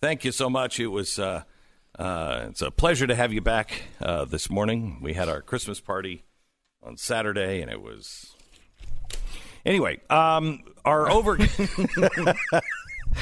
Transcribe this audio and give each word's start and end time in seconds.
Thank 0.00 0.24
you 0.24 0.32
so 0.32 0.48
much. 0.48 0.78
It 0.78 0.86
was 0.86 1.18
uh, 1.18 1.42
uh, 1.98 2.46
it's 2.50 2.62
a 2.62 2.70
pleasure 2.70 3.06
to 3.06 3.14
have 3.14 3.32
you 3.32 3.40
back 3.40 3.82
uh, 4.00 4.24
this 4.24 4.48
morning. 4.48 4.98
We 5.02 5.14
had 5.14 5.28
our 5.28 5.42
Christmas 5.42 5.80
party 5.80 6.24
on 6.82 6.96
Saturday, 6.96 7.60
and 7.60 7.70
it 7.70 7.82
was 7.82 8.34
anyway. 9.66 10.00
Um, 10.08 10.62
our 10.84 11.10
over 11.10 11.36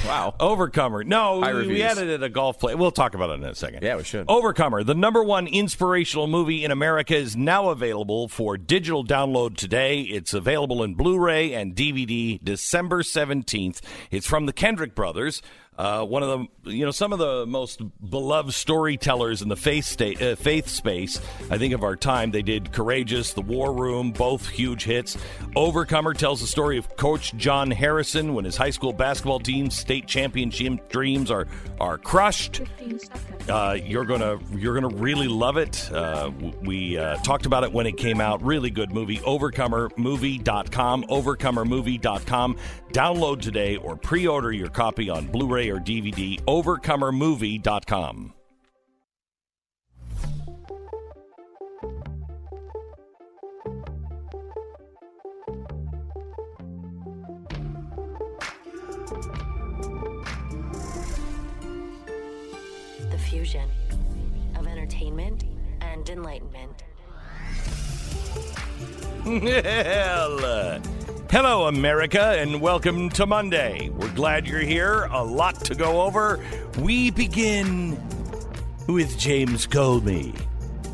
Wow. 0.04 0.34
Overcomer. 0.38 1.04
No, 1.04 1.40
High 1.40 1.54
we, 1.54 1.66
we 1.68 1.80
had 1.80 1.98
it 1.98 2.08
at 2.08 2.22
a 2.22 2.28
golf 2.28 2.58
play. 2.58 2.74
We'll 2.74 2.90
talk 2.90 3.14
about 3.14 3.30
it 3.30 3.34
in 3.34 3.44
a 3.44 3.54
second. 3.54 3.82
Yeah, 3.82 3.96
we 3.96 4.04
should. 4.04 4.26
Overcomer, 4.28 4.82
the 4.84 4.94
number 4.94 5.22
one 5.22 5.46
inspirational 5.46 6.26
movie 6.26 6.64
in 6.64 6.70
America, 6.70 7.14
is 7.14 7.36
now 7.36 7.70
available 7.70 8.28
for 8.28 8.56
digital 8.56 9.04
download 9.04 9.56
today. 9.56 10.00
It's 10.02 10.34
available 10.34 10.82
in 10.82 10.94
Blu 10.94 11.18
ray 11.18 11.54
and 11.54 11.74
DVD 11.74 12.42
December 12.42 13.02
17th. 13.02 13.80
It's 14.10 14.26
from 14.26 14.46
the 14.46 14.52
Kendrick 14.52 14.94
brothers. 14.94 15.42
Uh, 15.78 16.04
one 16.04 16.22
of 16.22 16.48
the, 16.64 16.72
you 16.72 16.84
know, 16.84 16.90
some 16.90 17.12
of 17.12 17.18
the 17.18 17.44
most 17.46 17.82
beloved 18.08 18.54
storytellers 18.54 19.42
in 19.42 19.48
the 19.48 19.56
faith 19.56 19.84
state, 19.84 20.20
uh, 20.22 20.34
faith 20.36 20.68
space, 20.68 21.20
I 21.50 21.58
think, 21.58 21.74
of 21.74 21.82
our 21.82 21.96
time. 21.96 22.30
They 22.30 22.42
did 22.42 22.72
Courageous, 22.72 23.34
The 23.34 23.42
War 23.42 23.72
Room, 23.72 24.12
both 24.12 24.48
huge 24.48 24.84
hits. 24.84 25.18
Overcomer 25.54 26.14
tells 26.14 26.40
the 26.40 26.46
story 26.46 26.78
of 26.78 26.96
Coach 26.96 27.34
John 27.36 27.70
Harrison 27.70 28.34
when 28.34 28.44
his 28.44 28.56
high 28.56 28.70
school 28.70 28.92
basketball 28.92 29.40
team's 29.40 29.76
state 29.76 30.06
championship 30.06 30.88
dreams 30.88 31.30
are 31.30 31.46
are 31.80 31.98
crushed. 31.98 32.62
Uh, 33.48 33.78
you're 33.84 34.04
gonna 34.04 34.38
you're 34.54 34.74
gonna 34.74 34.94
really 34.96 35.28
love 35.28 35.56
it. 35.56 35.90
Uh, 35.92 36.30
we 36.62 36.98
uh, 36.98 37.16
talked 37.18 37.46
about 37.46 37.64
it 37.64 37.72
when 37.72 37.86
it 37.86 37.96
came 37.96 38.20
out. 38.20 38.42
Really 38.42 38.70
good 38.70 38.92
movie. 38.92 39.18
Overcomermovie.com. 39.18 41.04
Overcomermovie.com. 41.04 42.56
Download 42.92 43.40
today 43.40 43.76
or 43.76 43.96
pre-order 43.96 44.52
your 44.52 44.68
copy 44.70 45.08
on 45.10 45.26
Blu-ray 45.26 45.70
or 45.70 45.78
DVD. 45.78 46.40
Overcomermovie.com. 46.44 48.32
fusion 63.36 63.68
of 64.56 64.66
entertainment 64.66 65.44
and 65.82 66.08
enlightenment. 66.08 66.84
Well, 69.26 70.42
uh, 70.42 70.80
hello, 71.30 71.66
America, 71.68 72.18
and 72.38 72.62
welcome 72.62 73.10
to 73.10 73.26
Monday. 73.26 73.90
We're 73.90 74.14
glad 74.14 74.46
you're 74.46 74.60
here. 74.60 75.04
A 75.10 75.22
lot 75.22 75.62
to 75.66 75.74
go 75.74 76.00
over. 76.00 76.42
We 76.78 77.10
begin 77.10 77.98
with 78.86 79.18
James 79.18 79.66
Comey 79.66 80.34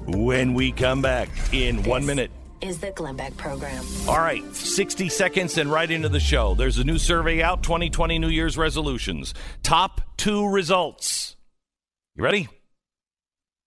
when 0.09 0.53
we 0.55 0.73
come 0.73 1.01
back 1.01 1.29
in 1.53 1.85
one 1.85 2.05
minute. 2.05 2.33
Is 2.61 2.79
the 2.79 2.91
Glenn 2.91 3.15
Beck 3.15 3.37
program. 3.37 3.85
All 4.09 4.19
right, 4.19 4.43
60 4.53 5.09
seconds 5.11 5.59
and 5.59 5.71
right 5.71 5.89
into 5.89 6.09
the 6.09 6.19
show. 6.19 6.57
There's 6.57 6.79
a 6.79 6.85
new 6.85 6.99
survey 6.99 7.41
out 7.41 7.63
2020 7.63 8.19
New 8.19 8.27
Year's 8.27 8.59
resolutions. 8.59 9.33
Top 9.63 10.01
two 10.17 10.49
results. 10.49 11.37
You 12.15 12.25
ready? 12.25 12.49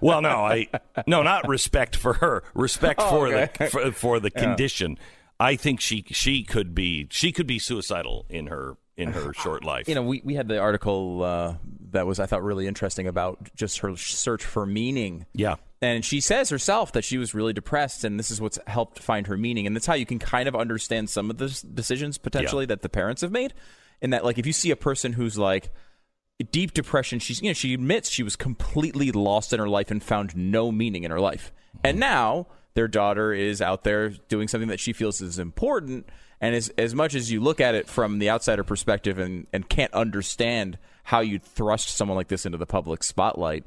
well, 0.00 0.22
no, 0.22 0.44
I 0.44 0.68
no, 1.06 1.22
not 1.22 1.48
respect 1.48 1.96
for 1.96 2.14
her, 2.14 2.44
respect 2.54 3.02
for 3.02 3.28
okay. 3.28 3.50
the 3.58 3.66
for, 3.70 3.92
for 3.92 4.20
the 4.20 4.30
condition. 4.30 4.98
I 5.40 5.56
think 5.56 5.80
she 5.80 6.04
she 6.10 6.44
could 6.44 6.74
be 6.74 7.08
she 7.10 7.32
could 7.32 7.48
be 7.48 7.58
suicidal 7.58 8.26
in 8.28 8.46
her 8.46 8.76
in 8.96 9.12
her 9.12 9.32
short 9.34 9.64
life. 9.64 9.88
You 9.88 9.94
know, 9.94 10.02
we, 10.02 10.22
we 10.24 10.34
had 10.34 10.48
the 10.48 10.58
article 10.58 11.22
uh, 11.22 11.54
that 11.90 12.06
was, 12.06 12.18
I 12.18 12.26
thought, 12.26 12.42
really 12.42 12.66
interesting 12.66 13.06
about 13.06 13.38
just 13.54 13.78
her 13.80 13.94
search 13.96 14.44
for 14.44 14.66
meaning. 14.66 15.26
yeah. 15.34 15.56
And 15.82 16.04
she 16.04 16.20
says 16.20 16.48
herself 16.48 16.92
that 16.92 17.04
she 17.04 17.18
was 17.18 17.34
really 17.34 17.52
depressed, 17.52 18.02
and 18.02 18.18
this 18.18 18.30
is 18.30 18.40
what's 18.40 18.58
helped 18.66 18.98
find 18.98 19.26
her 19.26 19.36
meaning. 19.36 19.66
And 19.66 19.76
that's 19.76 19.86
how 19.86 19.94
you 19.94 20.06
can 20.06 20.18
kind 20.18 20.48
of 20.48 20.56
understand 20.56 21.10
some 21.10 21.30
of 21.30 21.36
the 21.36 21.48
decisions 21.74 22.16
potentially 22.16 22.64
that 22.66 22.82
the 22.82 22.88
parents 22.88 23.22
have 23.22 23.32
made. 23.32 23.52
and 24.00 24.12
that, 24.12 24.24
like, 24.24 24.38
if 24.38 24.46
you 24.46 24.52
see 24.52 24.70
a 24.70 24.76
person 24.76 25.12
who's 25.12 25.38
like 25.38 25.70
deep 26.50 26.72
depression, 26.72 27.18
she's 27.18 27.42
you 27.42 27.50
know 27.50 27.54
she 27.54 27.74
admits 27.74 28.10
she 28.10 28.22
was 28.22 28.36
completely 28.36 29.12
lost 29.12 29.52
in 29.52 29.60
her 29.60 29.68
life 29.68 29.90
and 29.90 30.02
found 30.02 30.36
no 30.36 30.72
meaning 30.72 31.04
in 31.04 31.10
her 31.10 31.20
life, 31.20 31.52
and 31.84 31.94
mm-hmm. 31.94 32.00
now 32.00 32.46
their 32.74 32.88
daughter 32.88 33.32
is 33.32 33.62
out 33.62 33.84
there 33.84 34.10
doing 34.10 34.48
something 34.48 34.68
that 34.68 34.80
she 34.80 34.92
feels 34.92 35.20
is 35.20 35.38
important. 35.38 36.06
And 36.40 36.54
as 36.54 36.68
as 36.76 36.94
much 36.94 37.14
as 37.14 37.32
you 37.32 37.40
look 37.40 37.60
at 37.60 37.74
it 37.74 37.88
from 37.88 38.18
the 38.18 38.28
outsider 38.28 38.64
perspective 38.64 39.18
and 39.18 39.46
and 39.52 39.68
can't 39.68 39.92
understand 39.94 40.78
how 41.04 41.20
you'd 41.20 41.42
thrust 41.42 41.88
someone 41.88 42.16
like 42.16 42.28
this 42.28 42.44
into 42.44 42.58
the 42.58 42.66
public 42.66 43.02
spotlight. 43.02 43.64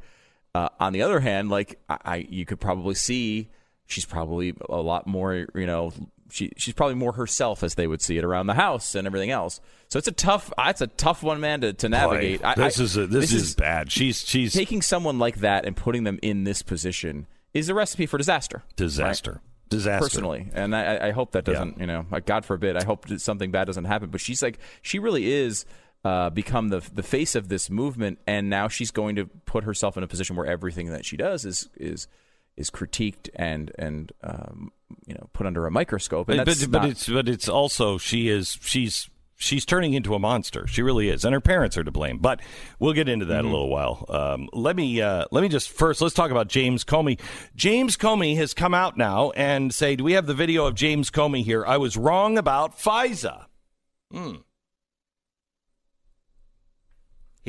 Uh, 0.55 0.69
on 0.79 0.93
the 0.93 1.01
other 1.01 1.19
hand, 1.19 1.49
like 1.49 1.79
I, 1.89 1.97
I, 2.03 2.15
you 2.29 2.45
could 2.45 2.59
probably 2.59 2.95
see 2.95 3.49
she's 3.85 4.05
probably 4.05 4.53
a 4.69 4.77
lot 4.81 5.05
more, 5.07 5.47
you 5.53 5.65
know, 5.65 5.91
she 6.31 6.51
she's 6.57 6.73
probably 6.73 6.95
more 6.95 7.13
herself 7.13 7.63
as 7.63 7.75
they 7.75 7.87
would 7.87 8.01
see 8.01 8.17
it 8.17 8.23
around 8.23 8.47
the 8.47 8.53
house 8.53 8.95
and 8.95 9.05
everything 9.07 9.31
else. 9.31 9.61
So 9.89 9.97
it's 9.99 10.07
a 10.07 10.11
tough, 10.11 10.51
uh, 10.57 10.67
it's 10.69 10.81
a 10.81 10.87
tough 10.87 11.23
one, 11.23 11.39
man, 11.39 11.61
to, 11.61 11.73
to 11.73 11.89
navigate. 11.89 12.43
I- 12.43 12.55
this 12.55 12.79
I- 12.79 12.83
is 12.83 12.97
a, 12.97 13.07
this, 13.07 13.31
is, 13.31 13.55
bad. 13.55 13.91
She's 13.91 14.27
she's 14.27 14.53
taking 14.53 14.81
someone 14.81 15.19
like 15.19 15.37
that 15.37 15.65
and 15.65 15.75
putting 15.75 16.03
them 16.03 16.19
in 16.21 16.43
this 16.43 16.61
position 16.61 17.27
is 17.53 17.69
a 17.69 17.73
recipe 17.73 18.05
for 18.05 18.17
disaster. 18.17 18.63
disaster. 18.75 19.41
Disaster. 19.69 20.03
Personally, 20.03 20.49
and 20.53 20.75
I, 20.75 21.09
I 21.09 21.11
hope 21.11 21.33
that 21.33 21.45
doesn't, 21.45 21.79
you 21.79 21.85
know, 21.85 22.07
like, 22.09 22.25
God 22.25 22.43
forbid, 22.43 22.75
I 22.75 22.83
hope 22.83 23.07
something 23.19 23.51
bad 23.51 23.65
doesn't 23.65 23.85
happen. 23.85 24.09
But 24.09 24.19
she's 24.19 24.41
like, 24.41 24.57
she 24.81 24.97
really 24.97 25.31
is 25.31 25.63
uh, 26.03 26.29
become 26.29 26.69
the 26.69 26.81
the 26.93 27.03
face 27.03 27.35
of 27.35 27.49
this 27.49 27.69
movement, 27.69 28.19
and 28.25 28.49
now 28.49 28.67
she's 28.67 28.91
going 28.91 29.15
to 29.15 29.25
put 29.45 29.63
herself 29.63 29.97
in 29.97 30.03
a 30.03 30.07
position 30.07 30.35
where 30.35 30.47
everything 30.47 30.89
that 30.89 31.05
she 31.05 31.17
does 31.17 31.45
is 31.45 31.69
is 31.75 32.07
is 32.55 32.69
critiqued 32.69 33.29
and 33.35 33.71
and 33.77 34.11
um, 34.23 34.71
you 35.05 35.13
know 35.13 35.29
put 35.33 35.45
under 35.45 35.65
a 35.65 35.71
microscope. 35.71 36.29
And 36.29 36.37
But, 36.37 36.45
that's 36.45 36.65
but, 36.65 36.71
but 36.71 36.81
not- 36.83 36.89
it's 36.89 37.09
but 37.09 37.27
it's 37.27 37.49
also 37.49 37.97
she 37.97 38.29
is 38.29 38.57
she's 38.61 39.09
she's 39.35 39.65
turning 39.65 39.93
into 39.93 40.13
a 40.13 40.19
monster. 40.19 40.67
She 40.67 40.81
really 40.81 41.09
is, 41.09 41.25
and 41.25 41.33
her 41.33 41.41
parents 41.41 41.77
are 41.77 41.83
to 41.83 41.91
blame. 41.91 42.19
But 42.19 42.41
we'll 42.79 42.93
get 42.93 43.09
into 43.09 43.25
that 43.25 43.39
mm-hmm. 43.39 43.47
a 43.47 43.51
little 43.51 43.69
while. 43.69 44.05
Um, 44.09 44.49
let 44.53 44.75
me 44.75 45.01
uh, 45.01 45.25
let 45.31 45.41
me 45.41 45.49
just 45.49 45.69
first 45.69 46.01
let's 46.01 46.13
talk 46.13 46.31
about 46.31 46.47
James 46.47 46.83
Comey. 46.83 47.19
James 47.55 47.97
Comey 47.97 48.37
has 48.37 48.53
come 48.53 48.73
out 48.73 48.97
now 48.97 49.31
and 49.31 49.73
say, 49.73 49.95
"Do 49.95 50.03
we 50.03 50.13
have 50.13 50.27
the 50.27 50.33
video 50.33 50.65
of 50.65 50.75
James 50.75 51.09
Comey 51.09 51.43
here? 51.43 51.65
I 51.65 51.77
was 51.77 51.97
wrong 51.97 52.37
about 52.37 52.77
FISA." 52.77 53.45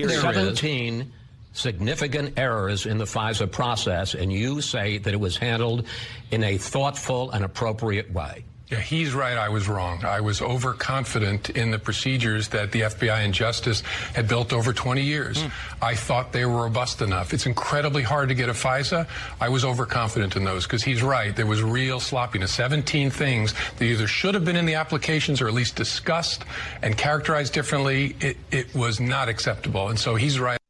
Hmm. 0.02 0.10
Here 0.10 0.20
17 0.20 1.12
significant 1.52 2.38
errors 2.38 2.86
in 2.86 2.98
the 2.98 3.04
FISA 3.04 3.50
process, 3.50 4.14
and 4.14 4.32
you 4.32 4.60
say 4.60 4.98
that 4.98 5.12
it 5.12 5.20
was 5.20 5.36
handled 5.36 5.86
in 6.30 6.44
a 6.44 6.58
thoughtful 6.58 7.30
and 7.32 7.44
appropriate 7.44 8.12
way. 8.12 8.44
Yeah, 8.70 8.78
he's 8.78 9.14
right. 9.14 9.36
I 9.36 9.48
was 9.48 9.68
wrong. 9.68 10.04
I 10.04 10.20
was 10.20 10.40
overconfident 10.40 11.50
in 11.50 11.72
the 11.72 11.78
procedures 11.78 12.46
that 12.48 12.70
the 12.70 12.82
FBI 12.82 13.24
and 13.24 13.34
Justice 13.34 13.80
had 14.14 14.28
built 14.28 14.52
over 14.52 14.72
20 14.72 15.02
years. 15.02 15.42
Mm. 15.42 15.50
I 15.82 15.96
thought 15.96 16.30
they 16.30 16.44
were 16.44 16.62
robust 16.62 17.02
enough. 17.02 17.34
It's 17.34 17.46
incredibly 17.46 18.04
hard 18.04 18.28
to 18.28 18.34
get 18.36 18.48
a 18.48 18.52
FISA. 18.52 19.08
I 19.40 19.48
was 19.48 19.64
overconfident 19.64 20.36
in 20.36 20.44
those 20.44 20.66
because 20.66 20.84
he's 20.84 21.02
right. 21.02 21.34
There 21.34 21.46
was 21.46 21.64
real 21.64 21.98
sloppiness. 21.98 22.54
17 22.54 23.10
things 23.10 23.54
that 23.78 23.84
either 23.84 24.06
should 24.06 24.34
have 24.34 24.44
been 24.44 24.56
in 24.56 24.66
the 24.66 24.74
applications 24.74 25.40
or 25.40 25.48
at 25.48 25.54
least 25.54 25.74
discussed 25.74 26.44
and 26.80 26.96
characterized 26.96 27.52
differently. 27.52 28.14
It, 28.20 28.36
it 28.52 28.72
was 28.72 29.00
not 29.00 29.28
acceptable. 29.28 29.88
And 29.88 29.98
so 29.98 30.14
he's 30.14 30.38
right. 30.38 30.60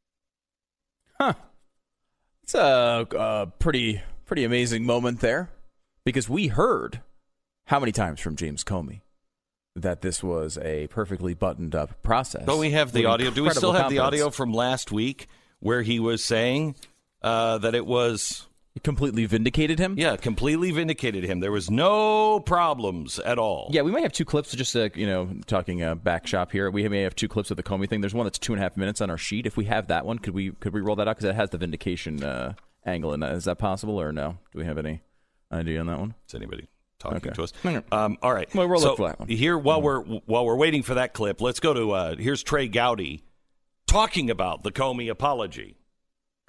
Huh. 1.20 1.34
It's 2.44 2.54
a, 2.54 3.06
a 3.14 3.52
pretty, 3.58 4.00
pretty 4.24 4.44
amazing 4.44 4.86
moment 4.86 5.20
there 5.20 5.50
because 6.02 6.30
we 6.30 6.46
heard 6.46 7.02
how 7.70 7.78
many 7.78 7.92
times 7.92 8.18
from 8.18 8.34
James 8.34 8.64
Comey 8.64 9.00
that 9.76 10.00
this 10.00 10.24
was 10.24 10.58
a 10.58 10.88
perfectly 10.88 11.34
buttoned 11.34 11.72
up 11.72 12.02
process. 12.02 12.42
But 12.44 12.58
we 12.58 12.72
have 12.72 12.90
the 12.90 13.06
audio. 13.06 13.30
Do 13.30 13.44
we 13.44 13.50
still 13.50 13.70
have 13.70 13.82
confidence. 13.82 14.00
the 14.00 14.04
audio 14.04 14.30
from 14.30 14.52
last 14.52 14.90
week 14.90 15.28
where 15.60 15.80
he 15.82 16.00
was 16.00 16.24
saying 16.24 16.74
uh, 17.22 17.58
that 17.58 17.76
it 17.76 17.86
was 17.86 18.48
completely 18.82 19.24
vindicated 19.24 19.78
him? 19.78 19.94
Yeah, 19.96 20.16
completely 20.16 20.72
vindicated 20.72 21.22
him. 21.22 21.38
There 21.38 21.52
was 21.52 21.70
no 21.70 22.40
problems 22.40 23.20
at 23.20 23.38
all. 23.38 23.70
Yeah, 23.70 23.82
we 23.82 23.92
may 23.92 24.02
have 24.02 24.12
two 24.12 24.24
clips. 24.24 24.50
Just 24.50 24.74
uh, 24.74 24.88
you 24.96 25.06
know, 25.06 25.30
talking 25.46 25.80
uh, 25.80 25.94
back 25.94 26.26
shop 26.26 26.50
here. 26.50 26.72
We 26.72 26.88
may 26.88 27.02
have 27.02 27.14
two 27.14 27.28
clips 27.28 27.52
of 27.52 27.56
the 27.56 27.62
Comey 27.62 27.88
thing. 27.88 28.00
There's 28.00 28.14
one 28.14 28.26
that's 28.26 28.40
two 28.40 28.52
and 28.52 28.60
a 28.60 28.64
half 28.64 28.76
minutes 28.76 29.00
on 29.00 29.10
our 29.10 29.18
sheet. 29.18 29.46
If 29.46 29.56
we 29.56 29.66
have 29.66 29.86
that 29.86 30.04
one, 30.04 30.18
could 30.18 30.34
we 30.34 30.50
could 30.50 30.74
we 30.74 30.80
roll 30.80 30.96
that 30.96 31.06
out 31.06 31.18
because 31.18 31.30
it 31.30 31.36
has 31.36 31.50
the 31.50 31.58
vindication 31.58 32.24
uh, 32.24 32.54
angle 32.84 33.14
in 33.14 33.20
that? 33.20 33.30
Is 33.34 33.44
that 33.44 33.58
possible 33.58 34.00
or 34.00 34.12
no? 34.12 34.38
Do 34.52 34.58
we 34.58 34.64
have 34.64 34.76
any 34.76 35.02
idea 35.52 35.78
on 35.78 35.86
that 35.86 36.00
one? 36.00 36.14
Does 36.26 36.34
anybody 36.34 36.66
talking 37.00 37.16
okay. 37.16 37.30
to 37.30 37.42
us. 37.42 37.52
Um, 37.90 38.18
all 38.22 38.32
right. 38.32 38.52
Well, 38.54 38.68
we'll 38.68 38.78
so 38.78 38.88
look 38.90 38.96
for 38.98 39.08
that 39.08 39.18
one. 39.18 39.28
Here, 39.28 39.58
while 39.58 39.82
mm-hmm. 39.82 40.12
we're 40.12 40.20
while 40.26 40.46
we're 40.46 40.56
waiting 40.56 40.82
for 40.84 40.94
that 40.94 41.12
clip, 41.12 41.40
let's 41.40 41.58
go 41.58 41.74
to 41.74 41.90
uh, 41.90 42.16
here's 42.16 42.42
Trey 42.44 42.68
Gowdy 42.68 43.24
talking 43.86 44.30
about 44.30 44.62
the 44.62 44.70
Comey 44.70 45.10
apology. 45.10 45.76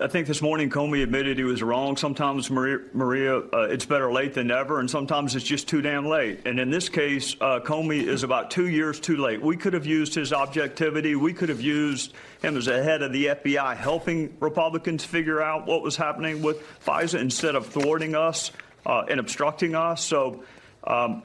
I 0.01 0.07
think 0.07 0.25
this 0.25 0.41
morning 0.41 0.71
Comey 0.71 1.03
admitted 1.03 1.37
he 1.37 1.43
was 1.43 1.61
wrong. 1.61 1.95
Sometimes, 1.95 2.49
Maria, 2.49 2.79
Maria 2.91 3.37
uh, 3.37 3.67
it's 3.69 3.85
better 3.85 4.11
late 4.11 4.33
than 4.33 4.47
never, 4.47 4.79
and 4.79 4.89
sometimes 4.89 5.35
it's 5.35 5.45
just 5.45 5.67
too 5.67 5.81
damn 5.83 6.07
late. 6.07 6.47
And 6.47 6.59
in 6.59 6.71
this 6.71 6.89
case, 6.89 7.35
uh, 7.39 7.59
Comey 7.59 8.01
is 8.07 8.23
about 8.23 8.49
two 8.49 8.67
years 8.67 8.99
too 8.99 9.17
late. 9.17 9.43
We 9.43 9.57
could 9.57 9.73
have 9.73 9.85
used 9.85 10.15
his 10.15 10.33
objectivity. 10.33 11.15
We 11.15 11.33
could 11.33 11.49
have 11.49 11.61
used 11.61 12.13
him 12.41 12.57
as 12.57 12.67
a 12.67 12.81
head 12.81 13.03
of 13.03 13.13
the 13.13 13.27
FBI 13.27 13.77
helping 13.77 14.35
Republicans 14.39 15.05
figure 15.05 15.39
out 15.39 15.67
what 15.67 15.83
was 15.83 15.95
happening 15.95 16.41
with 16.41 16.63
FISA 16.83 17.19
instead 17.19 17.53
of 17.53 17.67
thwarting 17.67 18.15
us 18.15 18.51
uh, 18.85 19.03
and 19.09 19.19
obstructing 19.19 19.75
us. 19.75 20.03
So 20.03 20.43
um, 20.85 21.23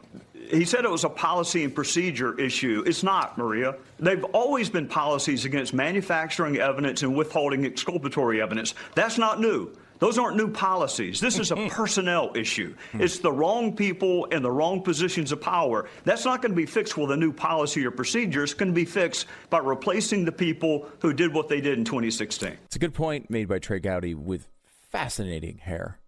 he 0.50 0.64
said 0.64 0.84
it 0.84 0.90
was 0.90 1.04
a 1.04 1.08
policy 1.08 1.64
and 1.64 1.74
procedure 1.74 2.38
issue. 2.38 2.84
It's 2.86 3.02
not, 3.02 3.36
Maria. 3.38 3.76
They've 3.98 4.24
always 4.24 4.70
been 4.70 4.86
policies 4.86 5.44
against 5.44 5.74
manufacturing 5.74 6.58
evidence 6.58 7.02
and 7.02 7.16
withholding 7.16 7.64
exculpatory 7.64 8.40
evidence. 8.40 8.74
That's 8.94 9.18
not 9.18 9.40
new. 9.40 9.72
Those 9.98 10.18
aren't 10.18 10.36
new 10.36 10.50
policies. 10.50 11.20
This 11.20 11.38
is 11.38 11.50
a 11.52 11.56
personnel 11.70 12.30
issue. 12.34 12.74
It's 12.94 13.18
the 13.18 13.32
wrong 13.32 13.74
people 13.74 14.26
in 14.26 14.42
the 14.42 14.50
wrong 14.50 14.82
positions 14.82 15.32
of 15.32 15.40
power. 15.40 15.88
That's 16.04 16.24
not 16.24 16.42
going 16.42 16.52
to 16.52 16.56
be 16.56 16.66
fixed 16.66 16.98
with 16.98 17.10
a 17.10 17.16
new 17.16 17.32
policy 17.32 17.84
or 17.86 17.90
procedure. 17.90 18.42
It's 18.42 18.52
going 18.52 18.70
to 18.70 18.74
be 18.74 18.84
fixed 18.84 19.26
by 19.48 19.58
replacing 19.58 20.26
the 20.26 20.32
people 20.32 20.86
who 21.00 21.14
did 21.14 21.32
what 21.32 21.48
they 21.48 21.62
did 21.62 21.78
in 21.78 21.84
2016. 21.84 22.56
It's 22.66 22.76
a 22.76 22.78
good 22.78 22.94
point 22.94 23.30
made 23.30 23.48
by 23.48 23.58
Trey 23.58 23.80
Gowdy 23.80 24.14
with 24.14 24.48
fascinating 24.90 25.58
hair. 25.58 25.98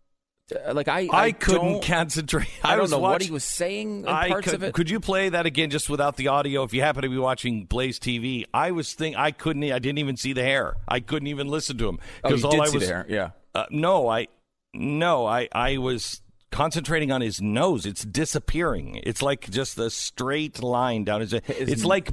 Uh, 0.55 0.73
like 0.73 0.89
I, 0.89 1.09
I, 1.13 1.25
I 1.25 1.33
couldn't 1.33 1.85
concentrate. 1.85 2.49
I, 2.63 2.73
I 2.73 2.77
don't 2.77 2.91
know 2.91 2.99
watch, 2.99 3.15
what 3.15 3.23
he 3.23 3.31
was 3.31 3.45
saying. 3.45 4.05
parts 4.05 4.47
could, 4.47 4.55
of 4.55 4.63
it. 4.63 4.75
Could 4.75 4.89
you 4.89 4.99
play 4.99 5.29
that 5.29 5.45
again, 5.45 5.71
just 5.71 5.91
without 5.91 6.17
the 6.17 6.29
audio? 6.29 6.63
If 6.63 6.73
you 6.73 6.81
happen 6.81 7.03
to 7.03 7.09
be 7.09 7.19
watching 7.19 7.67
Blaze 7.67 7.99
TV, 7.99 8.47
I 8.55 8.71
was 8.71 8.95
think 8.95 9.17
I 9.17 9.31
couldn't. 9.31 9.65
I 9.65 9.79
didn't 9.79 9.99
even 9.99 10.17
see 10.17 10.33
the 10.33 10.43
hair. 10.43 10.77
I 10.87 11.01
couldn't 11.01 11.29
even 11.29 11.49
listen 11.49 11.77
to 11.79 11.89
him 11.89 11.99
because 12.23 12.45
oh, 12.45 12.49
all 12.49 12.63
I 12.63 12.71
was. 12.71 12.91
Yeah. 13.09 13.31
Uh, 13.55 13.67
no, 13.71 14.09
I 14.09 14.29
no, 14.73 15.27
I 15.27 15.49
I 15.53 15.79
was 15.79 16.23
concentrating 16.51 17.13
on 17.13 17.21
his 17.21 17.43
nose. 17.43 17.85
It's 17.85 18.05
disappearing. 18.05 19.01
It's 19.03 19.21
like 19.21 19.51
just 19.51 19.79
a 19.79 19.91
straight 19.91 20.63
line 20.63 21.05
down 21.05 21.21
his. 21.21 21.33
It's 21.33 21.85
like, 21.85 22.11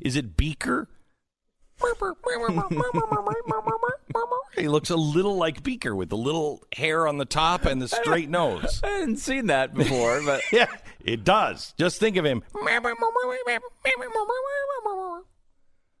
is 0.00 0.16
it 0.16 0.36
Beaker? 0.36 0.88
he 4.58 4.68
looks 4.68 4.90
a 4.90 4.96
little 4.96 5.36
like 5.36 5.62
Beaker 5.62 5.94
with 5.94 6.08
the 6.08 6.16
little 6.16 6.62
hair 6.74 7.06
on 7.06 7.18
the 7.18 7.24
top 7.24 7.64
and 7.64 7.80
the 7.80 7.88
straight 7.88 8.28
nose. 8.28 8.80
I 8.82 8.88
hadn't 8.88 9.16
seen 9.16 9.46
that 9.46 9.74
before, 9.74 10.20
but 10.26 10.42
yeah, 10.52 10.66
it 11.04 11.24
does. 11.24 11.74
Just 11.78 11.98
think 12.00 12.16
of 12.16 12.24
him. 12.24 12.42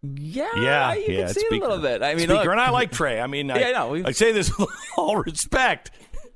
Yeah, 0.02 0.48
yeah, 0.56 0.94
you 0.94 1.04
yeah. 1.08 1.26
Can 1.26 1.34
see 1.34 1.46
a 1.50 1.58
little 1.58 1.78
bit. 1.78 2.02
I 2.02 2.14
mean, 2.14 2.28
Speaker, 2.28 2.34
look. 2.34 2.48
and 2.48 2.60
I 2.60 2.70
like 2.70 2.92
Trey. 2.92 3.20
I 3.20 3.26
mean, 3.26 3.50
I, 3.50 3.58
yeah, 3.58 3.70
no, 3.72 3.94
I 3.94 4.12
say 4.12 4.32
this 4.32 4.56
with 4.56 4.68
all 4.96 5.16
respect. 5.16 5.90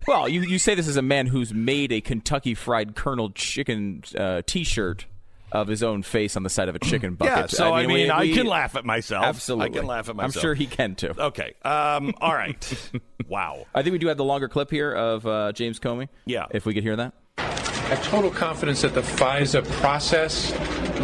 Well, 0.09 0.29
you 0.29 0.41
you 0.43 0.59
say 0.59 0.75
this 0.75 0.89
as 0.89 0.97
a 0.97 1.03
man 1.03 1.29
who's 1.29 1.55
made 1.55 1.93
a 1.93 2.01
Kentucky 2.01 2.55
Fried 2.55 2.97
Colonel 2.97 3.31
chicken 3.31 4.03
uh, 4.19 4.43
T-shirt 4.45 5.07
of 5.53 5.69
his 5.69 5.83
own 5.83 6.03
face 6.03 6.37
on 6.37 6.43
the 6.43 6.51
side 6.51 6.69
of 6.69 6.75
a 6.75 6.79
chicken 6.83 7.15
bucket. 7.15 7.37
Yeah, 7.37 7.47
so 7.47 7.73
I 7.73 7.87
mean, 7.87 8.11
I, 8.11 8.21
mean, 8.23 8.31
we, 8.31 8.33
I 8.33 8.37
can 8.37 8.47
laugh 8.47 8.77
at 8.77 8.85
myself. 8.85 9.25
Absolutely, 9.25 9.67
I 9.67 9.81
can 9.81 9.87
laugh 9.87 10.09
at 10.09 10.17
myself. 10.17 10.37
I'm 10.37 10.41
sure 10.41 10.55
he 10.55 10.67
can 10.67 10.95
too. 10.95 11.15
Okay. 11.19 11.55
Um, 11.63 12.15
all 12.21 12.35
right. 12.35 12.91
wow. 13.29 13.67
I 13.75 13.83
think 13.83 13.93
we 13.93 13.99
do 13.99 14.09
have 14.09 14.17
the 14.17 14.25
longer 14.25 14.49
clip 14.49 14.71
here 14.71 14.93
of 14.93 15.27
uh, 15.27 15.53
James 15.53 15.79
Comey. 15.79 16.09
Yeah. 16.27 16.47
If 16.51 16.67
we 16.67 16.75
could 16.75 16.83
hear 16.83 16.97
that. 16.97 17.15
I 17.39 17.97
have 17.97 18.05
total 18.05 18.31
confidence 18.31 18.83
that 18.83 18.95
the 18.95 19.03
FISA 19.03 19.65
process 19.81 20.53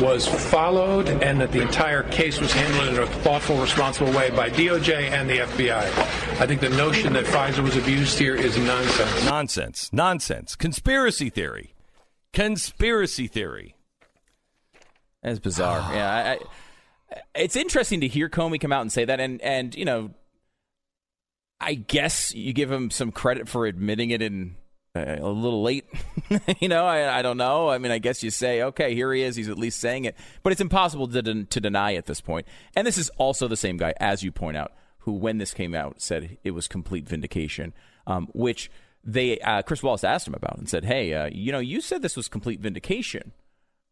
was 0.01 0.27
followed 0.27 1.09
and 1.09 1.41
that 1.41 1.53
the 1.53 1.61
entire 1.61 2.05
case 2.05 2.41
was 2.41 2.53
handled 2.53 2.89
in 2.89 3.03
a 3.03 3.07
thoughtful, 3.07 3.61
responsible 3.61 4.13
way 4.13 4.31
by 4.31 4.49
DOJ 4.49 5.11
and 5.11 5.29
the 5.29 5.39
FBI. 5.39 6.41
I 6.41 6.47
think 6.47 6.61
the 6.61 6.71
notion 6.71 7.13
that 7.15 7.25
FISA 7.25 7.63
was 7.63 7.77
abused 7.77 8.19
here 8.19 8.37
is 8.37 8.57
nonsense. 8.57 9.25
Nonsense. 9.27 9.93
Nonsense. 9.93 10.57
Conspiracy 10.57 11.29
theory. 11.29 11.75
Conspiracy 12.33 13.27
theory. 13.27 13.75
That's 15.23 15.39
bizarre. 15.39 15.95
yeah, 15.95 16.11
I, 16.11 16.33
I, 16.33 16.39
it's 17.35 17.57
interesting 17.57 18.01
to 18.03 18.09
hear 18.09 18.29
Comey 18.29 18.61
come 18.61 18.73
out 18.73 18.83
and 18.83 18.93
say 18.93 19.05
that, 19.05 19.21
and 19.21 19.41
and 19.43 19.75
you 19.75 19.85
know, 19.85 20.11
I 21.61 21.75
guess 21.75 22.35
you 22.35 22.53
give 22.53 22.71
him 22.71 22.91
some 22.91 23.13
credit 23.13 23.49
for 23.49 23.67
admitting 23.67 24.11
it 24.11 24.23
in 24.23 24.57
uh, 24.95 25.17
a 25.19 25.29
little 25.29 25.63
late. 25.63 25.87
you 26.61 26.69
know, 26.69 26.85
I, 26.85 27.19
I 27.19 27.23
don't 27.23 27.37
know. 27.37 27.69
I 27.69 27.79
mean, 27.79 27.93
I 27.93 27.99
guess 27.99 28.23
you 28.23 28.31
say, 28.31 28.63
okay, 28.63 28.95
here 28.95 29.13
he 29.13 29.23
is. 29.23 29.37
He's 29.37 29.49
at 29.49 29.59
least 29.59 29.81
saying 29.81 30.05
it, 30.05 30.17
but 30.43 30.53
it's 30.53 30.61
impossible 30.61 31.09
to 31.09 31.45
to 31.45 31.61
deny 31.61 31.95
at 31.95 32.07
this 32.07 32.21
point. 32.21 32.47
And 32.77 32.87
this 32.87 32.99
is 32.99 33.11
also 33.19 33.49
the 33.49 33.57
same 33.57 33.77
guy, 33.77 33.95
as 33.99 34.23
you 34.23 34.33
point 34.33 34.57
out, 34.57 34.73
who, 34.99 35.13
when 35.13 35.39
this 35.39 35.55
came 35.55 35.75
out, 35.75 36.01
said 36.01 36.39
it 36.45 36.53
was 36.53 36.69
complete 36.69 37.09
vindication, 37.09 37.75
um, 38.07 38.29
which 38.33 38.71
they 39.03 39.39
uh, 39.41 39.63
Chris 39.63 39.83
Wallace 39.83 40.05
asked 40.05 40.29
him 40.29 40.35
about 40.35 40.59
and 40.59 40.69
said, 40.69 40.85
hey, 40.85 41.15
uh, 41.15 41.29
you 41.33 41.53
know, 41.53 41.59
you 41.59 41.81
said 41.81 42.03
this 42.03 42.17
was 42.17 42.29
complete 42.29 42.61
vindication 42.61 43.33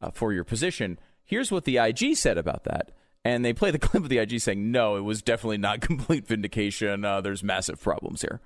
uh, 0.01 0.11
for 0.11 0.33
your 0.33 0.45
position 0.45 0.99
Here's 1.27 1.53
what 1.53 1.65
the 1.65 1.79
IG 1.79 2.17
said 2.17 2.39
about 2.39 2.65
that. 2.65 2.93
And 3.25 3.45
they 3.45 3.53
play 3.53 3.73
the 3.73 3.79
clip 3.81 4.05
of 4.05 4.09
the 4.09 4.19
IG 4.19 4.41
saying, 4.41 4.71
no, 4.71 4.97
it 4.97 5.01
was 5.01 5.21
definitely 5.21 5.59
not 5.59 5.81
complete 5.83 6.27
vindication. 6.27 7.05
Uh, 7.05 7.21
there's 7.21 7.43
massive 7.43 7.81
problems 7.81 8.23
here. 8.23 8.41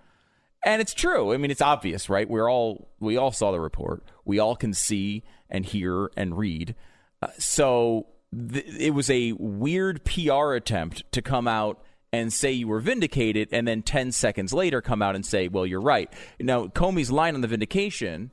And 0.64 0.82
it's 0.82 0.94
true. 0.94 1.32
I 1.32 1.36
mean, 1.36 1.50
it's 1.50 1.62
obvious, 1.62 2.10
right? 2.10 2.28
We're 2.28 2.50
all 2.50 2.90
we 2.98 3.16
all 3.16 3.32
saw 3.32 3.50
the 3.50 3.60
report. 3.60 4.04
We 4.24 4.38
all 4.38 4.56
can 4.56 4.74
see 4.74 5.22
and 5.48 5.64
hear 5.64 6.10
and 6.16 6.36
read. 6.36 6.74
Uh, 7.22 7.28
so 7.38 8.06
th- 8.52 8.66
it 8.78 8.90
was 8.90 9.08
a 9.08 9.32
weird 9.32 10.04
PR 10.04 10.52
attempt 10.52 11.10
to 11.12 11.22
come 11.22 11.48
out 11.48 11.82
and 12.12 12.32
say 12.32 12.50
you 12.50 12.68
were 12.68 12.80
vindicated, 12.80 13.48
and 13.52 13.66
then 13.66 13.82
ten 13.82 14.12
seconds 14.12 14.52
later 14.52 14.82
come 14.82 15.00
out 15.00 15.14
and 15.14 15.24
say, 15.24 15.48
"Well, 15.48 15.64
you're 15.64 15.80
right." 15.80 16.12
Now, 16.38 16.66
Comey's 16.66 17.10
line 17.10 17.34
on 17.34 17.40
the 17.40 17.48
vindication 17.48 18.32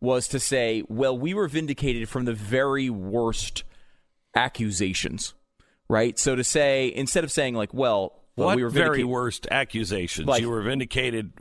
was 0.00 0.28
to 0.28 0.38
say, 0.38 0.84
"Well, 0.88 1.18
we 1.18 1.34
were 1.34 1.48
vindicated 1.48 2.08
from 2.08 2.24
the 2.26 2.34
very 2.34 2.88
worst 2.90 3.64
accusations, 4.34 5.34
right? 5.88 6.18
So 6.18 6.34
to 6.34 6.44
say 6.44 6.92
instead 6.94 7.24
of 7.24 7.32
saying 7.32 7.54
like, 7.54 7.72
well, 7.74 8.12
uh, 8.14 8.18
well 8.36 8.46
what 8.48 8.56
we 8.56 8.64
were 8.64 8.70
very 8.70 9.04
worst 9.04 9.46
accusations? 9.50 10.26
Like, 10.26 10.40
you 10.40 10.50
were 10.50 10.62
vindicated. 10.62 11.32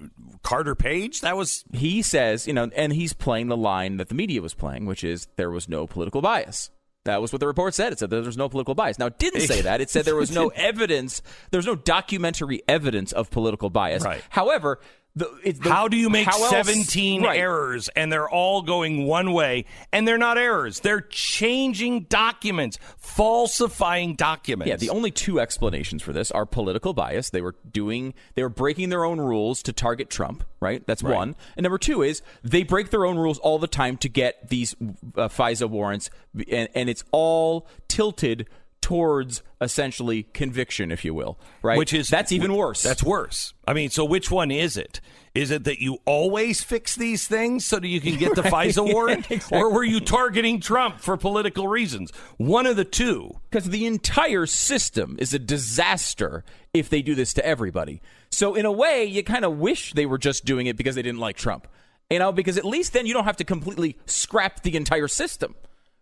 Carter 0.43 0.75
Page. 0.75 1.21
That 1.21 1.37
was 1.37 1.63
he 1.73 2.01
says, 2.01 2.47
you 2.47 2.53
know, 2.53 2.69
and 2.75 2.93
he's 2.93 3.13
playing 3.13 3.47
the 3.47 3.57
line 3.57 3.97
that 3.97 4.09
the 4.09 4.15
media 4.15 4.41
was 4.41 4.53
playing, 4.53 4.85
which 4.85 5.03
is 5.03 5.27
there 5.37 5.49
was 5.49 5.69
no 5.69 5.87
political 5.87 6.21
bias. 6.21 6.69
That 7.05 7.21
was 7.21 7.33
what 7.33 7.41
the 7.41 7.47
report 7.47 7.73
said. 7.73 7.91
It 7.91 7.99
said 7.99 8.09
there 8.09 8.21
was 8.21 8.37
no 8.37 8.47
political 8.47 8.75
bias. 8.75 8.97
Now, 8.97 9.07
it 9.07 9.19
didn't 9.19 9.41
say 9.41 9.61
that. 9.63 9.81
It 9.81 9.89
said 9.89 10.05
there 10.05 10.15
was 10.15 10.31
no 10.31 10.49
evidence. 10.49 11.21
There 11.51 11.57
was 11.57 11.65
no 11.65 11.75
documentary 11.75 12.61
evidence 12.67 13.11
of 13.11 13.29
political 13.29 13.69
bias. 13.69 14.03
Right. 14.03 14.23
However, 14.29 14.79
the, 15.15 15.31
it's 15.43 15.59
the, 15.59 15.69
how 15.69 15.87
do 15.87 15.97
you 15.97 16.09
make 16.09 16.25
how 16.25 16.41
else- 16.41 16.49
17 16.49 17.23
right. 17.23 17.39
errors 17.39 17.89
and 17.95 18.11
they're 18.11 18.29
all 18.29 18.61
going 18.61 19.05
one 19.05 19.31
way 19.31 19.65
and 19.91 20.07
they're 20.07 20.17
not 20.17 20.37
errors 20.37 20.79
they're 20.79 21.01
changing 21.01 22.01
documents 22.03 22.79
falsifying 22.97 24.15
documents 24.15 24.69
Yeah, 24.69 24.75
the 24.77 24.89
only 24.89 25.11
two 25.11 25.39
explanations 25.39 26.01
for 26.01 26.13
this 26.13 26.31
are 26.31 26.45
political 26.45 26.93
bias. 26.93 27.29
They 27.29 27.41
were 27.41 27.55
doing, 27.71 28.13
they 28.35 28.41
were 28.41 28.49
breaking 28.49 28.89
their 28.89 29.05
own 29.05 29.19
rules 29.19 29.61
to 29.63 29.73
target 29.73 30.09
Trump, 30.09 30.43
right? 30.59 30.85
That's 30.87 31.03
one. 31.03 31.35
And 31.55 31.63
number 31.63 31.77
two 31.77 32.01
is 32.01 32.21
they 32.43 32.63
break 32.63 32.89
their 32.89 33.05
own 33.05 33.17
rules 33.17 33.37
all 33.39 33.59
the 33.59 33.67
time 33.67 33.97
to 33.97 34.09
get 34.09 34.49
these 34.49 34.75
uh, 35.15 35.27
FISA 35.27 35.69
warrants, 35.69 36.09
and, 36.49 36.69
and 36.73 36.89
it's 36.89 37.03
all 37.11 37.67
tilted 37.87 38.47
towards 38.83 39.41
essentially 39.61 40.23
conviction, 40.33 40.91
if 40.91 41.05
you 41.05 41.13
will, 41.13 41.39
right? 41.61 41.77
which 41.77 41.93
is 41.93 42.09
that's 42.09 42.33
even 42.33 42.53
worse. 42.53 42.83
That's 42.83 43.01
worse. 43.01 43.53
I 43.65 43.73
mean, 43.73 43.89
so 43.89 44.03
which 44.03 44.29
one 44.29 44.51
is 44.51 44.75
it? 44.75 44.99
Is 45.33 45.49
it 45.49 45.63
that 45.63 45.81
you 45.81 45.99
always 46.05 46.61
fix 46.61 46.95
these 46.95 47.25
things 47.25 47.65
so 47.65 47.79
that 47.79 47.87
you 47.87 48.01
can 48.01 48.17
get 48.17 48.35
the 48.35 48.41
FISA 48.43 48.93
warrant, 48.93 49.27
or 49.51 49.71
were 49.71 49.85
you 49.85 50.01
targeting 50.01 50.59
Trump 50.59 50.99
for 50.99 51.15
political 51.15 51.67
reasons? 51.67 52.11
One 52.35 52.65
of 52.67 52.75
the 52.75 52.83
two. 52.83 53.39
because 53.49 53.69
the 53.69 53.85
entire 53.85 54.45
system 54.45 55.15
is 55.17 55.33
a 55.33 55.39
disaster 55.39 56.43
if 56.73 56.89
they 56.89 57.01
do 57.01 57.15
this 57.15 57.33
to 57.35 57.45
everybody. 57.45 58.01
So 58.31 58.53
in 58.53 58.65
a 58.65 58.71
way, 58.71 59.05
you 59.05 59.23
kind 59.23 59.45
of 59.45 59.57
wish 59.59 59.93
they 59.93 60.05
were 60.05 60.17
just 60.17 60.43
doing 60.43 60.67
it 60.67 60.75
because 60.75 60.95
they 60.95 61.01
didn't 61.01 61.21
like 61.21 61.37
Trump. 61.37 61.67
You 62.09 62.19
know, 62.19 62.33
because 62.33 62.57
at 62.57 62.65
least 62.65 62.91
then 62.91 63.05
you 63.05 63.13
don't 63.13 63.23
have 63.23 63.37
to 63.37 63.45
completely 63.45 63.97
scrap 64.05 64.61
the 64.61 64.75
entire 64.75 65.07
system. 65.07 65.55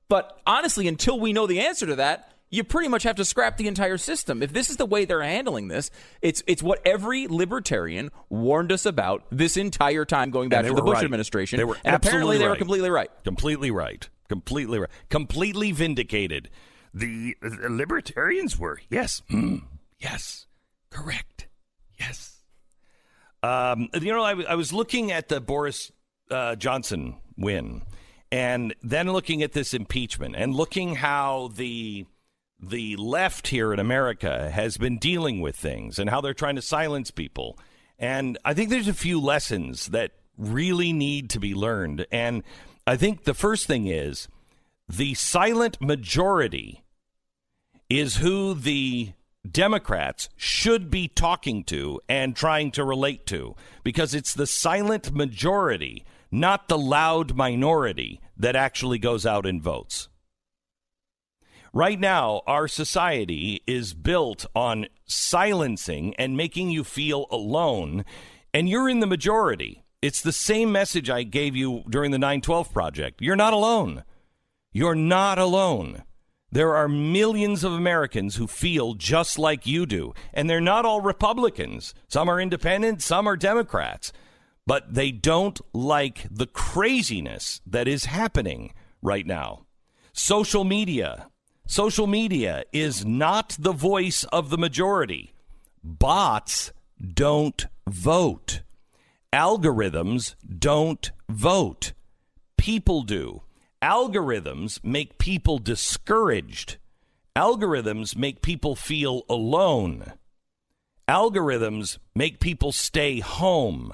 But 0.09 0.41
honestly, 0.45 0.89
until 0.89 1.17
we 1.17 1.31
know 1.31 1.47
the 1.47 1.61
answer 1.61 1.85
to 1.85 1.95
that, 1.95 2.30
you 2.51 2.65
pretty 2.65 2.89
much 2.89 3.03
have 3.03 3.15
to 3.15 3.25
scrap 3.25 3.57
the 3.57 3.67
entire 3.67 3.97
system. 3.97 4.43
If 4.43 4.53
this 4.53 4.69
is 4.69 4.77
the 4.77 4.85
way 4.85 5.05
they're 5.05 5.23
handling 5.23 5.69
this, 5.69 5.89
it's 6.21 6.43
it's 6.45 6.61
what 6.61 6.81
every 6.85 7.27
libertarian 7.27 8.11
warned 8.29 8.71
us 8.71 8.85
about 8.85 9.23
this 9.31 9.57
entire 9.57 10.05
time 10.05 10.29
going 10.29 10.49
back 10.49 10.65
to 10.65 10.73
the 10.73 10.81
Bush 10.81 10.95
right. 10.95 11.05
administration. 11.05 11.57
They 11.57 11.63
were 11.63 11.77
and 11.83 11.95
apparently 11.95 12.37
they 12.37 12.47
were 12.47 12.57
completely 12.57 12.89
right. 12.91 13.09
Completely 13.23 13.71
right. 13.71 14.07
Completely 14.27 14.79
right. 14.79 14.89
Completely 15.09 15.71
vindicated. 15.71 16.49
The, 16.93 17.37
the 17.41 17.69
libertarians 17.69 18.59
were. 18.59 18.79
Yes. 18.89 19.21
Mm. 19.31 19.63
Yes. 19.97 20.45
Correct. 20.89 21.47
Yes. 21.97 22.37
Um, 23.43 23.89
you 23.93 24.11
know, 24.11 24.23
I, 24.23 24.41
I 24.43 24.55
was 24.55 24.73
looking 24.73 25.11
at 25.11 25.29
the 25.29 25.39
Boris 25.39 25.91
uh, 26.29 26.55
Johnson 26.55 27.15
win, 27.37 27.81
and 28.31 28.75
then 28.83 29.11
looking 29.11 29.41
at 29.41 29.53
this 29.53 29.73
impeachment, 29.73 30.35
and 30.37 30.53
looking 30.53 30.95
how 30.95 31.49
the 31.55 32.05
the 32.61 32.95
left 32.95 33.47
here 33.47 33.73
in 33.73 33.79
America 33.79 34.51
has 34.51 34.77
been 34.77 34.97
dealing 34.97 35.41
with 35.41 35.55
things, 35.55 35.97
and 35.97 36.09
how 36.09 36.21
they're 36.21 36.33
trying 36.33 36.55
to 36.55 36.61
silence 36.61 37.11
people. 37.11 37.57
And 37.97 38.37
I 38.45 38.53
think 38.53 38.69
there's 38.69 38.87
a 38.87 38.93
few 38.93 39.19
lessons 39.19 39.87
that 39.87 40.11
really 40.37 40.93
need 40.93 41.29
to 41.31 41.39
be 41.39 41.53
learned. 41.53 42.05
And 42.11 42.43
I 42.85 42.97
think 42.97 43.23
the 43.23 43.33
first 43.33 43.67
thing 43.67 43.87
is 43.87 44.27
the 44.87 45.13
silent 45.13 45.81
majority 45.81 46.83
is 47.89 48.17
who 48.17 48.53
the 48.53 49.13
Democrats 49.49 50.29
should 50.35 50.91
be 50.91 51.07
talking 51.07 51.63
to 51.65 51.99
and 52.07 52.35
trying 52.35 52.71
to 52.71 52.83
relate 52.83 53.25
to 53.27 53.55
because 53.83 54.13
it's 54.13 54.33
the 54.33 54.47
silent 54.47 55.13
majority, 55.13 56.05
not 56.31 56.67
the 56.67 56.77
loud 56.77 57.35
minority, 57.35 58.21
that 58.37 58.55
actually 58.55 58.99
goes 58.99 59.25
out 59.25 59.45
and 59.45 59.61
votes. 59.61 60.09
Right 61.73 61.99
now, 61.99 62.41
our 62.47 62.67
society 62.67 63.63
is 63.65 63.93
built 63.93 64.45
on 64.53 64.87
silencing 65.05 66.13
and 66.15 66.35
making 66.35 66.69
you 66.69 66.83
feel 66.83 67.27
alone, 67.31 68.03
and 68.53 68.67
you're 68.67 68.89
in 68.89 68.99
the 68.99 69.07
majority. 69.07 69.81
It's 70.01 70.19
the 70.21 70.33
same 70.33 70.73
message 70.73 71.09
I 71.09 71.23
gave 71.23 71.55
you 71.55 71.83
during 71.89 72.11
the 72.11 72.19
912 72.19 72.73
project. 72.73 73.21
You're 73.21 73.37
not 73.37 73.53
alone. 73.53 74.03
You're 74.73 74.95
not 74.95 75.39
alone. 75.39 76.03
There 76.51 76.75
are 76.75 76.89
millions 76.89 77.63
of 77.63 77.71
Americans 77.71 78.35
who 78.35 78.47
feel 78.47 78.93
just 78.95 79.39
like 79.39 79.65
you 79.65 79.85
do, 79.85 80.13
and 80.33 80.49
they're 80.49 80.59
not 80.59 80.83
all 80.83 80.99
Republicans. 80.99 81.93
Some 82.09 82.27
are 82.27 82.41
independent, 82.41 83.01
some 83.01 83.27
are 83.27 83.37
Democrats, 83.37 84.11
but 84.67 84.93
they 84.93 85.13
don't 85.13 85.61
like 85.73 86.27
the 86.29 86.47
craziness 86.47 87.61
that 87.65 87.87
is 87.87 88.05
happening 88.05 88.73
right 89.01 89.25
now. 89.25 89.65
Social 90.11 90.65
media. 90.65 91.30
Social 91.71 92.05
media 92.05 92.65
is 92.73 93.05
not 93.05 93.55
the 93.57 93.71
voice 93.71 94.25
of 94.25 94.49
the 94.49 94.57
majority. 94.57 95.31
Bots 95.81 96.73
don't 97.01 97.65
vote. 97.87 98.61
Algorithms 99.31 100.35
don't 100.45 101.11
vote. 101.29 101.93
People 102.57 103.03
do. 103.03 103.43
Algorithms 103.81 104.83
make 104.83 105.17
people 105.17 105.59
discouraged. 105.59 106.75
Algorithms 107.37 108.17
make 108.17 108.41
people 108.41 108.75
feel 108.75 109.23
alone. 109.29 110.11
Algorithms 111.07 111.99
make 112.13 112.41
people 112.41 112.73
stay 112.73 113.21
home. 113.21 113.93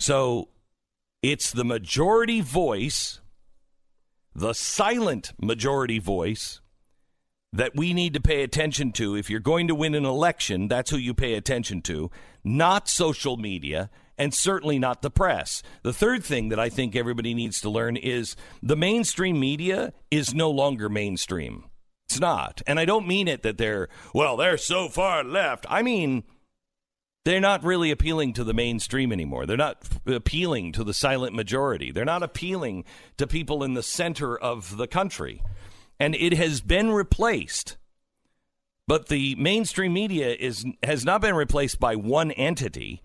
So 0.00 0.48
it's 1.22 1.52
the 1.52 1.64
majority 1.64 2.40
voice, 2.40 3.20
the 4.34 4.52
silent 4.52 5.32
majority 5.40 5.98
voice, 5.98 6.60
that 7.52 7.74
we 7.74 7.92
need 7.92 8.14
to 8.14 8.20
pay 8.20 8.42
attention 8.42 8.92
to. 8.92 9.16
If 9.16 9.28
you're 9.28 9.40
going 9.40 9.68
to 9.68 9.74
win 9.74 9.94
an 9.94 10.04
election, 10.04 10.68
that's 10.68 10.90
who 10.90 10.96
you 10.96 11.14
pay 11.14 11.34
attention 11.34 11.82
to, 11.82 12.10
not 12.44 12.88
social 12.88 13.36
media, 13.36 13.90
and 14.16 14.32
certainly 14.32 14.78
not 14.78 15.02
the 15.02 15.10
press. 15.10 15.62
The 15.82 15.92
third 15.92 16.22
thing 16.22 16.50
that 16.50 16.60
I 16.60 16.68
think 16.68 16.94
everybody 16.94 17.34
needs 17.34 17.60
to 17.62 17.70
learn 17.70 17.96
is 17.96 18.36
the 18.62 18.76
mainstream 18.76 19.40
media 19.40 19.92
is 20.10 20.34
no 20.34 20.50
longer 20.50 20.88
mainstream. 20.88 21.64
It's 22.08 22.20
not. 22.20 22.60
And 22.66 22.78
I 22.78 22.84
don't 22.84 23.06
mean 23.06 23.28
it 23.28 23.42
that 23.42 23.56
they're, 23.56 23.88
well, 24.14 24.36
they're 24.36 24.58
so 24.58 24.88
far 24.88 25.24
left. 25.24 25.64
I 25.68 25.82
mean, 25.82 26.24
they're 27.24 27.40
not 27.40 27.62
really 27.62 27.90
appealing 27.90 28.32
to 28.34 28.44
the 28.44 28.54
mainstream 28.54 29.12
anymore. 29.12 29.44
They're 29.44 29.56
not 29.56 29.78
f- 29.82 30.00
appealing 30.06 30.72
to 30.72 30.84
the 30.84 30.94
silent 30.94 31.34
majority. 31.34 31.90
They're 31.90 32.04
not 32.04 32.22
appealing 32.22 32.84
to 33.18 33.26
people 33.26 33.62
in 33.62 33.74
the 33.74 33.82
center 33.82 34.36
of 34.36 34.76
the 34.76 34.86
country. 34.86 35.42
And 35.98 36.14
it 36.14 36.32
has 36.34 36.62
been 36.62 36.90
replaced. 36.90 37.76
But 38.86 39.08
the 39.08 39.34
mainstream 39.36 39.92
media 39.92 40.34
is 40.34 40.64
has 40.82 41.04
not 41.04 41.20
been 41.20 41.34
replaced 41.34 41.78
by 41.78 41.94
one 41.94 42.32
entity. 42.32 43.02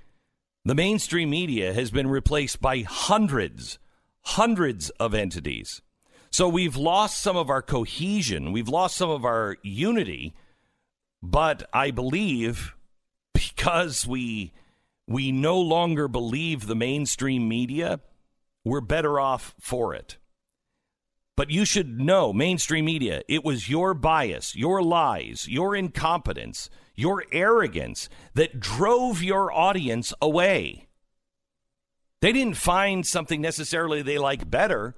The 0.64 0.76
mainstream 0.76 1.30
media 1.30 1.74
has 1.74 1.92
been 1.92 2.08
replaced 2.08 2.60
by 2.60 2.80
hundreds, 2.80 3.78
hundreds 4.22 4.90
of 4.92 5.14
entities. 5.14 5.82
So 6.32 6.50
we've 6.50 6.76
lost 6.76 7.20
some 7.20 7.38
of 7.38 7.50
our 7.50 7.62
cohesion, 7.62 8.52
we've 8.52 8.68
lost 8.68 8.98
some 8.98 9.10
of 9.10 9.24
our 9.24 9.58
unity, 9.62 10.34
but 11.22 11.70
I 11.72 11.92
believe 11.92 12.75
because 13.36 14.08
we 14.08 14.54
we 15.08 15.32
no 15.32 15.60
longer 15.60 16.08
believe 16.08 16.66
the 16.66 16.76
mainstream 16.76 17.48
media, 17.48 18.00
we're 18.64 18.82
better 18.82 19.20
off 19.20 19.54
for 19.60 19.94
it. 19.94 20.18
But 21.36 21.52
you 21.52 21.66
should 21.66 22.00
know, 22.00 22.34
mainstream 22.34 22.86
media, 22.86 23.22
it 23.28 23.44
was 23.44 23.70
your 23.70 23.94
bias, 23.94 24.56
your 24.56 24.82
lies, 24.82 25.48
your 25.48 25.76
incompetence, 25.76 26.70
your 26.96 27.26
arrogance 27.32 28.10
that 28.34 28.60
drove 28.60 29.22
your 29.22 29.52
audience 29.52 30.14
away. 30.22 30.88
They 32.22 32.32
didn't 32.32 32.58
find 32.58 33.06
something 33.06 33.42
necessarily 33.42 34.02
they 34.02 34.18
like 34.18 34.50
better. 34.50 34.96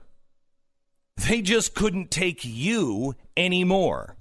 They 1.28 1.42
just 1.42 1.74
couldn't 1.74 2.12
take 2.12 2.46
you 2.46 3.16
anymore. 3.36 4.16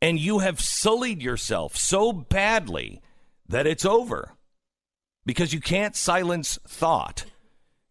And 0.00 0.18
you 0.18 0.38
have 0.38 0.60
sullied 0.60 1.20
yourself 1.20 1.76
so 1.76 2.12
badly 2.12 3.02
that 3.48 3.66
it's 3.66 3.84
over. 3.84 4.32
Because 5.24 5.52
you 5.52 5.60
can't 5.60 5.96
silence 5.96 6.58
thought. 6.66 7.24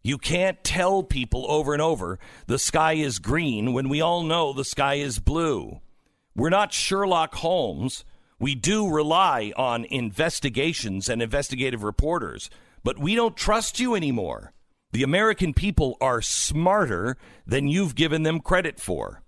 You 0.02 0.18
can't 0.18 0.62
tell 0.64 1.02
people 1.02 1.44
over 1.48 1.72
and 1.72 1.82
over 1.82 2.18
the 2.46 2.58
sky 2.58 2.94
is 2.94 3.18
green 3.18 3.72
when 3.72 3.88
we 3.88 4.00
all 4.00 4.22
know 4.22 4.52
the 4.52 4.64
sky 4.64 4.94
is 4.94 5.18
blue. 5.18 5.80
We're 6.34 6.50
not 6.50 6.72
Sherlock 6.72 7.34
Holmes. 7.34 8.04
We 8.38 8.54
do 8.54 8.88
rely 8.88 9.52
on 9.56 9.84
investigations 9.84 11.08
and 11.08 11.20
investigative 11.20 11.82
reporters, 11.82 12.48
but 12.84 12.98
we 12.98 13.16
don't 13.16 13.36
trust 13.36 13.80
you 13.80 13.94
anymore. 13.94 14.52
The 14.92 15.02
American 15.02 15.52
people 15.52 15.96
are 16.00 16.22
smarter 16.22 17.16
than 17.46 17.68
you've 17.68 17.94
given 17.94 18.22
them 18.22 18.40
credit 18.40 18.80
for. 18.80 19.22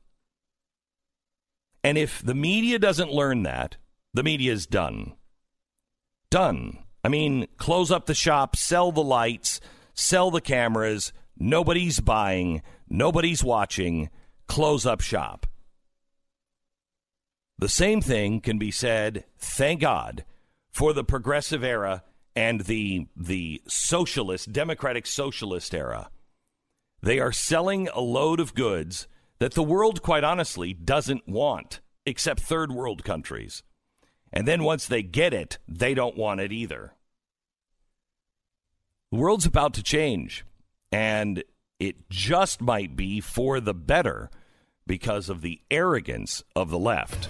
And 1.82 1.98
if 1.98 2.22
the 2.22 2.34
media 2.34 2.78
doesn't 2.78 3.12
learn 3.12 3.42
that, 3.42 3.76
the 4.14 4.22
media 4.22 4.52
is 4.52 4.66
done. 4.66 5.14
Done. 6.30 6.78
I 7.02 7.08
mean, 7.08 7.48
close 7.56 7.90
up 7.90 8.06
the 8.06 8.14
shop, 8.14 8.54
sell 8.56 8.92
the 8.92 9.02
lights, 9.02 9.60
sell 9.94 10.30
the 10.30 10.40
cameras. 10.40 11.12
Nobody's 11.36 12.00
buying, 12.00 12.62
nobody's 12.88 13.42
watching. 13.42 14.10
close 14.46 14.84
up 14.84 15.00
shop. 15.00 15.46
The 17.58 17.68
same 17.68 18.00
thing 18.00 18.40
can 18.40 18.58
be 18.58 18.72
said, 18.72 19.24
thank 19.38 19.80
God, 19.80 20.24
for 20.72 20.92
the 20.92 21.04
progressive 21.04 21.62
era 21.62 22.02
and 22.34 22.62
the 22.62 23.06
the 23.16 23.62
socialist, 23.68 24.52
democratic 24.52 25.06
socialist 25.06 25.74
era. 25.74 26.10
They 27.00 27.20
are 27.20 27.32
selling 27.32 27.88
a 27.88 28.00
load 28.00 28.40
of 28.40 28.54
goods 28.54 29.06
that 29.38 29.54
the 29.54 29.62
world, 29.62 30.02
quite 30.02 30.24
honestly, 30.24 30.74
doesn't 30.74 31.28
want, 31.28 31.80
except 32.04 32.40
third 32.40 32.72
world 32.72 33.04
countries. 33.04 33.62
And 34.32 34.46
then 34.46 34.62
once 34.62 34.86
they 34.86 35.02
get 35.02 35.34
it, 35.34 35.58
they 35.66 35.94
don't 35.94 36.16
want 36.16 36.40
it 36.40 36.52
either. 36.52 36.92
The 39.10 39.18
world's 39.18 39.46
about 39.46 39.74
to 39.74 39.82
change, 39.82 40.44
and 40.92 41.42
it 41.80 42.08
just 42.10 42.60
might 42.60 42.94
be 42.94 43.20
for 43.20 43.58
the 43.58 43.74
better 43.74 44.30
because 44.86 45.28
of 45.28 45.40
the 45.40 45.60
arrogance 45.70 46.44
of 46.54 46.70
the 46.70 46.78
left. 46.78 47.28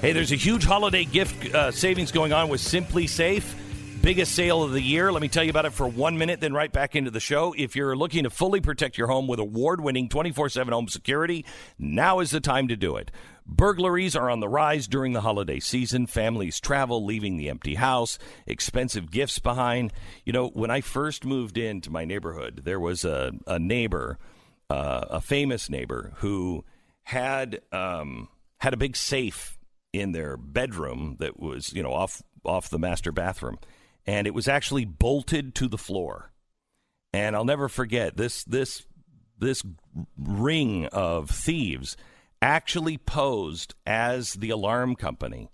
Hey, 0.00 0.12
there's 0.12 0.32
a 0.32 0.36
huge 0.36 0.64
holiday 0.64 1.04
gift 1.04 1.54
uh, 1.54 1.70
savings 1.70 2.12
going 2.12 2.32
on 2.32 2.48
with 2.48 2.60
SimpliSafe. 2.60 3.63
Biggest 4.04 4.34
sale 4.34 4.62
of 4.62 4.72
the 4.72 4.82
year. 4.82 5.10
Let 5.10 5.22
me 5.22 5.28
tell 5.28 5.42
you 5.42 5.48
about 5.48 5.64
it 5.64 5.72
for 5.72 5.88
one 5.88 6.18
minute, 6.18 6.38
then 6.38 6.52
right 6.52 6.70
back 6.70 6.94
into 6.94 7.10
the 7.10 7.20
show. 7.20 7.54
If 7.56 7.74
you're 7.74 7.96
looking 7.96 8.24
to 8.24 8.30
fully 8.30 8.60
protect 8.60 8.98
your 8.98 9.06
home 9.06 9.26
with 9.26 9.38
award 9.38 9.80
winning 9.80 10.10
24 10.10 10.50
7 10.50 10.74
home 10.74 10.88
security, 10.88 11.46
now 11.78 12.20
is 12.20 12.30
the 12.30 12.38
time 12.38 12.68
to 12.68 12.76
do 12.76 12.96
it. 12.96 13.10
Burglaries 13.46 14.14
are 14.14 14.28
on 14.28 14.40
the 14.40 14.48
rise 14.48 14.86
during 14.86 15.14
the 15.14 15.22
holiday 15.22 15.58
season. 15.58 16.06
Families 16.06 16.60
travel, 16.60 17.02
leaving 17.02 17.38
the 17.38 17.48
empty 17.48 17.76
house, 17.76 18.18
expensive 18.46 19.10
gifts 19.10 19.38
behind. 19.38 19.90
You 20.26 20.34
know, 20.34 20.48
when 20.48 20.70
I 20.70 20.82
first 20.82 21.24
moved 21.24 21.56
into 21.56 21.90
my 21.90 22.04
neighborhood, 22.04 22.60
there 22.64 22.80
was 22.80 23.06
a, 23.06 23.32
a 23.46 23.58
neighbor, 23.58 24.18
uh, 24.68 25.06
a 25.08 25.22
famous 25.22 25.70
neighbor, 25.70 26.12
who 26.16 26.62
had 27.04 27.62
um, 27.72 28.28
had 28.58 28.74
a 28.74 28.76
big 28.76 28.96
safe 28.96 29.56
in 29.94 30.12
their 30.12 30.36
bedroom 30.36 31.16
that 31.20 31.40
was, 31.40 31.72
you 31.72 31.82
know, 31.82 31.94
off 31.94 32.22
off 32.44 32.68
the 32.68 32.78
master 32.78 33.10
bathroom, 33.10 33.58
and 34.06 34.26
it 34.26 34.34
was 34.34 34.48
actually 34.48 34.84
bolted 34.84 35.54
to 35.56 35.68
the 35.68 35.78
floor. 35.78 36.32
And 37.12 37.36
I'll 37.36 37.44
never 37.44 37.68
forget 37.68 38.16
this 38.16 38.44
this 38.44 38.84
this 39.38 39.62
ring 40.18 40.86
of 40.86 41.30
thieves 41.30 41.96
actually 42.42 42.98
posed 42.98 43.74
as 43.86 44.34
the 44.34 44.50
alarm 44.50 44.96
company. 44.96 45.50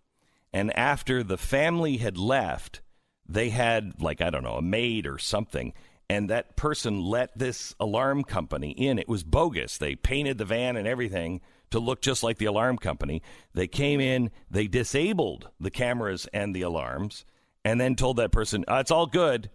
And 0.52 0.76
after 0.76 1.22
the 1.22 1.38
family 1.38 1.98
had 1.98 2.18
left, 2.18 2.80
they 3.28 3.50
had 3.50 4.00
like 4.00 4.20
I 4.20 4.30
don't 4.30 4.44
know, 4.44 4.56
a 4.56 4.62
maid 4.62 5.06
or 5.06 5.18
something 5.18 5.72
and 6.10 6.28
that 6.28 6.56
person 6.56 7.00
let 7.00 7.38
this 7.38 7.72
alarm 7.78 8.24
company 8.24 8.72
in. 8.72 8.98
It 8.98 9.08
was 9.08 9.22
bogus. 9.22 9.78
They 9.78 9.94
painted 9.94 10.38
the 10.38 10.44
van 10.44 10.76
and 10.76 10.88
everything 10.88 11.40
to 11.70 11.78
look 11.78 12.02
just 12.02 12.24
like 12.24 12.38
the 12.38 12.46
alarm 12.46 12.78
company. 12.78 13.22
They 13.54 13.68
came 13.68 14.00
in, 14.00 14.32
they 14.50 14.66
disabled 14.66 15.50
the 15.60 15.70
cameras 15.70 16.26
and 16.32 16.52
the 16.52 16.62
alarms, 16.62 17.24
and 17.64 17.80
then 17.80 17.94
told 17.94 18.16
that 18.16 18.32
person, 18.32 18.64
oh, 18.68 18.78
it's 18.78 18.90
all 18.90 19.06
good. 19.06 19.50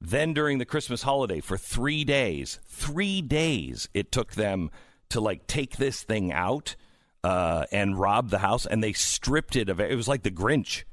Then 0.00 0.34
during 0.34 0.58
the 0.58 0.64
Christmas 0.64 1.02
holiday, 1.02 1.40
for 1.40 1.56
three 1.56 2.04
days, 2.04 2.58
three 2.66 3.22
days, 3.22 3.88
it 3.94 4.10
took 4.10 4.32
them 4.32 4.70
to 5.10 5.20
like 5.20 5.46
take 5.46 5.76
this 5.76 6.02
thing 6.02 6.32
out 6.32 6.74
uh, 7.22 7.66
and 7.70 7.98
rob 7.98 8.30
the 8.30 8.38
house, 8.38 8.66
and 8.66 8.82
they 8.82 8.92
stripped 8.92 9.54
it 9.54 9.68
of 9.68 9.80
it. 9.80 9.90
It 9.90 9.96
was 9.96 10.08
like 10.08 10.22
the 10.22 10.30
Grinch. 10.30 10.84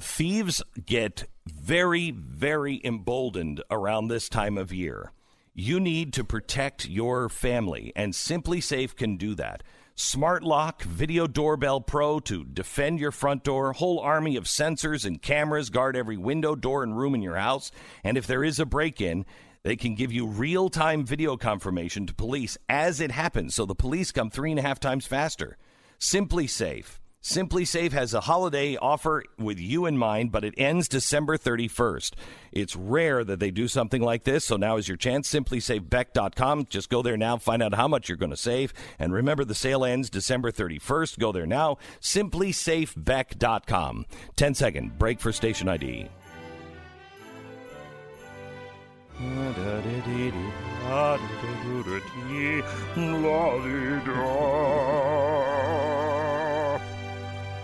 Thieves 0.00 0.62
get 0.84 1.24
very, 1.46 2.10
very 2.10 2.80
emboldened 2.84 3.62
around 3.70 4.08
this 4.08 4.28
time 4.28 4.56
of 4.56 4.72
year. 4.72 5.12
You 5.54 5.78
need 5.78 6.12
to 6.14 6.24
protect 6.24 6.88
your 6.88 7.28
family, 7.28 7.92
and 7.94 8.12
SimpliSafe 8.12 8.96
can 8.96 9.16
do 9.16 9.34
that. 9.36 9.62
Smart 9.96 10.42
Lock 10.42 10.82
Video 10.82 11.28
Doorbell 11.28 11.80
Pro 11.80 12.18
to 12.18 12.42
defend 12.42 12.98
your 12.98 13.12
front 13.12 13.44
door. 13.44 13.72
Whole 13.72 14.00
army 14.00 14.36
of 14.36 14.42
sensors 14.44 15.04
and 15.04 15.22
cameras 15.22 15.70
guard 15.70 15.96
every 15.96 16.16
window, 16.16 16.56
door, 16.56 16.82
and 16.82 16.98
room 16.98 17.14
in 17.14 17.22
your 17.22 17.36
house. 17.36 17.70
And 18.02 18.18
if 18.18 18.26
there 18.26 18.42
is 18.42 18.58
a 18.58 18.66
break 18.66 19.00
in, 19.00 19.24
they 19.62 19.76
can 19.76 19.94
give 19.94 20.12
you 20.12 20.26
real 20.26 20.68
time 20.68 21.06
video 21.06 21.36
confirmation 21.36 22.06
to 22.06 22.14
police 22.14 22.58
as 22.68 23.00
it 23.00 23.12
happens, 23.12 23.54
so 23.54 23.66
the 23.66 23.76
police 23.76 24.10
come 24.10 24.30
three 24.30 24.50
and 24.50 24.58
a 24.58 24.62
half 24.62 24.80
times 24.80 25.06
faster. 25.06 25.56
SimpliSafe. 26.00 26.98
SimpliSafe 27.24 27.92
has 27.92 28.12
a 28.12 28.20
holiday 28.20 28.76
offer 28.76 29.24
with 29.38 29.58
you 29.58 29.86
in 29.86 29.96
mind, 29.96 30.30
but 30.30 30.44
it 30.44 30.52
ends 30.58 30.88
December 30.88 31.38
31st. 31.38 32.12
It's 32.52 32.76
rare 32.76 33.24
that 33.24 33.40
they 33.40 33.50
do 33.50 33.66
something 33.66 34.02
like 34.02 34.24
this, 34.24 34.44
so 34.44 34.58
now 34.58 34.76
is 34.76 34.88
your 34.88 34.98
chance. 34.98 35.32
SimpliSafeBeck.com. 35.32 36.66
Just 36.68 36.90
go 36.90 37.00
there 37.00 37.16
now, 37.16 37.38
find 37.38 37.62
out 37.62 37.72
how 37.72 37.88
much 37.88 38.10
you're 38.10 38.18
going 38.18 38.28
to 38.28 38.36
save. 38.36 38.74
And 38.98 39.14
remember, 39.14 39.46
the 39.46 39.54
sale 39.54 39.86
ends 39.86 40.10
December 40.10 40.52
31st. 40.52 41.18
Go 41.18 41.32
there 41.32 41.46
now. 41.46 41.78
SimpliSafeBeck.com. 42.02 44.04
10 44.36 44.54
second 44.54 44.98
break 44.98 45.18
for 45.18 45.32
station 45.32 45.70
ID. 45.70 46.10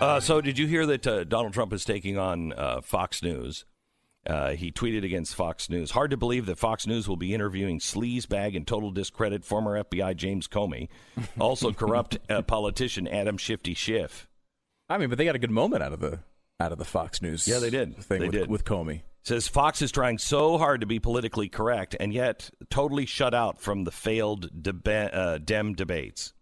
Uh, 0.01 0.21
so, 0.21 0.41
did 0.41 0.59
you 0.59 0.67
hear 0.67 0.87
that 0.87 1.07
uh, 1.07 1.25
Donald 1.25 1.53
Trump 1.53 1.73
is 1.73 1.85
taking 1.85 2.19
on 2.19 2.53
uh, 2.53 2.81
Fox 2.81 3.23
News? 3.23 3.65
Uh, 4.27 4.51
he 4.51 4.71
tweeted 4.71 5.03
against 5.05 5.35
Fox 5.35 5.71
News. 5.71 5.91
Hard 5.93 6.11
to 6.11 6.17
believe 6.17 6.47
that 6.47 6.59
Fox 6.59 6.87
News 6.87 7.09
will 7.09 7.17
be 7.17 7.33
interviewing 7.33 7.79
sleazebag 7.79 8.55
and 8.55 8.67
total 8.67 8.91
discredit 8.91 9.45
former 9.45 9.83
FBI 9.83 10.15
James 10.15 10.47
Comey, 10.47 10.89
also 11.39 11.73
corrupt 11.75 12.19
uh, 12.29 12.43
politician 12.43 13.09
Adam 13.09 13.39
Shifty 13.39 13.73
Schiff. 13.73 14.29
I 14.91 14.99
mean, 14.99 15.09
but 15.09 15.17
they 15.17 15.25
got 15.25 15.37
a 15.37 15.41
good 15.41 15.51
moment 15.51 15.83
out 15.83 15.93
of 15.93 16.01
the 16.01 16.21
out 16.59 16.73
of 16.73 16.79
the 16.79 16.85
Fox 16.85 17.23
News. 17.23 17.49
Yeah, 17.49 17.61
they 17.61 17.71
did. 17.71 17.97
Thing 17.97 18.21
they 18.21 18.27
with, 18.27 18.33
did 18.35 18.51
with 18.51 18.65
Comey. 18.65 19.03
Says 19.23 19.49
Fox 19.49 19.81
is 19.81 19.93
trying 19.93 20.19
so 20.19 20.59
hard 20.59 20.81
to 20.81 20.87
be 20.87 20.99
politically 20.99 21.49
correct 21.49 21.97
and 21.99 22.13
yet 22.13 22.51
totally 22.69 23.07
shut 23.07 23.35
out 23.35 23.61
from 23.61 23.85
the 23.85 23.91
failed 23.91 24.51
deba- 24.63 25.15
uh, 25.15 25.39
Dem 25.39 25.75
debates. 25.75 26.33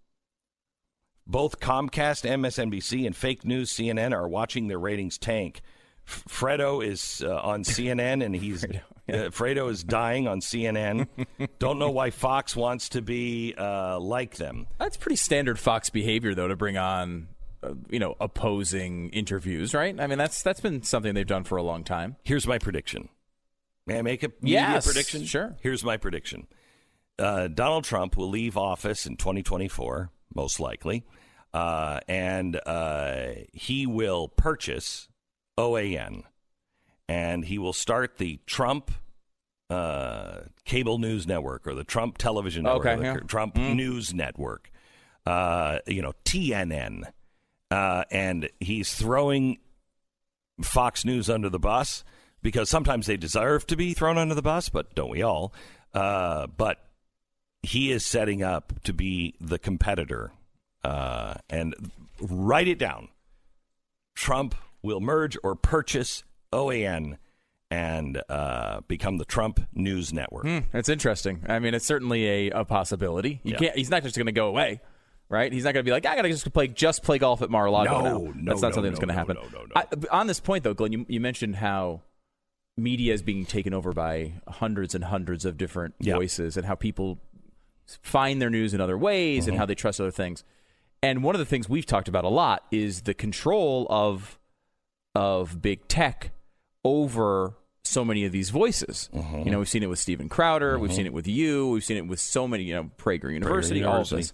Both 1.29 1.61
Comcast, 1.61 2.29
MSNBC, 2.29 3.07
and 3.07 3.15
fake 3.15 3.45
news 3.45 3.71
CNN 3.73 4.13
are 4.13 4.27
watching 4.27 4.69
their 4.69 4.79
ratings 4.79 5.19
tank. 5.19 5.61
F- 6.07 6.25
Fredo 6.29 6.85
is 6.85 7.23
uh, 7.25 7.37
on 7.37 7.65
CNN, 7.65 8.25
and 8.25 8.35
he's 8.35 8.65
uh, 8.65 8.69
Fredo 9.09 9.71
is 9.71 9.85
dying 9.85 10.27
on 10.27 10.41
CNN. 10.41 11.07
Don't 11.59 11.79
know 11.79 11.91
why 11.91 12.11
Fox 12.11 12.57
wants 12.57 12.89
to 12.91 13.03
be 13.03 13.55
uh, 13.59 14.01
like 14.01 14.37
them. 14.37 14.67
That's 14.79 14.97
pretty 14.97 15.17
standard 15.17 15.59
Fox 15.59 15.91
behavior, 15.91 16.35
though, 16.35 16.49
to 16.49 16.57
bring 16.57 16.79
on 16.79 17.29
uh, 17.63 17.75
you 17.91 17.99
know 17.99 18.17
opposing 18.21 19.11
interviews, 19.11 19.75
right? 19.75 19.99
I 20.01 20.07
mean, 20.07 20.19
that's 20.19 20.43
that's 20.43 20.61
been 20.61 20.83
something 20.83 21.15
they've 21.15 21.27
done 21.27 21.45
for 21.45 21.59
a 21.59 21.63
long 21.63 21.85
time. 21.85 22.17
Here's 22.25 22.47
my 22.47 22.59
prediction. 22.59 23.09
May 23.87 23.99
I 23.99 24.03
make 24.03 24.23
a 24.23 24.31
yes, 24.43 24.87
prediction? 24.87 25.25
Sure. 25.25 25.57
Here's 25.61 25.83
my 25.83 25.97
prediction. 25.97 26.47
Uh, 27.19 27.49
Donald 27.49 27.85
Trump 27.85 28.17
will 28.17 28.29
leave 28.29 28.57
office 28.57 29.07
in 29.07 29.17
2024, 29.17 30.11
most 30.35 30.61
likely, 30.61 31.05
uh, 31.55 32.01
and 32.09 32.61
uh, 32.67 33.29
he 33.53 33.87
will 33.87 34.29
purchase 34.29 35.09
OAN, 35.59 36.23
and 37.09 37.45
he 37.45 37.59
will 37.59 37.73
start 37.73 38.19
the 38.19 38.39
Trump 38.47 38.91
uh, 39.71 40.41
cable 40.65 40.99
news 40.99 41.27
network 41.27 41.67
or 41.67 41.75
the 41.75 41.85
Trump 41.85 42.17
television 42.19 42.65
network, 42.65 42.87
Okay, 42.87 43.03
yeah. 43.03 43.17
Trump 43.27 43.55
Mm. 43.55 43.77
news 43.77 44.15
network, 44.15 44.71
uh, 45.27 45.81
you 45.87 46.01
know, 46.01 46.13
TNN, 46.25 47.05
uh, 47.71 48.05
and 48.11 48.49
he's 48.61 48.95
throwing 48.95 49.59
Fox 50.63 51.05
News 51.05 51.29
under 51.29 51.51
the 51.51 51.59
bus 51.59 52.03
because 52.41 52.71
sometimes 52.71 53.07
they 53.07 53.17
deserve 53.17 53.67
to 53.67 53.77
be 53.77 53.93
thrown 53.95 54.17
under 54.17 54.35
the 54.35 54.43
bus, 54.43 54.69
but 54.71 54.95
don't 54.95 55.11
we 55.11 55.23
all? 55.23 55.53
Uh, 55.93 56.47
but 56.47 56.79
he 57.63 57.91
is 57.93 58.07
setting 58.07 58.43
up 58.43 58.73
to 58.85 58.93
be 58.93 59.35
the 59.41 59.59
competitor. 59.59 60.33
Uh, 60.89 61.35
and 61.51 61.75
write 62.21 62.69
it 62.69 62.79
down. 62.79 63.09
Trump 64.15 64.55
will 64.83 65.01
merge 65.01 65.37
or 65.43 65.55
purchase 65.55 66.25
OAN 66.53 67.19
and 67.71 68.23
uh, 68.29 68.81
become 68.89 69.19
the 69.19 69.25
Trump 69.25 69.61
News 69.75 70.13
Network. 70.13 70.45
Hmm, 70.45 70.59
that's 70.73 70.89
interesting. 70.89 71.45
I 71.49 71.59
mean, 71.59 71.75
it's 71.75 71.85
certainly 71.85 72.49
a, 72.49 72.51
a 72.61 72.65
possibility. 72.65 73.41
You 73.43 73.53
Yeah. 73.53 73.59
can't. 73.59 73.77
He's 73.77 73.91
not 73.91 74.03
just 74.03 74.17
going 74.17 74.27
to 74.27 74.33
go 74.33 74.47
away, 74.49 74.81
right? 75.29 75.53
He's 75.53 75.65
not 75.65 75.75
going 75.75 75.85
to 75.85 75.89
be 75.89 75.93
like, 75.93 76.07
I 76.07 76.17
got 76.17 76.23
to 76.23 76.31
just 76.31 76.51
play 76.53 76.69
just 76.69 77.03
play 77.03 77.19
golf 77.19 77.43
at 77.43 77.51
Mar-a-Lago. 77.51 77.91
No, 77.91 78.03
now." 78.03 78.19
no, 78.19 78.33
that's 78.53 78.63
not 78.63 78.69
no, 78.69 78.75
something 78.77 78.83
no, 78.85 78.89
that's 78.89 78.99
going 79.01 79.09
to 79.09 79.15
happen. 79.15 79.37
no, 79.37 79.43
no, 79.59 79.65
no. 79.67 79.73
I, 79.77 79.87
on 80.17 80.27
this 80.27 80.41
point, 80.41 80.65
though, 80.65 80.75
Glenn, 80.75 80.93
you, 80.93 81.05
you 81.09 81.21
mentioned 81.21 81.57
how 81.57 82.01
media 82.77 83.13
is 83.13 83.23
being 83.23 83.45
taken 83.45 83.75
over 83.75 83.93
by 83.93 84.35
hundreds 84.49 84.95
and 84.95 85.05
hundreds 85.05 85.45
of 85.45 85.57
different 85.59 85.95
Yeah. 86.01 86.15
voices, 86.15 86.57
and 86.57 86.65
how 86.65 86.75
people 86.77 87.19
find 88.03 88.41
their 88.41 88.51
news 88.51 88.73
in 88.73 88.81
other 88.81 88.97
ways, 88.97 89.43
Mm-hmm. 89.43 89.51
and 89.51 89.59
how 89.59 89.67
they 89.67 89.75
trust 89.75 90.01
other 90.01 90.11
things. 90.11 90.45
And 91.03 91.23
one 91.23 91.35
of 91.35 91.39
the 91.39 91.45
things 91.45 91.69
we've 91.69 91.87
talked 91.87 92.09
about 92.09 92.25
a 92.25 92.29
lot 92.29 92.65
is 92.71 93.03
the 93.03 93.15
control 93.15 93.87
of 93.89 94.39
of 95.15 95.61
big 95.61 95.89
tech 95.89 96.31
over 96.85 97.55
so 97.85 98.05
many 98.05 98.25
of 98.25 98.33
these 98.33 98.51
voices. 98.51 99.09
Mm-hmm. 99.15 99.43
You 99.43 99.51
know, 99.51 99.59
we've 99.59 99.69
seen 99.69 99.83
it 99.83 99.89
with 99.89 99.99
Steven 99.99 100.29
Crowder, 100.29 100.79
we've 100.79 100.93
seen 100.93 101.07
it 101.07 101.13
with 101.13 101.27
you, 101.27 101.71
we've 101.71 101.85
seen 101.85 101.97
it 101.97 102.07
with 102.07 102.21
so 102.21 102.47
many, 102.47 102.65
you 102.65 102.75
know, 102.75 102.91
Prager 102.99 103.33
University, 103.33 103.83
all 103.83 104.03
of 104.03 104.09
this. 104.11 104.33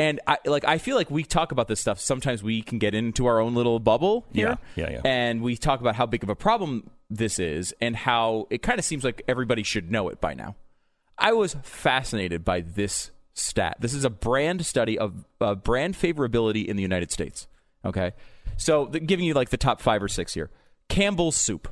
And 0.00 0.20
I 0.28 0.38
like 0.44 0.64
I 0.64 0.78
feel 0.78 0.94
like 0.94 1.10
we 1.10 1.24
talk 1.24 1.50
about 1.50 1.66
this 1.66 1.80
stuff. 1.80 1.98
Sometimes 1.98 2.40
we 2.42 2.62
can 2.62 2.78
get 2.78 2.94
into 2.94 3.26
our 3.26 3.40
own 3.40 3.54
little 3.56 3.80
bubble 3.80 4.26
here. 4.32 4.56
Yeah, 4.76 4.84
yeah, 4.84 4.90
yeah. 4.92 5.00
And 5.04 5.42
we 5.42 5.56
talk 5.56 5.80
about 5.80 5.96
how 5.96 6.06
big 6.06 6.22
of 6.22 6.28
a 6.28 6.36
problem 6.36 6.88
this 7.10 7.40
is 7.40 7.74
and 7.80 7.96
how 7.96 8.46
it 8.48 8.62
kind 8.62 8.78
of 8.78 8.84
seems 8.84 9.02
like 9.02 9.22
everybody 9.26 9.64
should 9.64 9.90
know 9.90 10.08
it 10.08 10.20
by 10.20 10.34
now. 10.34 10.54
I 11.18 11.32
was 11.32 11.56
fascinated 11.62 12.44
by 12.44 12.60
this 12.60 13.10
stat. 13.38 13.76
This 13.80 13.94
is 13.94 14.04
a 14.04 14.10
brand 14.10 14.66
study 14.66 14.98
of 14.98 15.24
uh, 15.40 15.54
brand 15.54 15.94
favorability 15.94 16.66
in 16.66 16.76
the 16.76 16.82
United 16.82 17.10
States. 17.10 17.46
Okay. 17.84 18.12
So, 18.56 18.86
the, 18.86 19.00
giving 19.00 19.24
you 19.24 19.34
like 19.34 19.50
the 19.50 19.56
top 19.56 19.80
five 19.80 20.02
or 20.02 20.08
six 20.08 20.34
here 20.34 20.50
Campbell's 20.88 21.36
Soup, 21.36 21.68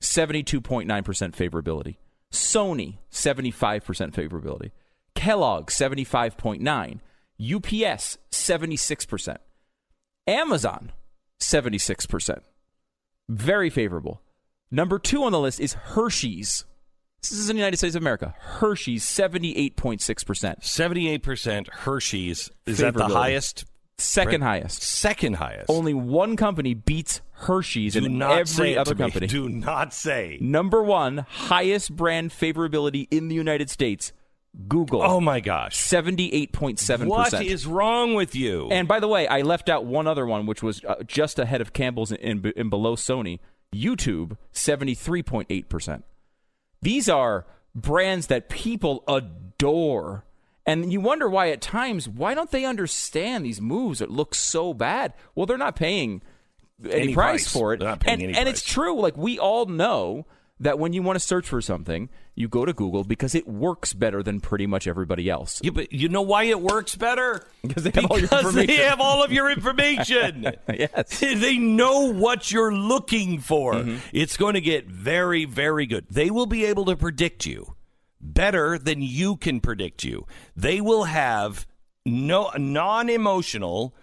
72.9% 0.00 0.86
favorability. 0.86 1.96
Sony, 2.32 2.98
75% 3.10 4.12
favorability. 4.12 4.72
Kellogg, 5.14 5.70
75.9. 5.70 7.00
UPS, 7.38 8.18
76%. 8.30 9.36
Amazon, 10.26 10.92
76%. 11.40 12.40
Very 13.28 13.70
favorable. 13.70 14.22
Number 14.70 14.98
two 14.98 15.22
on 15.24 15.32
the 15.32 15.40
list 15.40 15.60
is 15.60 15.74
Hershey's. 15.74 16.64
This 17.30 17.40
is 17.40 17.50
in 17.50 17.56
the 17.56 17.60
United 17.60 17.76
States 17.76 17.94
of 17.94 18.02
America. 18.02 18.34
Hershey's, 18.38 19.04
78.6%. 19.04 20.60
78% 20.60 21.68
Hershey's. 21.68 22.50
Is 22.66 22.78
that 22.78 22.94
the 22.94 23.08
highest? 23.08 23.64
Second 23.98 24.42
highest. 24.42 24.82
Second 24.82 25.36
highest. 25.36 25.70
Only 25.70 25.94
one 25.94 26.36
company 26.36 26.74
beats 26.74 27.22
Hershey's 27.32 27.94
Do 27.94 28.04
and 28.04 28.18
not 28.18 28.38
every 28.38 28.76
other 28.76 28.94
company. 28.94 29.26
Do 29.26 29.48
not 29.48 29.94
say. 29.94 30.38
Number 30.40 30.82
one, 30.82 31.26
highest 31.28 31.96
brand 31.96 32.30
favorability 32.30 33.08
in 33.10 33.28
the 33.28 33.34
United 33.34 33.70
States, 33.70 34.12
Google. 34.68 35.02
Oh 35.02 35.20
my 35.20 35.40
gosh. 35.40 35.76
78.7%. 35.76 37.06
What 37.06 37.32
is 37.42 37.66
wrong 37.66 38.14
with 38.14 38.34
you? 38.34 38.68
And 38.70 38.86
by 38.86 39.00
the 39.00 39.08
way, 39.08 39.26
I 39.26 39.42
left 39.42 39.68
out 39.68 39.86
one 39.86 40.06
other 40.06 40.26
one, 40.26 40.46
which 40.46 40.62
was 40.62 40.84
uh, 40.84 41.02
just 41.06 41.38
ahead 41.38 41.60
of 41.60 41.72
Campbell's 41.72 42.12
and, 42.12 42.20
and, 42.20 42.52
and 42.56 42.70
below 42.70 42.96
Sony. 42.96 43.40
YouTube, 43.74 44.36
73.8%. 44.54 46.02
These 46.82 47.08
are 47.08 47.46
brands 47.74 48.28
that 48.28 48.48
people 48.48 49.04
adore. 49.08 50.24
And 50.64 50.92
you 50.92 51.00
wonder 51.00 51.28
why 51.28 51.50
at 51.50 51.60
times, 51.60 52.08
why 52.08 52.34
don't 52.34 52.50
they 52.50 52.64
understand 52.64 53.44
these 53.44 53.60
moves 53.60 54.00
that 54.00 54.10
look 54.10 54.34
so 54.34 54.74
bad? 54.74 55.14
Well, 55.34 55.46
they're 55.46 55.56
not 55.58 55.76
paying 55.76 56.22
any, 56.84 56.94
Any 57.02 57.14
price, 57.14 57.44
price. 57.44 57.52
for 57.52 57.72
it. 57.74 57.78
They're 57.80 57.88
not 57.88 58.00
paying 58.00 58.22
and 58.22 58.36
and 58.36 58.48
it's 58.48 58.62
true. 58.62 59.00
Like, 59.00 59.16
we 59.16 59.38
all 59.38 59.66
know 59.66 60.26
that 60.60 60.78
when 60.78 60.92
you 60.92 61.02
want 61.02 61.16
to 61.16 61.20
search 61.20 61.48
for 61.48 61.60
something, 61.60 62.08
you 62.34 62.48
go 62.48 62.64
to 62.64 62.72
Google 62.72 63.04
because 63.04 63.34
it 63.34 63.46
works 63.46 63.92
better 63.92 64.22
than 64.22 64.40
pretty 64.40 64.66
much 64.66 64.86
everybody 64.86 65.28
else. 65.28 65.60
Yeah, 65.62 65.70
but 65.70 65.92
you 65.92 66.08
know 66.08 66.22
why 66.22 66.44
it 66.44 66.60
works 66.60 66.94
better? 66.94 67.46
Because 67.66 67.82
they 67.82 67.90
have 67.90 68.10
all 68.10 68.18
your 68.18 68.28
Because 68.28 68.54
they 68.54 68.76
have 68.76 69.00
all 69.00 69.24
of 69.24 69.32
your 69.32 69.50
information. 69.50 70.52
Yes. 70.72 71.18
They 71.18 71.58
know 71.58 72.12
what 72.12 72.52
you're 72.52 72.72
looking 72.72 73.40
for. 73.40 73.74
Mm-hmm. 73.74 73.96
It's 74.12 74.36
going 74.36 74.54
to 74.54 74.60
get 74.60 74.86
very, 74.86 75.44
very 75.44 75.84
good. 75.86 76.06
They 76.08 76.30
will 76.30 76.46
be 76.46 76.64
able 76.66 76.84
to 76.84 76.96
predict 76.96 77.44
you 77.44 77.74
better 78.20 78.78
than 78.78 79.02
you 79.02 79.36
can 79.36 79.60
predict 79.60 80.04
you. 80.04 80.26
They 80.54 80.80
will 80.80 81.04
have 81.04 81.66
no 82.04 82.50
non-emotional 82.56 83.94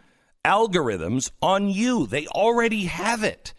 algorithms 0.43 1.31
on 1.41 1.69
you. 1.69 2.05
They 2.05 2.27
already 2.27 2.85
have 2.85 3.23
it. 3.23 3.53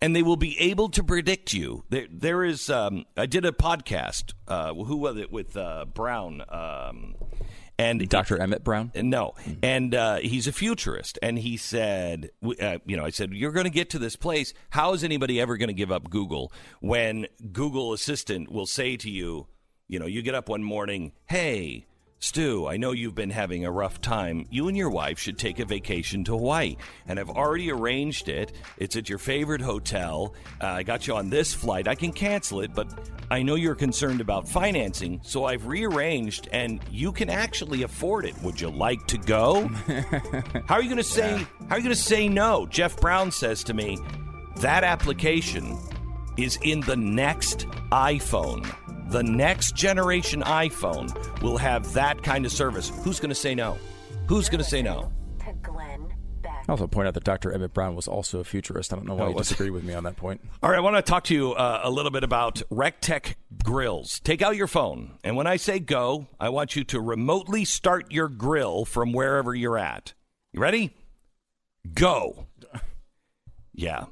And 0.00 0.14
they 0.14 0.22
will 0.22 0.36
be 0.36 0.58
able 0.60 0.88
to 0.90 1.02
predict 1.02 1.52
you. 1.52 1.84
There, 1.88 2.06
there 2.10 2.44
is. 2.44 2.70
Um, 2.70 3.04
I 3.16 3.26
did 3.26 3.44
a 3.44 3.50
podcast. 3.50 4.32
Uh, 4.46 4.72
who 4.74 4.96
was 4.96 5.16
it 5.16 5.32
with 5.32 5.56
uh, 5.56 5.86
Brown? 5.92 6.42
Um, 6.48 7.16
and 7.78 8.08
Dr. 8.08 8.40
Emmett 8.40 8.64
Brown? 8.64 8.90
no, 8.96 9.34
and 9.62 9.94
uh, 9.94 10.16
he's 10.16 10.48
a 10.48 10.52
futurist, 10.52 11.16
and 11.22 11.38
he 11.38 11.56
said, 11.56 12.30
uh, 12.60 12.78
you 12.84 12.96
know, 12.96 13.04
I 13.04 13.10
said, 13.10 13.32
you're 13.32 13.52
going 13.52 13.64
to 13.64 13.70
get 13.70 13.90
to 13.90 14.00
this 14.00 14.16
place. 14.16 14.52
How 14.70 14.94
is 14.94 15.04
anybody 15.04 15.40
ever 15.40 15.56
going 15.56 15.68
to 15.68 15.74
give 15.74 15.92
up 15.92 16.10
Google 16.10 16.52
when 16.80 17.26
Google 17.52 17.92
Assistant 17.92 18.50
will 18.50 18.66
say 18.66 18.96
to 18.96 19.08
you, 19.08 19.46
you 19.86 19.98
know, 19.98 20.06
you 20.06 20.22
get 20.22 20.34
up 20.34 20.48
one 20.48 20.62
morning, 20.62 21.12
hey. 21.26 21.86
Stu, 22.20 22.66
I 22.66 22.78
know 22.78 22.90
you've 22.90 23.14
been 23.14 23.30
having 23.30 23.64
a 23.64 23.70
rough 23.70 24.00
time. 24.00 24.46
You 24.50 24.66
and 24.66 24.76
your 24.76 24.90
wife 24.90 25.20
should 25.20 25.38
take 25.38 25.60
a 25.60 25.64
vacation 25.64 26.24
to 26.24 26.32
Hawaii. 26.32 26.76
And 27.06 27.20
I've 27.20 27.30
already 27.30 27.70
arranged 27.70 28.28
it. 28.28 28.52
It's 28.76 28.96
at 28.96 29.08
your 29.08 29.18
favorite 29.18 29.60
hotel. 29.60 30.34
Uh, 30.60 30.66
I 30.66 30.82
got 30.82 31.06
you 31.06 31.14
on 31.14 31.30
this 31.30 31.54
flight. 31.54 31.86
I 31.86 31.94
can 31.94 32.12
cancel 32.12 32.60
it, 32.62 32.74
but 32.74 32.88
I 33.30 33.42
know 33.42 33.54
you're 33.54 33.76
concerned 33.76 34.20
about 34.20 34.48
financing, 34.48 35.20
so 35.22 35.44
I've 35.44 35.66
rearranged 35.66 36.48
and 36.50 36.80
you 36.90 37.12
can 37.12 37.30
actually 37.30 37.82
afford 37.82 38.24
it. 38.24 38.36
Would 38.42 38.60
you 38.60 38.70
like 38.70 39.06
to 39.08 39.18
go? 39.18 39.68
how 40.66 40.74
are 40.74 40.82
you 40.82 40.88
going 40.88 40.96
to 40.96 41.04
say 41.04 41.46
how 41.68 41.76
are 41.76 41.78
you 41.78 41.84
going 41.84 41.94
to 41.94 42.02
say 42.02 42.28
no? 42.28 42.66
Jeff 42.66 43.00
Brown 43.00 43.30
says 43.30 43.62
to 43.64 43.74
me, 43.74 43.96
that 44.56 44.82
application 44.82 45.78
is 46.36 46.58
in 46.62 46.80
the 46.80 46.96
next 46.96 47.68
iPhone. 47.92 48.64
The 49.08 49.22
next 49.22 49.74
generation 49.74 50.42
iPhone 50.42 51.42
will 51.42 51.56
have 51.56 51.92
that 51.94 52.22
kind 52.22 52.44
of 52.44 52.52
service. 52.52 52.90
Who's 53.04 53.20
going 53.20 53.30
to 53.30 53.34
say 53.34 53.54
no? 53.54 53.78
Who's 54.26 54.48
going 54.48 54.58
to 54.62 54.68
say 54.68 54.82
no? 54.82 55.10
To 55.46 55.52
Glenn 55.62 56.08
Beck. 56.42 56.64
I 56.68 56.70
also 56.72 56.86
point 56.86 57.08
out 57.08 57.14
that 57.14 57.24
Dr. 57.24 57.50
Emmett 57.50 57.72
Brown 57.72 57.94
was 57.94 58.06
also 58.06 58.40
a 58.40 58.44
futurist. 58.44 58.92
I 58.92 58.96
don't 58.96 59.06
know 59.06 59.14
why 59.14 59.24
Oh, 59.24 59.28
you 59.30 59.34
disagree 59.36 59.70
with 59.70 59.82
me 59.84 59.94
on 59.94 60.04
that 60.04 60.16
point. 60.16 60.42
All 60.62 60.68
right, 60.70 60.76
I 60.76 60.80
want 60.80 60.96
to 60.96 61.02
talk 61.02 61.24
to 61.24 61.34
you 61.34 61.52
uh, 61.52 61.80
a 61.84 61.90
little 61.90 62.10
bit 62.10 62.22
about 62.22 62.60
RecTec 62.70 63.34
grills. 63.64 64.20
Take 64.20 64.42
out 64.42 64.56
your 64.56 64.66
phone, 64.66 65.18
and 65.24 65.36
when 65.36 65.46
I 65.46 65.56
say 65.56 65.78
go, 65.78 66.26
I 66.38 66.50
want 66.50 66.76
you 66.76 66.84
to 66.84 67.00
remotely 67.00 67.64
start 67.64 68.12
your 68.12 68.28
grill 68.28 68.84
from 68.84 69.12
wherever 69.12 69.54
you're 69.54 69.78
at. 69.78 70.12
You 70.52 70.60
ready? 70.60 70.94
Go. 71.94 72.46
Yeah. 73.72 74.06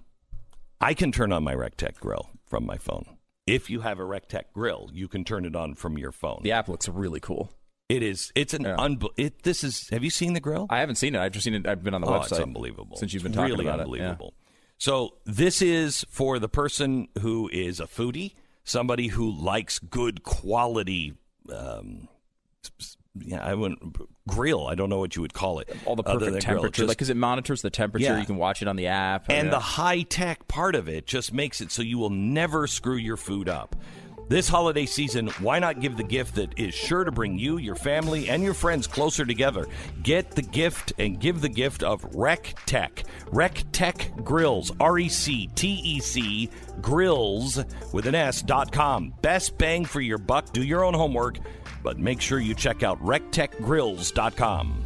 I 0.80 0.94
can 0.94 1.10
turn 1.10 1.32
on 1.32 1.42
my 1.42 1.52
RecTec 1.56 1.98
grill 1.98 2.30
from 2.46 2.64
my 2.64 2.76
phone. 2.78 3.15
If 3.46 3.70
you 3.70 3.80
have 3.80 3.98
a 3.98 4.02
RecTec 4.02 4.44
grill, 4.52 4.90
you 4.92 5.08
can 5.08 5.24
turn 5.24 5.44
it 5.44 5.54
on 5.54 5.74
from 5.74 5.96
your 5.98 6.12
phone. 6.12 6.40
The 6.42 6.52
app 6.52 6.68
looks 6.68 6.88
really 6.88 7.20
cool. 7.20 7.52
It 7.88 8.02
is. 8.02 8.32
It's 8.34 8.52
an 8.54 8.62
Yeah. 8.64 8.76
unbe- 8.76 9.12
it 9.16 9.42
This 9.44 9.62
is. 9.62 9.88
Have 9.90 10.02
you 10.02 10.10
seen 10.10 10.32
the 10.32 10.40
grill? 10.40 10.66
I 10.68 10.80
haven't 10.80 10.96
seen 10.96 11.14
it. 11.14 11.20
I've 11.20 11.32
just 11.32 11.44
seen 11.44 11.54
it. 11.54 11.66
I've 11.66 11.84
been 11.84 11.94
on 11.94 12.00
the 12.00 12.08
oh, 12.08 12.12
website. 12.18 12.32
it's 12.32 12.40
unbelievable. 12.40 12.96
Since 12.96 13.14
you've 13.14 13.22
been 13.22 13.30
It's 13.30 13.36
talking 13.36 13.52
really 13.52 13.66
about 13.66 13.80
unbelievable. 13.80 14.34
So 14.78 15.16
this 15.24 15.62
is 15.62 16.04
for 16.10 16.38
the 16.40 16.48
person 16.48 17.08
who 17.20 17.48
is 17.52 17.78
a 17.78 17.84
foodie, 17.86 18.34
somebody 18.64 19.08
who 19.08 19.30
likes 19.30 19.78
good 19.78 20.24
quality. 20.24 21.14
Um, 21.50 22.08
yeah, 23.24 23.44
I 23.44 23.54
wouldn't 23.54 23.96
grill. 24.28 24.66
I 24.66 24.74
don't 24.74 24.88
know 24.90 24.98
what 24.98 25.14
you 25.16 25.22
would 25.22 25.32
call 25.34 25.60
it. 25.60 25.68
All 25.84 25.96
the 25.96 26.02
perfect 26.02 26.42
temperature. 26.42 26.68
Just- 26.82 26.88
like, 26.88 26.96
because 26.98 27.10
it 27.10 27.16
monitors 27.16 27.62
the 27.62 27.70
temperature. 27.70 28.04
Yeah. 28.06 28.20
You 28.20 28.26
can 28.26 28.36
watch 28.36 28.62
it 28.62 28.68
on 28.68 28.76
the 28.76 28.86
app. 28.88 29.26
and 29.28 29.46
Yeah. 29.46 29.50
the 29.50 29.60
high 29.60 30.02
tech 30.02 30.46
part 30.48 30.74
of 30.74 30.88
it 30.88 31.06
just 31.06 31.32
makes 31.32 31.60
it 31.60 31.70
so 31.70 31.82
you 31.82 31.98
will 31.98 32.10
never 32.10 32.66
screw 32.66 32.96
your 32.96 33.16
food 33.16 33.48
up. 33.48 33.76
This 34.28 34.48
holiday 34.48 34.86
season, 34.86 35.28
why 35.38 35.60
not 35.60 35.78
give 35.78 35.96
the 35.96 36.02
gift 36.02 36.34
that 36.34 36.58
is 36.58 36.74
sure 36.74 37.04
to 37.04 37.12
bring 37.12 37.38
you, 37.38 37.58
your 37.58 37.76
family, 37.76 38.28
and 38.28 38.42
your 38.42 38.54
friends 38.54 38.88
closer 38.88 39.24
together? 39.24 39.68
Get 40.02 40.32
the 40.32 40.42
gift 40.42 40.92
and 40.98 41.20
give 41.20 41.40
the 41.40 41.48
gift 41.48 41.84
of 41.84 42.04
Rec 42.12 42.56
Tec. 42.66 43.04
Rec 43.30 43.62
Tec 43.70 44.10
Grills, 44.24 44.72
R 44.80 44.98
E 44.98 45.08
C 45.08 45.48
T 45.54 45.80
E 45.84 46.00
C, 46.00 46.50
grills 46.80 47.64
with 47.92 48.08
an 48.08 48.16
S 48.16 48.42
dot 48.42 48.72
com. 48.72 49.14
Best 49.22 49.56
bang 49.58 49.84
for 49.84 50.00
your 50.00 50.18
buck. 50.18 50.52
Do 50.52 50.64
your 50.64 50.84
own 50.84 50.94
homework, 50.94 51.38
but 51.84 52.00
make 52.00 52.20
sure 52.20 52.40
you 52.40 52.56
check 52.56 52.82
out 52.82 53.00
rectecgrills.com. 53.04 54.82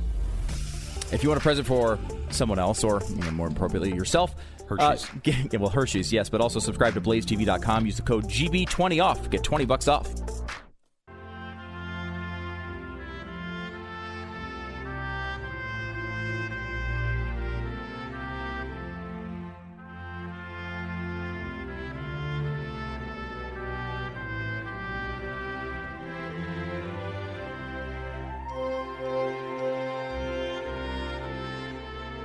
If 1.12 1.22
you 1.22 1.30
want 1.30 1.40
a 1.40 1.42
present 1.42 1.66
for 1.66 1.98
someone 2.28 2.58
else, 2.58 2.84
or 2.84 3.00
you 3.08 3.16
know, 3.16 3.30
more 3.30 3.48
appropriately 3.48 3.94
yourself, 3.94 4.34
Hershey's. 4.78 5.04
Uh, 5.04 5.20
yeah, 5.24 5.58
well, 5.58 5.70
Hershey's, 5.70 6.12
yes, 6.12 6.28
but 6.28 6.40
also 6.40 6.60
subscribe 6.60 6.94
to 6.94 7.00
BlazeTV.com. 7.00 7.86
Use 7.86 7.96
the 7.96 8.02
code 8.02 8.24
GB20 8.24 9.02
off. 9.02 9.28
Get 9.30 9.42
20 9.42 9.64
bucks 9.64 9.88
off. 9.88 10.08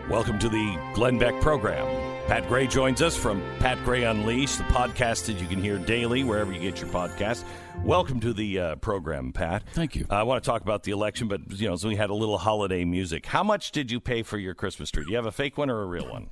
Welcome 0.07 0.39
to 0.39 0.49
the 0.49 0.79
Glenn 0.93 1.17
Beck 1.17 1.41
program. 1.41 2.04
Pat 2.27 2.47
Gray 2.47 2.65
joins 2.65 3.03
us 3.03 3.15
from 3.15 3.39
Pat 3.59 3.77
Gray 3.85 4.03
Unleashed, 4.03 4.57
the 4.57 4.63
podcast 4.63 5.27
that 5.27 5.39
you 5.39 5.45
can 5.45 5.61
hear 5.61 5.77
daily 5.77 6.23
wherever 6.23 6.51
you 6.51 6.59
get 6.59 6.81
your 6.81 6.89
podcast. 6.89 7.43
Welcome 7.83 8.19
to 8.21 8.33
the 8.33 8.59
uh, 8.59 8.75
program, 8.77 9.31
Pat. 9.31 9.61
Thank 9.73 9.95
you. 9.95 10.07
I 10.09 10.23
want 10.23 10.43
to 10.43 10.49
talk 10.49 10.63
about 10.63 10.81
the 10.81 10.91
election, 10.91 11.27
but 11.27 11.41
you 11.51 11.69
know, 11.69 11.75
so 11.75 11.87
we 11.87 11.95
had 11.95 12.09
a 12.09 12.15
little 12.15 12.39
holiday 12.39 12.83
music. 12.83 13.27
How 13.27 13.43
much 13.43 13.71
did 13.71 13.91
you 13.91 13.99
pay 13.99 14.23
for 14.23 14.39
your 14.39 14.55
Christmas 14.55 14.89
tree? 14.89 15.03
Do 15.03 15.11
you 15.11 15.17
have 15.17 15.27
a 15.27 15.31
fake 15.31 15.55
one 15.55 15.69
or 15.69 15.83
a 15.83 15.85
real 15.85 16.09
one? 16.09 16.31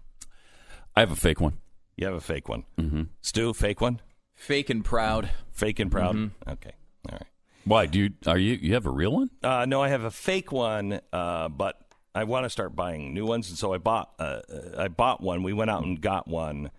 I 0.96 1.02
have 1.02 1.12
a 1.12 1.16
fake 1.16 1.40
one. 1.40 1.60
You 1.96 2.08
have 2.08 2.16
a 2.16 2.22
fake 2.22 2.50
one. 2.50 2.64
Mm-hmm. 2.80 3.04
Stu, 3.22 3.54
fake 3.54 3.80
one. 3.80 4.02
Fake 4.34 4.72
and 4.72 4.84
proud. 4.84 5.30
Fake 5.52 5.80
and 5.80 5.92
proud. 5.92 6.32
Okay. 6.50 6.72
All 7.08 7.18
right. 7.20 7.28
Why 7.66 7.86
do 7.86 8.00
you 8.00 8.10
are 8.26 8.40
you 8.40 8.54
you 8.60 8.74
have 8.74 8.88
a 8.88 8.92
real 8.92 9.12
one? 9.12 9.30
Uh, 9.44 9.66
no, 9.66 9.84
I 9.84 9.90
have 9.90 10.06
a 10.06 10.12
fake 10.12 10.52
one, 10.52 11.02
uh, 11.14 11.50
but 11.50 11.80
I 12.16 12.26
want 12.26 12.46
to 12.46 12.50
start 12.50 12.76
buying 12.76 13.14
new 13.14 13.26
ones, 13.26 13.50
and 13.50 13.58
so 13.58 13.74
I 13.74 13.78
bought. 13.78 14.14
Uh, 14.20 14.42
I 14.78 14.88
bought 14.88 15.22
one. 15.22 15.44
We 15.44 15.54
went 15.54 15.72
out 15.72 15.84
and 15.84 16.00
got 16.00 16.28
one 16.28 16.70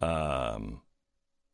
um, 0.00 0.82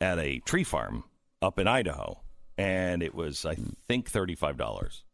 at 0.01 0.19
a 0.19 0.41
tree 0.41 0.65
farm 0.65 1.05
up 1.41 1.59
in 1.59 1.67
Idaho, 1.67 2.21
and 2.59 3.03
it 3.03 3.15
was 3.15 3.47
I 3.47 3.57
think 3.89 4.11
thirty 4.11 4.35
five 4.35 4.57
dollars, 4.57 5.05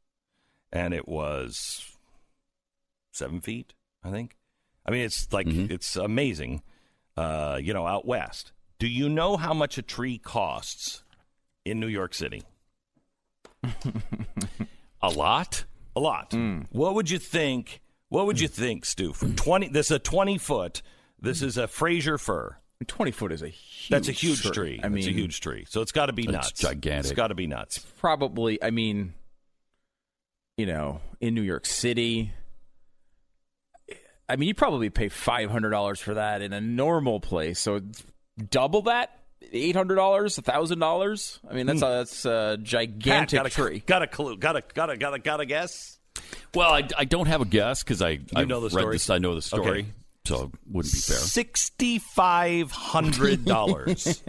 and 0.73 0.93
it 0.93 1.07
was 1.07 1.97
seven 3.12 3.41
feet. 3.41 3.75
I 4.03 4.11
think. 4.11 4.37
I 4.85 4.91
mean, 4.91 5.03
it's 5.03 5.33
like 5.33 5.47
it's 5.49 5.97
amazing. 5.97 6.62
Uh, 7.17 7.59
you 7.62 7.73
know, 7.73 7.87
out 7.87 8.07
west. 8.07 8.53
Do 8.79 8.87
you 8.87 9.09
know 9.09 9.37
how 9.37 9.55
much 9.55 9.79
a 9.79 9.83
tree 9.83 10.19
costs 10.19 11.03
in 11.65 11.81
New 11.81 11.87
York 11.87 12.12
City? 12.12 12.43
A 15.03 15.11
lot. 15.11 15.65
A 15.95 16.01
lot. 16.01 16.35
What 16.71 16.95
would 16.95 17.11
you 17.11 17.19
think? 17.19 17.81
What 18.09 18.27
would 18.27 18.40
you 18.40 18.49
think, 18.49 18.85
Stu? 18.85 19.12
For 19.12 19.29
twenty, 19.29 19.69
this 19.69 19.87
is 19.87 19.97
a 19.97 19.99
twenty 19.99 20.38
foot. 20.38 20.83
This 21.21 21.42
is 21.42 21.57
a 21.57 21.66
Fraser 21.66 22.19
fir. 22.19 22.57
20 22.87 23.11
foot 23.11 23.33
is 23.33 23.40
a 23.42 23.49
huge 23.49 23.88
That's 23.88 24.09
a 24.09 24.12
huge 24.12 24.42
tree. 24.42 24.51
tree. 24.53 24.81
I 24.85 24.88
mean, 24.88 24.99
it's 24.99 25.07
a 25.07 25.12
huge 25.12 25.40
tree. 25.40 25.64
So 25.69 25.81
it's 25.81 25.92
got 25.92 26.07
to 26.07 26.12
be 26.12 26.25
It's 26.25 26.33
nuts. 26.33 26.53
gigantic. 26.53 27.11
It's 27.11 27.16
got 27.16 27.29
to 27.29 27.35
be 27.35 27.47
nuts. 27.47 27.79
probably, 27.99 28.62
I 28.62 28.71
mean, 28.71 29.14
you 30.59 30.66
know, 30.66 31.01
in 31.21 31.35
New 31.35 31.42
York 31.42 31.64
City, 31.64 32.33
I 34.29 34.37
mean, 34.37 34.49
you 34.49 34.55
probably 34.55 34.90
pay 34.90 35.09
$500 35.09 35.99
for 36.01 36.14
that 36.14 36.42
in 36.42 36.53
a 36.53 36.61
normal 36.61 37.21
place. 37.21 37.59
So 37.59 37.81
double 38.51 38.83
that? 38.83 39.21
$800, 39.42 39.75
$1,000? 39.75 41.38
I 41.49 41.55
mean, 41.55 41.66
that's 41.66 41.81
hmm. 41.81 41.85
a, 41.85 41.88
that's 41.88 42.25
a 42.25 42.59
gigantic 42.61 43.38
Pat, 43.38 43.45
got 43.45 43.47
a, 43.47 43.51
tree. 43.51 43.83
Got 43.87 44.03
a 44.03 44.07
clue. 44.07 44.37
Got 44.37 44.57
a 44.57 44.62
got 44.75 44.90
a 44.90 44.97
got 44.97 45.14
a 45.14 45.19
got 45.19 45.40
a 45.40 45.47
guess. 45.47 45.96
Well, 46.55 46.71
I, 46.73 46.89
I 46.97 47.05
don't 47.05 47.27
have 47.27 47.41
a 47.41 47.45
guess 47.45 47.83
because 47.83 48.01
I 48.03 48.21
I 48.35 48.45
know 48.45 48.61
the 48.61 48.71
story? 48.71 48.95
This, 48.97 49.11
I 49.11 49.19
know 49.19 49.35
the 49.35 49.43
story, 49.43 49.81
Okay. 49.81 49.87
so 50.25 50.45
it 50.45 50.51
wouldn't 50.73 50.95
be 50.95 50.99
fair. 51.01 51.17
Sixty 51.19 51.99
five 51.99 52.71
hundred 52.71 53.45
dollars. 53.45 54.23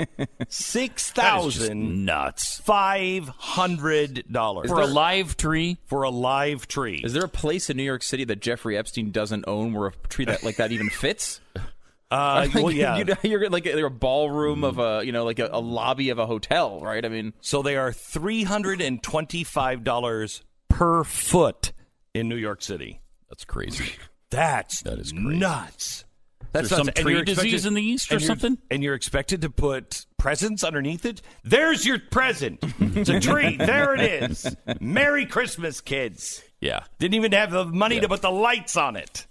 Six 0.50 1.12
That 1.13 1.39
is 1.39 1.45
just 1.45 1.58
thousand 1.67 2.06
nuts 2.06 2.60
five 2.60 3.28
hundred 3.30 4.26
dollars 4.32 4.69
for 4.69 4.82
a 4.82 4.88
live 4.88 5.38
tree. 5.38 5.78
for 5.86 6.04
a 6.04 6.10
live 6.10 6.67
tree. 6.67 7.02
Is 7.04 7.13
there 7.13 7.23
a 7.23 7.30
place 7.30 7.69
in 7.69 7.78
New 7.78 7.84
York 7.84 8.04
City 8.04 8.23
that 8.26 8.41
Jeffrey 8.41 8.78
Epstein 8.78 9.12
doesn't 9.12 9.45
own 9.47 9.73
where 9.73 9.88
a 9.89 9.93
tree 10.10 10.26
that 10.26 10.43
like 10.43 10.58
that 10.58 10.71
even 10.71 10.89
fits? 10.89 11.39
Uh, 12.10 12.47
well, 12.56 12.71
yeah. 12.71 12.95
you 12.95 13.04
know, 13.04 13.15
you're 13.21 13.50
like 13.50 13.65
a, 13.65 13.84
a 13.84 13.89
ballroom 13.89 14.63
of 14.63 14.80
a 14.80 15.02
you 15.04 15.12
know 15.12 15.26
like 15.26 15.39
a, 15.39 15.50
a 15.52 15.60
lobby 15.60 16.10
of 16.10 16.17
a 16.19 16.26
hotel, 16.26 16.80
right? 16.80 17.04
I 17.04 17.10
mean, 17.10 17.34
So 17.41 17.62
they 17.62 17.76
are 17.76 17.91
three 17.91 18.43
hundred 18.43 18.80
and 18.80 19.04
twenty-five 19.04 19.84
dollars 19.84 20.41
per 20.69 21.04
foot 21.04 21.73
in 22.19 22.27
New 22.30 22.36
York 22.36 22.62
City. 22.62 23.01
That's 23.30 23.45
crazy. 23.45 23.91
That's 24.30 24.82
That 24.82 24.99
is 24.99 25.12
crazy. 25.12 25.38
nuts. 25.38 26.03
That's 26.51 26.69
some 26.69 26.88
tree 26.88 27.23
disease 27.23 27.65
in 27.65 27.73
the 27.73 27.82
East 27.82 28.12
or 28.12 28.19
something? 28.19 28.58
And 28.71 28.82
you're 28.82 28.95
expected 28.95 29.41
to 29.41 29.49
put 29.49 30.06
presents 30.17 30.63
underneath 30.63 31.06
it. 31.06 31.21
There's 31.43 31.86
your 31.86 31.99
present. 31.99 32.60
It's 32.80 33.10
a 33.10 33.19
tree. 33.21 33.58
there 33.58 33.93
it 33.95 34.01
is. 34.23 34.56
Merry 34.80 35.25
Christmas, 35.25 35.82
kids. 35.82 36.41
Yeah, 36.60 36.84
Didn't 36.99 37.13
even 37.15 37.34
have 37.34 37.51
the 37.51 37.65
money 37.65 37.95
Yeah. 37.95 38.01
to 38.01 38.08
put 38.08 38.21
the 38.21 38.32
lights 38.32 38.75
on 38.75 38.95
it. 38.95 39.27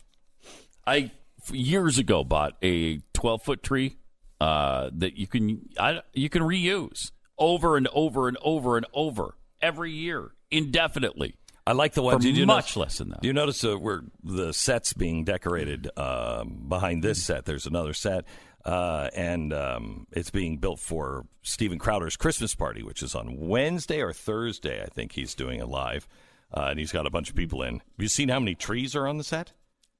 I 0.87 1.11
years 1.53 1.99
ago 1.99 2.23
bought 2.23 2.57
a 2.63 2.99
12 3.15 3.43
foot 3.43 3.63
tree 3.63 3.97
uh, 4.41 4.91
that 4.95 5.17
you 5.17 5.27
can 5.27 5.69
I, 5.79 6.03
you 6.13 6.29
can 6.29 6.43
reuse 6.43 7.11
over 7.39 7.77
and 7.77 7.89
over 7.93 8.29
and 8.29 8.37
over 8.43 8.77
and 8.77 8.87
over 8.95 9.35
every 9.61 9.91
year 9.93 10.31
indefinitely. 10.51 11.35
I 11.67 11.73
like 11.73 11.95
the 11.95 12.03
one. 12.03 12.17
For 12.17 12.23
Did 12.23 12.37
you 12.37 12.47
much 12.47 12.77
notice- 12.77 12.77
less 12.77 12.99
than 12.99 13.09
that. 13.11 13.23
Do 13.23 13.27
you 13.29 13.35
notice 13.35 13.65
uh, 13.65 13.75
where 13.77 14.03
the 14.23 14.53
set's 14.53 14.93
being 14.93 15.25
decorated 15.25 15.91
um, 15.97 16.67
behind 16.69 17.03
this 17.03 17.23
set? 17.25 17.45
There's 17.45 17.67
another 17.67 17.93
set, 17.93 18.25
uh, 18.65 19.09
and 19.15 19.53
um, 19.53 20.07
it's 20.13 20.31
being 20.31 20.59
built 20.59 20.79
for 20.79 21.27
Steven 21.43 21.79
Crowder's 21.79 22.17
Christmas 22.17 22.55
party, 22.55 22.83
which 22.85 23.03
is 23.03 23.15
on 23.17 23.37
Wednesday 23.49 24.01
or 24.01 24.13
Thursday. 24.13 24.81
I 24.83 24.87
think 24.87 25.13
he's 25.13 25.35
doing 25.35 25.59
it 25.59 25.67
live, 25.69 26.07
uh, 26.55 26.69
and 26.71 26.79
he's 26.79 26.93
got 26.93 27.05
a 27.07 27.11
bunch 27.11 27.31
of 27.31 27.35
people 27.35 27.63
in. 27.63 27.75
Have 27.79 27.83
you 27.99 28.09
seen 28.09 28.29
how 28.29 28.39
many 28.39 28.55
trees 28.55 28.95
are 28.95 29.09
on 29.09 29.19
the 29.19 29.25
set? 29.25 29.53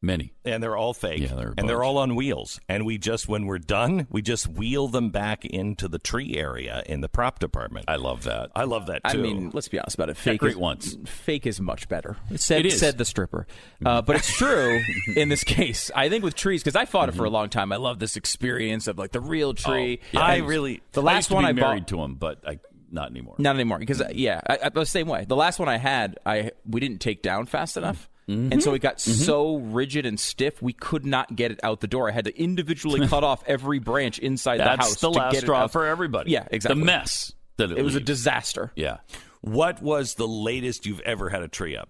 Many. 0.03 0.35
And 0.45 0.63
they're 0.63 0.77
all 0.77 0.93
fake. 0.93 1.21
Yeah, 1.21 1.35
they're 1.35 1.49
a 1.49 1.55
and 1.57 1.69
they're 1.69 1.83
all 1.83 1.97
on 1.99 2.15
wheels. 2.15 2.61
And 2.69 2.85
we 2.85 2.99
just, 2.99 3.29
when 3.29 3.47
we're 3.47 3.59
done, 3.59 4.07
we 4.11 4.21
just 4.21 4.47
wheel 4.47 4.89
them 4.89 5.09
back 5.11 5.45
into 5.47 5.89
the 5.89 5.99
tree 5.99 6.35
area 6.37 6.83
in 6.87 7.01
the 7.01 7.09
prop 7.09 7.39
department. 7.39 7.87
I 7.89 7.97
love 7.97 8.25
that. 8.25 8.51
I 8.55 8.65
love 8.65 8.87
that 8.87 9.03
too. 9.09 9.19
I 9.19 9.23
mean, 9.23 9.51
let's 9.55 9.69
be 9.69 9.79
honest 9.79 9.95
about 9.97 10.11
it. 10.11 10.17
Fake 10.19 10.35
Decorate 10.41 10.53
is, 10.53 10.57
once. 10.59 10.97
Fake 11.07 11.47
is 11.47 11.61
much 11.61 11.89
better. 11.89 12.17
Said, 12.37 12.61
It 12.61 12.67
is. 12.67 12.79
said 12.79 12.99
the 12.99 13.05
stripper. 13.07 13.47
Uh, 13.85 14.03
but 14.03 14.17
it's 14.17 14.31
true 14.31 14.81
in 15.17 15.31
this 15.31 15.43
case. 15.45 15.91
I 15.95 16.09
think 16.11 16.23
with 16.23 16.35
trees, 16.35 16.63
because 16.63 16.77
I 16.77 16.85
fought 16.85 17.09
it 17.09 17.15
for 17.15 17.25
a 17.25 17.31
long 17.31 17.49
time. 17.49 17.73
I 17.73 17.77
love 17.77 17.99
this 17.99 18.17
experience 18.17 18.87
of 18.87 18.99
like 18.99 19.13
the 19.13 19.21
real 19.21 19.55
tree. 19.55 20.01
Oh, 20.03 20.07
yeah. 20.13 20.21
I 20.21 20.37
really- 20.39 20.83
the 20.93 21.01
I 21.03 21.05
last 21.05 21.17
used 21.17 21.29
to 21.31 21.35
one 21.37 21.45
be 21.45 21.49
I 21.49 21.53
married 21.53 21.81
bought. 21.85 21.89
to 21.89 22.03
him, 22.03 22.15
but 22.17 22.47
I 22.47 22.59
not 22.93 23.11
anymore. 23.11 23.35
Not 23.39 23.57
anymore, 23.57 23.79
because 23.79 24.01
uh, 24.01 24.11
yeah, 24.15 24.41
I, 24.47 24.59
I, 24.65 24.69
the 24.69 24.85
same 24.85 25.09
way. 25.09 25.25
The 25.27 25.35
last 25.35 25.59
one 25.59 25.69
I 25.69 25.77
had, 25.79 26.19
I 26.25 26.53
we 26.65 26.81
didn't 26.81 27.01
take 27.01 27.21
down 27.21 27.47
fast 27.47 27.77
enough, 27.77 28.09
Mm-hmm. 28.29 28.55
and 28.55 28.63
so 28.63 28.75
it 28.75 28.81
got 28.81 28.97
mm-hmm. 28.97 29.13
so 29.13 29.57
rigid 29.57 30.05
and 30.05 30.19
stiff 30.19 30.61
we 30.61 30.73
could 30.73 31.07
not 31.07 31.37
get 31.37 31.53
it 31.53 31.61
out 31.63 31.81
the 31.81 31.87
door. 31.87 32.09
I 32.09 32.13
had 32.13 32.25
to 32.25 32.37
individually 32.37 33.07
cut 33.07 33.23
off 33.23 33.45
every 33.47 33.79
branch 33.79 34.19
inside 34.19 34.59
the 34.59 34.65
That's 34.65 34.87
house 34.89 35.01
the 35.01 35.11
last 35.11 35.39
straw 35.39 35.69
for 35.69 35.87
everybody. 35.87 36.33
Yeah, 36.33 36.49
exactly. 36.51 36.81
The 36.81 36.87
mess 36.87 37.33
that 37.57 37.71
it, 37.71 37.79
It 37.79 37.83
was 37.83 37.95
a 37.95 38.01
disaster. 38.01 38.73
yeah. 38.75 38.99
What 39.43 39.81
was 39.81 40.15
the 40.15 40.27
latest 40.27 40.87
you've 40.87 41.01
ever 41.01 41.29
had 41.29 41.43
a 41.43 41.49
tree 41.49 41.77
up? 41.77 41.89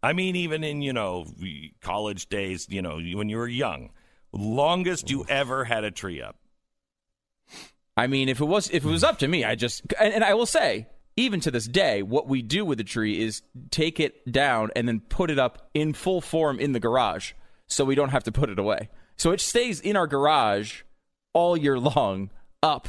I 0.00 0.12
mean, 0.12 0.36
even 0.36 0.62
in 0.62 0.80
you 0.80 0.92
know 0.92 1.26
college 1.80 2.28
days, 2.28 2.68
you 2.70 2.82
know 2.82 3.00
when 3.00 3.28
you 3.28 3.36
were 3.36 3.48
young, 3.48 3.90
longest 4.32 5.10
you 5.10 5.24
ever 5.28 5.64
had 5.64 5.82
a 5.82 5.90
tree 5.90 6.22
up. 6.22 6.36
I 7.96 8.06
mean, 8.06 8.28
if 8.28 8.40
it 8.40 8.44
was 8.44 8.70
if 8.70 8.84
it 8.84 8.88
was 8.88 9.02
up 9.02 9.18
to 9.18 9.28
me, 9.28 9.44
I 9.44 9.56
just 9.56 9.82
and, 9.98 10.14
and 10.14 10.24
I 10.24 10.34
will 10.34 10.46
say, 10.46 10.86
even 11.18 11.40
to 11.40 11.50
this 11.50 11.66
day, 11.66 12.02
what 12.02 12.28
we 12.28 12.42
do 12.42 12.64
with 12.64 12.78
the 12.78 12.84
tree 12.84 13.20
is 13.20 13.42
take 13.70 13.98
it 13.98 14.30
down 14.30 14.70
and 14.76 14.86
then 14.86 15.00
put 15.00 15.30
it 15.30 15.38
up 15.38 15.68
in 15.74 15.92
full 15.92 16.20
form 16.20 16.60
in 16.60 16.72
the 16.72 16.80
garage, 16.80 17.32
so 17.66 17.84
we 17.84 17.94
don't 17.94 18.10
have 18.10 18.24
to 18.24 18.32
put 18.32 18.48
it 18.48 18.58
away. 18.58 18.88
So 19.16 19.32
it 19.32 19.40
stays 19.40 19.80
in 19.80 19.96
our 19.96 20.06
garage 20.06 20.82
all 21.32 21.56
year 21.56 21.78
long, 21.78 22.30
up, 22.62 22.88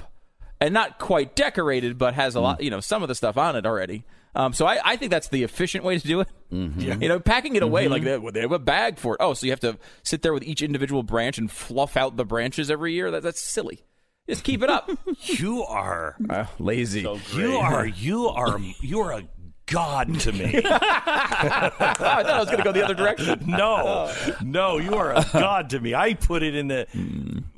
and 0.62 0.74
not 0.74 1.00
quite 1.00 1.36
decorated, 1.36 1.98
but 1.98 2.14
has 2.14 2.36
a 2.36 2.42
lot, 2.42 2.60
mm. 2.60 2.66
you 2.66 2.70
know, 2.70 2.80
some 2.80 3.02
of 3.02 3.08
the 3.08 3.16
stuff 3.16 3.38
on 3.38 3.56
it 3.56 3.66
already. 3.66 4.06
Um, 4.36 4.54
so 4.54 4.68
I, 4.68 4.80
I 4.86 4.96
think 4.96 5.10
that's 5.10 5.30
the 5.30 5.44
efficient 5.44 5.84
way 5.84 5.98
to 5.98 6.08
do 6.08 6.20
it. 6.20 6.28
Mm-hmm. 6.52 7.02
You 7.02 7.10
know, 7.10 7.20
packing 7.20 7.56
it 7.56 7.64
away 7.64 7.88
like 7.88 8.04
mm-hmm. 8.04 8.26
they, 8.26 8.32
they 8.32 8.42
have 8.42 8.52
a 8.52 8.60
bag 8.60 9.00
for 9.00 9.16
it. 9.16 9.18
Oh, 9.22 9.34
so 9.34 9.48
you 9.48 9.52
have 9.52 9.60
to 9.62 9.80
sit 10.04 10.22
there 10.22 10.34
with 10.34 10.44
each 10.44 10.62
individual 10.62 11.02
branch 11.02 11.40
and 11.40 11.50
fluff 11.50 11.98
out 11.98 12.16
the 12.16 12.26
branches 12.26 12.70
every 12.70 12.94
year. 12.94 13.10
That, 13.10 13.24
that's 13.24 13.42
silly. 13.42 13.84
Just 14.30 14.44
keep 14.44 14.62
it 14.64 14.70
up. 14.70 14.90
You 15.24 15.64
are, 15.64 16.16
Uh, 16.30 16.46
lazy. 16.60 17.02
you 17.36 17.58
are, 17.58 17.86
you 17.86 18.28
are, 18.28 18.60
you 18.80 19.00
are 19.02 19.12
a 19.14 19.24
god 19.66 20.20
to 20.22 20.32
me. 20.32 20.62
I 20.66 21.70
thought 21.98 22.26
I 22.26 22.40
was 22.40 22.46
going 22.48 22.58
to 22.60 22.64
go 22.64 22.72
the 22.72 22.84
other 22.84 22.94
direction. 22.94 23.44
no, 23.46 24.12
no, 24.42 24.78
you 24.78 24.94
are 24.96 25.14
a 25.14 25.26
god 25.34 25.70
to 25.72 25.80
me. 25.80 25.94
I 25.96 26.14
put 26.14 26.42
it 26.44 26.56
in 26.56 26.68
the, 26.68 26.88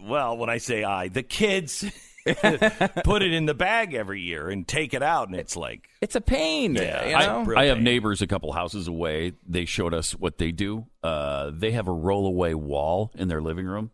well, 0.01 0.37
when 0.37 0.49
I 0.49 0.57
say 0.57 0.83
I, 0.83 1.07
the 1.09 1.23
kids 1.23 1.85
put 2.25 3.21
it 3.21 3.33
in 3.33 3.45
the 3.45 3.53
bag 3.53 3.93
every 3.93 4.21
year 4.21 4.49
and 4.49 4.67
take 4.67 4.93
it 4.93 5.03
out, 5.03 5.27
and 5.27 5.37
it's 5.37 5.55
like, 5.55 5.87
It's 6.01 6.15
a 6.15 6.21
pain. 6.21 6.75
Yeah, 6.75 7.07
you 7.07 7.15
I, 7.15 7.25
know? 7.25 7.43
Real 7.43 7.59
I 7.59 7.65
have 7.65 7.79
neighbors 7.81 8.21
a 8.21 8.27
couple 8.27 8.51
houses 8.53 8.87
away. 8.87 9.33
They 9.47 9.65
showed 9.65 9.93
us 9.93 10.11
what 10.13 10.37
they 10.37 10.51
do. 10.51 10.85
Uh, 11.03 11.51
they 11.53 11.71
have 11.71 11.87
a 11.87 11.91
rollaway 11.93 12.53
wall 12.55 13.11
in 13.15 13.27
their 13.27 13.41
living 13.41 13.65
room. 13.65 13.91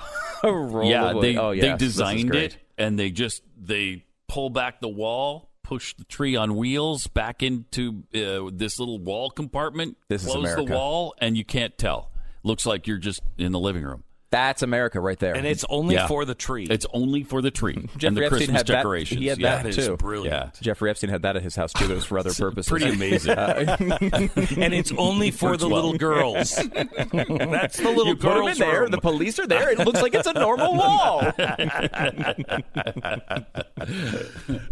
Yeah, 0.90 1.14
they 1.20 1.38
oh, 1.38 1.52
they 1.52 1.68
yes, 1.68 1.82
is 1.82 1.94
designed 1.94 2.36
it 2.36 2.58
and 2.78 2.98
they 2.98 3.12
just 3.12 3.44
they 3.62 4.06
pull 4.28 4.50
back 4.50 4.82
the 4.82 4.90
wall, 4.90 5.50
push 5.64 5.94
the 5.96 6.06
tree 6.06 6.36
on 6.36 6.56
wheels 6.56 7.08
back 7.08 7.44
into 7.44 8.04
uh, 8.16 8.50
this 8.52 8.80
little 8.80 9.00
wall 9.00 9.30
compartment. 9.30 9.98
This 10.08 10.26
is 10.26 10.32
close 10.32 10.56
the 10.56 10.64
wall, 10.64 11.14
and 11.20 11.38
you 11.38 11.46
can't 11.46 11.78
tell. 11.78 12.12
Looks 12.44 12.66
like 12.66 12.88
you're 12.88 12.98
just 12.98 13.22
in 13.38 13.52
the 13.52 13.60
living 13.60 13.84
room. 13.84 14.04
That's 14.32 14.62
America 14.62 15.00
right 15.00 15.18
there. 15.18 15.34
and 15.36 15.48
it's 15.48 15.66
only 15.70 15.96
Yeah. 15.96 16.08
for 16.08 16.24
the 16.26 16.36
tree. 16.36 16.68
It's 16.70 16.86
only 16.94 17.24
for 17.24 17.42
the 17.42 17.50
tree 17.52 17.74
and 17.76 17.90
Jeffrey 17.98 18.16
the 18.16 18.22
Epstein 18.26 18.30
Christmas 18.30 18.58
had 18.58 18.68
that- 18.68 18.74
decorations. 18.74 19.20
he 19.22 19.28
had 19.28 19.40
yeah. 19.40 19.56
that 19.56 19.64
that 19.64 19.70
is 19.78 19.88
too. 19.88 19.98
brilliant. 19.98 20.34
Yeah. 20.56 20.62
Jeffrey 20.62 20.90
Epstein 20.92 21.10
had 21.10 21.22
that 21.24 21.36
at 21.36 21.42
his 21.42 21.56
house 21.56 21.74
too. 21.74 21.86
It 21.92 21.96
was 21.96 22.06
for 22.06 22.20
other 22.20 22.34
purposes. 22.38 22.70
Pretty 22.70 22.90
amazing. 22.90 23.32
and 23.38 24.74
it's 24.74 24.92
only 24.98 25.32
for 25.32 25.58
the 25.58 25.68
little 25.68 25.94
girls. 25.94 26.56
That's 27.12 27.78
the 27.78 27.90
little 27.90 28.08
You 28.08 28.16
put 28.16 28.30
them 28.36 28.38
in 28.40 28.46
girls' 28.46 28.58
there. 28.60 28.82
room. 28.82 28.92
The 28.92 29.02
police 29.02 29.40
are 29.40 29.48
there. 29.48 29.72
It 29.72 29.80
looks 29.80 30.02
like 30.02 30.14
it's 30.14 30.28
a 30.28 30.34
normal 30.34 30.76
wall. 30.76 31.22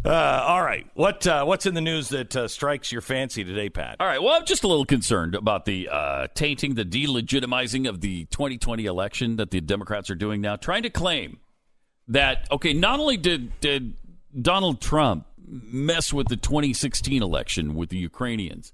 Uh, 0.05 0.09
all 0.47 0.61
right, 0.63 0.85
what 0.93 1.25
uh, 1.27 1.43
what's 1.45 1.65
in 1.65 1.73
the 1.73 1.81
news 1.81 2.09
that 2.09 2.35
uh, 2.35 2.47
strikes 2.47 2.91
your 2.91 3.01
fancy 3.01 3.43
today, 3.43 3.69
Pat? 3.69 3.97
All 3.99 4.07
right. 4.07 4.21
Well, 4.21 4.33
I'm 4.35 4.45
just 4.45 4.63
a 4.63 4.67
little 4.67 4.85
concerned 4.85 5.35
about 5.35 5.65
the 5.65 5.89
uh, 5.89 6.27
tainting, 6.35 6.75
the 6.75 6.85
delegitimizing 6.85 7.87
of 7.89 8.01
the 8.01 8.25
2020 8.25 8.85
election 8.85 9.35
that 9.37 9.46
the 9.51 9.61
Democrats 9.61 10.09
are 10.09 10.15
doing 10.15 10.41
now, 10.41 10.55
trying 10.55 10.83
to 10.83 10.89
claim 10.89 11.39
that 12.07 12.47
okay, 12.51 12.73
not 12.73 12.99
only 12.99 13.17
did 13.17 13.59
did 13.59 13.95
Donald 14.39 14.81
Trump 14.81 15.25
mess 15.47 16.11
with 16.11 16.27
the 16.27 16.35
2016 16.35 17.21
election 17.23 17.73
with 17.75 17.89
the 17.89 17.97
Ukrainians 17.97 18.73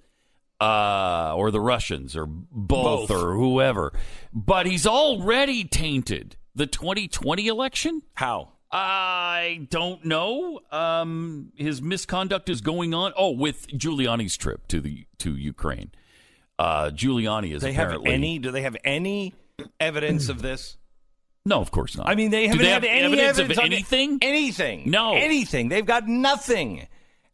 uh, 0.60 1.34
or 1.36 1.52
the 1.52 1.60
Russians 1.62 2.16
or 2.16 2.26
both, 2.26 3.10
Both. 3.10 3.12
or 3.12 3.36
whoever. 3.36 3.94
But 4.34 4.66
he's 4.66 4.88
already 4.88 5.66
tainted 5.66 6.36
the 6.56 6.66
2020 6.68 7.48
election. 7.48 8.02
How? 8.14 8.50
I 8.72 9.68
don't 9.70 10.04
know. 10.06 10.62
Um, 10.72 11.52
his 11.56 11.82
misconduct 11.82 12.50
is 12.50 12.62
going 12.62 12.94
on. 12.96 13.14
Oh, 13.16 13.32
with 13.32 13.68
Giuliani's 13.68 14.36
trip 14.36 14.68
to 14.70 14.82
the 14.82 15.06
to 15.20 15.36
Ukraine. 15.36 15.92
Uh, 16.58 16.90
Giuliani 16.90 17.54
is 17.54 17.62
They 17.62 17.74
have 17.74 17.88
apparently 17.90 18.14
any? 18.14 18.40
Do 18.40 18.50
they 18.52 18.62
have 18.64 18.78
any 18.84 19.34
evidence 19.80 20.30
of 20.30 20.42
this? 20.42 20.78
no, 21.46 21.60
of 21.60 21.72
course 21.72 21.98
not. 21.98 22.08
I 22.08 22.16
mean, 22.16 22.32
they 22.32 22.48
haven't 22.48 22.62
they 22.63 22.70
had 22.70 22.84
have 22.84 22.84
any 22.86 23.20
evidence, 23.20 23.39
evidence 23.39 23.58
of 23.60 23.66
anything. 23.66 24.20
Anything? 24.22 24.89
No. 24.89 25.13
anything. 25.16 25.70
They've 25.70 25.86
got 25.86 26.08
nothing, 26.08 26.88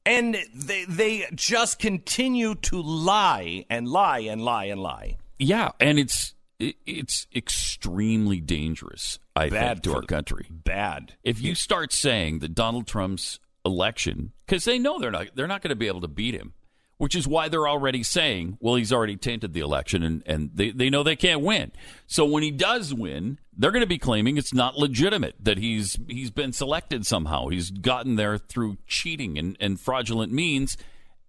and 0.06 0.36
they 0.56 0.86
they 0.86 1.26
just 1.36 1.78
continue 1.80 2.56
to 2.56 2.82
lie 2.82 3.66
and 3.70 3.88
lie 3.88 4.20
and 4.20 4.42
lie 4.42 4.66
and 4.66 4.82
lie. 4.82 5.18
Yeah, 5.38 5.70
and 5.80 6.00
it's 6.00 6.34
it's 6.60 7.28
extremely 7.36 8.42
dangerous. 8.42 9.20
I 9.36 9.50
Bad 9.50 9.78
think 9.78 9.84
to 9.84 9.94
our 9.96 10.02
the- 10.02 10.08
country. 10.08 10.48
Bad. 10.50 11.14
If 11.24 11.42
you 11.42 11.56
start 11.56 11.94
saying 11.94 12.40
that 12.40 12.54
Donald 12.56 12.88
Trump's 12.88 13.40
election, 13.66 14.34
because 14.46 14.66
they 14.66 14.80
know 14.80 15.00
they're 15.00 15.12
not 15.12 15.28
they're 15.36 15.48
not 15.48 15.62
going 15.62 15.70
to 15.70 15.76
be 15.76 15.88
able 15.88 16.02
to 16.02 16.08
beat 16.08 16.34
him, 16.34 16.54
which 17.00 17.16
is 17.16 17.26
why 17.28 17.48
they're 17.48 17.68
already 17.68 18.04
saying, 18.04 18.58
well, 18.60 18.76
he's 18.76 18.94
already 18.94 19.16
tainted 19.16 19.54
the 19.54 19.62
election, 19.62 20.04
and 20.04 20.22
and 20.26 20.52
they 20.54 20.70
they 20.70 20.90
know 20.90 21.02
they 21.02 21.16
can't 21.16 21.42
win. 21.42 21.72
So 22.06 22.26
when 22.26 22.44
he 22.44 22.52
does 22.52 22.94
win, 22.94 23.40
they're 23.58 23.72
going 23.72 23.82
to 23.82 23.88
be 23.88 23.98
claiming 23.98 24.38
it's 24.38 24.54
not 24.54 24.78
legitimate 24.78 25.36
that 25.40 25.58
he's 25.58 25.98
he's 26.08 26.30
been 26.30 26.52
selected 26.52 27.08
somehow. 27.08 27.48
He's 27.48 27.72
gotten 27.72 28.18
there 28.18 28.38
through 28.38 28.78
cheating 28.86 29.38
and, 29.40 29.56
and 29.62 29.80
fraudulent 29.80 30.32
means, 30.34 30.78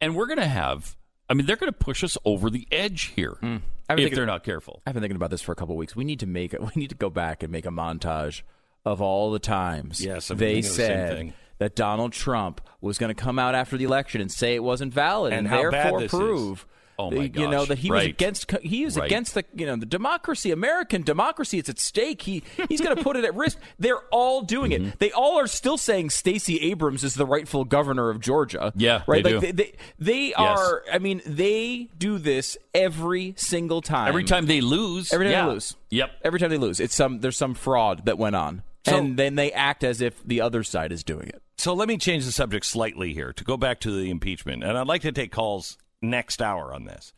and 0.01 0.15
we're 0.15 0.27
going 0.27 0.41
to 0.41 0.49
have. 0.49 0.97
I 1.29 1.35
mean, 1.35 1.47
they're 1.47 1.55
going 1.55 1.73
to 1.73 1.79
push 1.79 2.03
us 2.03 2.19
over 2.25 2.51
the 2.51 2.67
edge 2.73 3.13
here 3.15 3.37
hmm. 3.41 3.59
I've 3.89 3.97
been 3.97 4.05
if 4.05 4.11
thinking- 4.11 4.17
they're 4.17 4.27
not 4.27 4.43
careful. 4.43 4.83
I've 4.85 4.95
been 4.95 5.03
thinking 5.03 5.17
about 5.17 5.31
this 5.31 5.41
for 5.43 5.53
a 5.53 5.55
couple 5.55 5.77
of 5.77 5.79
weeks. 5.79 5.95
We 5.95 6.05
need 6.05 6.21
to 6.21 6.27
make 6.27 6.53
we 6.61 6.71
need 6.75 6.91
to 6.91 6.97
go 6.97 7.11
back 7.11 7.45
and 7.45 7.53
make 7.53 7.65
a 7.67 7.71
montage 7.71 8.43
of 8.85 9.01
all 9.01 9.31
the 9.31 9.39
times 9.39 10.05
Yes, 10.05 10.33
I've 10.33 10.39
been 10.39 10.49
they 10.49 10.61
the 10.63 10.67
same 10.67 10.87
said 10.87 11.17
thing. 11.17 11.33
That 11.61 11.77
Donald 11.77 12.13
Trump 12.13 12.61
was 12.81 12.99
going 12.99 13.15
to 13.15 13.15
come 13.15 13.39
out 13.39 13.55
after 13.55 13.77
the 13.77 13.85
election 13.85 14.21
and 14.21 14.33
say 14.33 14.55
it 14.57 14.63
wasn't 14.65 14.93
valid 14.93 15.33
And 15.33 15.47
and, 15.47 15.57
therefore 15.57 16.09
prove 16.09 16.67
Oh, 16.99 17.11
my 17.11 17.31
you 17.35 17.49
know 17.49 17.65
that 17.65 17.79
he 17.79 17.91
was 17.91 18.05
against 18.05 18.51
he 18.61 18.83
is 18.83 18.95
Right. 18.99 19.07
against 19.07 19.33
the 19.33 19.43
you 19.55 19.65
know 19.65 19.75
the 19.75 19.87
democracy 19.87 20.51
American 20.51 21.01
democracy 21.03 21.59
it's 21.59 21.71
at 21.71 21.79
stake. 21.79 22.21
He 22.21 22.43
he's 22.69 22.83
going 22.83 22.95
to 22.95 23.03
put 23.03 23.17
it 23.17 23.25
at 23.25 23.35
risk. 23.35 23.57
They're 23.79 24.03
all 24.11 24.43
doing 24.43 24.73
Mm-hmm. 24.73 24.85
it 24.89 24.99
they 24.99 25.11
all 25.11 25.39
are 25.39 25.47
still 25.47 25.79
saying 25.79 26.11
Stacey 26.11 26.59
Abrams 26.71 27.03
is 27.03 27.15
the 27.15 27.25
rightful 27.25 27.65
governor 27.65 28.11
of 28.11 28.21
Georgia. 28.21 28.75
Yeah, 28.77 29.03
right? 29.07 29.25
They 29.25 29.33
like 29.33 29.41
they, 29.41 29.53
they, 29.53 29.73
they 29.99 30.35
are 30.35 30.83
I 30.93 30.99
mean 30.99 31.23
they 31.25 31.89
do 31.97 32.19
this 32.19 32.59
every 32.75 33.33
single 33.39 33.81
time. 33.81 34.09
Every 34.09 34.25
time 34.25 34.45
they 34.45 34.61
lose, 34.61 35.11
Every 35.11 35.25
time 35.25 35.33
yeah. 35.33 35.47
they 35.47 35.53
lose. 35.53 35.77
Yep. 35.89 36.11
Every 36.23 36.39
time 36.39 36.51
they 36.51 36.59
lose, 36.59 36.81
it's 36.81 36.95
some 36.95 37.21
there's 37.21 37.39
some 37.39 37.55
fraud 37.55 38.05
that 38.05 38.19
went 38.19 38.37
on, 38.37 38.63
So- 38.87 38.97
and 38.97 39.17
then 39.19 39.35
they 39.35 39.53
act 39.53 39.85
as 39.85 40.01
if 40.01 40.23
the 40.25 40.41
other 40.41 40.63
side 40.63 40.93
is 40.93 41.05
doing 41.05 41.29
it. 41.29 41.43
So 41.59 41.75
let 41.75 41.89
me 41.89 41.99
change 41.99 42.25
the 42.25 42.33
subject 42.33 42.65
slightly 42.65 43.13
here 43.13 43.33
to 43.35 43.45
go 43.45 43.57
back 43.59 43.81
to 43.81 43.91
the 43.91 44.09
impeachment, 44.11 44.65
and 44.65 44.79
I'd 44.79 44.87
like 44.87 45.03
to 45.03 45.13
take 45.13 45.31
calls 45.31 45.77
next 46.01 46.41
hour 46.41 46.73
on 46.73 46.85
this. 46.85 47.13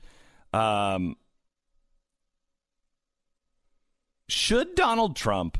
Um, 0.53 1.17
should 4.29 4.75
Donald 4.75 5.15
Trump 5.17 5.59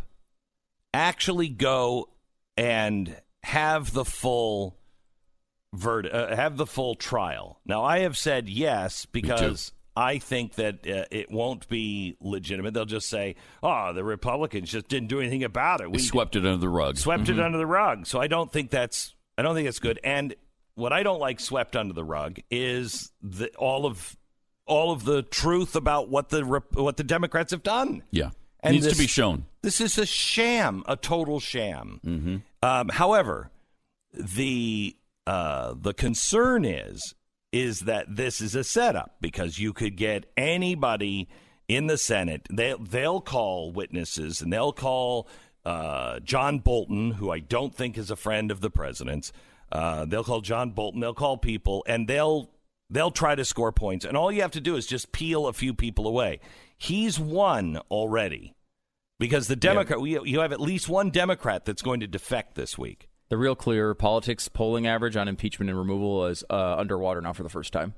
actually 0.93 1.49
go 1.49 2.09
and 2.57 3.17
have 3.45 3.93
the 3.93 4.05
full 4.05 4.77
verd- 5.73 6.11
uh, 6.13 6.35
have 6.35 6.57
the 6.57 6.67
full 6.67 6.95
trial? 6.95 7.61
Now, 7.65 7.85
I 7.85 8.01
have 8.01 8.17
said 8.17 8.49
yes 8.49 9.07
because 9.07 9.73
I 9.97 10.19
think 10.19 10.55
that 10.55 10.87
uh, 10.87 11.05
it 11.11 11.31
won't 11.31 11.69
be 11.69 12.17
legitimate. 12.21 12.73
They'll 12.75 12.85
just 12.87 13.09
say, 13.09 13.37
"Oh, 13.63 13.93
the 13.93 14.05
Republicans 14.05 14.71
just 14.71 14.89
didn't 14.89 15.09
do 15.09 15.21
anything 15.21 15.45
about 15.45 15.81
it. 15.83 15.93
They 15.93 15.99
swept 15.99 16.35
it 16.37 16.47
under 16.47 16.57
the 16.57 16.69
rug. 16.69 16.97
swept 16.97 17.25
Mm-hmm. 17.25 17.39
it 17.39 17.45
under 17.45 17.59
the 17.59 17.67
rug. 17.67 18.07
So 18.07 18.21
I 18.21 18.27
don't 18.27 18.51
think 18.51 18.71
that's 18.71 19.15
I 19.37 19.43
don't 19.43 19.55
think 19.55 19.69
it's 19.69 19.79
good. 19.81 20.01
And 20.03 20.35
what 20.75 20.93
I 20.93 21.03
don't 21.03 21.21
like 21.21 21.41
swept 21.41 21.77
under 21.77 21.93
the 21.93 22.05
rug 22.05 22.39
is 22.51 23.13
the, 23.23 23.49
all 23.59 23.85
of 23.85 24.17
all 24.65 24.93
of 24.93 25.05
the 25.05 25.23
truth 25.23 25.77
about 25.77 26.09
what 26.09 26.31
the 26.31 26.43
what 26.73 26.97
the 26.97 27.05
Democrats 27.05 27.51
have 27.51 27.63
done. 27.63 28.03
Yeah. 28.11 28.31
And 28.61 28.75
Needs 28.75 28.87
this- 28.87 28.95
to 28.95 28.99
be 29.03 29.07
shown. 29.09 29.45
This 29.63 29.81
is 29.81 29.99
a 29.99 30.07
sham, 30.07 30.83
a 30.87 30.97
total 30.97 31.39
sham. 31.41 32.01
Mm-hmm. 32.05 32.37
Um, 32.63 32.89
however, 32.89 33.51
the 34.15 34.97
uh, 35.27 35.75
the 35.81 35.95
concern 35.95 36.65
is 36.65 37.15
is 37.53 37.81
that 37.81 38.17
this 38.17 38.41
is 38.41 38.55
a 38.55 38.65
setup 38.65 39.17
because 39.21 39.59
you 39.59 39.73
could 39.73 39.97
get 39.97 40.27
anybody 40.37 41.29
in 41.69 41.87
the 41.87 41.99
Senate. 41.99 42.47
They 42.51 42.75
they'll 42.81 43.21
call 43.21 43.73
witnesses 43.73 44.41
and 44.41 44.53
they'll 44.53 44.73
call 44.73 45.29
uh, 45.65 46.21
John 46.21 46.59
Bolton, 46.59 47.13
who 47.13 47.31
I 47.31 47.39
don't 47.39 47.75
think 47.75 47.97
is 47.97 48.11
a 48.11 48.17
friend 48.17 48.51
of 48.51 48.61
the 48.61 48.71
president's. 48.71 49.33
Uh, 49.71 50.05
they'll 50.05 50.25
call 50.25 50.41
John 50.41 50.71
Bolton. 50.71 51.01
They'll 51.01 51.15
call 51.15 51.37
people 51.37 51.85
and 51.87 52.09
they'll 52.09 52.51
they'll 52.91 53.11
try 53.11 53.35
to 53.35 53.45
score 53.45 53.73
points. 53.73 54.05
And 54.05 54.17
all 54.17 54.33
you 54.33 54.43
have 54.43 54.51
to 54.53 54.61
do 54.61 54.77
is 54.77 54.87
just 54.87 55.13
peel 55.13 55.47
a 55.47 55.53
few 55.53 55.75
people 55.75 56.07
away. 56.07 56.41
He's 56.77 57.19
won 57.19 57.81
already 57.91 58.55
because 59.19 59.47
the 59.47 59.57
Democrat, 59.57 60.01
we, 60.01 60.19
you 60.29 60.41
have 60.41 60.53
at 60.53 60.61
least 60.61 60.89
one 60.89 61.11
Democrat 61.11 61.65
that's 61.65 61.83
going 61.83 62.01
to 62.01 62.07
defect 62.07 62.55
this 62.55 62.77
week. 62.77 63.09
The 63.33 63.39
real 63.39 63.57
clear 63.57 63.95
politics 63.95 64.47
polling 64.49 64.87
average 64.87 65.17
on 65.17 65.27
impeachment 65.27 65.71
and 65.71 65.79
removal 65.79 66.27
is 66.27 66.45
uh, 66.51 66.77
underwater 66.77 67.23
now 67.23 67.33
for 67.33 67.43
the 67.43 67.49
first 67.49 67.73
time. 67.73 67.95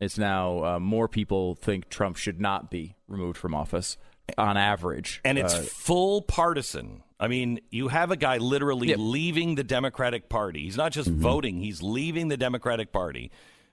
It's 0.00 0.16
now 0.16 0.64
uh, 0.64 0.78
more 0.80 1.08
people 1.08 1.56
think 1.56 1.90
Trump 1.90 2.16
should 2.16 2.40
not 2.40 2.70
be 2.70 2.96
removed 3.06 3.36
from 3.36 3.54
office 3.54 3.98
on 4.38 4.56
average, 4.56 5.20
And 5.26 5.36
it's 5.36 5.52
Uh, 5.52 5.60
full 5.60 6.22
partisan. 6.22 7.02
I 7.20 7.28
mean, 7.28 7.60
you 7.68 7.88
have 7.88 8.10
a 8.10 8.16
guy 8.16 8.38
literally 8.38 8.88
Yep. 8.88 8.96
Mm-hmm. 8.98 9.10
leaving 9.10 9.54
the 9.56 9.62
Democratic 9.64 10.30
Party. 10.30 10.60
He's 10.62 10.78
not 10.78 10.90
just 10.92 11.10
voting, 11.10 11.58
he's 11.58 11.82
leaving 11.82 12.28
the 12.28 12.38
Democratic 12.38 12.92
Party 12.92 13.30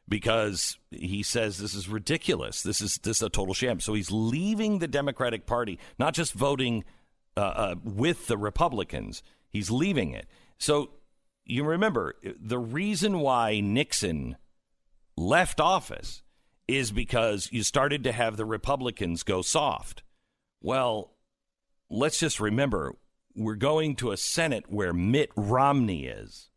because 0.09 0.77
he 0.91 1.23
says 1.23 1.59
this 1.59 1.75
is 1.75 1.87
ridiculous. 1.87 2.61
This 2.61 2.81
is 2.81 2.97
this 2.97 3.19
is 3.19 3.23
a 3.23 3.29
total 3.29 3.53
sham. 3.53 3.79
So 3.79 3.93
he's 3.93 4.11
leaving 4.11 4.79
the 4.79 4.87
Democratic 4.89 5.45
Party, 5.45 5.79
not 5.97 6.13
just 6.13 6.33
voting 6.33 6.83
uh, 7.37 7.39
uh, 7.39 7.75
with 7.85 8.27
the 8.27 8.37
Republicans. 8.37 9.23
He's 9.49 9.71
leaving 9.71 10.11
it. 10.11 10.27
So 10.59 10.91
you 11.45 11.63
remember 11.63 12.15
the 12.23 12.59
reason 12.59 13.19
why 13.19 13.59
Nixon 13.59 14.37
left 15.17 15.59
office 15.59 16.21
is 16.67 16.91
because 16.91 17.49
you 17.51 17.63
started 17.63 18.03
to 18.03 18.11
have 18.11 18.37
the 18.37 18.45
Republicans 18.45 19.23
go 19.23 19.41
soft. 19.41 20.03
Well, 20.61 21.15
let's 21.89 22.19
just 22.19 22.39
remember 22.39 22.95
we're 23.35 23.55
going 23.55 23.95
to 23.95 24.11
a 24.11 24.17
Senate 24.17 24.65
where 24.69 24.93
Mitt 24.93 25.31
Romney 25.35 26.05
is. 26.05 26.49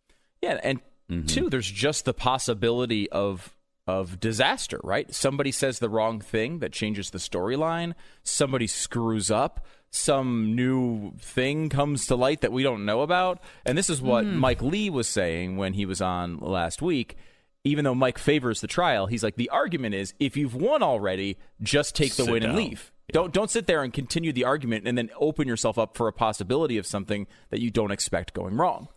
Yeah, 0.43 0.59
and 0.63 0.81
mm-hmm. 1.11 1.27
two, 1.27 1.49
there's 1.49 1.71
just 1.71 2.05
the 2.05 2.15
possibility 2.15 3.11
of 3.11 3.55
of 3.87 4.21
disaster, 4.21 4.81
right? 4.85 5.13
Somebody 5.13 5.51
says 5.51 5.79
the 5.79 5.89
wrong 5.89 6.21
thing 6.21 6.61
that 6.61 6.73
changes 6.73 7.11
the 7.11 7.19
storyline. 7.19 7.95
Somebody 8.23 8.67
screws 8.67 9.31
up. 9.31 9.67
Some 9.95 10.57
new 10.57 11.13
thing 11.19 11.69
comes 11.69 12.07
to 12.07 12.17
light 12.17 12.41
that 12.41 12.51
we 12.51 12.63
don't 12.63 12.87
know 12.87 13.03
about. 13.03 13.43
And 13.67 13.77
this 13.77 13.91
is 13.91 14.01
what 14.01 14.25
hmm. 14.25 14.39
Mike 14.39 14.63
Lee 14.63 14.89
was 14.89 15.07
saying 15.07 15.59
when 15.59 15.75
he 15.75 15.85
was 15.85 16.01
on 16.01 16.39
last 16.39 16.81
week. 16.81 17.17
Even 17.65 17.85
though 17.85 17.95
Mike 17.95 18.19
favors 18.19 18.61
the 18.61 18.67
trial, 18.67 19.07
he's 19.07 19.23
like 19.23 19.37
the 19.37 19.51
argument 19.51 19.95
is 19.95 20.15
if 20.19 20.37
you've 20.37 20.55
won 20.55 20.83
already, 20.83 21.37
just 21.61 21.95
take 21.95 22.15
the 22.15 22.25
Sit 22.25 22.33
win 22.33 22.43
and 22.43 22.55
down. 22.55 22.57
leave. 22.57 22.91
Don't 23.13 23.33
don't 23.33 23.51
sit 23.51 23.67
there 23.67 23.83
and 23.83 23.93
continue 23.93 24.33
the 24.33 24.45
argument 24.45 24.89
and 24.89 24.97
then 24.97 25.11
open 25.21 25.47
yourself 25.47 25.79
up 25.79 25.97
for 25.97 26.09
a 26.09 26.13
possibility 26.13 26.79
of 26.79 26.87
something 26.87 27.27
that 27.51 27.61
you 27.61 27.71
don't 27.71 27.93
expect 27.93 28.33
going 28.33 28.57
wrong. 28.57 28.89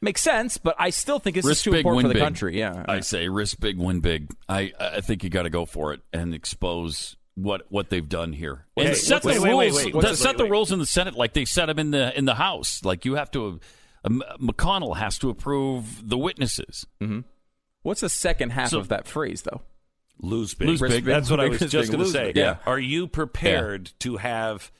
Makes 0.00 0.20
sense, 0.20 0.58
but 0.58 0.74
I 0.78 0.90
still 0.90 1.20
think 1.20 1.36
it's 1.36 1.62
too 1.62 1.72
important 1.72 2.02
for 2.02 2.08
the 2.08 2.14
big. 2.14 2.22
country. 2.22 2.58
Yeah, 2.58 2.84
I 2.86 3.00
say 3.00 3.28
risk 3.28 3.60
big, 3.60 3.78
win 3.78 4.00
big. 4.00 4.28
I 4.48 4.72
I 4.78 5.00
think 5.00 5.22
you 5.22 5.30
got 5.30 5.44
to 5.44 5.50
go 5.50 5.64
for 5.64 5.94
it 5.94 6.00
and 6.12 6.34
expose 6.34 7.16
what 7.36 7.62
what 7.68 7.90
they've 7.90 8.08
done 8.08 8.32
here 8.32 8.64
and 8.76 8.86
Okay, 8.88 8.94
set 8.94 9.22
the 9.22 9.28
wait, 9.28 9.40
rules. 9.40 9.56
wait, 9.58 9.72
wait, 9.74 9.94
wait, 9.94 10.00
the- 10.02 10.14
set 10.16 10.28
wait, 10.28 10.36
the 10.38 10.42
wait. 10.44 10.50
rules 10.52 10.70
in 10.72 10.78
the 10.78 10.86
Senate 10.86 11.14
like 11.14 11.32
they 11.32 11.44
set 11.44 11.66
them 11.66 11.78
in 11.78 11.90
the 11.90 12.16
in 12.16 12.24
the 12.26 12.34
House. 12.36 12.84
Like 12.84 13.04
you 13.04 13.14
have 13.14 13.30
to. 13.32 13.60
Um, 14.04 14.22
McConnell 14.40 14.98
has 14.98 15.18
to 15.20 15.30
approve 15.30 16.06
the 16.08 16.18
witnesses. 16.18 16.86
What's 17.82 18.02
the 18.02 18.08
second 18.10 18.50
half 18.50 18.68
So- 18.70 18.78
of 18.78 18.88
that 18.88 19.06
phrase, 19.06 19.42
though? 19.42 19.62
Lose 20.20 20.54
big. 20.54 20.68
Lose 20.68 20.80
big. 20.80 21.04
That's 21.04 21.28
what 21.30 21.40
I 21.40 21.48
was 21.48 21.58
big, 21.58 21.70
just 21.70 21.90
going 21.90 22.04
to 22.04 22.10
say. 22.10 22.26
big. 22.26 22.36
Yeah. 22.36 22.58
Are 22.66 22.78
you 22.78 23.08
prepared 23.08 23.90
to 24.00 24.18
have 24.18 24.70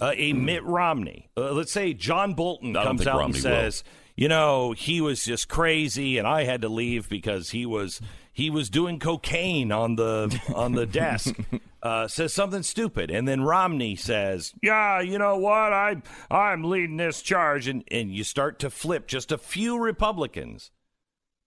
uh, 0.00 0.12
a 0.16 0.32
Mitt 0.32 0.64
Romney? 0.64 1.28
Uh, 1.36 1.52
let's 1.52 1.72
say 1.72 1.92
John 1.94 2.34
Bolton 2.34 2.74
comes 2.74 3.06
out 3.06 3.18
Romney 3.18 3.34
and 3.34 3.42
says, 3.42 3.84
you 4.16 4.28
know, 4.28 4.72
he 4.72 5.00
was 5.00 5.24
just 5.24 5.48
crazy 5.48 6.18
and 6.18 6.26
I 6.26 6.44
had 6.44 6.62
to 6.62 6.68
leave 6.68 7.08
because 7.08 7.50
he 7.50 7.64
was 7.66 8.00
he 8.32 8.48
was 8.48 8.70
doing 8.70 8.98
cocaine 8.98 9.70
on 9.70 9.96
the 9.96 10.40
on 10.54 10.72
the 10.72 10.86
desk, 10.86 11.36
uh, 11.82 12.08
says 12.08 12.32
something 12.32 12.62
stupid, 12.62 13.10
and 13.10 13.28
then 13.28 13.42
Romney 13.42 13.94
says, 13.94 14.52
"Yeah, 14.62 15.00
you 15.00 15.18
know 15.18 15.36
what? 15.36 15.72
I 15.72 16.02
I'm 16.30 16.64
leading 16.64 16.96
this 16.96 17.22
charge," 17.22 17.68
and 17.68 17.84
and 17.90 18.12
you 18.12 18.24
start 18.24 18.58
to 18.60 18.70
flip 18.70 19.06
just 19.06 19.32
a 19.32 19.38
few 19.38 19.78
Republicans. 19.78 20.70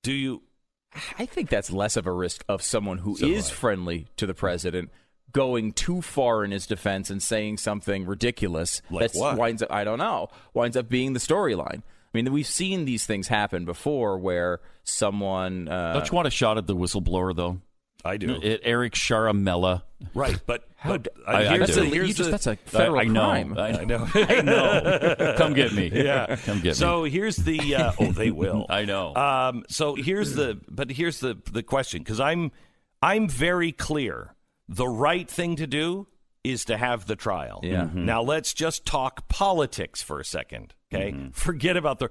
Do 0.03 0.13
you? 0.13 0.43
I 1.19 1.25
think 1.25 1.49
that's 1.49 1.71
less 1.71 1.97
of 1.97 2.07
a 2.07 2.11
risk 2.11 2.45
of 2.47 2.61
someone 2.61 2.99
who 2.99 3.17
is 3.17 3.49
friendly 3.49 4.07
to 4.15 4.25
the 4.25 4.33
president 4.33 4.91
going 5.33 5.73
too 5.73 6.01
far 6.01 6.45
in 6.45 6.51
his 6.51 6.65
defense 6.65 7.09
and 7.09 7.21
saying 7.21 7.57
something 7.57 8.05
ridiculous 8.05 8.81
Like 8.89 9.11
that 9.11 9.37
winds 9.37 9.61
up 9.61 9.69
I 9.69 9.83
don't 9.83 9.99
know 9.99 10.29
winds 10.53 10.77
up 10.77 10.87
being 10.87 11.11
the 11.11 11.19
storyline. 11.19 11.81
I 12.15 12.21
mean, 12.21 12.31
we've 12.31 12.47
seen 12.47 12.85
these 12.85 13.05
things 13.05 13.27
happen 13.27 13.65
before 13.65 14.17
where 14.17 14.61
someone 14.85 15.67
uh, 15.67 15.93
Don't 15.93 16.09
you 16.09 16.15
want 16.15 16.27
a 16.27 16.31
shot 16.31 16.57
at 16.57 16.65
the 16.65 16.75
whistleblower, 16.75 17.35
though? 17.35 17.59
I 18.05 18.15
do. 18.17 18.39
It, 18.41 18.61
Eric 18.63 18.93
Ciaramella. 18.93 19.81
Right, 20.13 20.39
but 20.45 20.67
but 20.85 21.07
I- 21.27 21.47
I 21.47 21.57
here's 21.57 21.73
do. 21.75 21.81
the, 21.81 21.85
here's 21.87 22.15
just, 22.15 22.23
the- 22.25 22.31
that's 22.31 22.47
a 22.47 22.55
federal 22.55 22.99
I, 22.99 23.01
I 23.01 23.05
know. 23.05 23.19
crime. 23.21 23.57
I 23.57 23.67
I 23.79 23.83
know. 23.83 24.07
I 24.13 24.41
know. 24.41 25.33
Come 25.37 25.53
get 25.53 25.73
me. 25.73 25.89
yeah, 25.91 26.35
Come 26.45 26.61
get 26.61 26.75
so 26.75 27.03
me. 27.03 27.09
So 27.09 27.13
here's 27.15 27.35
the. 27.37 27.75
Uh, 27.75 27.91
oh, 27.99 28.11
they 28.11 28.31
will. 28.43 28.65
I 28.69 28.85
know. 28.85 29.13
Um, 29.15 29.65
so 29.67 29.95
here's 29.95 30.35
the. 30.35 30.59
But 30.69 30.91
here's 30.91 31.19
the 31.19 31.37
the 31.51 31.63
question 31.63 32.01
because 32.03 32.19
I'm 32.21 32.51
I'm 33.01 33.27
very 33.27 33.71
clear. 33.71 34.35
The 34.69 34.87
right 34.87 35.27
thing 35.29 35.55
to 35.57 35.67
do 35.67 36.07
is 36.43 36.65
to 36.65 36.77
have 36.77 37.07
the 37.07 37.15
trial. 37.15 37.59
Yeah. 37.63 37.85
Mm-hmm. 37.85 38.05
Now 38.05 38.21
let's 38.21 38.53
just 38.53 38.85
talk 38.85 39.27
politics 39.27 40.03
for 40.03 40.19
a 40.19 40.25
second. 40.25 40.75
Okay. 40.95 41.11
Mm-hmm. 41.11 41.29
Forget 41.31 41.77
about 41.77 41.99
the 41.99 42.09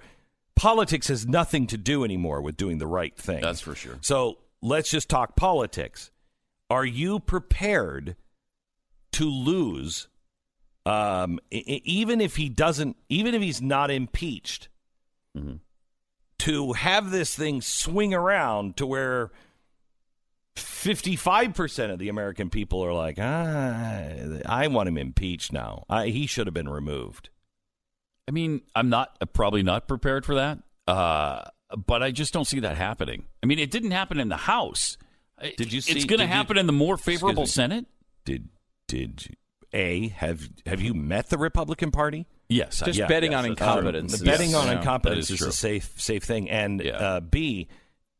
politics 0.56 1.08
has 1.08 1.26
nothing 1.26 1.66
to 1.68 1.76
do 1.76 2.04
anymore 2.04 2.40
with 2.40 2.56
doing 2.56 2.78
the 2.78 2.86
right 2.86 3.16
thing. 3.16 3.40
That's 3.40 3.60
for 3.60 3.74
sure. 3.74 3.98
So 4.00 4.38
let's 4.62 4.90
just 4.90 5.08
talk 5.08 5.36
politics. 5.36 6.10
Are 6.70 6.84
you 6.84 7.20
prepared 7.20 8.16
to 9.12 9.24
lose, 9.28 10.08
um, 10.86 11.38
e- 11.50 11.82
even 11.84 12.20
if 12.20 12.36
he 12.36 12.48
doesn't, 12.48 12.96
even 13.08 13.34
if 13.34 13.42
he's 13.42 13.60
not 13.62 13.90
impeached, 13.90 14.68
to 16.38 16.72
have 16.74 17.10
this 17.10 17.34
thing 17.34 17.60
swing 17.60 18.14
around 18.14 18.76
to 18.76 18.86
where 18.86 19.32
55% 20.56 21.90
of 21.92 21.98
the 21.98 22.08
American 22.08 22.50
people 22.50 22.84
are 22.84 22.92
like, 22.92 23.18
ah, 23.20 24.08
I 24.46 24.68
want 24.68 24.88
him 24.88 24.96
impeached 24.98 25.52
now. 25.52 25.84
I, 25.88 26.06
he 26.08 26.26
should 26.26 26.46
have 26.46 26.54
been 26.54 26.68
removed. 26.68 27.30
I 28.28 28.30
mean, 28.30 28.62
I'm 28.74 28.88
not 28.88 29.16
uh, 29.20 29.26
probably 29.26 29.62
not 29.62 29.86
prepared 29.88 30.24
for 30.24 30.36
that, 30.36 30.58
uh, 30.88 31.42
but 31.86 32.02
I 32.02 32.10
just 32.10 32.32
don't 32.32 32.46
see 32.46 32.60
that 32.60 32.76
happening. 32.76 33.24
I 33.42 33.46
mean, 33.46 33.58
it 33.58 33.70
didn't 33.70 33.90
happen 33.90 34.18
in 34.20 34.28
the 34.28 34.36
House. 34.36 34.96
Did 35.56 35.72
you 35.72 35.80
see- 35.80 35.92
It's 35.92 36.04
going 36.04 36.18
to 36.20 36.24
did 36.24 36.30
you- 36.30 36.36
happen 36.36 36.56
in 36.58 36.66
the 36.66 36.72
more 36.72 36.96
favorable. 36.96 37.46
Senate. 37.46 37.86
Did 38.24 38.48
did 38.88 39.36
a 39.72 40.08
have 40.08 40.48
have 40.66 40.80
you 40.80 40.94
met 40.94 41.28
the 41.28 41.36
Republican 41.38 41.90
Party? 41.90 42.26
Yes, 42.48 42.80
I- 42.82 42.86
Just 42.86 42.98
yeah, 42.98 43.06
betting 43.06 43.32
yes, 43.32 43.38
on 43.40 43.44
incompetence. 43.46 44.12
true. 44.12 44.18
The 44.24 44.30
betting 44.30 44.50
Yes. 44.50 44.60
on 44.60 44.66
Yeah, 44.68 44.78
incompetence 44.78 45.28
that 45.28 45.34
is, 45.34 45.40
is 45.42 45.46
a 45.48 45.52
safe 45.52 45.94
safe 46.00 46.22
thing. 46.24 46.48
And 46.48 46.80
Yeah. 46.82 46.92
uh, 46.92 47.20
B, 47.20 47.68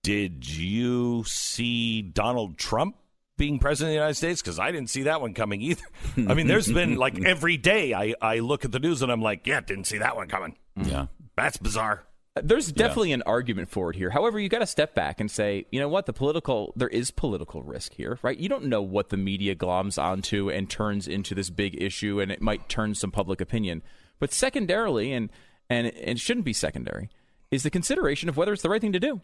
did 0.03 0.47
you 0.49 1.25
see 1.27 2.03
Donald 2.03 2.59
Trump 2.59 2.97
being 3.37 3.59
president 3.59 3.91
of 3.91 3.93
the 3.93 3.97
United 3.97 4.15
States? 4.15 4.43
Because 4.43 4.59
I 4.59 4.71
didn't 4.71 4.91
see 4.91 5.05
that 5.05 5.21
one 5.21 5.35
coming 5.35 5.61
either. 5.61 5.85
I 6.17 6.35
mean, 6.35 6.47
there's 6.47 6.71
been 6.71 6.97
like 6.97 7.23
every 7.25 7.57
day 7.57 7.95
I, 7.95 8.15
I 8.21 8.39
look 8.39 8.65
at 8.65 8.73
the 8.73 8.79
news 8.79 9.03
and 9.03 9.11
I'm 9.11 9.23
like, 9.23 9.47
yeah, 9.47 9.61
didn't 9.61 9.85
see 9.85 9.99
that 9.99 10.17
one 10.17 10.29
coming. 10.29 10.57
Mm. 10.79 10.91
Yeah. 10.91 11.07
That's 11.37 11.57
bizarre. 11.57 12.05
Uh, 12.37 12.41
there's 12.45 12.73
definitely 12.73 13.13
an 13.13 13.23
argument 13.23 13.69
for 13.69 13.91
it 13.91 13.97
here. 13.97 14.11
However, 14.11 14.39
you 14.41 14.49
got 14.49 14.59
to 14.59 14.67
step 14.67 14.95
back 14.95 15.21
and 15.21 15.31
say, 15.31 15.67
you 15.71 15.79
know 15.79 15.89
what, 15.89 16.07
the 16.07 16.13
political 16.13 16.73
there 16.77 16.89
is 16.89 17.11
political 17.11 17.63
risk 17.63 17.95
here, 17.95 18.19
right? 18.23 18.37
You 18.37 18.49
don't 18.49 18.65
know 18.65 18.83
what 18.83 19.11
the 19.11 19.17
media 19.17 19.55
gloms 19.55 20.03
onto 20.03 20.51
and 20.51 20.69
turns 20.69 21.07
into 21.07 21.35
this 21.35 21.51
big 21.51 21.81
issue, 21.81 22.21
and 22.21 22.33
it 22.33 22.43
might 22.43 22.69
turn 22.69 22.95
some 22.95 23.13
public 23.13 23.41
opinion. 23.41 23.83
But 24.19 24.33
secondarily, 24.33 25.13
and 25.13 25.31
and 25.71 25.87
it, 25.87 25.95
it 25.97 26.19
shouldn't 26.19 26.45
be 26.45 26.53
secondary, 26.53 27.09
is 27.51 27.63
the 27.63 27.71
consideration 27.71 28.29
of 28.29 28.37
whether 28.37 28.53
it's 28.53 28.63
the 28.63 28.71
right 28.71 28.81
thing 28.81 28.93
to 28.93 29.01
do. 29.01 29.21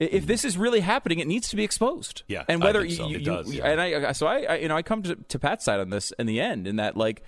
I- 0.00 0.04
If 0.04 0.26
this 0.26 0.44
is 0.44 0.56
really 0.58 0.80
happening, 0.80 1.18
it 1.18 1.26
needs 1.26 1.48
to 1.50 1.56
be 1.56 1.64
exposed. 1.64 2.22
Yeah, 2.28 2.44
and 2.48 2.62
I 2.62 2.66
whether 2.66 2.80
think 2.80 2.90
you, 2.92 2.96
so. 2.96 3.06
you, 3.08 3.16
It 3.16 3.20
you- 3.20 3.24
does, 3.26 3.54
yeah. 3.54 3.66
and 3.66 3.80
I 3.80 4.12
so 4.12 4.26
I, 4.26 4.42
I 4.42 4.56
you 4.58 4.68
know 4.68 4.76
I 4.76 4.82
come 4.82 5.02
to, 5.04 5.16
to 5.16 5.38
Pat's 5.38 5.64
side 5.64 5.80
on 5.80 5.90
this 5.90 6.12
in 6.18 6.26
the 6.26 6.40
end, 6.40 6.66
in 6.66 6.76
that 6.76 6.96
like. 6.96 7.22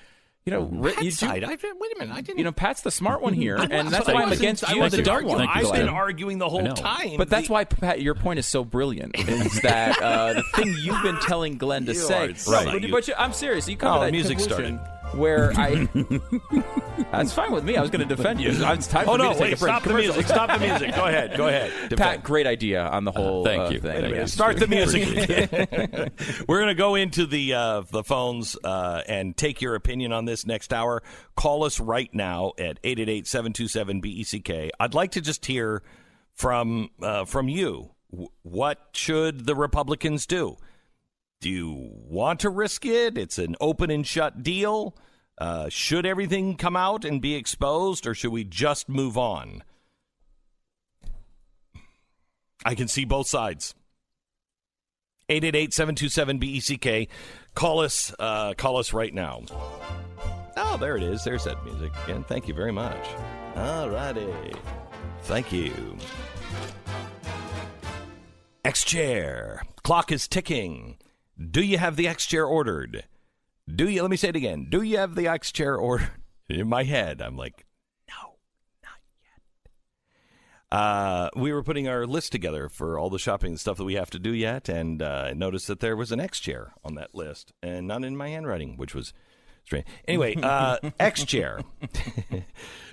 You 0.46 0.54
know, 0.54 0.62
ri- 0.62 0.92
you 0.96 1.02
do- 1.02 1.10
Side, 1.10 1.44
I, 1.44 1.48
wait 1.48 1.62
a 1.62 1.98
minute. 1.98 2.14
I 2.16 2.22
didn't. 2.22 2.38
you 2.38 2.44
know, 2.44 2.50
Pat's 2.50 2.80
the 2.80 2.90
smart 2.90 3.20
one 3.20 3.34
here, 3.34 3.56
and 3.70 3.88
that's 3.88 4.08
why 4.08 4.22
I'm 4.22 4.32
against 4.32 4.62
you 4.62 4.76
as 4.76 4.80
wasn't 4.94 5.04
the 5.04 5.10
dark 5.10 5.26
one. 5.26 5.46
I've 5.46 5.70
been 5.70 5.90
arguing 5.90 6.38
the 6.38 6.48
whole 6.48 6.66
time. 6.72 7.18
But 7.18 7.28
that's 7.28 7.50
why 7.50 7.64
Pat, 7.64 8.00
your 8.00 8.14
point 8.14 8.38
is 8.38 8.46
so 8.46 8.64
brilliant. 8.64 9.18
Is 9.18 9.60
that 9.60 10.00
uh, 10.00 10.32
the 10.32 10.42
thing 10.54 10.74
you've 10.80 11.02
been 11.02 11.18
telling 11.20 11.58
Glenn 11.58 11.84
to 11.84 11.92
You 11.92 11.98
say? 11.98 12.30
are 12.30 12.34
so- 12.34 12.52
but, 12.64 12.80
you- 12.82 12.90
but 12.90 13.06
you, 13.06 13.14
I'm 13.18 13.34
serious. 13.34 13.68
You 13.68 13.76
come 13.76 13.92
Oh, 13.96 13.98
to 14.00 14.06
that 14.06 14.12
music 14.12 14.38
conclusion 14.38 14.80
where 15.14 15.52
I. 15.56 15.88
that's 17.12 17.32
fine 17.32 17.52
with 17.52 17.64
me. 17.64 17.76
I 17.76 17.80
was 17.80 17.90
going 17.90 18.06
to 18.06 18.16
defend 18.16 18.40
you. 18.40 18.50
It's 18.70 18.86
time 18.86 19.04
for 19.04 19.11
Oh 19.12 19.16
me 19.16 19.24
no! 19.24 19.32
to 19.32 19.38
take 19.38 19.40
Wait! 19.40 19.52
a 19.54 19.56
break. 19.56 19.72
Stop 19.72 19.82
the 19.84 19.94
music! 19.94 20.26
Stop 20.26 20.52
the 20.52 20.58
music! 20.66 20.94
Go 20.94 21.06
ahead! 21.06 21.36
Go 21.36 21.48
ahead! 21.48 21.96
Pat, 21.96 22.22
great 22.22 22.46
idea 22.46 22.82
on 22.82 23.04
the 23.04 23.11
whole. 23.11 23.44
Thing. 23.44 23.58
Thank 23.58 23.70
uh, 23.70 23.74
you. 23.74 23.80
Thing. 23.80 24.14
A 24.14 24.28
Start 24.28 24.58
the 24.58 24.66
music. 24.66 25.08
We're 26.48 26.58
going 26.58 26.68
to 26.68 26.74
go 26.74 26.94
into 26.94 27.26
the 27.26 27.54
uh, 27.54 27.82
the 27.90 28.04
phones 28.04 28.56
uh, 28.62 29.02
and 29.08 29.36
take 29.36 29.61
your 29.61 29.74
opinion 29.74 30.12
on 30.12 30.24
this 30.24 30.46
next 30.46 30.72
hour. 30.72 31.02
Call 31.36 31.64
us 31.64 31.80
right 31.80 32.12
now 32.14 32.52
at 32.58 32.80
888-727-BECK. 32.82 34.50
E 34.50 34.70
I'd 34.78 34.94
like 34.94 35.12
to 35.12 35.20
just 35.20 35.46
hear 35.46 35.82
from 36.34 36.90
uh, 37.02 37.24
from 37.24 37.48
you. 37.48 37.90
What 38.42 38.88
should 38.92 39.46
the 39.46 39.54
Republicans 39.54 40.26
do? 40.26 40.56
Do 41.41 41.49
you 41.49 41.91
want 41.91 42.41
to 42.41 42.51
risk 42.51 42.84
it? 42.84 43.16
It's 43.16 43.38
an 43.38 43.57
open 43.61 43.91
and 43.91 44.07
shut 44.07 44.43
deal. 44.43 44.95
Uh, 45.38 45.70
should 45.70 46.05
everything 46.05 46.57
come 46.57 46.76
out 46.76 47.05
and 47.07 47.22
be 47.22 47.34
exposed, 47.34 48.07
or 48.07 48.14
should 48.14 48.30
we 48.30 48.45
just 48.45 48.91
move 48.91 49.16
on? 49.16 49.64
I 52.62 52.74
can 52.74 52.88
see 52.88 53.07
both 53.07 53.26
sides. 53.26 53.74
888-727-BECK. 55.30 56.86
E 56.86 57.09
Call 57.55 57.80
us 57.80 58.14
uh, 58.18 58.53
call 58.55 58.76
us 58.76 58.93
right 58.93 59.14
now. 59.14 59.43
Oh, 60.59 60.76
there 60.78 60.97
it 60.97 61.03
is. 61.03 61.24
There's 61.24 61.45
that 61.45 61.64
music 61.64 61.93
again. 62.05 62.22
Thank 62.24 62.49
you 62.49 62.55
very 62.55 62.72
much. 62.72 63.09
All 63.57 63.88
righty. 63.88 64.26
Thank 65.22 65.53
you. 65.53 65.97
X 68.62 68.84
chair. 68.84 69.62
Clock 69.82 70.12
is 70.12 70.28
ticking. 70.28 70.99
Do 71.41 71.62
you 71.62 71.78
have 71.78 71.97
the 71.97 72.07
X 72.07 72.26
chair 72.26 72.45
ordered? 72.45 73.05
Do 73.72 73.88
you 73.88 74.03
let 74.03 74.11
me 74.11 74.16
say 74.16 74.28
it 74.28 74.36
again. 74.36 74.66
Do 74.68 74.82
you 74.82 74.99
have 74.99 75.14
the 75.14 75.28
X 75.28 75.51
chair 75.53 75.76
ordered? 75.76 76.11
In 76.51 76.68
my 76.68 76.82
head, 76.82 77.22
I'm 77.22 77.36
like, 77.36 77.64
no, 78.09 78.34
not 78.82 78.99
yet. 79.22 80.78
Uh, 80.78 81.30
we 81.36 81.53
were 81.53 81.62
putting 81.62 81.88
our 81.88 82.07
list 82.07 82.32
together 82.32 82.68
for 82.68 82.99
all 82.99 83.09
the 83.09 83.18
shopping 83.20 83.51
and 83.51 83.61
stuff 83.61 83.76
that 83.76 83.84
we 83.84 83.95
have 83.95 84.11
to 84.11 84.18
do 84.18 84.34
yet, 84.34 84.68
and 84.68 85.01
uh, 85.01 85.28
I 85.28 85.32
noticed 85.32 85.68
that 85.68 85.80
there 85.80 85.97
was 85.97 86.11
an 86.11 86.20
X 86.20 86.41
chair 86.41 86.72
on 86.84 86.97
that 86.97 87.14
list, 87.14 87.53
and 87.62 87.86
not 87.86 88.05
in 88.05 88.16
my 88.16 88.28
handwriting, 88.28 88.76
which 88.76 88.95
was 88.95 89.12
strange. 89.64 89.86
Anyway, 90.09 90.34
uh, 90.43 90.78
X 90.99 91.24
chair. 91.24 91.61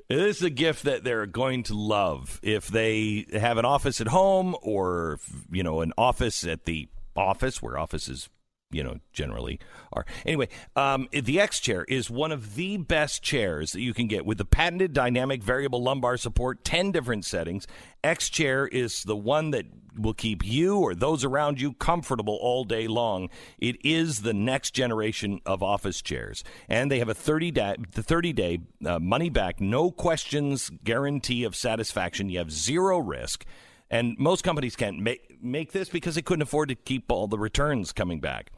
This 0.09 0.37
is 0.37 0.43
a 0.43 0.49
gift 0.49 0.83
that 0.83 1.03
they're 1.03 1.25
going 1.25 1.63
to 1.63 1.73
love 1.73 2.39
if 2.41 2.69
they 2.69 3.25
have 3.33 3.57
an 3.57 3.65
office 3.65 3.99
at 3.99 4.07
home 4.07 4.55
or 4.61 5.19
you 5.51 5.63
know 5.63 5.81
an 5.81 5.91
office 5.97 6.45
at 6.45 6.63
the 6.63 6.87
office 7.13 7.61
where 7.61 7.77
offices 7.77 8.29
you 8.71 8.83
know 8.83 8.97
generally 9.13 9.59
are. 9.93 10.05
Anyway, 10.25 10.49
um, 10.75 11.07
the 11.11 11.39
X 11.39 11.59
chair 11.59 11.85
is 11.85 12.09
one 12.09 12.31
of 12.31 12.55
the 12.55 12.77
best 12.77 13.23
chairs 13.23 13.71
that 13.71 13.81
you 13.81 13.93
can 13.93 14.07
get 14.07 14.25
with 14.25 14.37
the 14.37 14.45
patented 14.45 14.93
dynamic 14.93 15.41
variable 15.41 15.81
lumbar 15.81 16.17
support, 16.17 16.63
ten 16.63 16.91
different 16.91 17.25
settings. 17.25 17.65
X 18.03 18.29
chair 18.29 18.67
is 18.67 19.03
the 19.03 19.15
one 19.15 19.51
that 19.51 19.65
will 19.97 20.13
keep 20.13 20.45
you 20.45 20.77
or 20.77 20.93
those 20.93 21.23
around 21.23 21.59
you 21.59 21.73
comfortable 21.73 22.37
all 22.41 22.63
day 22.63 22.87
long. 22.87 23.29
It 23.57 23.77
is 23.83 24.21
the 24.21 24.33
next 24.33 24.71
generation 24.71 25.39
of 25.45 25.63
office 25.63 26.01
chairs, 26.01 26.43
and 26.67 26.91
they 26.91 26.99
have 26.99 27.09
a 27.09 27.13
thirty 27.15 27.51
day 27.51 27.77
the 27.93 28.03
thirty 28.03 28.33
day 28.33 28.59
uh, 28.85 28.99
money 28.99 29.29
back, 29.29 29.61
no 29.61 29.91
questions 29.91 30.69
guarantee 30.83 31.45
of 31.45 31.55
satisfaction. 31.55 32.29
You 32.29 32.39
have 32.39 32.51
zero 32.51 32.99
risk. 32.99 33.45
And 33.89 34.17
most 34.19 34.43
companies 34.43 34.75
can't 34.75 34.99
make, 34.99 35.41
make 35.41 35.71
this 35.71 35.87
because 35.87 36.15
they 36.15 36.21
couldn't 36.21 36.41
afford 36.41 36.67
to 36.67 36.75
keep 36.75 37.09
all 37.09 37.25
the 37.25 37.39
returns 37.39 37.93
coming 37.93 38.19
back. 38.19 38.51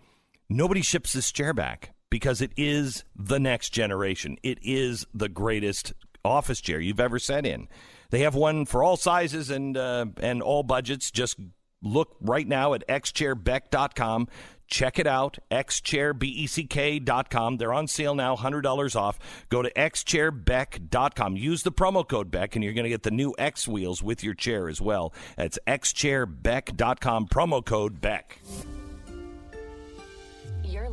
Nobody 0.50 0.82
ships 0.82 1.14
this 1.14 1.32
chair 1.32 1.54
back 1.54 1.94
because 2.10 2.42
it 2.42 2.52
is 2.58 3.04
the 3.16 3.40
next 3.40 3.70
generation. 3.70 4.38
It 4.42 4.58
is 4.62 5.06
the 5.14 5.30
greatest 5.30 5.94
office 6.26 6.60
chair 6.60 6.80
you've 6.80 7.00
ever 7.00 7.20
sat 7.20 7.46
in. 7.46 7.68
They 8.10 8.22
have 8.22 8.34
one 8.34 8.66
for 8.66 8.84
all 8.84 8.98
sizes 8.98 9.52
and 9.52 9.78
uh, 9.78 10.08
and 10.22 10.42
all 10.42 10.64
budgets. 10.64 11.12
Just 11.12 11.38
look 11.84 12.16
right 12.20 12.48
now 12.48 12.74
at 12.74 12.88
xchairbeck.com. 12.88 14.28
Check 14.68 15.00
it 15.00 15.08
out, 15.08 15.40
xchairbeck.com. 15.50 17.58
They're 17.58 17.74
on 17.74 17.88
sale 17.88 18.14
now, 18.14 18.36
$100 18.36 18.96
off. 18.96 19.18
Go 19.50 19.64
to 19.64 19.74
xchairbeck.com. 19.74 21.38
Use 21.38 21.64
the 21.64 21.72
promo 21.72 22.08
code 22.08 22.30
Beck, 22.30 22.56
and 22.56 22.64
you're 22.64 22.74
going 22.74 22.84
to 22.84 22.90
get 22.90 23.02
the 23.02 23.10
new 23.10 23.34
X 23.40 23.68
wheels 23.68 24.04
with 24.04 24.24
your 24.24 24.36
chair 24.36 24.70
as 24.70 24.80
well. 24.80 25.12
That's 25.38 25.58
xchairbeck.com, 25.66 27.30
promo 27.30 27.66
code 27.66 28.00
Beck. 28.00 28.42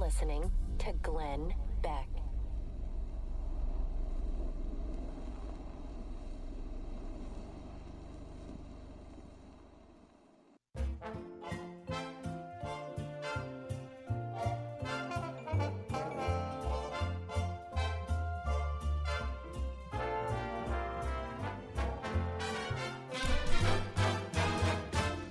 Listening 0.06 0.52
to 0.78 0.92
Glenn 1.02 1.52
Beck. 1.82 2.06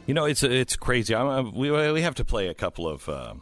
You 0.05 0.13
know, 0.13 0.25
it's 0.25 0.43
it's 0.43 0.75
crazy. 0.75 1.15
I'm, 1.15 1.27
I'm- 1.27 1.53
we 1.53 1.71
we 1.71 2.01
have 2.01 2.15
to 2.15 2.25
play 2.25 2.49
a 2.49 2.53
couple 2.53 2.89
of 2.89 3.07
uh, 3.07 3.35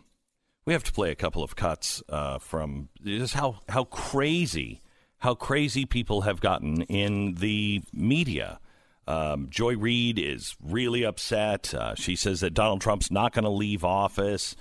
we 0.65 0.73
have 0.73 0.83
to 0.83 0.93
play 0.93 1.11
a 1.11 1.15
couple 1.15 1.43
of 1.43 1.55
cuts 1.55 2.01
uh, 2.09 2.39
from 2.39 2.89
just 3.03 3.33
how 3.33 3.59
how 3.69 3.83
crazy 3.85 4.81
how 5.19 5.33
crazy 5.35 5.85
people 5.85 6.21
have 6.21 6.41
gotten 6.41 6.81
in 6.83 7.35
the 7.35 7.81
media. 7.93 8.59
Um, 9.07 9.47
Joy 9.49 9.77
Reid 9.77 10.19
is 10.19 10.55
really 10.61 11.03
upset. 11.03 11.73
Uh, 11.73 11.95
she 11.95 12.15
says 12.15 12.41
that 12.41 12.53
Donald 12.53 12.81
Trump's 12.81 13.11
not 13.11 13.33
going 13.33 13.43
to 13.43 13.49
leave 13.49 13.83
office. 13.83 14.55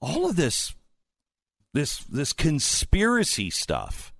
All 0.00 0.28
of 0.28 0.36
this 0.36 0.74
this 1.74 1.98
this 2.04 2.32
conspiracy 2.32 3.50
stuff. 3.50 4.12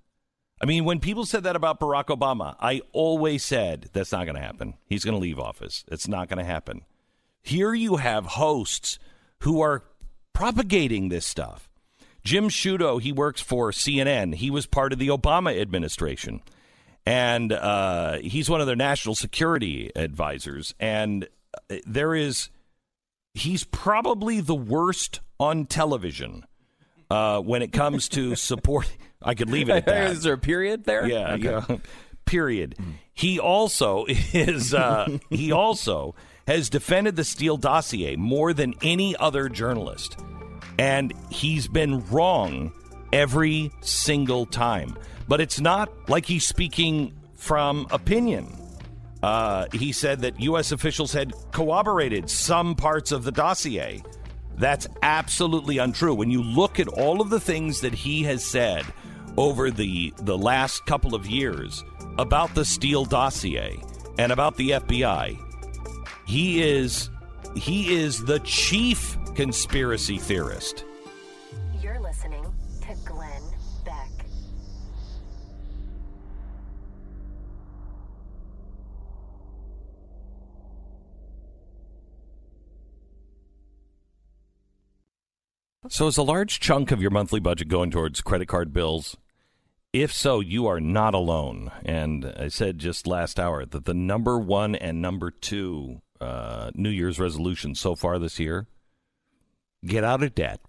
I 0.61 0.65
mean, 0.65 0.83
when 0.83 0.99
people 0.99 1.25
said 1.25 1.43
that 1.43 1.55
about 1.55 1.79
Barack 1.79 2.07
Obama, 2.07 2.55
I 2.59 2.81
always 2.91 3.45
said 3.45 3.89
that's 3.93 4.11
not 4.11 4.25
going 4.25 4.35
to 4.35 4.41
happen. 4.41 4.75
He's 4.85 5.05
going 5.05 5.15
to 5.15 5.21
leave 5.21 5.39
office. 5.39 5.85
It's 5.87 6.07
not 6.07 6.27
going 6.27 6.39
to 6.39 6.43
happen. 6.43 6.81
Here 7.41 7.73
you 7.73 7.95
have 7.95 8.25
hosts 8.25 8.99
who 9.39 9.61
are 9.61 9.83
propagating 10.33 11.09
this 11.09 11.25
stuff. 11.25 11.69
Jim 12.23 12.49
Sciutto, 12.49 13.01
he 13.01 13.11
works 13.11 13.41
for 13.41 13.71
CNN. 13.71 14.35
He 14.35 14.49
was 14.51 14.65
part 14.65 14.93
of 14.93 14.99
the 14.99 15.07
Obama 15.07 15.59
administration. 15.59 16.41
And 17.05 17.51
uh, 17.51 18.17
he's 18.19 18.49
one 18.49 18.61
of 18.61 18.67
their 18.67 18.75
national 18.75 19.15
security 19.15 19.89
advisors. 19.95 20.75
And 20.79 21.27
uh, 21.71 21.77
there 21.87 22.13
is, 22.13 22.49
he's 23.33 23.63
probably 23.63 24.41
the 24.41 24.55
worst 24.55 25.21
on 25.39 25.65
television 25.65 26.45
uh, 27.09 27.39
when 27.41 27.61
it 27.61 27.71
comes 27.71 28.09
to 28.09 28.35
support. 28.35 28.91
I 29.21 29.33
could 29.33 29.49
leave 29.49 29.69
it 29.69 29.73
at 29.77 29.85
that. 29.85 30.11
Is 30.11 30.23
there 30.23 30.33
a 30.33 30.37
period 30.37 30.83
there? 30.83 31.07
Yeah, 31.07 31.33
Okay. 31.33 31.43
yeah. 31.69 31.77
Period. 32.25 32.75
He 33.13 33.39
also 33.39 34.05
is. 34.07 34.71
Uh, 34.73 35.17
he 35.31 35.51
also 35.51 36.13
has 36.49 36.67
defended 36.67 37.15
the 37.15 37.23
Steele 37.23 37.57
dossier 37.57 38.15
more 38.15 38.53
than 38.53 38.73
any 38.81 39.15
other 39.17 39.49
journalist, 39.49 40.17
and 40.79 41.13
he's 41.29 41.67
been 41.67 42.03
wrong 42.07 42.73
every 43.13 43.71
single 43.81 44.47
time. 44.47 44.97
But 45.27 45.41
it's 45.41 45.59
not 45.59 46.09
like 46.09 46.25
he's 46.25 46.47
speaking 46.47 47.13
from 47.35 47.85
opinion. 47.91 48.51
Uh, 49.21 49.67
he 49.73 49.91
said 49.91 50.21
that 50.21 50.39
U.S. 50.39 50.71
officials 50.71 51.13
had 51.13 51.33
corroborated 51.51 52.27
some 52.31 52.73
parts 52.73 53.11
of 53.11 53.23
the 53.23 53.31
dossier. 53.31 54.01
That's 54.55 54.87
absolutely 55.03 55.77
untrue. 55.77 56.15
When 56.15 56.31
you 56.31 56.41
look 56.41 56.79
at 56.79 56.87
all 56.87 57.21
of 57.21 57.29
the 57.29 57.39
things 57.39 57.81
that 57.81 57.93
he 57.93 58.23
has 58.23 58.43
said 58.43 58.85
over 59.37 59.69
the 59.69 60.11
the 60.17 60.37
last 60.37 60.83
couple 60.87 61.13
of 61.13 61.27
years 61.27 61.83
about 62.17 62.55
the 62.55 62.65
Steele 62.65 63.05
dossier 63.05 63.79
and 64.17 64.31
about 64.31 64.57
the 64.57 64.71
FBI, 64.71 65.45
he 66.29 66.61
is 66.61 67.09
he 67.55 67.95
is 67.95 68.23
the 68.25 68.39
chief 68.41 69.17
conspiracy 69.33 70.19
theorist. 70.19 70.85
You're 71.81 71.99
listening 71.99 72.45
to 72.81 72.95
Glenn 73.03 73.41
Beck. 73.83 74.25
So 85.87 86.05
is 86.05 86.17
a 86.17 86.21
large 86.21 86.59
chunk 86.59 86.91
of 86.91 87.01
your 87.01 87.09
monthly 87.09 87.39
budget 87.39 87.69
going 87.69 87.89
towards 87.89 88.21
credit 88.21 88.47
card 88.47 88.71
bills? 88.71 89.17
If 89.91 90.13
so, 90.13 90.41
you 90.41 90.67
are 90.67 90.79
not 90.79 91.15
alone. 91.15 91.71
And 91.83 92.31
I 92.37 92.49
said 92.49 92.77
just 92.77 93.07
last 93.07 93.39
hour 93.39 93.65
that 93.65 93.85
the 93.85 93.95
number 93.95 94.37
one 94.37 94.75
and 94.75 95.01
number 95.01 95.31
two 95.31 96.03
uh, 96.21 96.71
New 96.75 96.89
Year's 96.89 97.19
resolution 97.19 97.75
so 97.75 97.95
far 97.95 98.19
this 98.19 98.39
year 98.39 98.67
get 99.85 100.03
out 100.03 100.23
of 100.23 100.35
debt 100.35 100.59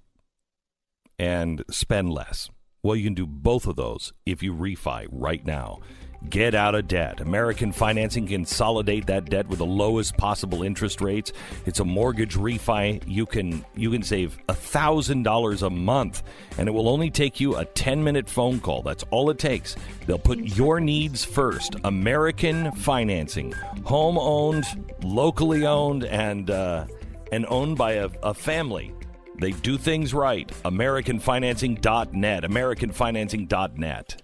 and 1.18 1.64
spend 1.70 2.10
less. 2.10 2.48
Well, 2.82 2.96
you 2.96 3.04
can 3.04 3.14
do 3.14 3.26
both 3.26 3.66
of 3.66 3.76
those 3.76 4.12
if 4.24 4.42
you 4.42 4.54
refi 4.54 5.06
right 5.10 5.44
now. 5.44 5.80
Get 6.28 6.54
out 6.54 6.74
of 6.74 6.86
debt. 6.86 7.20
American 7.20 7.72
Financing 7.72 8.26
can 8.26 8.40
consolidate 8.40 9.06
that 9.06 9.30
debt 9.30 9.48
with 9.48 9.58
the 9.58 9.66
lowest 9.66 10.16
possible 10.18 10.62
interest 10.62 11.00
rates. 11.00 11.32
It's 11.64 11.80
a 11.80 11.84
mortgage 11.84 12.36
refi. 12.36 13.02
You 13.06 13.24
can 13.24 13.64
you 13.74 13.90
can 13.90 14.02
save 14.02 14.38
thousand 14.48 15.22
dollars 15.22 15.62
a 15.62 15.70
month, 15.70 16.22
and 16.58 16.68
it 16.68 16.72
will 16.72 16.88
only 16.88 17.10
take 17.10 17.40
you 17.40 17.56
a 17.56 17.64
ten 17.64 18.04
minute 18.04 18.28
phone 18.28 18.60
call. 18.60 18.82
That's 18.82 19.02
all 19.10 19.30
it 19.30 19.38
takes. 19.38 19.76
They'll 20.06 20.18
put 20.18 20.38
your 20.40 20.78
needs 20.78 21.24
first. 21.24 21.76
American 21.84 22.70
Financing, 22.72 23.52
home 23.84 24.18
owned, 24.18 24.64
locally 25.02 25.64
owned, 25.64 26.04
and 26.04 26.50
uh, 26.50 26.84
and 27.32 27.46
owned 27.48 27.78
by 27.78 27.92
a, 27.92 28.10
a 28.22 28.34
family. 28.34 28.92
They 29.38 29.52
do 29.52 29.78
things 29.78 30.12
right. 30.12 30.46
AmericanFinancing.net. 30.66 32.42
AmericanFinancing.net. 32.42 34.22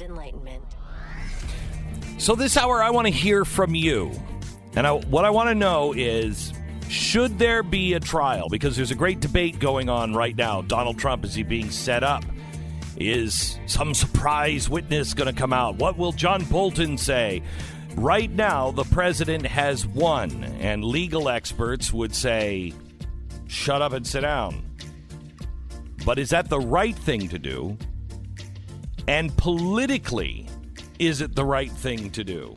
and 0.00 0.10
enlightenment. 0.10 0.64
So 2.18 2.34
this 2.34 2.56
hour, 2.56 2.82
I 2.82 2.90
want 2.90 3.06
to 3.06 3.12
hear 3.12 3.44
from 3.44 3.74
you, 3.74 4.12
and 4.74 4.86
I, 4.86 4.92
what 4.92 5.24
I 5.24 5.30
want 5.30 5.48
to 5.48 5.54
know 5.54 5.92
is. 5.92 6.52
Should 6.88 7.38
there 7.38 7.62
be 7.62 7.94
a 7.94 8.00
trial? 8.00 8.50
Because 8.50 8.76
there's 8.76 8.90
a 8.90 8.94
great 8.94 9.20
debate 9.20 9.58
going 9.58 9.88
on 9.88 10.12
right 10.12 10.36
now. 10.36 10.60
Donald 10.60 10.98
Trump, 10.98 11.24
is 11.24 11.34
he 11.34 11.42
being 11.42 11.70
set 11.70 12.04
up? 12.04 12.22
Is 12.98 13.58
some 13.64 13.94
surprise 13.94 14.68
witness 14.68 15.14
going 15.14 15.32
to 15.34 15.40
come 15.40 15.54
out? 15.54 15.76
What 15.76 15.96
will 15.96 16.12
John 16.12 16.44
Bolton 16.44 16.98
say? 16.98 17.42
Right 17.96 18.30
now, 18.30 18.72
the 18.72 18.84
president 18.84 19.46
has 19.46 19.86
won, 19.86 20.44
and 20.60 20.84
legal 20.84 21.30
experts 21.30 21.94
would 21.94 22.14
say, 22.14 22.74
shut 23.46 23.80
up 23.80 23.94
and 23.94 24.06
sit 24.06 24.20
down. 24.20 24.62
But 26.04 26.18
is 26.18 26.28
that 26.28 26.50
the 26.50 26.60
right 26.60 26.94
thing 26.94 27.26
to 27.30 27.38
do? 27.38 27.78
And 29.08 29.36
politically, 29.36 30.48
is 30.98 31.20
it 31.20 31.34
the 31.34 31.44
right 31.44 31.70
thing 31.70 32.10
to 32.10 32.24
do? 32.24 32.56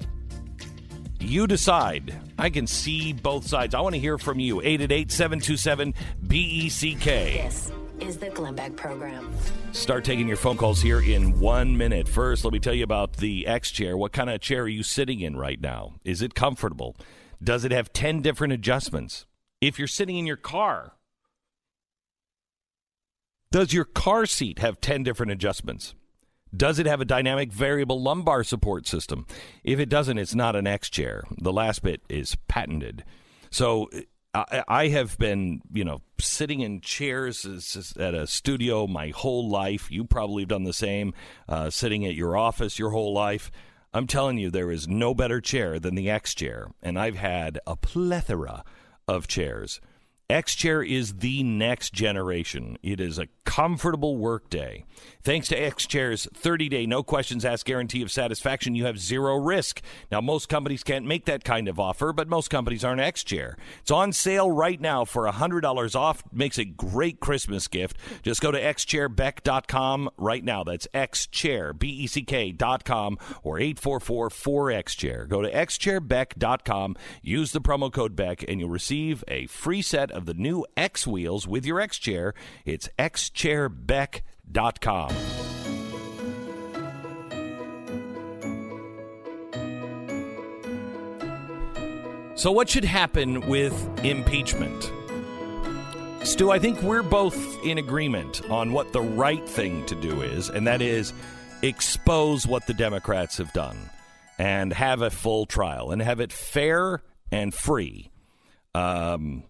You 1.19 1.47
decide. 1.47 2.15
I 2.37 2.49
can 2.49 2.67
see 2.67 3.13
both 3.13 3.47
sides. 3.47 3.73
I 3.73 3.81
want 3.81 3.95
to 3.95 3.99
hear 3.99 4.17
from 4.17 4.39
you. 4.39 4.61
888 4.61 5.11
727 5.11 5.93
BECK. 6.27 7.03
This 7.03 7.71
is 7.99 8.17
the 8.17 8.29
Glenn 8.29 8.55
Beck 8.55 8.75
Program. 8.75 9.33
Start 9.71 10.05
taking 10.05 10.27
your 10.27 10.37
phone 10.37 10.57
calls 10.57 10.81
here 10.81 11.01
in 11.01 11.39
one 11.39 11.75
minute. 11.75 12.07
First, 12.07 12.43
let 12.43 12.53
me 12.53 12.59
tell 12.59 12.73
you 12.73 12.83
about 12.83 13.17
the 13.17 13.47
X 13.47 13.71
chair. 13.71 13.97
What 13.97 14.11
kind 14.11 14.29
of 14.29 14.39
chair 14.41 14.63
are 14.63 14.67
you 14.67 14.83
sitting 14.83 15.21
in 15.21 15.35
right 15.35 15.59
now? 15.59 15.95
Is 16.03 16.21
it 16.21 16.35
comfortable? 16.35 16.95
Does 17.43 17.65
it 17.65 17.71
have 17.71 17.91
10 17.91 18.21
different 18.21 18.53
adjustments? 18.53 19.25
If 19.61 19.79
you're 19.79 19.87
sitting 19.87 20.17
in 20.17 20.27
your 20.27 20.37
car, 20.37 20.93
does 23.51 23.73
your 23.73 23.85
car 23.85 24.25
seat 24.25 24.59
have 24.59 24.81
10 24.81 25.03
different 25.03 25.31
adjustments? 25.31 25.95
Does 26.55 26.79
it 26.79 26.85
have 26.85 27.01
a 27.01 27.05
dynamic 27.05 27.51
variable 27.51 28.01
lumbar 28.01 28.43
support 28.43 28.87
system? 28.87 29.25
If 29.63 29.79
it 29.79 29.89
doesn't, 29.89 30.17
it's 30.17 30.35
not 30.35 30.55
an 30.55 30.67
X 30.67 30.89
chair. 30.89 31.23
The 31.37 31.53
last 31.53 31.83
bit 31.83 32.01
is 32.09 32.35
patented. 32.47 33.03
So 33.49 33.89
I, 34.33 34.63
I 34.67 34.87
have 34.89 35.17
been, 35.17 35.61
you 35.73 35.83
know, 35.83 36.01
sitting 36.19 36.59
in 36.59 36.81
chairs 36.81 37.93
at 37.97 38.13
a 38.13 38.27
studio 38.27 38.85
my 38.85 39.09
whole 39.09 39.49
life. 39.49 39.89
You 39.89 40.05
probably 40.05 40.43
have 40.43 40.49
done 40.49 40.63
the 40.63 40.73
same, 40.73 41.13
uh, 41.47 41.69
sitting 41.69 42.05
at 42.05 42.15
your 42.15 42.37
office 42.37 42.77
your 42.77 42.91
whole 42.91 43.13
life. 43.13 43.51
I'm 43.93 44.07
telling 44.07 44.37
you, 44.37 44.51
there 44.51 44.71
is 44.71 44.87
no 44.87 45.13
better 45.13 45.39
chair 45.39 45.79
than 45.79 45.95
the 45.95 46.09
X 46.09 46.35
chair. 46.35 46.67
And 46.81 46.99
I've 46.99 47.15
had 47.15 47.59
a 47.65 47.77
plethora 47.77 48.63
of 49.07 49.27
chairs. 49.27 49.79
X 50.29 50.55
Chair 50.55 50.81
is 50.81 51.17
the 51.17 51.43
next 51.43 51.93
generation. 51.93 52.79
It 52.81 52.99
is 52.99 53.19
a 53.19 53.27
comfortable 53.45 54.17
workday. 54.17 54.83
Thanks 55.21 55.47
to 55.49 55.55
X 55.55 55.85
Chair's 55.85 56.27
30 56.33 56.67
day, 56.67 56.85
no 56.87 57.03
questions 57.03 57.45
asked 57.45 57.65
guarantee 57.65 58.01
of 58.01 58.11
satisfaction, 58.11 58.73
you 58.73 58.85
have 58.85 58.97
zero 58.97 59.35
risk. 59.37 59.83
Now, 60.11 60.21
most 60.21 60.49
companies 60.49 60.83
can't 60.83 61.05
make 61.05 61.25
that 61.25 61.43
kind 61.43 61.67
of 61.67 61.79
offer, 61.79 62.11
but 62.11 62.27
most 62.27 62.49
companies 62.49 62.83
aren't 62.83 63.01
X 63.01 63.23
Chair. 63.23 63.55
It's 63.81 63.91
on 63.91 64.13
sale 64.13 64.49
right 64.49 64.81
now 64.81 65.05
for 65.05 65.29
$100 65.29 65.95
off. 65.95 66.23
Makes 66.31 66.57
a 66.57 66.65
great 66.65 67.19
Christmas 67.19 67.67
gift. 67.67 67.95
Just 68.23 68.41
go 68.41 68.49
to 68.49 68.59
xchairbeck.com 68.59 70.09
right 70.17 70.43
now. 70.43 70.63
That's 70.63 70.87
xchair, 70.91 71.77
B 71.77 71.87
E 71.87 72.07
C 72.07 72.23
K.com 72.23 73.19
or 73.43 73.59
844 73.59 74.29
4X 74.29 74.97
Chair. 74.97 75.25
Go 75.27 75.43
to 75.43 75.51
xchairbeck.com, 75.51 76.95
use 77.21 77.51
the 77.51 77.61
promo 77.61 77.93
code 77.93 78.15
Beck, 78.15 78.43
and 78.47 78.59
you'll 78.59 78.69
receive 78.69 79.23
a 79.27 79.45
free 79.45 79.83
set 79.83 80.14
of 80.15 80.25
the 80.25 80.33
new 80.33 80.65
X 80.75 81.05
wheels 81.05 81.47
with 81.47 81.65
your 81.65 81.79
X 81.79 81.99
Chair. 81.99 82.33
It's 82.65 82.89
xchairbeck.com. 82.97 85.11
So, 92.37 92.51
what 92.51 92.69
should 92.69 92.85
happen 92.85 93.47
with 93.47 93.73
impeachment? 94.03 94.91
Stu, 96.23 96.51
I 96.51 96.59
think 96.59 96.81
we're 96.81 97.03
both 97.03 97.63
in 97.63 97.77
agreement 97.77 98.41
on 98.49 98.73
what 98.73 98.91
the 98.91 99.01
right 99.01 99.47
thing 99.47 99.85
to 99.85 99.95
do 99.95 100.21
is, 100.21 100.49
and 100.49 100.67
that 100.67 100.81
is 100.81 101.13
expose 101.61 102.45
what 102.45 102.67
the 102.67 102.73
Democrats 102.73 103.37
have 103.37 103.53
done 103.53 103.77
and 104.37 104.73
have 104.73 105.01
a 105.01 105.09
full 105.09 105.45
trial 105.45 105.91
and 105.91 106.01
have 106.01 106.19
it 106.19 106.33
fair 106.33 107.01
and 107.31 107.53
free. 107.53 108.11
Um, 108.73 109.45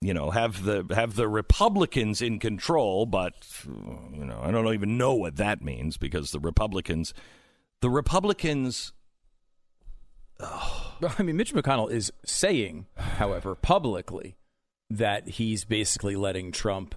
you 0.00 0.14
know, 0.14 0.30
have 0.30 0.64
the 0.64 0.84
have 0.94 1.16
the 1.16 1.28
Republicans 1.28 2.22
in 2.22 2.38
control, 2.38 3.04
but 3.06 3.34
you 3.66 4.24
know, 4.24 4.40
I 4.42 4.50
don't 4.50 4.72
even 4.72 4.96
know 4.96 5.14
what 5.14 5.36
that 5.36 5.62
means 5.62 5.96
because 5.96 6.30
the 6.30 6.40
Republicans, 6.40 7.12
the 7.80 7.90
Republicans. 7.90 8.92
Well, 10.40 11.14
I 11.18 11.22
mean, 11.22 11.36
Mitch 11.36 11.52
McConnell 11.54 11.90
is 11.90 12.12
saying, 12.24 12.86
however, 12.96 13.54
publicly 13.54 14.36
that 14.90 15.28
he's 15.30 15.64
basically 15.64 16.16
letting 16.16 16.52
Trump 16.52 16.94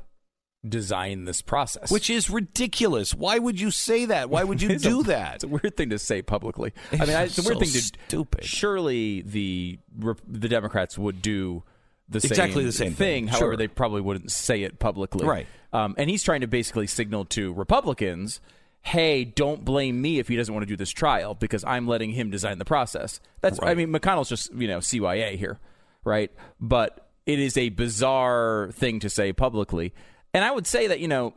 design 0.67 1.25
this 1.25 1.41
process. 1.41 1.91
Which 1.91 2.09
is 2.09 2.29
ridiculous. 2.29 3.15
Why 3.15 3.39
would 3.39 3.59
you 3.59 3.71
say 3.71 4.05
that? 4.05 4.29
Why 4.29 4.43
would 4.43 4.61
you 4.61 4.77
do 4.79 5.01
a- 5.01 5.03
that? 5.05 5.35
It's 5.35 5.43
a 5.43 5.47
weird 5.47 5.75
thing 5.75 5.89
to 5.89 5.97
say 5.99 6.21
publicly. 6.21 6.71
I 6.91 6.97
mean, 7.05 7.09
I- 7.15 7.23
it's 7.23 7.37
a 7.39 7.41
weird 7.41 7.55
So 7.57 7.59
thing 7.61 7.69
to 7.69 7.81
stupid. 7.81 8.45
Surely 8.45 9.23
the 9.23 9.79
the 10.27 10.47
Democrats 10.47 10.97
would 10.99 11.21
do 11.21 11.63
the 12.11 12.17
Exactly 12.19 12.61
same 12.61 12.65
the 12.65 12.71
same 12.71 12.93
thing. 12.93 13.27
However, 13.27 13.45
Sure. 13.51 13.57
they 13.57 13.67
probably 13.67 14.01
wouldn't 14.01 14.31
say 14.31 14.63
it 14.63 14.79
publicly. 14.79 15.25
Right. 15.25 15.47
Um, 15.73 15.95
and 15.97 16.09
he's 16.09 16.23
trying 16.23 16.41
to 16.41 16.47
basically 16.47 16.85
signal 16.87 17.25
to 17.25 17.53
Republicans, 17.53 18.41
"Hey, 18.81 19.23
don't 19.23 19.63
blame 19.65 20.01
me 20.01 20.19
if 20.19 20.27
he 20.27 20.35
doesn't 20.35 20.53
want 20.53 20.63
to 20.63 20.67
do 20.67 20.75
this 20.75 20.91
trial 20.91 21.33
because 21.33 21.63
I'm 21.63 21.87
letting 21.87 22.11
him 22.11 22.29
design 22.29 22.57
the 22.59 22.65
process." 22.65 23.19
That's. 23.41 23.59
right. 23.59 23.71
I 23.71 23.75
mean, 23.75 23.89
McConnell's 23.93 24.29
just 24.29 24.53
you 24.53 24.67
know 24.67 24.79
CYA 24.79 25.37
here, 25.37 25.59
right? 26.03 26.31
But 26.59 27.07
it 27.25 27.39
is 27.39 27.55
a 27.57 27.69
bizarre 27.69 28.69
thing 28.73 28.99
to 28.99 29.09
say 29.09 29.31
publicly, 29.33 29.93
and 30.33 30.43
I 30.43 30.51
would 30.51 30.67
say 30.67 30.87
that 30.87 30.99
you 30.99 31.07
know 31.07 31.33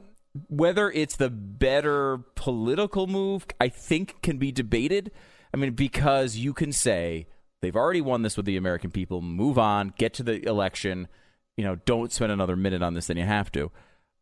whether 0.48 0.90
it's 0.90 1.14
the 1.16 1.30
better 1.30 2.18
political 2.34 3.06
move, 3.06 3.46
I 3.60 3.68
think 3.68 4.20
can 4.22 4.38
be 4.38 4.50
debated. 4.50 5.12
I 5.52 5.56
mean, 5.56 5.74
because 5.74 6.34
you 6.36 6.52
can 6.52 6.72
say 6.72 7.28
they've 7.64 7.76
already 7.76 8.00
won 8.00 8.22
this 8.22 8.36
with 8.36 8.46
the 8.46 8.56
American 8.56 8.90
people, 8.90 9.22
move 9.22 9.58
on, 9.58 9.94
get 9.96 10.14
to 10.14 10.22
the 10.22 10.46
election, 10.46 11.08
you 11.56 11.64
know, 11.64 11.76
don't 11.86 12.12
spend 12.12 12.30
another 12.30 12.56
minute 12.56 12.82
on 12.82 12.94
this 12.94 13.06
than 13.06 13.16
you 13.16 13.24
have 13.24 13.50
to. 13.52 13.70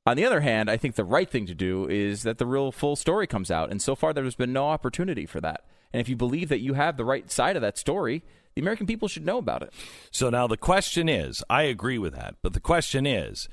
On 0.05 0.17
the 0.17 0.25
other 0.25 0.41
hand, 0.41 0.71
I 0.71 0.77
think 0.77 0.95
the 0.95 1.05
right 1.05 1.31
thing 1.31 1.47
to 1.47 1.55
do 1.55 1.89
is 1.89 2.25
that 2.25 2.39
the 2.39 2.47
real 2.47 2.73
full 2.73 2.97
story 2.97 3.27
comes 3.27 3.51
out. 3.51 3.71
And 3.71 3.81
so 3.81 3.95
far, 3.95 4.13
there's 4.13 4.35
been 4.35 4.53
no 4.53 4.69
opportunity 4.69 5.27
for 5.27 5.41
that. 5.41 5.65
And 5.93 6.01
if 6.01 6.09
you 6.09 6.17
believe 6.17 6.49
that 6.49 6.61
you 6.61 6.75
have 6.75 6.97
the 6.97 7.05
right 7.05 7.31
side 7.31 7.55
of 7.55 7.63
that 7.63 7.79
story, 7.79 8.25
the 8.55 8.63
American 8.63 8.87
people 8.87 9.09
should 9.09 9.25
know 9.25 9.39
about 9.39 9.63
it. 9.63 9.73
So 10.11 10.29
now 10.29 10.47
the 10.47 10.57
question 10.57 11.09
is, 11.09 11.45
I 11.49 11.63
agree 11.63 11.99
with 11.99 12.15
that, 12.15 12.37
but 12.43 12.53
the 12.53 12.61
question 12.61 13.07
is 13.07 13.49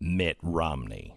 Mitt 0.00 0.38
Romney. 0.42 1.14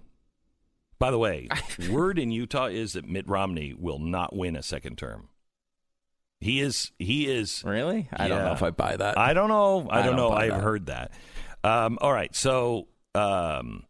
By 1.00 1.12
the 1.12 1.18
way, 1.18 1.48
word 1.90 2.20
in 2.20 2.32
Utah 2.32 2.68
is 2.68 2.94
that 2.94 3.08
Mitt 3.08 3.28
Romney 3.28 3.74
will 3.74 4.00
not 4.00 4.36
win 4.36 4.56
a 4.56 4.64
second 4.64 4.98
term. 4.98 5.30
He 6.42 6.62
is 6.62 6.92
he 7.00 7.28
is 7.28 7.64
Really? 7.66 8.08
I 8.14 8.28
don't 8.28 8.44
know 8.44 8.54
if 8.54 8.64
I 8.64 8.72
buy 8.72 8.96
that. 8.96 9.18
I 9.18 9.34
don't 9.34 9.50
know. 9.50 9.88
I, 9.90 10.00
I 10.00 10.02
don't, 10.04 10.16
don't 10.16 10.30
know. 10.30 10.36
I've 10.36 10.52
that. 10.52 10.62
heard 10.62 10.86
that. 10.88 11.12
Um, 11.64 11.98
all 12.00 12.14
right. 12.14 12.34
So 12.36 12.88
um, 13.14 13.84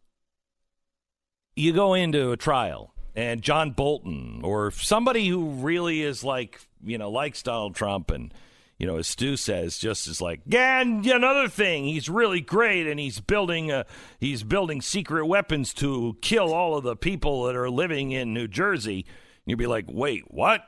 you 1.54 1.72
go 1.72 1.94
into 1.94 2.32
a 2.32 2.36
trial, 2.36 2.92
and 3.14 3.42
John 3.42 3.70
Bolton 3.72 4.40
or 4.42 4.70
somebody 4.70 5.28
who 5.28 5.50
really 5.50 6.02
is 6.02 6.24
like, 6.24 6.60
you 6.82 6.98
know, 6.98 7.10
likes 7.10 7.42
Donald 7.42 7.74
Trump 7.74 8.10
and, 8.10 8.32
you 8.78 8.86
know, 8.86 8.96
as 8.96 9.06
Stu 9.06 9.36
says, 9.36 9.78
just 9.78 10.06
is 10.06 10.20
like, 10.20 10.40
yeah, 10.46 10.80
and 10.80 11.04
another 11.06 11.48
thing, 11.48 11.84
he's 11.84 12.08
really 12.08 12.40
great, 12.40 12.86
and 12.86 12.98
he's 12.98 13.20
building 13.20 13.70
uh, 13.70 13.84
he's 14.18 14.42
building 14.42 14.80
secret 14.80 15.26
weapons 15.26 15.74
to 15.74 16.16
kill 16.22 16.54
all 16.54 16.76
of 16.76 16.84
the 16.84 16.96
people 16.96 17.44
that 17.44 17.56
are 17.56 17.70
living 17.70 18.12
in 18.12 18.32
New 18.32 18.48
Jersey. 18.48 19.04
You'd 19.44 19.58
be 19.58 19.66
like, 19.66 19.84
wait, 19.88 20.24
what? 20.28 20.62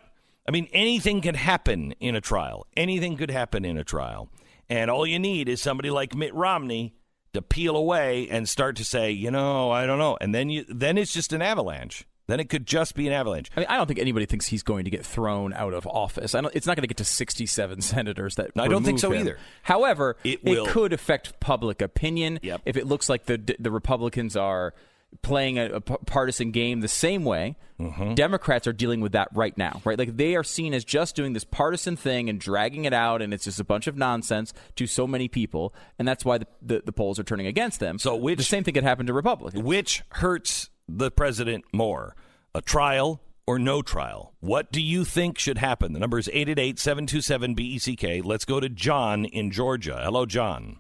I 0.47 0.51
mean, 0.51 0.69
anything 0.73 1.21
can 1.21 1.35
happen 1.35 1.93
in 2.01 2.15
a 2.17 2.21
trial. 2.21 2.67
Anything 2.77 3.17
could 3.17 3.31
happen 3.31 3.65
in 3.65 3.77
a 3.79 3.85
trial. 3.85 4.29
And 4.69 4.91
all 4.91 5.07
you 5.07 5.19
need 5.19 5.49
is 5.49 5.61
somebody 5.63 5.91
like 5.91 6.15
Mitt 6.15 6.35
Romney 6.35 6.95
to 7.33 7.43
peel 7.43 7.77
away 7.77 8.29
and 8.29 8.49
start 8.49 8.77
to 8.77 8.85
say, 8.85 9.11
you 9.11 9.31
know, 9.31 9.71
I 9.71 9.87
don't 9.87 9.99
know. 9.99 10.17
And 10.21 10.35
then 10.35 10.51
you 10.51 10.65
then 10.69 10.99
it's 10.99 11.13
just 11.13 11.33
an 11.33 11.43
avalanche. 11.43 12.07
Then 12.29 12.39
it 12.41 12.49
could 12.49 12.67
just 12.67 12.95
be 12.95 13.07
an 13.09 13.13
avalanche. 13.13 13.51
I 13.57 13.61
mean, 13.61 13.67
I 13.69 13.77
don't 13.77 13.87
think 13.87 13.99
anybody 13.99 14.27
thinks 14.27 14.47
he's 14.47 14.63
going 14.63 14.85
to 14.85 14.91
get 14.91 15.05
thrown 15.05 15.53
out 15.53 15.75
of 15.75 15.87
office. 15.89 16.35
I 16.37 16.41
don't, 16.41 16.55
it's 16.55 16.67
not 16.67 16.77
going 16.77 16.83
to 16.85 16.87
get 16.89 16.99
to 16.99 17.05
67 17.05 17.81
senators 17.83 18.37
that. 18.37 18.53
I 18.57 18.69
don't 18.69 18.85
think 18.85 19.01
so 19.01 19.11
him. 19.11 19.21
either. 19.21 19.39
However, 19.63 20.17
It 20.25 20.41
it, 20.45 20.69
could 20.69 20.93
affect 20.93 21.41
public 21.41 21.83
opinion 21.83 22.39
Yep. 22.43 22.63
if 22.65 22.77
it 22.77 22.87
looks 22.87 23.09
like 23.09 23.27
the 23.27 23.39
the 23.59 23.71
Republicans 23.71 24.37
are 24.37 24.73
playing 25.21 25.59
a 25.59 25.81
partisan 25.81 26.51
game 26.51 26.81
the 26.81 26.89
same 26.89 27.25
way. 27.25 27.57
Mm-hmm. 27.79 28.15
Democrats 28.15 28.67
are 28.67 28.73
dealing 28.73 29.01
with 29.01 29.13
that 29.13 29.29
right 29.35 29.57
now, 29.59 29.83
right? 29.85 29.99
Like 29.99 30.17
they 30.17 30.37
are 30.37 30.45
seen 30.45 30.73
as 30.73 30.85
just 30.85 31.15
doing 31.17 31.33
this 31.33 31.45
partisan 31.45 31.97
thing 31.97 32.29
and 32.29 32.41
dragging 32.41 32.85
it 32.85 32.93
out, 32.93 33.21
and 33.21 33.35
it's 33.35 33.45
just 33.45 33.61
a 33.61 33.65
bunch 33.65 33.87
of 33.87 33.97
nonsense 33.97 34.53
to 34.77 34.87
so 34.87 35.07
many 35.07 35.29
people, 35.29 35.75
and 35.99 36.07
that's 36.07 36.25
why 36.25 36.39
the, 36.39 36.47
the, 36.61 36.83
the 36.87 36.93
polls 36.93 37.19
are 37.19 37.25
turning 37.25 37.47
against 37.47 37.81
them. 37.81 37.99
So 37.99 38.17
which- 38.17 38.39
the 38.39 38.45
same 38.45 38.65
thing 38.65 38.75
could 38.75 38.85
happen 38.85 39.07
to 39.07 39.13
Republicans. 39.13 39.63
Which 39.63 40.03
hurts 40.13 40.71
the 40.89 41.11
president 41.11 41.65
more, 41.73 42.15
a 42.55 42.61
trial 42.63 43.21
or 43.47 43.59
no 43.59 43.83
trial? 43.83 44.35
What 44.41 44.71
do 44.73 44.81
you 44.81 45.05
think 45.05 45.39
should 45.39 45.59
happen? 45.59 45.93
The 45.93 46.01
number 46.01 46.19
is 46.19 46.29
888 46.29 46.79
727 46.79 47.55
BECK. 47.55 48.05
E 48.05 48.23
Let's 48.23 48.45
go 48.45 48.61
to 48.61 48.69
John 48.69 49.25
in 49.25 49.51
Georgia. 49.51 50.01
Hello, 50.03 50.25
John. 50.27 50.79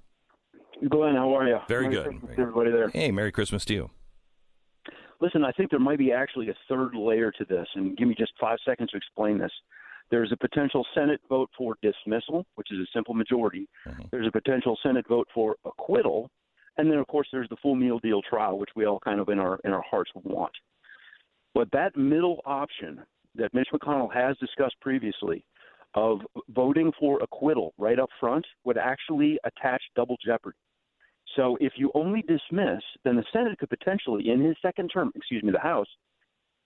Glenn, 0.89 1.14
how 1.14 1.37
are 1.37 1.47
you? 1.47 1.59
Very 1.68 1.89
Merry 1.89 1.95
good. 1.95 2.05
Christmas 2.05 2.37
to 2.37 2.43
everybody 2.43 2.70
there. 2.70 2.89
Hey, 2.89 3.11
Merry 3.11 3.33
Christmas 3.33 3.64
to 3.66 3.74
you. 3.74 3.91
Listen, 5.23 5.45
I 5.45 5.53
think 5.53 5.70
there 5.70 5.79
might 5.79 6.01
be 6.01 6.11
actually 6.11 6.49
a 6.49 6.55
third 6.68 6.97
layer 6.97 7.31
to 7.31 7.45
this, 7.45 7.68
and 7.77 7.97
give 7.97 8.09
me 8.09 8.14
just 8.18 8.33
five 8.41 8.59
seconds 8.66 8.91
to 8.91 8.97
explain 8.97 9.39
this. 9.39 9.53
There's 10.11 10.33
a 10.33 10.37
potential 10.37 10.85
Senate 10.97 11.20
vote 11.29 11.49
for 11.57 11.77
dismissal, 11.81 12.45
which 12.57 12.73
is 12.73 12.81
a 12.81 12.87
simple 12.93 13.14
majority. 13.14 13.68
Mm-hmm. 13.87 14.03
There's 14.11 14.27
a 14.27 14.33
potential 14.33 14.77
Senate 14.83 15.07
vote 15.09 15.29
for 15.33 15.55
acquittal, 15.64 16.29
and 16.77 16.91
then 16.91 16.99
of 16.99 17.07
course 17.07 17.29
there's 17.31 17.49
the 17.51 17.57
full 17.62 17.77
meal 17.77 18.01
deal 18.01 18.20
trial, 18.29 18.59
which 18.59 18.70
we 18.75 18.85
all 18.85 18.99
kind 18.99 19.20
of 19.20 19.29
in 19.29 19.39
our 19.39 19.61
in 19.64 19.73
our 19.73 19.85
hearts 19.89 20.11
want. 20.25 20.53
But 21.55 21.68
that 21.70 21.97
middle 21.97 22.41
option 22.45 23.01
that 23.37 23.55
Mitch 23.55 23.68
McConnell 23.73 24.12
has 24.12 24.37
discussed 24.39 24.75
previously 24.81 25.45
of 25.95 26.18
voting 26.49 26.91
for 26.99 27.20
acquittal 27.23 27.75
right 27.79 28.01
up 28.01 28.11
front 28.18 28.45
would 28.64 28.77
actually 28.77 29.39
attach 29.45 29.83
double 29.95 30.16
jeopardy. 30.25 30.59
So 31.37 31.57
if 31.61 31.72
you 31.76 31.91
only 31.95 32.22
dismiss, 32.22 32.83
then 33.05 33.16
the 33.16 33.24
Senate 33.33 33.59
could 33.59 33.70
potentially, 33.70 34.28
in 34.28 34.41
his 34.41 34.57
second 34.61 34.89
term, 34.89 35.12
excuse 35.14 35.43
me, 35.43 35.53
the 35.53 35.59
House, 35.59 35.87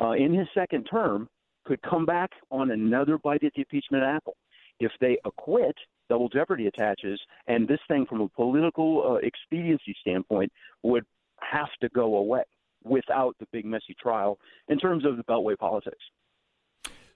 uh, 0.01 0.13
in 0.13 0.35
his 0.35 0.49
second 0.55 0.85
term, 0.85 1.29
could 1.65 1.81
come 1.83 2.07
back 2.07 2.31
on 2.51 2.71
another 2.71 3.19
bite 3.19 3.45
at 3.45 3.53
the 3.55 3.61
impeachment 3.61 4.03
apple. 4.03 4.37
If 4.79 4.93
they 5.01 5.19
acquit, 5.25 5.77
double 6.09 6.29
jeopardy 6.29 6.67
attaches, 6.67 7.21
and 7.47 7.67
this 7.67 7.81
thing, 7.89 8.07
from 8.07 8.21
a 8.21 8.29
political 8.29 9.03
uh, 9.07 9.27
expediency 9.27 9.95
standpoint, 10.01 10.53
would 10.83 11.05
have 11.41 11.69
to 11.81 11.89
go 11.91 12.17
away 12.17 12.43
without 12.85 13.37
the 13.41 13.47
big 13.53 13.65
messy 13.65 13.95
trial 14.01 14.39
in 14.69 14.79
terms 14.79 15.05
of 15.05 15.17
the 15.17 15.25
Beltway 15.25 15.57
politics. 15.57 16.03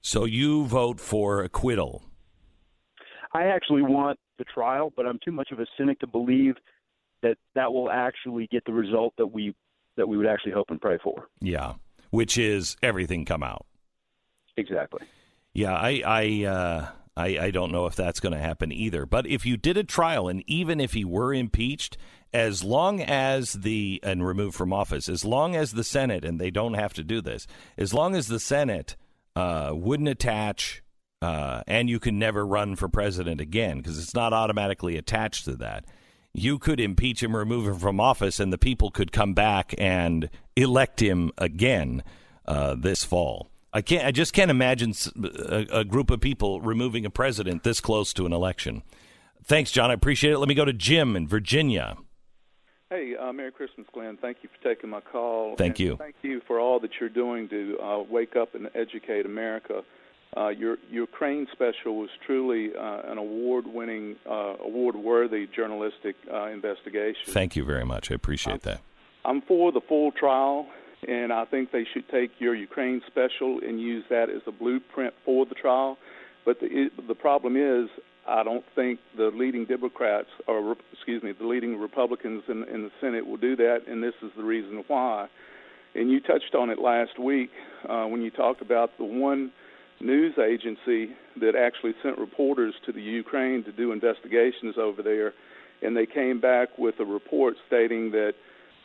So 0.00 0.24
you 0.24 0.64
vote 0.66 0.98
for 0.98 1.42
acquittal. 1.42 2.02
I 3.32 3.44
actually 3.44 3.82
want 3.82 4.18
the 4.38 4.44
trial, 4.44 4.92
but 4.96 5.06
I'm 5.06 5.20
too 5.24 5.30
much 5.30 5.52
of 5.52 5.60
a 5.60 5.66
cynic 5.78 6.00
to 6.00 6.06
believe 6.06 6.54
that 7.22 7.36
that 7.54 7.72
will 7.72 7.90
actually 7.90 8.46
get 8.50 8.64
the 8.64 8.72
result 8.72 9.14
that 9.18 9.26
we 9.26 9.54
that 9.96 10.08
we 10.08 10.16
would 10.16 10.26
actually 10.26 10.52
hope 10.52 10.70
and 10.70 10.80
pray 10.80 10.98
for. 11.02 11.28
Yeah. 11.40 11.74
Which 12.10 12.38
is 12.38 12.76
everything 12.82 13.24
come 13.24 13.42
out. 13.42 13.66
Exactly. 14.56 15.02
Yeah, 15.52 15.74
I 15.74 16.02
I 16.04 16.44
uh, 16.44 16.88
I, 17.16 17.38
I 17.38 17.50
don't 17.50 17.72
know 17.72 17.86
if 17.86 17.96
that's 17.96 18.20
going 18.20 18.32
to 18.32 18.38
happen 18.38 18.72
either. 18.72 19.04
But 19.06 19.26
if 19.26 19.44
you 19.44 19.56
did 19.56 19.76
a 19.76 19.84
trial, 19.84 20.28
and 20.28 20.42
even 20.46 20.80
if 20.80 20.92
he 20.92 21.04
were 21.04 21.34
impeached, 21.34 21.96
as 22.32 22.62
long 22.62 23.00
as 23.00 23.54
the 23.54 24.00
and 24.02 24.24
removed 24.26 24.56
from 24.56 24.72
office, 24.72 25.08
as 25.08 25.24
long 25.24 25.56
as 25.56 25.72
the 25.72 25.84
Senate 25.84 26.24
and 26.24 26.40
they 26.40 26.50
don't 26.50 26.74
have 26.74 26.94
to 26.94 27.04
do 27.04 27.20
this, 27.20 27.46
as 27.76 27.92
long 27.92 28.14
as 28.14 28.28
the 28.28 28.40
Senate 28.40 28.96
uh, 29.36 29.72
wouldn't 29.74 30.08
attach, 30.08 30.82
uh, 31.22 31.62
and 31.66 31.90
you 31.90 31.98
can 31.98 32.18
never 32.18 32.46
run 32.46 32.76
for 32.76 32.88
president 32.88 33.40
again 33.40 33.78
because 33.78 33.98
it's 33.98 34.14
not 34.14 34.32
automatically 34.32 34.96
attached 34.96 35.44
to 35.44 35.56
that. 35.56 35.84
You 36.32 36.58
could 36.58 36.80
impeach 36.80 37.22
him, 37.22 37.34
remove 37.34 37.66
him 37.66 37.78
from 37.78 38.00
office, 38.00 38.38
and 38.38 38.52
the 38.52 38.58
people 38.58 38.90
could 38.90 39.10
come 39.10 39.34
back 39.34 39.74
and 39.78 40.30
elect 40.56 41.00
him 41.00 41.32
again 41.38 42.02
uh, 42.46 42.76
this 42.78 43.02
fall. 43.04 43.50
I 43.72 43.82
can't. 43.82 44.04
I 44.04 44.10
just 44.10 44.32
can't 44.32 44.50
imagine 44.50 44.94
a, 45.22 45.66
a, 45.80 45.84
group 45.84 46.10
of 46.10 46.20
people 46.20 46.60
removing 46.60 47.06
a 47.06 47.10
president 47.10 47.62
this 47.62 47.80
close 47.80 48.12
to 48.14 48.26
an 48.26 48.32
election. 48.32 48.82
Thanks, 49.44 49.70
John. 49.70 49.90
I 49.90 49.94
appreciate 49.94 50.32
it. 50.32 50.38
Let 50.38 50.48
me 50.48 50.54
go 50.54 50.64
to 50.64 50.72
Jim 50.72 51.14
in 51.14 51.28
Virginia. 51.28 51.96
Hey, 52.90 53.14
uh, 53.14 53.32
Merry 53.32 53.52
Christmas, 53.52 53.86
Glenn. 53.92 54.18
Thank 54.20 54.38
you 54.42 54.48
for 54.48 54.68
taking 54.68 54.90
my 54.90 55.00
call. 55.00 55.54
Thank 55.56 55.78
you. 55.78 55.96
Thank 55.96 56.16
you 56.22 56.40
for 56.48 56.58
all 56.58 56.80
that 56.80 56.90
you're 56.98 57.08
doing 57.08 57.48
to 57.48 57.78
uh, 57.80 58.02
wake 58.02 58.34
up 58.34 58.56
and 58.56 58.68
educate 58.74 59.26
America. 59.26 59.82
Uh, 60.36 60.48
your 60.48 60.76
Ukraine 60.90 61.48
special 61.50 61.96
was 61.96 62.08
truly 62.24 62.70
uh, 62.76 63.02
an 63.10 63.18
award-winning, 63.18 64.14
uh, 64.28 64.54
award-worthy 64.64 65.48
journalistic 65.48 66.14
uh, 66.32 66.46
investigation. 66.46 67.32
Thank 67.32 67.56
you 67.56 67.64
very 67.64 67.84
much. 67.84 68.12
I 68.12 68.14
appreciate 68.14 68.54
I'm, 68.54 68.60
that. 68.62 68.80
I'm 69.24 69.42
for 69.42 69.72
the 69.72 69.80
full 69.80 70.12
trial, 70.12 70.68
and 71.08 71.32
I 71.32 71.46
think 71.46 71.72
they 71.72 71.84
should 71.92 72.08
take 72.08 72.30
your 72.38 72.54
Ukraine 72.54 73.02
special 73.08 73.58
and 73.58 73.80
use 73.80 74.04
that 74.08 74.30
as 74.30 74.42
a 74.46 74.52
blueprint 74.52 75.14
for 75.24 75.46
the 75.46 75.56
trial. 75.56 75.98
But 76.44 76.60
the 76.60 76.90
the 77.06 77.14
problem 77.14 77.56
is, 77.56 77.90
I 78.26 78.44
don't 78.44 78.64
think 78.74 79.00
the 79.16 79.30
leading 79.34 79.64
Democrats, 79.64 80.28
or 80.46 80.76
excuse 80.92 81.22
me, 81.24 81.32
the 81.32 81.46
leading 81.46 81.76
Republicans 81.78 82.44
in, 82.48 82.64
in 82.64 82.84
the 82.84 82.90
Senate 83.00 83.26
will 83.26 83.36
do 83.36 83.56
that, 83.56 83.80
and 83.88 84.00
this 84.02 84.14
is 84.22 84.30
the 84.36 84.44
reason 84.44 84.84
why. 84.86 85.28
And 85.94 86.08
you 86.08 86.20
touched 86.20 86.54
on 86.54 86.70
it 86.70 86.78
last 86.78 87.18
week 87.18 87.50
uh, 87.88 88.04
when 88.04 88.22
you 88.22 88.30
talked 88.30 88.62
about 88.62 88.96
the 88.96 89.04
one 89.04 89.50
news 90.00 90.34
agency 90.38 91.14
that 91.40 91.54
actually 91.54 91.94
sent 92.02 92.18
reporters 92.18 92.74
to 92.86 92.92
the 92.92 93.02
Ukraine 93.02 93.64
to 93.64 93.72
do 93.72 93.92
investigations 93.92 94.76
over 94.78 95.02
there, 95.02 95.32
and 95.82 95.96
they 95.96 96.06
came 96.06 96.40
back 96.40 96.68
with 96.78 96.94
a 97.00 97.04
report 97.04 97.54
stating 97.66 98.10
that 98.12 98.34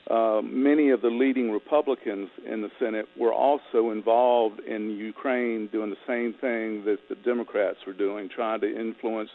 uh, 0.10 0.42
many 0.44 0.92
of 0.92 1.02
the 1.02 1.10
leading 1.10 1.52
Republicans 1.52 2.30
in 2.46 2.62
the 2.62 2.70
Senate 2.80 3.08
were 3.18 3.34
also 3.34 3.90
involved 3.90 4.60
in 4.60 4.92
Ukraine 4.92 5.68
doing 5.72 5.90
the 5.90 5.98
same 6.06 6.34
thing 6.34 6.86
that 6.86 7.00
the 7.10 7.16
Democrats 7.16 7.80
were 7.88 7.94
doing, 7.94 8.30
trying 8.30 8.62
to 8.62 8.80
influence 8.80 9.32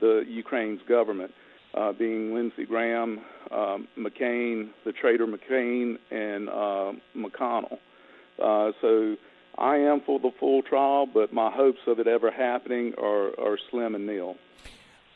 the 0.00 0.24
Ukraine's 0.28 0.80
government, 0.88 1.32
uh, 1.74 1.92
being 1.92 2.32
Lindsey 2.32 2.64
Graham, 2.64 3.22
um, 3.50 3.88
McCain, 3.98 4.68
the 4.84 4.92
traitor 4.92 5.26
McCain, 5.26 5.96
and 6.12 6.48
uh, 6.48 6.92
McConnell. 7.16 7.78
Uh, 8.40 8.70
so 8.80 9.16
I 9.58 9.76
am 9.76 10.00
for 10.00 10.18
the 10.18 10.30
full 10.38 10.62
trial, 10.62 11.06
but 11.06 11.32
my 11.32 11.50
hopes 11.50 11.80
of 11.86 11.98
it 11.98 12.06
ever 12.06 12.30
happening 12.30 12.94
are, 12.98 13.28
are 13.38 13.58
slim 13.70 13.94
and 13.94 14.06
nil. 14.06 14.36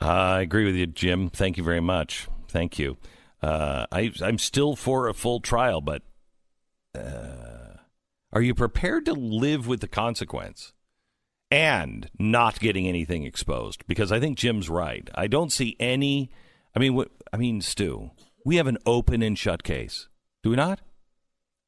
I 0.00 0.40
agree 0.40 0.64
with 0.64 0.76
you, 0.76 0.86
Jim. 0.86 1.28
Thank 1.28 1.56
you 1.56 1.64
very 1.64 1.80
much. 1.80 2.28
Thank 2.48 2.78
you. 2.78 2.96
Uh, 3.42 3.86
I, 3.90 4.12
I'm 4.22 4.38
still 4.38 4.76
for 4.76 5.08
a 5.08 5.14
full 5.14 5.40
trial, 5.40 5.80
but 5.80 6.02
uh, 6.94 7.78
are 8.32 8.42
you 8.42 8.54
prepared 8.54 9.04
to 9.06 9.12
live 9.12 9.66
with 9.66 9.80
the 9.80 9.88
consequence 9.88 10.72
and 11.50 12.10
not 12.18 12.60
getting 12.60 12.86
anything 12.86 13.24
exposed? 13.24 13.86
Because 13.86 14.12
I 14.12 14.20
think 14.20 14.38
Jim's 14.38 14.68
right. 14.68 15.08
I 15.14 15.26
don't 15.26 15.52
see 15.52 15.76
any. 15.80 16.30
I 16.74 16.78
mean, 16.78 16.94
what, 16.94 17.10
I 17.32 17.36
mean, 17.36 17.60
Stu, 17.60 18.10
we 18.44 18.56
have 18.56 18.66
an 18.66 18.78
open 18.86 19.22
and 19.22 19.38
shut 19.38 19.62
case, 19.62 20.08
do 20.42 20.50
we 20.50 20.56
not? 20.56 20.80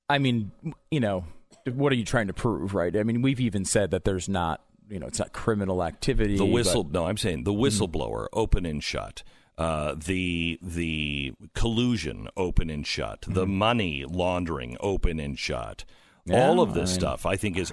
I 0.09 0.18
mean, 0.18 0.53
you 0.91 1.01
know, 1.01 1.25
what 1.67 1.93
are 1.93 1.97
you 1.97 2.05
trying 2.05 2.29
to 2.29 2.33
prove, 2.33 2.75
right? 2.75 2.97
I 2.97 3.03
mean, 3.03 3.23
we've 3.23 3.41
even 3.41 3.65
said 3.65 3.91
that 3.91 4.05
there's 4.05 4.29
not, 4.29 4.63
you 4.89 4.99
know, 4.99 5.07
it's 5.07 5.19
not 5.19 5.33
criminal 5.33 5.83
activity. 5.83 6.37
The 6.37 6.45
whistle. 6.45 6.85
But, 6.85 6.93
no, 6.93 7.07
I'm 7.07 7.17
saying 7.17 7.45
the 7.45 7.53
whistleblower, 7.53 8.25
mm-hmm. 8.25 8.39
open 8.39 8.67
and 8.67 8.83
shut 8.83 9.23
uh, 9.61 9.95
the 9.95 10.59
the 10.63 11.35
collusion 11.55 12.29
open 12.35 12.71
and 12.71 12.87
shut, 12.87 13.21
mm-hmm. 13.21 13.35
the 13.35 13.47
money 13.47 14.07
laundering 14.09 14.77
open 14.81 15.21
and 15.21 15.39
shut, 15.39 15.85
yeah, 16.25 16.43
all 16.43 16.61
of 16.61 16.73
this 16.73 16.91
I 16.91 16.93
mean, 16.93 17.01
stuff. 17.01 17.27
I 17.27 17.37
think 17.37 17.59
is. 17.59 17.71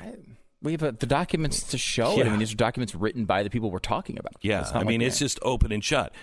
we 0.62 0.74
have 0.74 0.84
uh, 0.84 0.92
the 1.00 1.06
documents 1.06 1.64
to 1.64 1.78
show 1.78 2.16
yeah. 2.16 2.24
it. 2.24 2.28
I 2.28 2.30
mean, 2.30 2.40
these 2.40 2.52
are 2.52 2.58
documents 2.58 2.94
written 2.94 3.24
by 3.24 3.42
the 3.42 3.50
people 3.50 3.72
we're 3.72 3.80
talking 3.80 4.20
about. 4.20 4.34
Yeah, 4.42 4.70
I 4.74 4.84
mean, 4.84 5.02
it's 5.02 5.18
just 5.18 5.40
open 5.44 5.72
and 5.72 5.82
shut. 5.82 6.14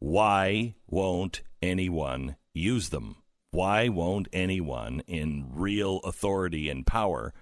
Why 0.00 0.74
won't 0.88 1.42
anyone 1.62 2.34
use 2.52 2.88
them? 2.88 3.16
Why 3.54 3.88
won't 3.88 4.28
anyone 4.32 5.02
in 5.06 5.46
real 5.52 5.98
authority 6.04 6.68
and 6.68 6.86
power 6.86 7.32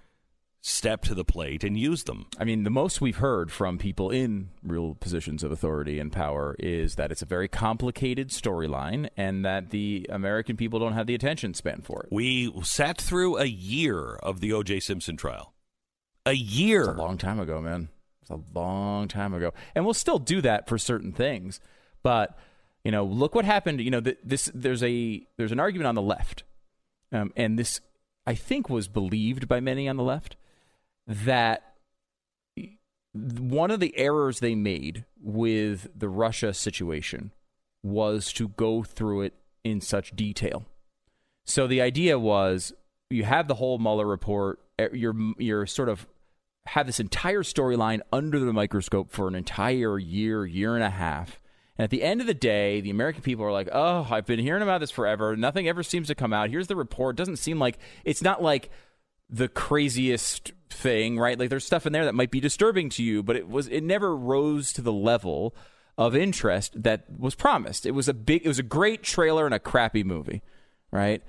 step 0.63 1.03
to 1.03 1.15
the 1.15 1.25
plate 1.25 1.65
and 1.65 1.77
use 1.77 2.05
them. 2.05 2.27
I 2.39 2.45
mean, 2.45 2.63
the 2.63 2.71
most 2.71 3.01
we've 3.01 3.17
heard 3.17 3.51
from 3.51 3.79
people 3.79 4.11
in 4.11 4.51
real 4.63 4.95
positions 4.95 5.43
of 5.43 5.51
authority 5.51 5.99
and 5.99 6.13
power 6.13 6.55
is 6.59 6.95
that 6.95 7.11
it's 7.11 7.21
a 7.21 7.27
very 7.27 7.49
complicated 7.49 8.29
storyline 8.29 9.09
and 9.17 9.45
that 9.45 9.71
the 9.71 10.07
American 10.09 10.57
people 10.57 10.79
don't 10.79 10.93
have 10.93 11.09
the 11.09 11.17
attention 11.17 11.53
span 11.55 11.83
for 11.83 12.05
it. 12.05 12.09
We 12.13 12.53
sat 12.63 13.01
through 13.01 13.39
a 13.39 13.47
year 13.47 14.15
of 14.23 14.41
the 14.41 14.53
O.J. 14.53 14.81
Simpson 14.81 15.17
trial. 15.17 15.53
A 16.25 16.35
year. 16.35 16.83
It's 16.83 16.91
a 16.91 17.03
long 17.03 17.19
time 17.19 17.41
ago, 17.41 17.61
man. 17.61 17.89
It's 18.21 18.31
a 18.31 18.39
long 18.55 19.09
time 19.09 19.35
ago. 19.35 19.53
And 19.75 19.85
we'll 19.85 19.95
still 19.95 20.21
do 20.21 20.41
that 20.43 20.69
for 20.69 20.79
certain 20.79 21.11
things. 21.11 21.59
But, 22.05 22.39
you 22.85 22.91
know, 22.91 23.05
look 23.05 23.35
what 23.35 23.45
happened. 23.45 23.81
You 23.81 23.91
know, 23.91 24.01
this 24.01 24.51
there's 24.55 24.83
a 24.83 25.27
there's 25.37 25.53
an 25.53 25.61
argument 25.61 25.89
on 25.89 25.95
the 25.95 26.03
left. 26.03 26.45
Um, 27.13 27.33
and 27.37 27.59
this 27.59 27.81
I 28.27 28.35
think 28.35 28.69
was 28.69 28.89
believed 28.89 29.49
by 29.49 29.61
many 29.61 29.89
on 29.89 29.97
the 29.97 30.03
left 30.03 30.37
that 31.07 31.75
one 33.15 33.71
of 33.71 33.81
the 33.81 33.97
errors 33.97 34.41
they 34.41 34.55
made 34.55 35.05
with 35.21 35.89
the 35.95 36.09
Russia 36.09 36.55
situation 36.55 37.33
was 37.83 38.33
to 38.33 38.49
go 38.49 38.83
through 38.83 39.23
it 39.23 39.35
in 39.65 39.81
such 39.81 40.17
detail. 40.17 40.65
So 41.45 41.67
the 41.67 41.81
idea 41.81 42.19
was 42.19 42.73
you 43.11 43.25
have 43.25 43.49
the 43.49 43.57
whole 43.57 43.79
Mueller 43.79 44.07
report, 44.07 44.61
eh, 44.79 44.89
you're 44.93 45.15
you're 45.39 45.67
sort 45.67 45.89
of 45.89 46.07
have 46.67 46.87
this 46.87 47.01
entire 47.01 47.43
storyline 47.43 48.01
under 48.13 48.39
the 48.39 48.53
microscope 48.53 49.11
for 49.11 49.27
an 49.27 49.35
entire 49.35 49.99
year, 49.99 50.47
year 50.47 50.75
and 50.75 50.85
a 50.85 50.91
half. 50.91 51.41
And 51.79 51.85
at 51.85 51.91
the 51.91 52.03
end 52.03 52.21
of 52.21 52.27
the 52.27 52.35
day, 52.35 52.81
the 52.81 52.91
American 52.91 53.23
people 53.23 53.45
are 53.45 53.53
like, 53.53 53.69
"Oh, 53.73 54.07
I've 54.11 54.27
been 54.27 54.39
hearing 54.39 54.63
about 54.63 54.81
this 54.81 54.91
forever. 54.91 55.37
Nothing 55.37 55.69
ever 55.69 55.83
seems 55.83 56.09
to 56.09 56.15
come 56.15 56.33
out. 56.33 56.51
Here's 56.51 56.67
the 56.67 56.77
report. 56.77 57.17
Doesn't 57.17 57.37
seem 57.37 57.59
like 57.59 57.79
it's 58.05 58.23
not 58.23 58.43
like 58.43 58.71
the 59.33 59.49
craziest 59.49 60.53
thing, 60.69 61.19
right? 61.19 61.39
Like 61.39 61.49
there's 61.49 61.65
stuff 61.65 61.87
in 61.87 61.93
there 61.93 62.05
that 62.05 62.15
might 62.15 62.31
be 62.31 62.41
disturbing 62.41 62.91
to 62.91 63.03
you, 63.03 63.23
but 63.23 63.37
it 63.37 63.49
was 63.49 63.67
it 63.69 63.83
never 63.83 64.15
rose 64.15 64.73
to 64.75 64.83
the 64.83 64.93
level 64.93 65.55
of 65.97 66.15
interest 66.15 66.83
that 66.83 67.05
was 67.19 67.35
promised. 67.35 67.87
It 67.87 67.93
was 67.93 68.09
a 68.09 68.15
big 68.15 68.45
it 68.45 68.49
was 68.49 68.59
a 68.59 68.65
great 68.65 69.03
trailer 69.03 69.47
and 69.47 69.55
a 69.55 69.59
crappy 69.59 70.05
movie, 70.05 70.43
right? 70.91 71.23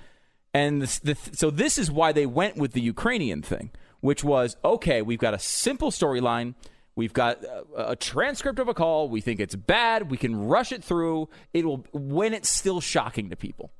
And 0.54 0.82
the, 0.82 1.00
the, 1.04 1.36
so 1.36 1.50
this 1.50 1.78
is 1.78 1.89
why 1.89 2.12
they 2.12 2.26
went 2.26 2.58
with 2.58 2.74
the 2.74 2.82
Ukrainian 2.82 3.41
thing, 3.41 3.72
which 4.02 4.24
was 4.24 4.58
okay, 4.64 5.02
we've 5.02 5.20
got 5.20 5.34
a 5.34 5.39
simple 5.39 5.89
storyline. 5.91 6.56
We've 6.96 7.14
got 7.14 7.44
a, 7.44 7.91
a, 7.91 7.96
transcript 7.96 8.60
of 8.60 8.68
a 8.68 8.74
call. 8.74 9.10
We 9.10 9.22
think 9.22 9.39
it's 9.39 9.56
bad. 9.56 10.12
We 10.12 10.18
can 10.18 10.48
rush 10.48 10.72
it 10.72 10.84
through. 10.84 11.30
It 11.54 11.66
will 11.66 11.86
when 11.91 12.34
it's 12.34 12.50
still 12.50 12.82
shocking 12.82 13.30
to 13.32 13.36
people. 13.36 13.72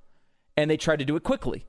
And 0.58 0.70
they 0.70 0.78
tried 0.78 1.00
to 1.00 1.06
do 1.06 1.16
it 1.16 1.24
quickly. 1.24 1.66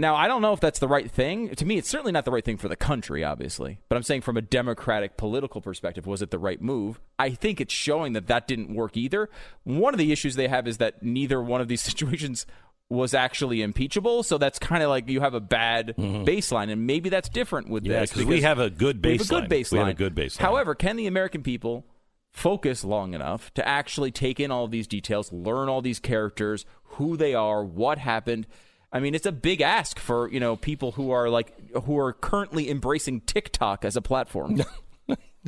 Now, 0.00 0.16
I 0.16 0.28
don't 0.28 0.40
know 0.40 0.54
if 0.54 0.60
that's 0.60 0.78
the 0.78 0.88
right 0.88 1.10
thing. 1.10 1.54
To 1.54 1.64
me, 1.66 1.76
it's 1.76 1.88
certainly 1.88 2.10
not 2.10 2.24
the 2.24 2.30
right 2.30 2.44
thing 2.44 2.56
for 2.56 2.68
the 2.68 2.76
country, 2.76 3.22
obviously. 3.22 3.80
But 3.90 3.96
I'm 3.96 4.02
saying 4.02 4.22
from 4.22 4.38
a 4.38 4.42
democratic 4.42 5.18
political 5.18 5.60
perspective, 5.60 6.06
was 6.06 6.22
it 6.22 6.30
the 6.30 6.38
right 6.38 6.60
move? 6.60 7.00
I 7.18 7.30
think 7.30 7.60
it's 7.60 7.74
showing 7.74 8.14
that 8.14 8.26
that 8.28 8.48
didn't 8.48 8.74
work 8.74 8.96
either. 8.96 9.28
One 9.64 9.92
of 9.92 9.98
the 9.98 10.10
issues 10.10 10.36
they 10.36 10.48
have 10.48 10.66
is 10.66 10.78
that 10.78 11.02
neither 11.02 11.42
one 11.42 11.60
of 11.60 11.68
these 11.68 11.80
situations 11.82 12.46
was 12.90 13.14
actually 13.14 13.62
impeachable. 13.62 14.22
So 14.22 14.36
that's 14.36 14.58
kind 14.58 14.82
of 14.82 14.90
like 14.90 15.08
you 15.08 15.20
have 15.20 15.32
a 15.32 15.40
bad 15.40 15.94
mm-hmm. 15.96 16.24
baseline, 16.24 16.70
and 16.70 16.86
maybe 16.86 17.08
that's 17.08 17.28
different 17.28 17.70
with 17.70 17.86
yeah, 17.86 18.00
this 18.00 18.12
because 18.12 18.26
we 18.26 18.42
have 18.42 18.58
a 18.58 18.68
good 18.68 19.00
baseline. 19.00 19.02
We 19.02 19.16
have 19.16 19.20
a 19.20 19.24
good 19.24 19.48
baseline. 19.48 19.72
We 19.72 19.78
have 19.78 19.88
a 19.88 19.94
good 19.94 20.14
baseline. 20.14 20.38
However, 20.38 20.74
can 20.74 20.96
the 20.96 21.06
American 21.06 21.42
people 21.42 21.86
focus 22.32 22.84
long 22.84 23.14
enough 23.14 23.54
to 23.54 23.66
actually 23.66 24.10
take 24.10 24.38
in 24.38 24.50
all 24.50 24.68
these 24.68 24.86
details, 24.86 25.32
learn 25.32 25.68
all 25.68 25.80
these 25.80 25.98
characters, 25.98 26.66
who 26.82 27.16
they 27.16 27.34
are, 27.34 27.64
what 27.64 27.98
happened? 27.98 28.46
I 28.92 28.98
mean, 28.98 29.14
it's 29.14 29.26
a 29.26 29.32
big 29.32 29.60
ask 29.60 29.98
for 29.98 30.28
you 30.28 30.40
know 30.40 30.56
people 30.56 30.92
who 30.92 31.12
are 31.12 31.30
like 31.30 31.54
who 31.84 31.96
are 31.98 32.12
currently 32.12 32.68
embracing 32.68 33.20
TikTok 33.22 33.84
as 33.84 33.96
a 33.96 34.02
platform. 34.02 34.62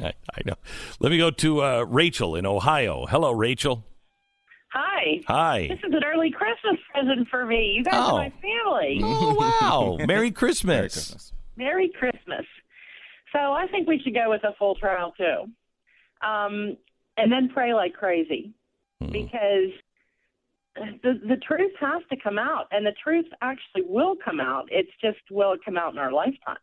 I, 0.01 0.15
know. 0.47 0.55
Let 1.01 1.13
me 1.13 1.19
go 1.19 1.31
to 1.31 1.63
uh, 1.63 1.83
Rachel 1.83 2.35
in 2.35 2.47
Ohio. 2.47 3.05
Hello, 3.05 3.31
Rachel. 3.31 3.85
Hi. 4.73 5.21
Hi. 5.29 5.69
This 5.69 5.79
is 5.81 5.95
an 5.95 6.03
early 6.05 6.31
Christmas 6.31 6.81
present 6.93 7.29
for 7.29 7.45
me. 7.45 7.75
You 7.77 7.85
guys 7.85 7.95
oh. 7.97 8.17
are 8.17 8.19
my 8.19 8.33
family. 8.41 9.01
Oh 9.03 9.35
wow! 9.35 9.99
Merry 10.07 10.31
Christmas. 10.31 10.67
Merry 10.67 10.89
Christmas. 10.89 11.33
Merry 11.57 11.89
Christmas. 11.99 12.47
So 13.33 13.39
I 13.39 13.67
think 13.69 13.89
we 13.89 14.01
should 14.03 14.15
go 14.15 14.31
with 14.31 14.45
a 14.45 14.55
full 14.59 14.75
trial 14.75 15.13
too. 15.17 15.47
um, 16.27 16.77
and 17.17 17.31
then 17.31 17.51
pray 17.53 17.75
like 17.75 17.93
crazy 17.93 18.53
because 19.01 19.71
the 20.75 21.21
the 21.29 21.37
truth 21.47 21.73
has 21.81 22.03
to 22.11 22.17
come 22.23 22.39
out, 22.39 22.67
and 22.71 22.87
the 22.87 22.95
truth 23.03 23.27
actually 23.43 23.83
will 23.87 24.15
come 24.25 24.41
out. 24.41 24.69
It's 24.71 24.91
just 25.03 25.19
will 25.31 25.53
it 25.53 25.61
come 25.65 25.77
out 25.77 25.93
in 25.93 25.99
our 25.99 26.13
lifetime? 26.13 26.57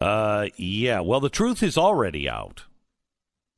Uh, 0.00 0.48
yeah. 0.56 1.00
Well, 1.00 1.20
the 1.20 1.30
truth 1.30 1.62
is 1.62 1.78
already 1.78 2.28
out, 2.28 2.64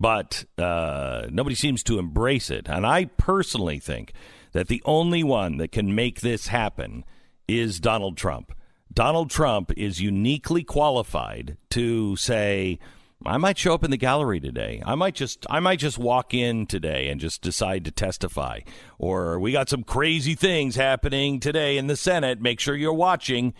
but 0.05 0.44
uh, 0.59 1.26
nobody 1.30 1.57
seems 1.57 1.82
to 1.82 1.98
embrace 1.98 2.50
it. 2.50 2.68
And 2.68 2.86
I 2.86 3.07
personally 3.07 3.78
think 3.78 4.12
that 4.52 4.68
the 4.68 4.82
only 4.84 5.24
one 5.24 5.57
that 5.57 5.72
can 5.72 5.94
make 5.94 6.20
this 6.20 6.48
happen 6.48 7.07
is 7.48 7.80
Donald 7.80 8.18
Trump. 8.18 8.52
Donald 8.92 9.30
Trump 9.30 9.72
is 9.78 10.02
uniquely 10.02 10.62
qualified 10.62 11.57
to 11.70 12.16
say, 12.16 12.78
I 13.24 13.38
might 13.38 13.57
show 13.57 13.72
up 13.72 13.82
in 13.82 13.90
the 13.90 13.96
gallery 13.96 14.40
today. 14.40 14.82
I 14.84 14.94
might 14.94 15.14
just 15.14 15.46
I 15.48 15.61
might 15.61 15.78
just 15.78 15.96
walk 15.96 16.34
in 16.34 16.66
today 16.66 17.09
and 17.09 17.18
just 17.18 17.40
decide 17.40 17.86
to 17.86 17.90
testify. 17.90 18.61
Or 18.98 19.40
we 19.40 19.52
got 19.52 19.70
some 19.70 19.84
crazy 19.84 20.34
things 20.34 20.76
happening 20.76 21.40
today 21.40 21.78
in 21.78 21.86
the 21.86 21.96
Senate. 21.96 22.42
Make 22.42 22.61
sure 22.61 22.76
you're 22.76 22.92
watching. 22.92 23.55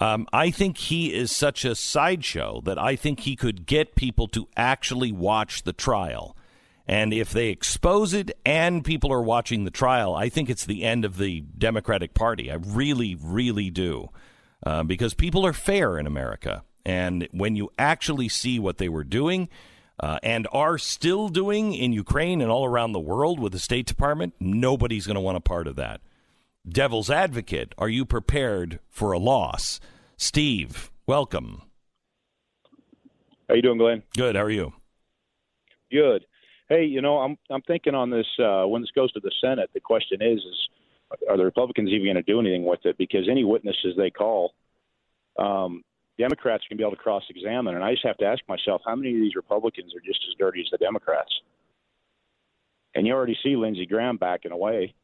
Um, 0.00 0.26
I 0.32 0.50
think 0.50 0.78
he 0.78 1.12
is 1.12 1.30
such 1.30 1.64
a 1.64 1.74
sideshow 1.74 2.62
that 2.62 2.78
I 2.78 2.96
think 2.96 3.20
he 3.20 3.36
could 3.36 3.66
get 3.66 3.94
people 3.94 4.28
to 4.28 4.48
actually 4.56 5.12
watch 5.12 5.62
the 5.62 5.74
trial. 5.74 6.36
And 6.86 7.12
if 7.12 7.30
they 7.30 7.50
expose 7.50 8.14
it 8.14 8.32
and 8.44 8.84
people 8.84 9.12
are 9.12 9.22
watching 9.22 9.64
the 9.64 9.70
trial, 9.70 10.14
I 10.14 10.28
think 10.28 10.48
it's 10.48 10.64
the 10.64 10.82
end 10.84 11.04
of 11.04 11.18
the 11.18 11.42
Democratic 11.56 12.14
Party. 12.14 12.50
I 12.50 12.54
really, 12.54 13.14
really 13.14 13.70
do. 13.70 14.08
Uh, 14.64 14.82
because 14.82 15.14
people 15.14 15.46
are 15.46 15.52
fair 15.52 15.98
in 15.98 16.06
America. 16.06 16.64
And 16.84 17.28
when 17.32 17.56
you 17.56 17.70
actually 17.78 18.28
see 18.28 18.58
what 18.58 18.78
they 18.78 18.88
were 18.88 19.04
doing 19.04 19.48
uh, 19.98 20.18
and 20.22 20.48
are 20.52 20.78
still 20.78 21.28
doing 21.28 21.74
in 21.74 21.92
Ukraine 21.92 22.40
and 22.40 22.50
all 22.50 22.64
around 22.64 22.92
the 22.92 23.00
world 23.00 23.38
with 23.38 23.52
the 23.52 23.58
State 23.58 23.86
Department, 23.86 24.34
nobody's 24.40 25.06
going 25.06 25.14
to 25.14 25.20
want 25.20 25.36
a 25.36 25.40
part 25.40 25.66
of 25.66 25.76
that. 25.76 26.00
Devil's 26.68 27.10
advocate, 27.10 27.74
are 27.78 27.88
you 27.88 28.04
prepared 28.04 28.80
for 28.88 29.12
a 29.12 29.18
loss? 29.18 29.80
Steve, 30.16 30.90
welcome. 31.06 31.62
How 33.48 33.54
you 33.54 33.62
doing, 33.62 33.78
Glenn? 33.78 34.02
Good. 34.14 34.36
How 34.36 34.42
are 34.42 34.50
you? 34.50 34.74
Good. 35.90 36.26
Hey, 36.68 36.84
you 36.84 37.00
know, 37.00 37.18
I'm 37.18 37.36
I'm 37.50 37.62
thinking 37.62 37.94
on 37.94 38.10
this 38.10 38.26
uh, 38.38 38.64
when 38.64 38.82
this 38.82 38.90
goes 38.94 39.10
to 39.12 39.20
the 39.20 39.32
Senate. 39.40 39.70
The 39.74 39.80
question 39.80 40.22
is, 40.22 40.38
is 40.38 40.68
are 41.28 41.36
the 41.36 41.44
Republicans 41.44 41.88
even 41.90 42.04
going 42.04 42.16
to 42.16 42.22
do 42.22 42.38
anything 42.38 42.64
with 42.64 42.84
it? 42.84 42.96
Because 42.98 43.26
any 43.28 43.42
witnesses 43.42 43.94
they 43.96 44.10
call, 44.10 44.52
um, 45.38 45.82
Democrats 46.18 46.64
can 46.68 46.76
be 46.76 46.84
able 46.84 46.92
to 46.92 46.96
cross-examine, 46.96 47.74
and 47.74 47.82
I 47.82 47.92
just 47.92 48.06
have 48.06 48.18
to 48.18 48.26
ask 48.26 48.40
myself, 48.48 48.82
how 48.84 48.94
many 48.94 49.14
of 49.14 49.20
these 49.20 49.34
Republicans 49.34 49.92
are 49.96 50.00
just 50.00 50.20
as 50.28 50.36
dirty 50.38 50.60
as 50.60 50.68
the 50.70 50.78
Democrats? 50.78 51.32
And 52.94 53.06
you 53.06 53.14
already 53.14 53.36
see 53.42 53.56
Lindsey 53.56 53.86
Graham 53.86 54.18
backing 54.18 54.52
away 54.52 54.94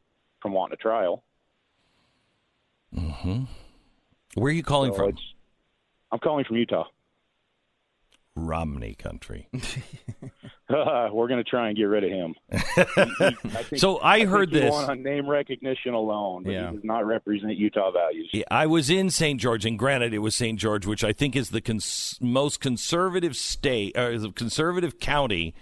from 0.41 0.53
wanting 0.53 0.75
a 0.75 0.77
trial. 0.77 1.23
Mm-hmm. 2.95 3.43
Where 4.35 4.49
are 4.49 4.53
you 4.55 4.63
calling 4.63 4.91
So 4.91 4.97
from? 4.97 5.17
I'm 6.11 6.19
calling 6.19 6.45
from 6.45 6.57
Utah. 6.57 6.85
Romney 8.35 8.93
country. 8.93 9.49
We're 10.69 11.27
going 11.27 11.43
to 11.43 11.49
try 11.49 11.69
and 11.69 11.77
get 11.77 11.83
rid 11.85 12.03
of 12.03 12.09
him. 12.11 12.35
So 13.77 13.99
I 13.99 14.25
heard 14.25 14.51
think 14.51 14.63
this- 14.63 14.71
won 14.71 14.89
on 14.89 15.03
name 15.03 15.27
recognition 15.27 15.93
alone, 15.93 16.43
but 16.43 16.51
Yeah. 16.51 16.69
he 16.69 16.75
does 16.77 16.85
not 16.85 17.05
represent 17.05 17.55
Utah 17.57 17.91
values. 17.91 18.29
Yeah, 18.31 18.43
I 18.51 18.65
was 18.67 18.89
in 18.89 19.09
St. 19.09 19.39
George, 19.41 19.65
and 19.65 19.77
granted, 19.79 20.13
it 20.13 20.19
was 20.19 20.35
St. 20.35 20.59
George, 20.59 20.85
which 20.85 21.03
I 21.03 21.11
think 21.13 21.35
is 21.35 21.49
the 21.49 21.61
cons- 21.61 22.17
most 22.21 22.59
conservative 22.61 23.35
state, 23.35 23.97
or 23.97 24.17
the 24.17 24.31
conservative 24.31 24.99
county 24.99 25.53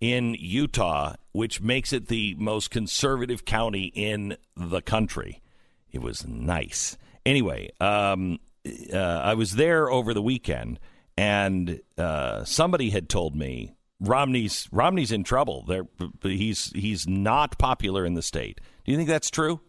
in 0.00 0.34
Utah, 0.38 1.14
which 1.32 1.60
makes 1.62 1.92
it 1.92 2.08
the 2.08 2.34
most 2.38 2.70
conservative 2.70 3.44
county 3.44 3.92
in 3.94 4.36
the 4.56 4.82
country. 4.82 5.40
It 5.96 6.02
was 6.02 6.26
nice. 6.26 6.98
Anyway, 7.24 7.70
um, 7.80 8.38
uh, 8.92 8.98
I 8.98 9.32
was 9.32 9.52
there 9.52 9.90
over 9.90 10.12
the 10.12 10.20
weekend, 10.20 10.78
and 11.16 11.80
uh, 11.96 12.44
somebody 12.44 12.90
had 12.90 13.08
told 13.08 13.34
me 13.34 13.72
Romney's 13.98 14.68
Romney's 14.70 15.10
in 15.10 15.24
trouble. 15.24 15.64
There, 15.66 15.86
he's 16.22 16.70
he's 16.72 17.08
not 17.08 17.58
popular 17.58 18.04
in 18.04 18.12
the 18.12 18.20
state. 18.20 18.60
Do 18.84 18.92
you 18.92 18.98
think 18.98 19.08
that's 19.08 19.30
true? 19.30 19.60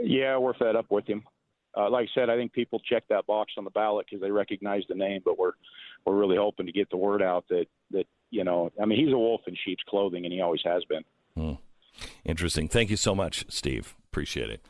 Yeah, 0.00 0.38
we're 0.38 0.54
fed 0.54 0.74
up 0.74 0.90
with 0.90 1.06
him. 1.06 1.22
Uh, 1.76 1.88
like 1.88 2.08
I 2.08 2.20
said, 2.20 2.28
I 2.28 2.36
think 2.36 2.52
people 2.52 2.80
check 2.80 3.04
that 3.08 3.24
box 3.28 3.52
on 3.56 3.62
the 3.62 3.70
ballot 3.70 4.06
because 4.10 4.20
they 4.20 4.32
recognize 4.32 4.82
the 4.88 4.96
name, 4.96 5.22
but 5.24 5.38
we're 5.38 5.52
we're 6.04 6.16
really 6.16 6.36
hoping 6.36 6.66
to 6.66 6.72
get 6.72 6.90
the 6.90 6.96
word 6.96 7.22
out 7.22 7.44
that 7.48 7.66
that 7.92 8.06
you 8.30 8.42
know, 8.42 8.72
I 8.82 8.86
mean, 8.86 8.98
he's 8.98 9.14
a 9.14 9.18
wolf 9.18 9.42
in 9.46 9.56
sheep's 9.64 9.84
clothing, 9.88 10.24
and 10.24 10.32
he 10.32 10.40
always 10.40 10.62
has 10.64 10.82
been. 10.86 11.04
Hmm. 11.36 11.52
Interesting. 12.24 12.66
Thank 12.66 12.90
you 12.90 12.96
so 12.96 13.14
much, 13.14 13.44
Steve. 13.48 13.94
Appreciate 14.10 14.50
it. 14.50 14.60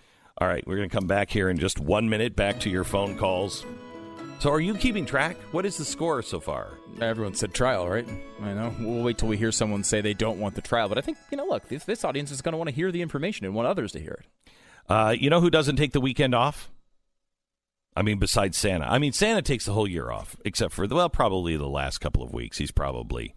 All 0.43 0.49
right, 0.49 0.67
we're 0.67 0.75
going 0.75 0.89
to 0.89 0.97
come 0.97 1.07
back 1.07 1.31
here 1.31 1.49
in 1.49 1.57
just 1.57 1.79
one 1.79 2.09
minute. 2.09 2.35
Back 2.35 2.59
to 2.61 2.69
your 2.69 2.83
phone 2.83 3.17
calls. 3.17 3.65
So, 4.41 4.51
are 4.51 4.59
you 4.61 4.75
keeping 4.75 5.07
track? 5.07 5.37
What 5.53 5.65
is 5.65 5.77
the 5.77 5.85
score 5.85 6.21
so 6.21 6.41
far? 6.41 6.73
Everyone 7.01 7.35
said 7.35 7.55
trial, 7.55 7.89
right? 7.89 8.05
I 8.41 8.53
know. 8.53 8.75
We'll 8.81 9.05
wait 9.05 9.19
till 9.19 9.29
we 9.29 9.37
hear 9.37 9.53
someone 9.53 9.85
say 9.85 10.01
they 10.01 10.15
don't 10.15 10.41
want 10.41 10.57
the 10.57 10.61
trial. 10.61 10.89
But 10.89 10.99
I 10.99 11.01
think, 11.01 11.19
you 11.31 11.37
know, 11.37 11.45
look, 11.45 11.69
this, 11.69 11.85
this 11.85 12.05
audience 12.05 12.33
is 12.33 12.43
going 12.43 12.55
to 12.55 12.59
want 12.59 12.71
to 12.71 12.75
hear 12.75 12.91
the 12.91 13.03
information 13.03 13.47
and 13.47 13.55
want 13.55 13.69
others 13.69 13.93
to 13.93 14.01
hear 14.01 14.21
it. 14.21 14.53
Uh, 14.89 15.15
you 15.17 15.31
know 15.31 15.41
who 15.41 15.49
doesn't 15.49 15.77
take 15.77 15.93
the 15.93 16.01
weekend 16.01 16.35
off? 16.35 16.73
I 17.95 18.03
mean, 18.03 18.19
besides 18.19 18.59
Santa. 18.59 18.87
I 18.87 18.99
mean, 18.99 19.13
Santa 19.13 19.43
takes 19.43 19.67
the 19.67 19.75
whole 19.75 19.87
year 19.87 20.11
off, 20.11 20.35
except 20.45 20.75
for 20.75 20.89
well, 20.89 21.09
probably 21.09 21.57
the 21.57 21.69
last 21.69 21.99
couple 21.99 22.25
of 22.25 22.35
weeks. 22.35 22.59
He's 22.59 22.73
probably 22.73 23.37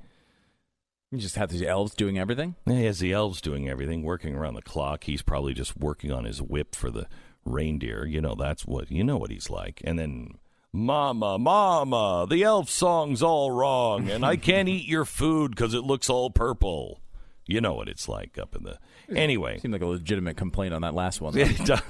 You 1.11 1.19
just 1.19 1.35
have 1.35 1.49
these 1.49 1.61
elves 1.61 1.93
doing 1.93 2.17
everything. 2.17 2.55
Yeah, 2.65 2.75
he 2.75 2.85
has 2.85 2.99
the 2.99 3.13
elves 3.13 3.39
doing 3.39 3.69
everything, 3.69 4.03
working 4.03 4.35
around 4.35 4.55
the 4.55 4.61
clock. 4.61 5.03
He's 5.03 5.21
probably 5.21 5.53
just 5.53 5.77
working 5.77 6.11
on 6.11 6.25
his 6.25 6.41
whip 6.41 6.75
for 6.75 6.89
the 6.89 7.07
reindeer. 7.45 8.05
You 8.05 8.21
know, 8.21 8.35
that's 8.35 8.65
what 8.65 8.91
you 8.91 9.03
know 9.03 9.17
what 9.17 9.31
he's 9.31 9.49
like. 9.49 9.81
And 9.83 9.99
then, 9.99 10.39
Mama, 10.73 11.37
Mama, 11.37 12.25
the 12.29 12.43
elf 12.43 12.69
song's 12.69 13.21
all 13.21 13.51
wrong, 13.51 14.09
and 14.09 14.25
I 14.25 14.35
can't 14.35 14.67
eat 14.67 14.87
your 14.87 15.05
food 15.05 15.51
because 15.51 15.73
it 15.73 15.83
looks 15.83 16.09
all 16.09 16.31
purple. 16.31 17.01
You 17.47 17.61
know 17.61 17.75
what 17.75 17.87
it's 17.87 18.09
like 18.09 18.39
up 18.39 18.55
in 18.55 18.63
the. 18.63 18.79
Anyway, 19.15 19.59
seemed 19.59 19.73
like 19.73 19.83
a 19.83 19.85
legitimate 19.85 20.35
complaint 20.35 20.73
on 20.73 20.81
that 20.81 20.95
last 20.95 21.21
one. 21.21 21.33
It 21.37 21.63
does. 21.63 21.81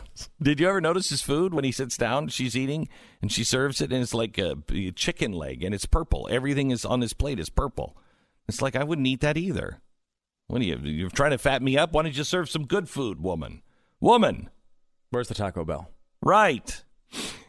Did 0.41 0.59
you 0.59 0.67
ever 0.67 0.81
notice 0.81 1.09
his 1.09 1.21
food 1.21 1.53
when 1.53 1.63
he 1.63 1.71
sits 1.71 1.95
down? 1.95 2.27
She's 2.27 2.57
eating 2.57 2.89
and 3.21 3.31
she 3.31 3.45
serves 3.45 3.79
it, 3.79 3.93
and 3.93 4.03
it's 4.03 4.13
like 4.13 4.37
a, 4.37 4.57
a 4.73 4.91
chicken 4.91 5.31
leg, 5.31 5.63
and 5.63 5.73
it's 5.73 5.85
purple. 5.85 6.27
Everything 6.29 6.71
is 6.71 6.83
on 6.83 6.99
his 6.99 7.13
plate 7.13 7.39
is 7.39 7.49
purple. 7.49 7.95
It's 8.47 8.61
like 8.61 8.75
I 8.75 8.83
wouldn't 8.83 9.07
eat 9.07 9.21
that 9.21 9.37
either. 9.37 9.79
What 10.47 10.61
are 10.61 10.65
you? 10.65 10.77
You're 10.77 11.09
trying 11.09 11.31
to 11.31 11.37
fat 11.37 11.61
me 11.61 11.77
up? 11.77 11.93
Why 11.93 12.03
don't 12.03 12.15
you 12.15 12.23
serve 12.23 12.49
some 12.49 12.65
good 12.65 12.87
food, 12.87 13.21
woman? 13.21 13.61
Woman. 13.99 14.49
Where's 15.09 15.27
the 15.27 15.33
Taco 15.33 15.65
Bell? 15.65 15.89
Right. 16.21 16.83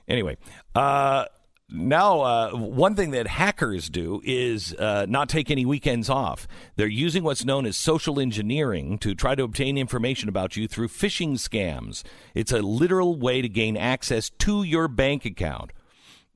Anyway, 0.08 0.36
uh, 0.74 1.26
now 1.68 2.20
uh, 2.20 2.50
one 2.52 2.94
thing 2.94 3.10
that 3.10 3.26
hackers 3.26 3.88
do 3.90 4.22
is 4.24 4.72
uh, 4.74 5.06
not 5.08 5.28
take 5.28 5.50
any 5.50 5.66
weekends 5.66 6.08
off. 6.08 6.46
They're 6.76 6.86
using 6.86 7.24
what's 7.24 7.44
known 7.44 7.66
as 7.66 7.76
social 7.76 8.20
engineering 8.20 8.98
to 8.98 9.14
try 9.14 9.34
to 9.34 9.42
obtain 9.42 9.76
information 9.76 10.28
about 10.28 10.56
you 10.56 10.68
through 10.68 10.88
phishing 10.88 11.32
scams. 11.32 12.04
It's 12.34 12.52
a 12.52 12.62
literal 12.62 13.18
way 13.18 13.42
to 13.42 13.48
gain 13.48 13.76
access 13.76 14.30
to 14.30 14.62
your 14.62 14.86
bank 14.88 15.24
account. 15.24 15.72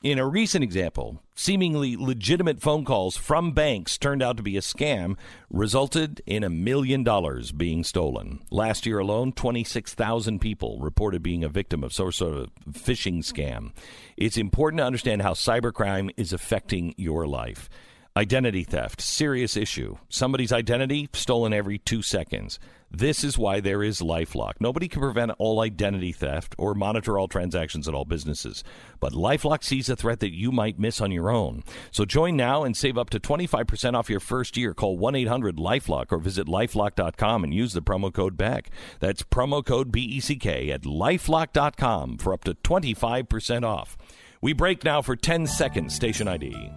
In 0.03 0.18
a 0.18 0.26
recent 0.26 0.64
example, 0.64 1.20
seemingly 1.34 1.94
legitimate 1.94 2.62
phone 2.62 2.86
calls 2.86 3.18
from 3.18 3.53
banks 3.53 3.98
turned 3.98 4.22
out 4.22 4.38
to 4.38 4.42
be 4.42 4.57
a 4.57 4.62
scam, 4.62 5.18
resulted 5.51 6.22
in 6.24 6.42
a 6.42 6.48
million 6.48 7.05
dollars 7.05 7.53
being 7.53 7.84
stolen. 7.84 8.40
Last 8.51 8.86
year 8.86 8.98
alone, 8.98 9.32
26,000 9.32 10.38
people 10.38 10.78
reported 10.80 11.22
being 11.22 11.44
a 11.44 11.51
victim 11.51 11.84
of 11.84 11.92
some 11.92 12.12
sort 12.12 12.32
of 12.32 12.48
phishing 12.70 13.18
scam. 13.18 13.72
It's 14.16 14.38
important 14.38 14.78
to 14.78 14.86
understand 14.86 15.20
how 15.20 15.34
cybercrime 15.34 16.09
is 16.16 16.32
affecting 16.32 16.94
your 16.96 17.26
life. 17.26 17.68
Identity 18.16 18.64
theft, 18.64 19.03
serious 19.03 19.55
issue. 19.55 19.98
Somebody's 20.09 20.51
identity 20.51 21.11
stolen 21.12 21.53
every 21.53 21.76
two 21.76 22.01
seconds. 22.01 22.59
This 22.93 23.22
is 23.22 23.38
why 23.38 23.61
there 23.61 23.84
is 23.84 24.01
Lifelock. 24.01 24.55
Nobody 24.59 24.88
can 24.88 25.01
prevent 25.01 25.30
all 25.38 25.61
identity 25.61 26.11
theft 26.11 26.57
or 26.59 26.74
monitor 26.74 27.18
all 27.18 27.28
transactions 27.28 27.86
at 27.86 27.95
all 27.95 28.05
businesses. 28.05 28.64
But 28.99 29.12
Lifelock 29.12 29.62
sees 29.62 29.88
a 29.88 29.95
threat 29.95 30.18
that 30.20 30.34
you 30.34 30.51
might 30.51 30.78
miss 30.78 31.01
on 31.01 31.12
your 31.12 31.30
own. 31.30 31.62
So 31.93 32.05
join 32.05 32.36
now 32.36 32.64
and 32.64 32.76
save 32.76 32.99
up 32.99 33.09
to 33.11 33.20
25% 33.20 33.95
off 33.95 34.11
your 34.11 34.18
first 34.18 34.57
year. 34.57 34.74
Call 34.74 34.99
1 34.99 35.14
800 35.14 35.57
Lifelock 35.57 36.11
or 36.11 36.18
visit 36.18 36.49
lifelock.com 36.49 37.45
and 37.45 37.55
use 37.55 37.74
the 37.74 37.82
promo 37.82 38.12
code 38.12 38.36
BECK. 38.36 38.70
That's 38.99 39.22
promo 39.22 39.64
code 39.64 39.93
B 39.93 40.01
E 40.01 40.18
C 40.18 40.34
K 40.34 40.72
at 40.72 40.82
lifelock.com 40.82 42.18
for 42.18 42.32
up 42.32 42.43
to 42.45 42.55
25% 42.55 43.64
off. 43.64 43.97
We 44.41 44.53
break 44.53 44.84
now 44.84 45.01
for 45.01 45.14
10 45.14 45.47
seconds, 45.47 45.95
station 45.95 46.26
ID. 46.26 46.72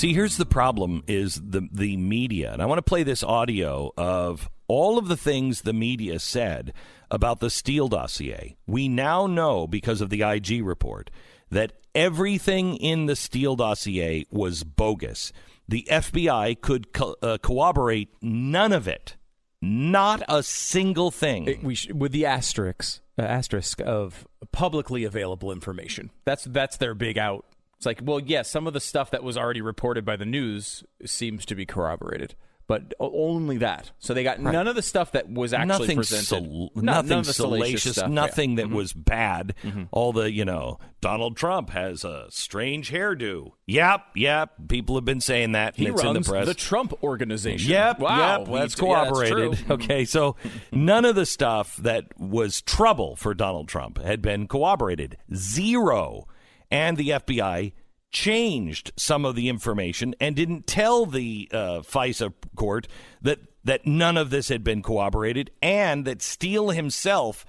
See, 0.00 0.14
here's 0.14 0.38
the 0.38 0.46
problem: 0.46 1.04
is 1.06 1.34
the 1.34 1.68
the 1.70 1.98
media, 1.98 2.54
and 2.54 2.62
I 2.62 2.64
want 2.64 2.78
to 2.78 2.82
play 2.82 3.02
this 3.02 3.22
audio 3.22 3.92
of 3.98 4.48
all 4.66 4.96
of 4.96 5.08
the 5.08 5.16
things 5.16 5.60
the 5.60 5.74
media 5.74 6.18
said 6.18 6.72
about 7.10 7.40
the 7.40 7.50
Steele 7.50 7.88
dossier. 7.88 8.56
We 8.66 8.88
now 8.88 9.26
know 9.26 9.66
because 9.66 10.00
of 10.00 10.08
the 10.08 10.22
IG 10.22 10.64
report 10.64 11.10
that 11.50 11.72
everything 11.94 12.76
in 12.76 13.04
the 13.04 13.14
Steele 13.14 13.56
dossier 13.56 14.24
was 14.30 14.64
bogus. 14.64 15.34
The 15.68 15.86
FBI 15.90 16.58
could 16.62 16.94
co- 16.94 17.16
uh, 17.20 17.36
corroborate 17.36 18.08
none 18.22 18.72
of 18.72 18.88
it. 18.88 19.16
Not 19.60 20.22
a 20.30 20.42
single 20.42 21.10
thing. 21.10 21.46
It- 21.46 21.76
sh- 21.76 21.90
with 21.92 22.12
the 22.12 22.24
asterisk 22.24 23.02
uh, 23.18 23.22
asterisk 23.22 23.82
of 23.84 24.26
publicly 24.50 25.04
available 25.04 25.52
information. 25.52 26.10
That's 26.24 26.44
that's 26.44 26.78
their 26.78 26.94
big 26.94 27.18
out. 27.18 27.44
It's 27.80 27.86
like, 27.86 28.00
well, 28.04 28.20
yes, 28.20 28.50
some 28.50 28.66
of 28.66 28.74
the 28.74 28.80
stuff 28.80 29.10
that 29.12 29.24
was 29.24 29.38
already 29.38 29.62
reported 29.62 30.04
by 30.04 30.16
the 30.16 30.26
news 30.26 30.84
seems 31.06 31.46
to 31.46 31.54
be 31.54 31.64
corroborated, 31.64 32.34
but 32.66 32.92
only 33.00 33.56
that. 33.56 33.90
So 33.98 34.12
they 34.12 34.22
got 34.22 34.38
Right. 34.38 34.52
none 34.52 34.68
of 34.68 34.76
the 34.76 34.82
stuff 34.82 35.12
that 35.12 35.30
was 35.30 35.54
actually 35.54 35.66
nothing 35.68 35.96
presented. 35.96 36.42
No- 36.44 36.70
nothing 36.74 37.24
salacious, 37.24 37.92
stuff, 37.92 38.08
yeah. 38.08 38.14
nothing 38.14 38.56
that 38.56 38.66
Mhm. 38.66 38.74
was 38.74 38.92
bad. 38.92 39.54
All 39.92 40.12
the, 40.12 40.30
you 40.30 40.44
know, 40.44 40.78
Donald 41.00 41.38
Trump 41.38 41.70
has 41.70 42.04
a 42.04 42.26
strange 42.28 42.90
hairdo. 42.92 43.52
Yep, 43.66 44.02
yep. 44.14 44.50
People 44.68 44.96
have 44.96 45.06
been 45.06 45.22
saying 45.22 45.52
that, 45.52 45.74
He 45.76 45.86
it's 45.86 46.02
in 46.02 46.06
runs 46.08 46.26
the 46.26 46.32
press. 46.32 46.46
the 46.46 46.52
Trump 46.52 46.92
organization. 47.02 47.70
Yep, 47.70 47.98
wow, 48.00 48.18
yep. 48.18 48.38
That's 48.40 48.50
yeah, 48.50 48.58
that's 48.60 48.74
corroborated. 48.74 49.70
okay, 49.70 50.04
so 50.04 50.36
none 50.70 51.06
of 51.06 51.14
the 51.14 51.24
stuff 51.24 51.78
that 51.78 52.04
was 52.20 52.60
trouble 52.60 53.16
for 53.16 53.32
Donald 53.32 53.68
Trump 53.68 53.96
had 54.02 54.20
been 54.20 54.46
corroborated. 54.48 55.16
Zero. 55.34 56.26
And 56.70 56.96
the 56.96 57.10
FBI 57.10 57.72
changed 58.12 58.92
some 58.96 59.24
of 59.24 59.34
the 59.36 59.48
information 59.48 60.14
and 60.20 60.34
didn't 60.34 60.66
tell 60.66 61.06
the 61.06 61.48
uh, 61.52 61.80
FISA 61.80 62.32
court 62.56 62.88
that 63.22 63.38
that 63.62 63.86
none 63.86 64.16
of 64.16 64.30
this 64.30 64.48
had 64.48 64.64
been 64.64 64.82
corroborated 64.82 65.50
and 65.60 66.06
that 66.06 66.22
Steele 66.22 66.70
himself 66.70 67.44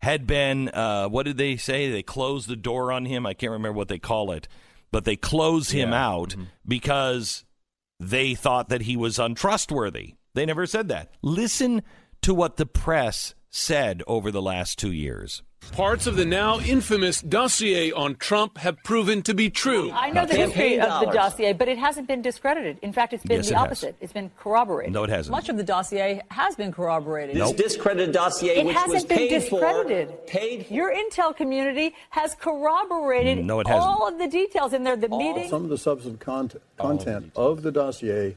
had 0.00 0.26
been 0.26 0.68
uh, 0.70 1.06
what 1.08 1.26
did 1.26 1.36
they 1.36 1.56
say? 1.56 1.90
They 1.90 2.02
closed 2.02 2.48
the 2.48 2.56
door 2.56 2.90
on 2.90 3.04
him. 3.04 3.26
I 3.26 3.34
can't 3.34 3.52
remember 3.52 3.76
what 3.76 3.88
they 3.88 3.98
call 3.98 4.32
it, 4.32 4.48
but 4.90 5.04
they 5.04 5.16
closed 5.16 5.72
him 5.72 5.90
Yeah. 5.90 6.08
out 6.08 6.34
because 6.66 7.44
they 7.98 8.34
thought 8.34 8.70
that 8.70 8.82
he 8.82 8.96
was 8.96 9.18
untrustworthy. 9.18 10.14
They 10.34 10.46
never 10.46 10.64
said 10.66 10.88
that. 10.88 11.12
Listen 11.22 11.82
to 12.22 12.32
what 12.32 12.56
the 12.56 12.66
press 12.66 13.34
said 13.50 14.02
over 14.06 14.30
the 14.30 14.40
last 14.42 14.78
two 14.78 14.92
years. 14.92 15.42
Parts 15.72 16.08
of 16.08 16.16
the 16.16 16.24
now 16.24 16.58
infamous 16.60 17.20
dossier 17.22 17.92
on 17.92 18.16
Trump 18.16 18.58
have 18.58 18.82
proven 18.82 19.22
to 19.22 19.34
be 19.34 19.50
true. 19.50 19.90
I 19.92 20.10
know 20.10 20.26
the 20.26 20.34
history 20.34 20.80
of 20.80 21.00
the 21.06 21.12
dossier, 21.12 21.52
but 21.52 21.68
it 21.68 21.78
hasn't 21.78 22.08
been 22.08 22.22
discredited. 22.22 22.78
In 22.82 22.92
fact, 22.92 23.12
it's 23.12 23.22
been 23.22 23.36
Yes, 23.38 23.48
the 23.48 23.54
it 23.54 23.56
has. 23.58 23.66
opposite. 23.66 23.96
It's 24.00 24.12
been 24.12 24.30
corroborated. 24.36 24.92
No, 24.92 25.04
it 25.04 25.10
hasn't. 25.10 25.30
Much 25.30 25.48
of 25.48 25.56
the 25.56 25.62
dossier 25.62 26.22
has 26.30 26.56
been 26.56 26.72
corroborated. 26.72 27.36
Nope. 27.36 27.56
This 27.56 27.74
discredited 27.74 28.12
dossier, 28.12 28.56
It 28.56 28.66
which 28.66 28.74
hasn't 28.74 28.94
was 28.94 29.04
been 29.04 29.18
paid 29.18 29.28
discredited. 29.28 30.08
for, 30.08 30.16
paid 30.26 30.70
Your 30.70 30.92
intel 30.92 31.36
community 31.36 31.94
has 32.10 32.34
corroborated 32.34 33.44
No, 33.44 33.60
it 33.60 33.68
hasn't. 33.68 33.84
all 33.84 34.08
of 34.08 34.18
the 34.18 34.26
details 34.28 34.72
in 34.72 34.82
there. 34.82 34.96
The 34.96 35.08
meeting. 35.08 35.48
Some 35.48 35.62
of 35.64 35.70
the 35.70 35.78
substantive 35.78 36.18
content, 36.20 36.62
content 36.78 37.32
of 37.36 37.62
the 37.62 37.70
dossier, 37.70 38.34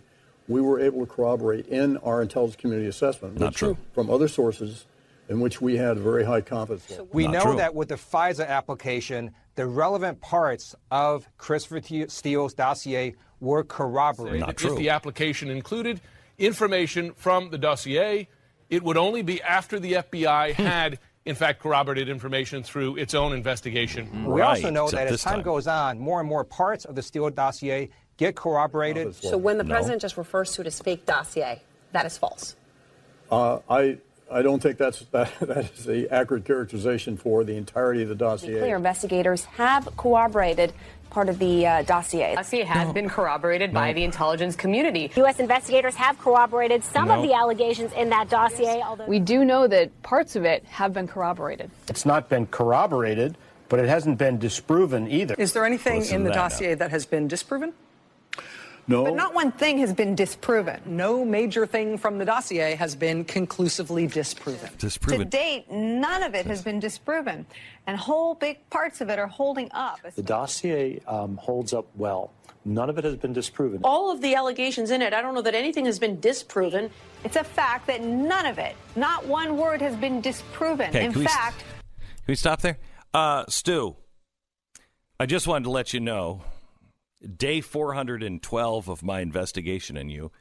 we 0.47 0.61
were 0.61 0.79
able 0.79 1.05
to 1.05 1.11
corroborate 1.11 1.65
in 1.67 1.97
our 1.97 2.21
intelligence 2.21 2.57
community 2.61 2.87
assessment. 2.87 3.39
Not 3.39 3.55
true. 3.55 3.75
From 3.95 4.09
other 4.11 4.27
sources 4.27 4.85
in 5.29 5.39
which 5.39 5.61
we 5.61 5.77
had 5.77 5.97
very 5.97 6.23
high 6.23 6.41
confidence 6.41 6.89
level. 6.89 7.07
We 7.13 7.25
Not 7.25 7.33
know 7.33 7.43
true. 7.43 7.55
that 7.57 7.73
with 7.73 7.89
the 7.89 7.95
FISA 7.95 8.47
application, 8.47 9.31
the 9.55 9.65
relevant 9.65 10.19
parts 10.21 10.75
of 10.91 11.27
Christopher 11.37 11.81
Steele's 12.07 12.53
dossier 12.53 13.15
were 13.39 13.63
corroborated. 13.63 14.41
Not 14.41 14.57
true. 14.57 14.73
If 14.73 14.77
the 14.77 14.89
application 14.89 15.49
included 15.49 16.01
information 16.37 17.13
from 17.13 17.49
the 17.49 17.57
dossier, 17.57 18.27
it 18.69 18.83
would 18.83 18.97
only 18.97 19.21
be 19.21 19.41
after 19.41 19.79
the 19.79 19.93
FBI 19.93 20.53
had, 20.53 20.99
in 21.25 21.35
fact, 21.35 21.61
corroborated 21.61 22.09
information 22.09 22.63
through 22.63 22.97
its 22.97 23.13
own 23.13 23.33
investigation. 23.33 24.25
We 24.25 24.41
also 24.41 24.69
know 24.69 24.89
that 24.89 25.07
as 25.07 25.21
time, 25.21 25.41
goes 25.41 25.67
on, 25.67 25.99
more 25.99 26.19
and 26.19 26.27
more 26.27 26.43
parts 26.43 26.85
of 26.85 26.95
the 26.95 27.01
Steele 27.01 27.29
dossier 27.29 27.89
get 28.17 28.35
corroborated. 28.35 29.15
So 29.15 29.37
when 29.37 29.57
the 29.57 29.65
president 29.65 30.01
just 30.01 30.17
refers 30.17 30.51
to 30.53 30.61
it 30.61 30.67
as 30.67 30.79
fake 30.79 31.05
dossier, 31.05 31.61
that 31.91 32.05
is 32.05 32.17
false. 32.17 32.55
Uh, 33.31 33.59
I, 33.69 33.97
I 34.33 34.41
don't 34.41 34.61
think 34.61 34.77
that's, 34.77 34.99
that, 35.11 35.31
that 35.41 35.71
is 35.77 35.85
the 35.85 36.09
accurate 36.11 36.45
characterization 36.45 37.17
for 37.17 37.43
the 37.43 37.55
entirety 37.55 38.03
of 38.03 38.09
the 38.09 38.15
dossier. 38.15 38.59
clear, 38.59 38.75
investigators 38.75 39.45
have 39.45 39.87
corroborated 39.97 40.73
part 41.09 41.29
of 41.29 41.37
the 41.37 41.67
uh, 41.67 41.81
dossier. 41.83 42.33
dossier 42.35 42.63
has 42.63 42.91
been 42.91 43.07
corroborated 43.07 43.71
by 43.71 43.93
the 43.93 44.03
intelligence 44.03 44.55
community. 44.55 45.11
U.S. 45.17 45.39
investigators 45.39 45.93
have 45.93 46.17
corroborated 46.17 46.83
some 46.83 47.07
No. 47.07 47.17
of 47.17 47.21
the 47.21 47.33
allegations 47.33 47.93
in 47.93 48.09
that 48.09 48.29
dossier, 48.29 48.81
although 48.83 49.05
We 49.05 49.19
do 49.19 49.45
know 49.45 49.67
that 49.67 50.01
parts 50.01 50.35
of 50.35 50.43
it 50.43 50.65
have 50.65 50.91
been 50.91 51.07
corroborated. 51.07 51.69
It's 51.87 52.03
not 52.05 52.29
been 52.29 52.47
corroborated, 52.47 53.37
but 53.69 53.79
it 53.79 53.87
hasn't 53.87 54.17
been 54.17 54.39
disproven 54.39 55.07
either. 55.07 55.35
Is 55.37 55.53
there 55.53 55.65
anything 55.65 55.99
Listen 55.99 56.15
in 56.15 56.23
the 56.23 56.29
to 56.31 56.33
that 56.33 56.39
now. 56.39 56.49
dossier 56.49 56.73
that 56.73 56.89
has 56.89 57.05
been 57.05 57.27
disproven? 57.27 57.73
No. 58.87 59.05
But 59.05 59.15
not 59.15 59.33
one 59.33 59.51
thing 59.53 59.77
has 59.79 59.93
been 59.93 60.13
disproven. 60.15 60.81
No 60.85 61.23
major 61.23 61.65
thing 61.65 61.97
from 61.97 62.17
the 62.17 62.25
dossier 62.25 62.75
has 62.75 62.95
been 62.95 63.23
conclusively 63.23 64.07
disproven. 64.07 64.69
Disproven. 64.77 65.19
To 65.19 65.25
date, 65.25 65.71
none 65.71 66.21
of 66.21 66.35
it 66.35 66.45
has 66.47 66.61
been 66.61 66.79
disproven, 66.81 67.45
and 67.87 67.97
whole 67.97 68.35
big 68.35 68.69
parts 68.69 68.99
of 68.99 69.09
it 69.09 69.17
are 69.19 69.27
holding 69.27 69.69
up. 69.71 69.99
The 70.15 70.21
dossier 70.21 71.01
um, 71.07 71.37
holds 71.37 71.73
up 71.73 71.85
well. 71.95 72.31
None 72.65 72.89
of 72.89 72.97
it 72.97 73.03
has 73.03 73.15
been 73.17 73.33
disproven. 73.33 73.81
All 73.83 74.09
of 74.11 74.21
the 74.21 74.35
allegations 74.35 74.89
in 74.91 75.01
it, 75.01 75.13
I 75.13 75.21
don't 75.21 75.33
know 75.33 75.41
that 75.41 75.55
anything 75.55 75.85
has 75.85 75.99
been 75.99 76.19
disproven. 76.21 76.89
It's 77.25 77.35
a 77.35 77.43
fact 77.43 77.87
that 77.87 78.01
none 78.01 78.45
of 78.45 78.57
it, 78.57 78.75
not 78.95 79.25
one 79.25 79.57
word, 79.57 79.81
has 79.81 79.95
been 79.97 80.21
disproven. 80.21 80.89
Okay, 80.89 81.05
In 81.05 81.11
can 81.11 81.19
we 81.21 81.25
s- 81.25 81.33
fact, 81.33 81.59
Can 81.59 82.23
we 82.27 82.35
stop 82.35 82.61
there? 82.61 82.77
Uh, 83.13 83.43
Stu, 83.47 83.95
I 85.19 85.25
just 85.25 85.45
wanted 85.45 85.65
to 85.65 85.71
let 85.71 85.93
you 85.93 85.99
know 85.99 86.41
day 87.27 87.61
412 87.61 88.87
of 88.89 89.03
my 89.03 89.19
investigation 89.21 89.97
in 89.97 90.09
you, 90.09 90.31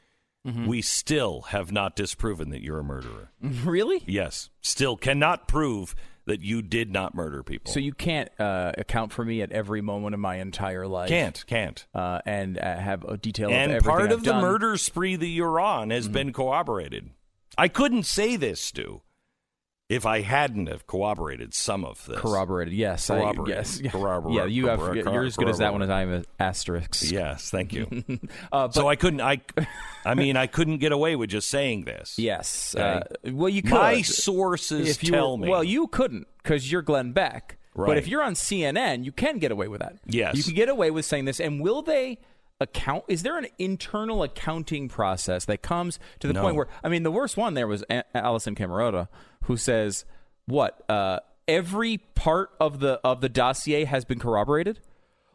Mhm. 0.45 0.67
we 0.67 0.81
still 0.81 1.43
have 1.49 1.71
not 1.71 1.95
disproven 1.95 2.49
that 2.49 2.61
you're 2.61 2.79
a 2.79 2.83
murderer. 2.83 3.31
Really? 3.63 4.03
Yes. 4.05 4.49
Still 4.61 4.97
cannot 4.97 5.47
prove 5.47 5.95
that 6.25 6.41
you 6.41 6.61
did 6.61 6.91
not 6.91 7.13
murder 7.15 7.43
people. 7.43 7.71
So 7.71 7.79
you 7.79 7.93
can't 7.93 8.29
uh, 8.39 8.71
account 8.77 9.11
for 9.13 9.23
me 9.25 9.41
at 9.41 9.51
every 9.51 9.81
moment 9.81 10.13
of 10.13 10.19
my 10.19 10.35
entire 10.37 10.87
life. 10.87 11.09
Can't, 11.09 11.43
can't. 11.47 11.85
Uh, 11.93 12.19
and 12.25 12.57
uh, 12.57 12.77
have 12.77 13.03
a 13.05 13.17
detail 13.17 13.49
and 13.51 13.71
of 13.71 13.77
everything 13.77 13.89
part 13.89 14.01
I've 14.03 14.11
of 14.11 14.19
the 14.21 14.25
done. 14.31 14.35
Mm-hmm. 14.35 14.51
murder 14.51 14.77
spree 14.77 15.15
that 15.17 15.27
you're 15.27 15.59
on 15.59 15.89
has 15.91 16.07
been 16.07 16.31
corroborated. 16.33 17.09
I 17.57 17.67
couldn't 17.67 18.03
say 18.03 18.35
this, 18.35 18.59
Stu, 18.61 19.01
if 19.93 20.05
I 20.05 20.21
hadn't 20.21 20.67
have 20.67 20.87
corroborated 20.87 21.53
some 21.53 21.85
of 21.85 22.05
this. 22.05 22.19
Corroborated, 22.19 22.73
yes. 22.73 23.09
I- 23.09 23.19
Corroborated. 23.19 23.55
yes. 23.55 23.79
Yeah. 23.81 23.91
Corroborate- 23.91 24.35
Yeah, 24.35 24.45
you 24.45 24.67
have 24.67 24.95
you're 24.95 25.23
as 25.23 25.37
good 25.37 25.49
as 25.49 25.59
that 25.59 25.71
one 25.71 25.81
as. 25.81 25.89
I 25.89 26.01
am 26.01 26.13
at 26.13 26.25
asterisks. 26.39 27.11
Yes, 27.11 27.49
thank 27.49 27.73
you. 27.73 28.03
uh, 28.51 28.69
so 28.71 28.87
I 28.87 28.95
couldn't. 28.95 29.21
I, 29.21 29.41
I 30.05 30.15
mean, 30.15 30.35
I 30.37 30.47
couldn't 30.47 30.77
get 30.77 30.91
away 30.91 31.15
with 31.15 31.29
just 31.29 31.49
saying 31.49 31.85
this. 31.85 32.17
Yes. 32.17 32.75
Okay? 32.77 32.83
Uh, 32.83 33.31
well, 33.33 33.49
you 33.49 33.61
could. 33.61 33.71
My 33.73 34.01
sources 34.01 34.97
tell 34.97 35.37
were- 35.37 35.43
me. 35.45 35.49
Well, 35.49 35.63
you 35.63 35.87
couldn't 35.87 36.27
because 36.41 36.71
you're 36.71 36.81
Glenn 36.81 37.11
Beck. 37.11 37.57
Right. 37.75 37.87
But 37.87 37.97
if 37.97 38.07
you're 38.07 38.21
on 38.21 38.33
CNN, 38.35 39.03
you 39.03 39.11
can 39.11 39.39
get 39.39 39.51
away 39.51 39.67
with 39.67 39.79
that. 39.81 39.95
Yes. 40.05 40.35
You 40.35 40.43
can 40.43 40.53
get 40.53 40.69
away 40.69 40.91
with 40.91 41.05
saying 41.05 41.25
this. 41.25 41.39
And 41.39 41.59
will 41.59 41.81
they 41.81 42.19
account? 42.63 43.03
Is 43.07 43.21
there 43.21 43.37
an 43.37 43.47
internal 43.59 44.23
accounting 44.23 44.89
process 44.89 45.45
that 45.45 45.61
comes 45.61 45.99
to 46.19 46.27
the 46.27 46.33
No. 46.33 46.41
point 46.41 46.55
where, 46.55 46.67
I 46.83 46.89
mean, 46.89 47.03
the 47.03 47.11
worst 47.11 47.37
one 47.37 47.53
there 47.53 47.67
was 47.67 47.83
A- 47.89 48.03
Alisyn 48.15 48.57
Camerota, 48.57 49.07
who 49.43 49.55
says, 49.57 50.05
what? 50.45 50.83
Uh, 50.89 51.19
every 51.47 51.97
part 52.15 52.49
of 52.59 52.79
the 52.79 52.99
of 53.03 53.21
the 53.21 53.29
dossier 53.29 53.83
has 53.83 54.05
been 54.05 54.17
corroborated? 54.19 54.79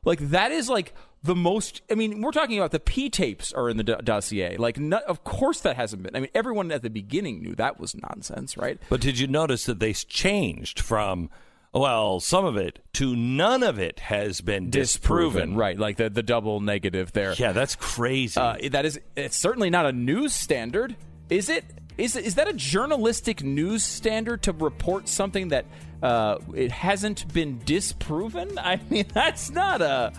Like 0.04 0.18
that 0.30 0.52
is 0.52 0.68
like 0.68 0.94
the 1.22 1.34
most. 1.34 1.82
I 1.90 1.94
mean, 1.94 2.22
we're 2.22 2.30
talking 2.32 2.56
about 2.58 2.70
the 2.70 2.80
P 2.80 3.10
tapes 3.10 3.52
are 3.52 3.68
in 3.68 3.76
the 3.76 3.84
do- 3.84 3.96
dossier. 4.02 4.56
Like, 4.56 4.78
no, 4.78 4.98
of 5.08 5.24
course 5.24 5.60
that 5.60 5.76
hasn't 5.76 6.02
been. 6.02 6.14
I 6.16 6.20
mean, 6.20 6.30
everyone 6.34 6.70
at 6.70 6.82
the 6.82 6.90
beginning 6.90 7.42
knew 7.42 7.54
that 7.56 7.78
was 7.80 7.94
nonsense, 7.94 8.56
right? 8.56 8.78
But 8.88 9.00
did 9.00 9.18
you 9.18 9.26
notice 9.26 9.66
that 9.66 9.80
they 9.80 9.92
changed 9.92 10.80
from 10.80 11.28
well, 11.72 12.20
some 12.20 12.44
of 12.44 12.56
it 12.56 12.78
to 12.94 13.14
none 13.14 13.62
of 13.62 13.78
it 13.78 14.00
has 14.00 14.40
been 14.40 14.70
disproven. 14.70 15.54
right? 15.56 15.78
Like 15.78 15.96
the 15.96 16.08
the 16.10 16.22
double 16.22 16.60
negative 16.60 17.12
there. 17.12 17.34
Yeah, 17.34 17.52
that's 17.52 17.76
crazy. 17.76 18.40
Uh, 18.40 18.56
that 18.70 18.84
is. 18.84 18.98
It's 19.16 19.36
certainly 19.36 19.70
not 19.70 19.86
a 19.86 19.92
news 19.92 20.34
standard, 20.34 20.96
is 21.28 21.48
it? 21.48 21.64
Is 21.96 22.16
is 22.16 22.36
that 22.36 22.48
a 22.48 22.52
journalistic 22.52 23.42
news 23.42 23.82
standard 23.84 24.42
to 24.44 24.52
report 24.52 25.08
something 25.08 25.48
that 25.48 25.66
uh, 26.02 26.38
it 26.54 26.70
hasn't 26.70 27.32
been 27.34 27.60
disproven? 27.64 28.56
I 28.58 28.80
mean, 28.88 29.06
that's 29.12 29.50
not 29.50 29.80
a 29.82 30.12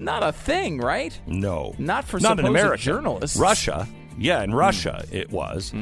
not 0.00 0.22
a 0.22 0.32
thing, 0.32 0.78
right? 0.78 1.18
No, 1.26 1.74
Not 1.78 2.04
for 2.06 2.18
not 2.20 2.32
in 2.32 2.38
supposed 2.38 2.48
America. 2.58 2.82
journalists. 2.82 3.36
Russia, 3.36 3.86
yeah, 4.18 4.42
in 4.42 4.52
Russia 4.54 5.04
it 5.12 5.30
was. 5.30 5.72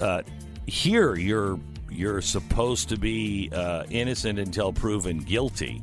Uh, 0.00 0.22
here, 0.66 1.14
you're 1.14 1.60
you're 1.96 2.20
supposed 2.20 2.88
to 2.90 2.98
be 2.98 3.50
uh, 3.52 3.84
innocent 3.90 4.38
until 4.38 4.72
proven 4.72 5.18
guilty. 5.18 5.82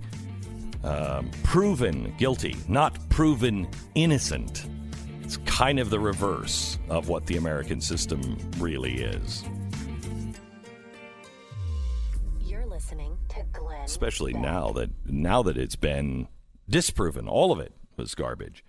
Um, 0.83 1.31
proven 1.43 2.13
guilty, 2.17 2.55
not 2.67 2.97
proven 3.09 3.67
innocent. 3.95 4.65
It's 5.21 5.37
kind 5.45 5.79
of 5.79 5.89
the 5.89 5.99
reverse 5.99 6.77
of 6.89 7.07
what 7.07 7.25
the 7.25 7.37
American 7.37 7.79
system 7.79 8.37
really 8.57 9.01
is. 9.01 9.43
You're 12.41 12.65
listening 12.65 13.17
to 13.29 13.43
Glenn. 13.53 13.81
especially 13.83 14.33
now 14.33 14.71
that 14.73 14.89
now 15.05 15.41
that 15.43 15.57
it's 15.57 15.77
been 15.77 16.27
disproven 16.69 17.27
all 17.27 17.51
of 17.51 17.59
it 17.59 17.73
was 17.97 18.15
garbage 18.15 18.63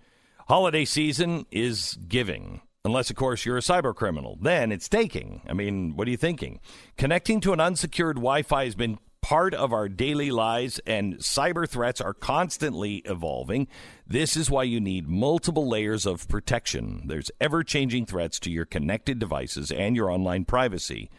holiday 0.47 0.85
season 0.85 1.45
is 1.51 1.97
giving 2.07 2.61
unless 2.85 3.09
of 3.09 3.15
course 3.15 3.45
you're 3.45 3.57
a 3.57 3.61
cyber 3.61 3.93
criminal. 3.93 4.37
Then 4.41 4.71
it's 4.71 4.87
taking. 4.87 5.41
I 5.49 5.53
mean 5.53 5.95
what 5.95 6.07
are 6.07 6.11
you 6.11 6.17
thinking? 6.17 6.59
Connecting 6.97 7.41
to 7.41 7.53
an 7.53 7.59
unsecured 7.59 8.17
wi-fi 8.17 8.65
has 8.65 8.75
been 8.75 8.99
part 9.25 9.55
of 9.55 9.73
our 9.73 9.89
daily 9.89 10.29
lives 10.29 10.79
and 10.85 11.15
cyber 11.15 11.67
threats 11.67 11.99
are 11.99 12.13
constantly 12.13 12.97
evolving. 13.05 13.67
This 14.05 14.37
is 14.37 14.51
why 14.51 14.61
you 14.61 14.79
need 14.79 15.07
multiple 15.07 15.67
layers 15.67 16.05
of 16.05 16.27
protection. 16.27 17.01
There's 17.07 17.31
ever 17.41 17.63
changing 17.63 18.05
threats 18.05 18.39
to 18.41 18.51
your 18.51 18.65
connected 18.65 19.17
devices 19.17 19.71
and 19.71 19.95
your 19.95 20.11
online 20.11 20.45
privacy. 20.45 21.09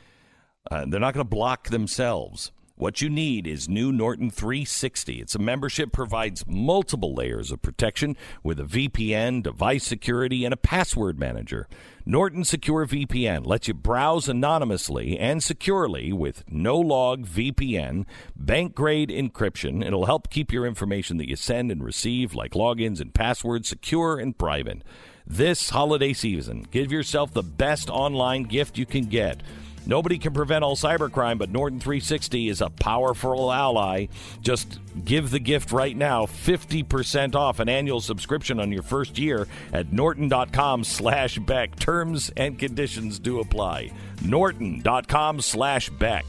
Uh, 0.70 0.84
they're 0.86 1.00
not 1.00 1.14
going 1.14 1.26
to 1.26 1.28
block 1.28 1.70
themselves. 1.70 2.52
What 2.78 3.00
you 3.00 3.08
need 3.08 3.46
is 3.46 3.70
new 3.70 3.90
Norton 3.90 4.30
360. 4.30 5.22
It's 5.22 5.34
a 5.34 5.38
membership 5.38 5.92
provides 5.92 6.44
multiple 6.46 7.14
layers 7.14 7.50
of 7.50 7.62
protection 7.62 8.18
with 8.42 8.60
a 8.60 8.64
VPN, 8.64 9.42
device 9.42 9.82
security, 9.82 10.44
and 10.44 10.52
a 10.52 10.58
password 10.58 11.18
manager. 11.18 11.68
Norton 12.04 12.44
Secure 12.44 12.86
VPN 12.86 13.46
lets 13.46 13.66
you 13.66 13.72
browse 13.72 14.28
anonymously 14.28 15.18
and 15.18 15.42
securely 15.42 16.12
with 16.12 16.44
no 16.50 16.78
log 16.78 17.26
VPN, 17.26 18.04
bank 18.36 18.74
grade 18.74 19.08
encryption. 19.08 19.82
It'll 19.82 20.04
help 20.04 20.28
keep 20.28 20.52
your 20.52 20.66
information 20.66 21.16
that 21.16 21.30
you 21.30 21.36
send 21.36 21.72
and 21.72 21.82
receive, 21.82 22.34
like 22.34 22.52
logins 22.52 23.00
and 23.00 23.14
passwords, 23.14 23.70
secure 23.70 24.18
and 24.18 24.36
private. 24.36 24.82
This 25.26 25.70
holiday 25.70 26.12
season, 26.12 26.66
give 26.70 26.92
yourself 26.92 27.32
the 27.32 27.42
best 27.42 27.88
online 27.88 28.42
gift 28.42 28.76
you 28.76 28.84
can 28.84 29.06
get. 29.06 29.42
Nobody 29.86 30.18
can 30.18 30.34
prevent 30.34 30.64
all 30.64 30.74
cybercrime, 30.74 31.38
but 31.38 31.50
Norton 31.50 31.78
360 31.78 32.48
is 32.48 32.60
a 32.60 32.70
powerful 32.70 33.52
ally. 33.52 34.06
Just 34.40 34.80
give 35.04 35.30
the 35.30 35.38
gift 35.38 35.70
right 35.70 35.96
now, 35.96 36.26
50% 36.26 37.36
off 37.36 37.60
an 37.60 37.68
annual 37.68 38.00
subscription 38.00 38.58
on 38.58 38.72
your 38.72 38.82
first 38.82 39.16
year 39.16 39.46
at 39.72 39.92
norton.com 39.92 40.82
slash 40.82 41.38
Beck. 41.38 41.76
Terms 41.76 42.32
and 42.36 42.58
conditions 42.58 43.20
do 43.20 43.38
apply. 43.38 43.92
Norton.com 44.22 45.40
slash 45.40 45.88
Beck. 45.90 46.26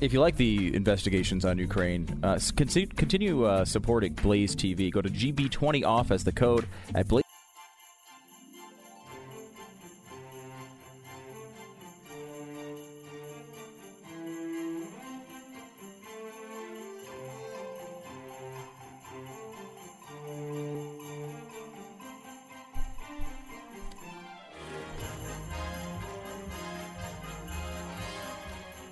If 0.00 0.12
you 0.12 0.20
like 0.20 0.36
the 0.36 0.74
investigations 0.74 1.46
on 1.46 1.56
Ukraine, 1.56 2.06
uh, 2.22 2.38
continue, 2.54 3.44
uh, 3.44 3.64
supporting 3.64 4.12
Blaze 4.12 4.54
TV. 4.54 4.92
Go 4.92 5.00
to 5.00 5.08
GB20 5.08 5.86
off 5.86 6.10
as 6.10 6.24
the 6.24 6.32
code 6.32 6.66
at 6.94 7.08
Blaze. 7.08 7.23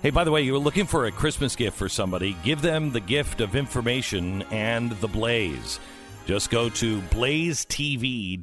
Hey, 0.03 0.09
by 0.09 0.25
the 0.25 0.31
way, 0.31 0.41
you 0.41 0.51
were 0.51 0.59
looking 0.59 0.85
for 0.85 1.05
a 1.05 1.13
Christmas 1.13 1.55
gift 1.55 1.77
for 1.77 1.87
somebody. 1.87 2.35
Give 2.43 2.61
them 2.61 2.91
the 2.91 2.99
gift 2.99 3.39
of 3.39 3.55
information 3.55 4.41
and 4.51 4.91
the 4.91 5.07
blaze. 5.07 5.79
Just 6.25 6.49
go 6.49 6.67
to 6.71 6.99
blazetv.com 7.03 8.35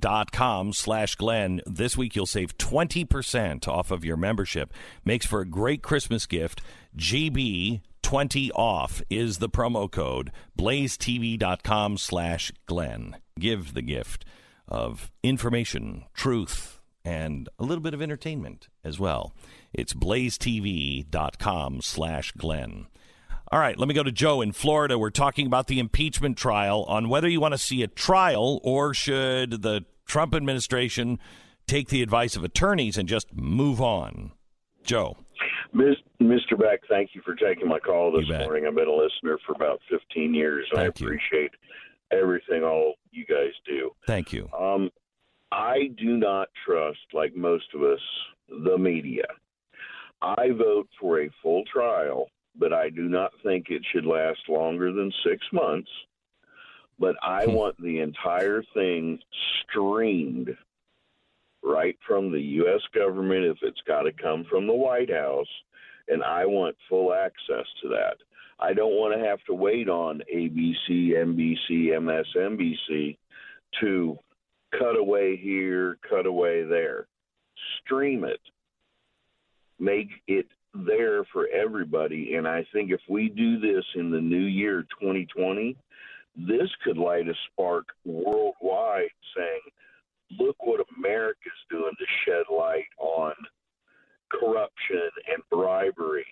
slash 0.72 1.16
Glenn. 1.16 1.60
This 1.66 1.98
week 1.98 2.16
you'll 2.16 2.24
save 2.24 2.56
20% 2.56 3.68
off 3.68 3.90
of 3.90 4.06
your 4.06 4.16
membership. 4.16 4.72
Makes 5.04 5.26
for 5.26 5.42
a 5.42 5.46
great 5.46 5.82
Christmas 5.82 6.24
gift. 6.24 6.62
GB20 6.96 8.50
off 8.54 9.02
is 9.10 9.36
the 9.36 9.50
promo 9.50 9.90
code. 9.90 10.32
blazetv.com 10.58 11.98
slash 11.98 12.52
Glenn. 12.64 13.18
Give 13.38 13.74
the 13.74 13.82
gift 13.82 14.24
of 14.66 15.12
information, 15.22 16.06
truth, 16.14 16.80
and 17.04 17.50
a 17.58 17.64
little 17.64 17.82
bit 17.82 17.92
of 17.92 18.00
entertainment 18.00 18.68
as 18.82 18.98
well. 18.98 19.34
It's 19.72 19.94
blazetv.com 19.94 21.82
slash 21.82 22.32
Glenn. 22.32 22.86
All 23.52 23.58
right, 23.58 23.78
let 23.78 23.88
me 23.88 23.94
go 23.94 24.02
to 24.02 24.12
Joe 24.12 24.40
in 24.40 24.52
Florida. 24.52 24.98
We're 24.98 25.10
talking 25.10 25.46
about 25.46 25.66
the 25.66 25.80
impeachment 25.80 26.36
trial 26.36 26.84
on 26.84 27.08
whether 27.08 27.28
you 27.28 27.40
want 27.40 27.52
to 27.52 27.58
see 27.58 27.82
a 27.82 27.88
trial 27.88 28.60
or 28.62 28.94
should 28.94 29.62
the 29.62 29.84
Trump 30.06 30.34
administration 30.34 31.18
take 31.66 31.88
the 31.88 32.02
advice 32.02 32.36
of 32.36 32.44
attorneys 32.44 32.96
and 32.96 33.08
just 33.08 33.34
move 33.34 33.80
on. 33.80 34.32
Joe. 34.84 35.16
Mr. 35.74 36.58
Beck, 36.58 36.80
thank 36.88 37.10
you 37.14 37.22
for 37.24 37.34
taking 37.34 37.68
my 37.68 37.78
call 37.78 38.12
this 38.12 38.28
morning. 38.28 38.66
I've 38.66 38.74
been 38.74 38.88
a 38.88 38.92
listener 38.92 39.38
for 39.46 39.52
about 39.52 39.80
15 39.90 40.34
years, 40.34 40.66
I 40.76 40.84
appreciate 40.84 41.52
everything 42.12 42.62
all 42.64 42.94
you 43.12 43.24
guys 43.24 43.52
do. 43.66 43.90
Thank 44.06 44.32
you. 44.32 44.48
Um, 44.52 44.90
I 45.52 45.90
do 45.96 46.16
not 46.16 46.48
trust, 46.66 46.98
like 47.12 47.34
most 47.34 47.66
of 47.74 47.82
us, 47.82 48.00
the 48.48 48.76
media. 48.78 49.24
I 50.22 50.50
vote 50.50 50.88
for 51.00 51.20
a 51.20 51.30
full 51.42 51.64
trial, 51.64 52.28
but 52.56 52.72
I 52.72 52.90
do 52.90 53.08
not 53.08 53.32
think 53.42 53.66
it 53.68 53.82
should 53.92 54.04
last 54.04 54.40
longer 54.48 54.92
than 54.92 55.12
six 55.24 55.44
months. 55.52 55.90
But 56.98 57.16
I 57.22 57.44
hmm. 57.44 57.52
want 57.52 57.80
the 57.80 58.00
entire 58.00 58.62
thing 58.74 59.18
streamed 59.62 60.56
right 61.62 61.96
from 62.06 62.32
the 62.32 62.40
U.S. 62.40 62.80
government 62.94 63.44
if 63.44 63.58
it's 63.62 63.80
got 63.86 64.02
to 64.02 64.12
come 64.12 64.44
from 64.50 64.66
the 64.66 64.74
White 64.74 65.10
House, 65.10 65.48
and 66.08 66.22
I 66.22 66.46
want 66.46 66.76
full 66.88 67.12
access 67.12 67.66
to 67.82 67.88
that. 67.90 68.16
I 68.58 68.74
don't 68.74 68.92
want 68.92 69.14
to 69.18 69.26
have 69.26 69.42
to 69.44 69.54
wait 69.54 69.88
on 69.88 70.22
ABC, 70.34 71.12
NBC, 71.12 71.92
MSNBC 71.96 73.16
to 73.80 74.18
cut 74.78 74.98
away 74.98 75.36
here, 75.36 75.96
cut 76.08 76.26
away 76.26 76.64
there. 76.64 77.06
Stream 77.82 78.24
it. 78.24 78.40
Make 79.80 80.10
it 80.28 80.46
there 80.74 81.24
for 81.32 81.48
everybody. 81.48 82.34
And 82.34 82.46
I 82.46 82.64
think 82.72 82.90
if 82.92 83.00
we 83.08 83.28
do 83.28 83.58
this 83.58 83.84
in 83.96 84.10
the 84.10 84.20
new 84.20 84.44
year 84.44 84.82
2020, 85.00 85.76
this 86.36 86.68
could 86.84 86.96
light 86.96 87.28
a 87.28 87.34
spark 87.50 87.86
worldwide 88.04 89.10
saying, 89.36 89.60
look 90.38 90.56
what 90.60 90.86
America's 90.96 91.52
doing 91.70 91.92
to 91.98 92.04
shed 92.24 92.44
light 92.54 92.86
on 92.98 93.32
corruption 94.30 95.10
and 95.32 95.42
bribery. 95.50 96.26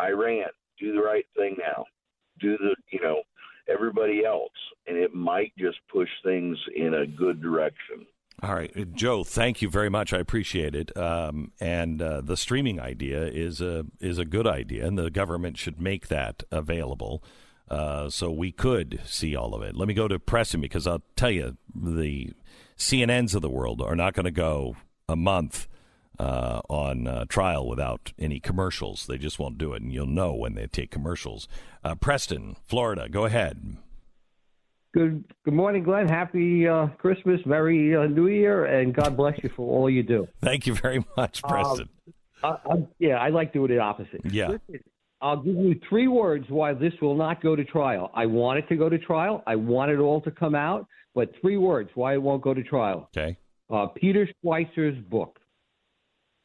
Iran, 0.00 0.48
do 0.78 0.92
the 0.92 1.00
right 1.00 1.26
thing 1.36 1.56
now. 1.58 1.84
Do 2.40 2.56
the, 2.58 2.76
you 2.90 3.00
know, 3.00 3.22
everybody 3.68 4.24
else. 4.24 4.52
And 4.86 4.96
it 4.96 5.14
might 5.14 5.52
just 5.58 5.78
push 5.90 6.08
things 6.22 6.58
in 6.76 6.94
a 6.94 7.06
good 7.06 7.40
direction. 7.40 8.06
All 8.40 8.54
right, 8.54 8.70
Uh, 8.76 8.84
Joe. 8.84 9.24
Thank 9.24 9.62
you 9.62 9.68
very 9.68 9.88
much. 9.90 10.12
I 10.12 10.18
appreciate 10.18 10.74
it. 10.76 10.96
Um, 10.96 11.50
and 11.60 12.00
uh, 12.00 12.20
the 12.20 12.36
streaming 12.36 12.78
idea 12.80 13.26
is 13.26 13.60
a 13.60 13.84
is 14.00 14.18
a 14.18 14.24
good 14.24 14.46
idea, 14.46 14.86
and 14.86 14.96
the 14.96 15.10
government 15.10 15.58
should 15.58 15.80
make 15.80 16.06
that 16.08 16.44
available, 16.52 17.22
uh, 17.68 18.08
so 18.10 18.30
we 18.30 18.52
could 18.52 19.00
see 19.04 19.34
all 19.34 19.54
of 19.54 19.62
it. 19.62 19.74
Let 19.74 19.88
me 19.88 19.94
go 19.94 20.06
to 20.06 20.20
Preston 20.20 20.60
because 20.60 20.86
I'll 20.86 21.02
tell 21.16 21.32
you 21.32 21.56
the 21.74 22.32
CNNs 22.76 23.34
of 23.34 23.42
the 23.42 23.50
world 23.50 23.82
are 23.82 23.96
not 23.96 24.14
going 24.14 24.24
to 24.24 24.30
go 24.30 24.76
a 25.08 25.16
month 25.16 25.66
uh, 26.20 26.60
on 26.68 27.08
uh, 27.08 27.24
trial 27.24 27.66
without 27.66 28.12
any 28.20 28.38
commercials. 28.38 29.06
They 29.06 29.18
just 29.18 29.40
won't 29.40 29.58
do 29.58 29.72
it, 29.72 29.82
and 29.82 29.92
you'll 29.92 30.06
know 30.06 30.32
when 30.32 30.54
they 30.54 30.68
take 30.68 30.92
commercials. 30.92 31.48
Uh, 31.82 31.96
Preston, 31.96 32.54
Florida, 32.66 33.08
go 33.08 33.24
ahead. 33.24 33.78
Good 34.98 35.22
good 35.44 35.54
morning, 35.54 35.84
Glenn. 35.84 36.08
Happy 36.08 36.66
uh, 36.66 36.88
Christmas, 36.98 37.40
Merry 37.46 37.94
uh, 37.94 38.06
New 38.06 38.26
Year, 38.26 38.64
and 38.64 38.92
God 38.92 39.16
bless 39.16 39.38
you 39.44 39.48
for 39.54 39.62
all 39.72 39.88
you 39.88 40.02
do. 40.02 40.26
Thank 40.42 40.66
you 40.66 40.74
very 40.74 41.04
much, 41.16 41.40
Preston. 41.44 41.88
Um, 42.42 42.56
I, 42.66 42.72
I, 42.72 42.86
yeah, 42.98 43.14
I 43.18 43.28
like 43.28 43.52
doing 43.52 43.70
the 43.70 43.78
opposite. 43.78 44.20
Yeah. 44.24 44.48
Listen, 44.48 44.82
I'll 45.20 45.40
give 45.40 45.54
you 45.54 45.78
three 45.88 46.08
words 46.08 46.46
why 46.48 46.74
this 46.74 46.92
will 47.00 47.14
not 47.14 47.40
go 47.40 47.54
to 47.54 47.64
trial. 47.64 48.10
I 48.12 48.26
want 48.26 48.58
it 48.58 48.68
to 48.70 48.76
go 48.76 48.88
to 48.88 48.98
trial. 48.98 49.44
I 49.46 49.54
want 49.54 49.92
it 49.92 49.98
all 50.00 50.20
to 50.22 50.32
come 50.32 50.56
out, 50.56 50.88
but 51.14 51.30
three 51.40 51.58
words 51.58 51.90
why 51.94 52.14
it 52.14 52.20
won't 52.20 52.42
go 52.42 52.52
to 52.52 52.64
trial. 52.64 53.08
Okay. 53.16 53.38
Uh, 53.70 53.86
Peter 53.86 54.28
Schweizer's 54.44 54.98
book. 55.04 55.38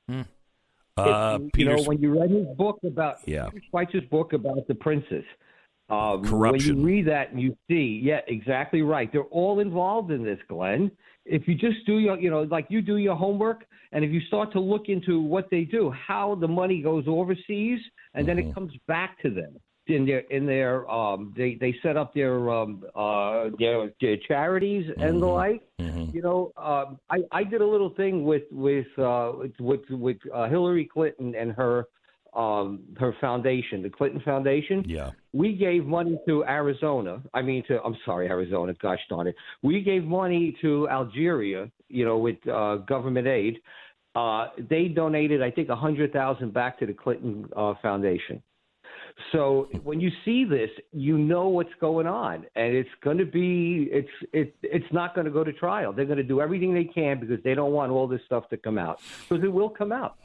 Uh, 0.07 0.13
It's- 0.95 1.41
you 1.41 1.49
Peter 1.55 1.75
know, 1.75 1.83
when 1.85 1.99
you 1.99 2.21
read 2.21 2.29
his 2.29 2.45
book 2.55 2.77
about 2.83 3.15
Yeah. 3.25 3.49
Peter 3.49 3.65
Schweizer's 3.73 4.07
book 4.09 4.33
about 4.33 4.67
the 4.67 4.75
princes, 4.75 5.23
um, 5.89 6.23
Corruption. 6.23 6.67
When 6.67 6.77
you 6.79 6.85
read 6.85 7.07
that 7.07 7.31
and 7.31 7.41
you 7.41 7.55
see, 7.69 8.01
yeah, 8.03 8.21
exactly 8.27 8.81
right. 8.81 9.11
They're 9.11 9.23
all 9.23 9.59
involved 9.59 10.11
in 10.11 10.23
this, 10.23 10.39
Glenn. 10.47 10.91
If 11.25 11.47
you 11.47 11.55
just 11.55 11.85
do 11.85 11.99
your, 11.99 12.19
you 12.19 12.29
know, 12.29 12.43
like 12.43 12.67
you 12.69 12.81
do 12.81 12.97
your 12.97 13.15
homework, 13.15 13.65
and 13.91 14.03
if 14.03 14.11
you 14.11 14.21
start 14.27 14.51
to 14.53 14.59
look 14.59 14.89
into 14.89 15.21
what 15.21 15.49
they 15.51 15.61
do, 15.63 15.91
how 15.91 16.35
the 16.35 16.47
money 16.47 16.81
goes 16.81 17.05
overseas, 17.07 17.79
and 18.13 18.27
then 18.27 18.37
Mm-hmm. 18.37 18.49
it 18.49 18.53
comes 18.55 18.73
back 18.87 19.21
to 19.21 19.29
them. 19.29 19.55
in 19.87 20.05
their 20.05 20.19
in 20.29 20.45
their 20.45 20.89
um 20.89 21.33
they 21.35 21.55
they 21.59 21.75
set 21.83 21.97
up 21.97 22.13
their 22.13 22.49
um 22.49 22.83
uh 22.95 23.49
their, 23.59 23.91
their 23.99 24.17
charities 24.27 24.89
and 25.01 25.21
the 25.21 25.25
like 25.25 25.61
you 25.77 26.21
know 26.21 26.53
um 26.57 26.97
i 27.09 27.17
i 27.33 27.43
did 27.43 27.59
a 27.59 27.65
little 27.67 27.89
thing 27.89 28.23
with 28.23 28.43
with 28.49 28.87
uh 28.97 29.33
with 29.59 29.81
with 29.89 30.17
uh, 30.33 30.47
hillary 30.47 30.85
clinton 30.85 31.35
and 31.35 31.51
her 31.51 31.85
um 32.35 32.79
her 32.97 33.15
foundation 33.21 33.81
the 33.81 33.89
clinton 33.89 34.21
foundation. 34.21 34.83
Yeah. 34.87 35.11
We 35.33 35.53
gave 35.53 35.85
money 35.85 36.19
to 36.27 36.43
arizona. 36.45 37.21
I 37.33 37.41
mean 37.41 37.63
to 37.67 37.81
i'm 37.83 37.97
sorry 38.05 38.27
arizona 38.27 38.73
gosh 38.81 38.99
darn 39.09 39.27
it. 39.27 39.35
We 39.61 39.81
gave 39.81 40.03
money 40.03 40.55
to 40.61 40.87
algeria 40.89 41.71
you 41.89 42.05
know 42.05 42.17
with 42.17 42.37
uh 42.47 42.77
government 42.77 43.27
aid. 43.27 43.59
Uh 44.15 44.47
they 44.69 44.87
donated 44.87 45.41
i 45.41 45.51
think 45.51 45.69
a 45.69 45.75
hundred 45.75 46.13
thousand 46.13 46.53
back 46.53 46.79
to 46.79 46.85
the 46.85 46.93
clinton 46.93 47.49
uh 47.55 47.73
foundation. 47.81 48.41
So 49.31 49.67
when 49.83 49.99
you 49.99 50.09
see 50.25 50.43
this, 50.43 50.69
you 50.91 51.17
know 51.17 51.47
what's 51.47 51.73
going 51.79 52.07
on, 52.07 52.45
and 52.55 52.75
it's 52.75 52.89
going 53.03 53.17
to 53.17 53.25
be 53.25 53.89
it's 53.91 54.09
it 54.31 54.55
it's 54.63 54.91
not 54.91 55.15
going 55.15 55.25
to 55.25 55.31
go 55.31 55.43
to 55.43 55.53
trial. 55.53 55.93
They're 55.93 56.05
going 56.05 56.17
to 56.17 56.23
do 56.23 56.41
everything 56.41 56.73
they 56.73 56.85
can 56.85 57.19
because 57.19 57.43
they 57.43 57.53
don't 57.53 57.71
want 57.71 57.91
all 57.91 58.07
this 58.07 58.21
stuff 58.25 58.49
to 58.49 58.57
come 58.57 58.77
out. 58.77 58.99
Because 59.29 59.43
it 59.43 59.51
will 59.51 59.69
come 59.69 59.91
out. 59.91 60.17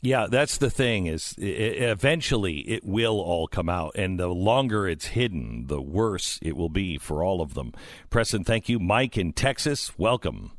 Yeah, 0.00 0.26
that's 0.30 0.58
the 0.58 0.70
thing. 0.70 1.06
Is 1.06 1.34
i 1.38 1.42
eventually 1.42 2.58
it 2.60 2.84
will 2.84 3.20
all 3.20 3.48
come 3.48 3.68
out, 3.68 3.92
and 3.96 4.18
the 4.18 4.28
longer 4.28 4.88
it's 4.88 5.06
hidden, 5.06 5.66
the 5.66 5.82
worse 5.82 6.38
it 6.40 6.56
will 6.56 6.68
be 6.68 6.98
for 6.98 7.24
all 7.24 7.40
of 7.40 7.54
them. 7.54 7.72
Preston, 8.08 8.44
thank 8.44 8.68
you. 8.68 8.78
Mike 8.78 9.18
in 9.18 9.32
Texas, 9.32 9.98
welcome. 9.98 10.52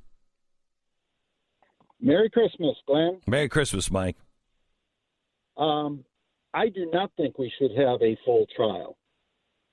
Merry 2.02 2.30
Christmas, 2.30 2.76
Glenn. 2.86 3.22
Merry 3.28 3.49
Christmas, 3.49 3.91
Mike. 3.91 4.18
Um, 5.57 6.03
I 6.53 6.70
do 6.70 6.90
not 6.91 7.11
think 7.18 7.38
we 7.38 7.52
should 7.60 7.72
have 7.72 8.02
a 8.02 8.18
full 8.26 8.45
trial. 8.56 8.98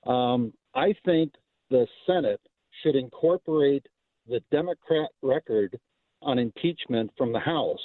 Um, 0.05 0.53
I 0.75 0.93
think 1.05 1.33
the 1.69 1.87
Senate 2.05 2.41
should 2.83 2.95
incorporate 2.95 3.85
the 4.27 4.41
Democrat 4.51 5.09
record 5.21 5.79
on 6.21 6.39
impeachment 6.39 7.11
from 7.17 7.31
the 7.31 7.39
House, 7.39 7.79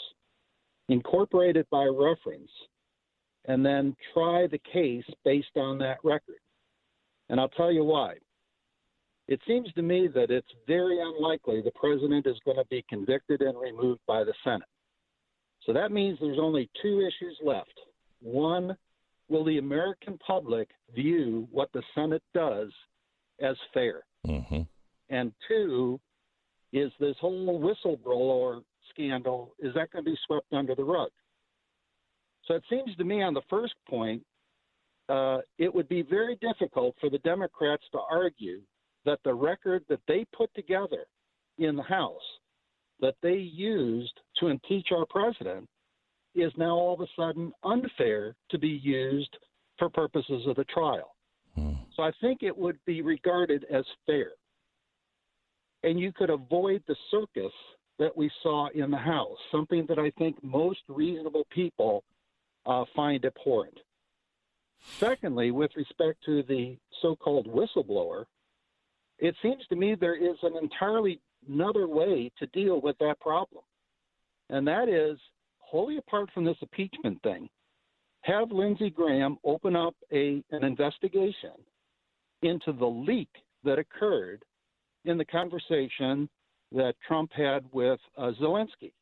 incorporate 0.88 1.56
it 1.56 1.68
by 1.70 1.84
reference, 1.84 2.50
and 3.46 3.64
then 3.64 3.96
try 4.14 4.46
the 4.46 4.60
case 4.72 5.04
based 5.24 5.56
on 5.56 5.78
that 5.78 5.98
record. 6.04 6.36
And 7.28 7.40
I'll 7.40 7.48
tell 7.48 7.72
you 7.72 7.84
why. 7.84 8.14
It 9.28 9.40
seems 9.46 9.72
to 9.74 9.82
me 9.82 10.08
that 10.14 10.30
it's 10.30 10.52
very 10.66 10.98
unlikely 11.00 11.62
the 11.62 11.70
president 11.72 12.26
is 12.26 12.36
going 12.44 12.56
to 12.56 12.66
be 12.70 12.84
convicted 12.88 13.40
and 13.40 13.58
removed 13.58 14.00
by 14.06 14.24
the 14.24 14.34
Senate. 14.44 14.68
So 15.64 15.72
that 15.72 15.92
means 15.92 16.18
there's 16.20 16.40
only 16.40 16.68
two 16.82 17.00
issues 17.00 17.38
left. 17.42 17.72
One, 18.20 18.76
will 19.28 19.44
the 19.44 19.58
American 19.58 20.18
public 20.18 20.68
view 20.94 21.48
what 21.50 21.70
the 21.72 21.82
Senate 21.94 22.22
does 22.34 22.70
as 23.40 23.56
fair? 23.72 24.02
Mm-hmm. 24.26 24.62
And 25.08 25.32
two, 25.48 26.00
is 26.72 26.90
this 26.98 27.16
whole 27.20 27.60
whistleblower 27.60 28.62
scandal, 28.92 29.54
is 29.58 29.74
that 29.74 29.90
going 29.90 30.04
to 30.04 30.10
be 30.10 30.16
swept 30.26 30.52
under 30.52 30.74
the 30.74 30.84
rug? 30.84 31.10
So 32.46 32.54
it 32.54 32.64
seems 32.68 32.94
to 32.96 33.04
me 33.04 33.22
on 33.22 33.34
the 33.34 33.42
first 33.48 33.74
point, 33.88 34.22
uh, 35.08 35.38
it 35.58 35.72
would 35.72 35.88
be 35.88 36.02
very 36.02 36.36
difficult 36.36 36.94
for 37.00 37.10
the 37.10 37.18
Democrats 37.18 37.84
to 37.92 37.98
argue 38.10 38.60
that 39.04 39.18
the 39.24 39.34
record 39.34 39.84
that 39.88 40.00
they 40.06 40.24
put 40.36 40.52
together 40.54 41.06
in 41.58 41.76
the 41.76 41.82
House 41.82 42.20
that 43.00 43.16
they 43.22 43.34
used 43.34 44.12
to 44.38 44.46
impeach 44.46 44.88
our 44.92 45.04
president 45.10 45.68
is 46.34 46.52
now 46.56 46.70
all 46.70 46.94
of 46.94 47.00
a 47.00 47.06
sudden 47.16 47.52
unfair 47.64 48.34
to 48.50 48.58
be 48.58 48.80
used 48.82 49.36
for 49.78 49.90
purposes 49.90 50.46
of 50.46 50.56
the 50.56 50.64
trial. 50.64 51.14
So 51.96 52.02
I 52.02 52.12
think 52.20 52.42
it 52.42 52.56
would 52.56 52.78
be 52.86 53.02
regarded 53.02 53.66
as 53.70 53.84
fair. 54.06 54.30
And 55.82 56.00
you 56.00 56.12
could 56.12 56.30
avoid 56.30 56.82
the 56.86 56.96
circus 57.10 57.52
that 57.98 58.16
we 58.16 58.30
saw 58.42 58.68
in 58.74 58.90
the 58.90 58.96
House, 58.96 59.38
something 59.50 59.86
that 59.88 59.98
I 59.98 60.10
think 60.18 60.42
most 60.42 60.80
reasonable 60.88 61.46
people 61.50 62.04
uh, 62.66 62.84
find 62.94 63.24
abhorrent. 63.24 63.78
Secondly, 64.84 65.50
with 65.50 65.70
respect 65.76 66.24
to 66.24 66.42
the 66.42 66.76
so 67.00 67.14
called 67.14 67.46
whistleblower, 67.46 68.24
it 69.18 69.34
seems 69.42 69.64
to 69.68 69.76
me 69.76 69.94
there 69.94 70.16
is 70.16 70.36
an 70.42 70.56
entirely 70.60 71.20
another 71.48 71.86
way 71.86 72.30
to 72.38 72.46
deal 72.48 72.80
with 72.80 72.96
that 72.98 73.20
problem. 73.20 73.62
And 74.50 74.66
that 74.66 74.88
is 74.88 75.18
wholly 75.58 75.98
apart 75.98 76.30
from 76.32 76.44
this 76.44 76.56
impeachment 76.60 77.22
thing, 77.22 77.48
have 78.22 78.52
Lindsey 78.52 78.90
Graham 78.90 79.38
open 79.44 79.74
up 79.74 79.94
a 80.12 80.42
an 80.50 80.64
investigation 80.64 81.52
into 82.42 82.72
the 82.72 82.86
leak 82.86 83.30
that 83.64 83.78
occurred 83.78 84.44
in 85.04 85.16
the 85.16 85.24
conversation 85.24 86.28
that 86.74 86.94
Trump 87.06 87.32
had 87.32 87.64
with 87.72 88.00
uh, 88.16 88.32
Zelensky. 88.40 88.92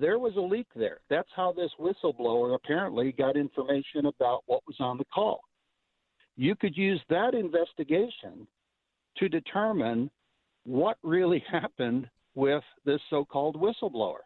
There 0.00 0.18
was 0.18 0.36
a 0.36 0.40
leak 0.40 0.68
there. 0.74 1.00
That's 1.08 1.28
how 1.34 1.52
this 1.52 1.70
whistleblower 1.78 2.54
apparently 2.54 3.12
got 3.12 3.36
information 3.36 4.06
about 4.06 4.42
what 4.46 4.62
was 4.66 4.76
on 4.78 4.98
the 4.98 5.04
call. 5.06 5.40
You 6.36 6.54
could 6.54 6.76
use 6.76 7.00
that 7.08 7.34
investigation 7.34 8.46
to 9.18 9.28
determine 9.28 10.10
what 10.64 10.96
really 11.02 11.44
happened 11.50 12.08
with 12.34 12.62
this 12.84 13.00
so 13.10 13.24
called 13.24 13.60
whistleblower. 13.60 14.20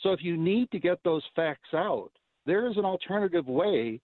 So 0.00 0.12
if 0.12 0.22
you 0.22 0.36
need 0.36 0.70
to 0.70 0.78
get 0.78 1.02
those 1.02 1.24
facts 1.34 1.74
out, 1.74 2.12
there 2.46 2.68
is 2.68 2.76
an 2.76 2.84
alternative 2.84 3.46
way 3.46 4.00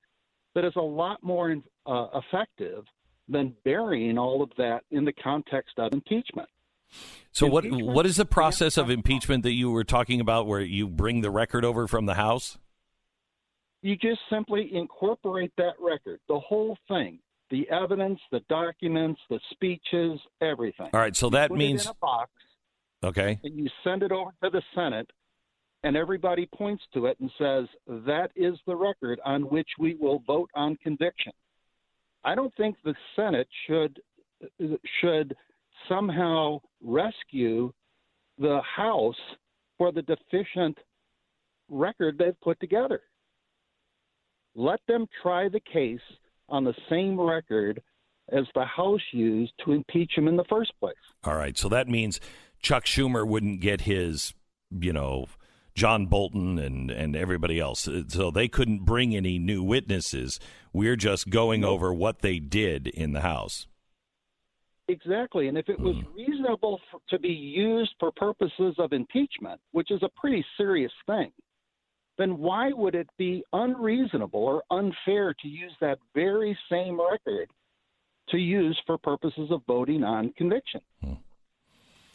that 0.55 0.65
is 0.65 0.75
a 0.77 0.81
lot 0.81 1.23
more 1.23 1.57
uh, 1.87 2.07
effective 2.15 2.85
than 3.29 3.55
burying 3.65 4.19
all 4.19 4.43
of 4.43 4.51
that 4.59 4.83
in 4.91 5.05
the 5.05 5.13
context 5.13 5.79
of 5.79 5.93
impeachment. 5.93 6.49
So 7.33 7.47
what 7.47 7.65
what 7.69 8.07
is 8.07 8.17
the 8.17 8.25
process 8.25 8.77
of 8.77 8.91
impeachment 8.91 9.43
that 9.43 9.53
you 9.53 9.71
were 9.71 9.85
talking 9.85 10.21
about 10.21 10.47
where 10.47 10.61
you 10.61 10.89
bring 10.89 11.21
the 11.21 11.31
record 11.31 11.65
over 11.65 11.87
from 11.89 12.07
the 12.07 12.15
House? 12.15 12.59
You 13.83 13.97
just 13.97 14.21
simply 14.31 14.71
incorporate 14.75 15.53
that 15.59 15.75
record, 15.79 16.21
the 16.29 16.39
whole 16.39 16.79
thing, 16.89 17.19
the 17.51 17.69
evidence, 17.71 18.19
the 18.33 18.41
documents, 18.49 19.21
the 19.29 19.41
speeches, 19.51 20.19
everything. 20.41 20.89
All 20.95 21.01
right, 21.01 21.15
so 21.15 21.27
You 21.27 21.31
that 21.33 21.49
put 21.51 21.59
means 21.59 21.83
it 21.83 21.89
in 21.89 21.91
a 21.91 21.95
box 22.01 22.31
Okay. 23.03 23.39
and 23.45 23.59
you 23.59 23.69
send 23.83 24.03
it 24.03 24.11
over 24.13 24.31
to 24.43 24.49
the 24.51 24.63
Senate, 24.75 25.11
and 25.83 25.97
everybody 25.97 26.49
points 26.55 26.83
to 26.95 27.07
it 27.07 27.19
and 27.21 27.31
says 27.37 27.67
that 28.07 28.31
is 28.35 28.55
the 28.67 28.75
record 28.75 29.21
on 29.25 29.43
which 29.43 29.69
we 29.79 29.95
will 29.97 30.21
vote 30.27 30.51
on 30.55 30.77
conviction. 30.77 31.33
I 32.25 32.35
don't 32.35 32.55
think 32.57 32.77
the 32.85 32.95
Senate 33.15 33.49
should 33.67 34.01
should 35.01 35.37
somehow 35.89 36.61
rescue 36.83 37.73
the 38.39 38.61
House 38.77 39.15
for 39.79 39.93
the 39.93 40.03
deficient 40.03 40.77
record 41.69 42.19
they've 42.19 42.41
put 42.41 42.59
together. 42.61 43.01
Let 44.55 44.81
them 44.87 45.07
try 45.23 45.49
the 45.49 45.61
case 45.61 46.01
on 46.49 46.65
the 46.65 46.75
same 46.89 47.21
record 47.21 47.83
as 48.33 48.45
the 48.55 48.65
House 48.65 49.01
used 49.13 49.53
to 49.65 49.73
impeach 49.73 50.13
him 50.17 50.29
in 50.29 50.37
the 50.37 50.45
first 50.49 50.73
place. 50.81 50.95
All 51.25 51.37
right, 51.37 51.57
so 51.59 51.69
that 51.69 51.89
means 51.89 52.21
Chuck 52.63 52.85
Schumer 52.85 53.27
wouldn't 53.27 53.61
get 53.61 53.83
his, 53.83 54.35
you 54.71 54.93
know, 54.93 55.27
John 55.75 56.07
Bolton 56.07 56.59
and 56.59 56.91
and 56.91 57.17
everybody 57.17 57.59
else. 57.59 57.89
So 58.09 58.31
they 58.31 58.47
couldn't 58.49 58.85
bring 58.85 59.15
any 59.15 59.39
new 59.39 59.63
witnesses. 59.63 60.39
We're 60.73 60.97
just 60.97 61.31
going 61.31 61.65
over 61.65 61.93
what 61.93 62.21
they 62.21 62.39
did 62.39 62.87
in 62.87 63.13
the 63.13 63.23
House. 63.23 63.67
Exactly. 64.89 65.49
And 65.49 65.57
if 65.57 65.69
it 65.69 65.81
was 65.81 65.97
reasonable 66.15 66.79
for, 66.91 67.01
to 67.09 67.19
be 67.19 67.29
used 67.29 67.95
for 67.99 68.13
purposes 68.13 68.75
of 68.79 68.93
impeachment, 68.93 69.61
which 69.73 69.91
is 69.91 70.03
a 70.03 70.11
pretty 70.21 70.45
serious 70.57 70.93
thing, 71.07 71.33
then 72.19 72.39
why 72.39 72.71
would 72.73 72.95
it 72.95 73.09
be 73.19 73.43
unreasonable 73.53 74.41
or 74.41 74.63
unfair 74.71 75.35
to 75.41 75.49
use 75.49 75.73
that 75.81 75.99
very 76.15 76.57
same 76.71 77.01
record 77.01 77.49
to 78.29 78.39
use 78.39 78.81
for 78.87 78.99
purposes 78.99 79.51
of 79.51 79.63
voting 79.67 80.05
on 80.05 80.33
conviction? 80.37 80.81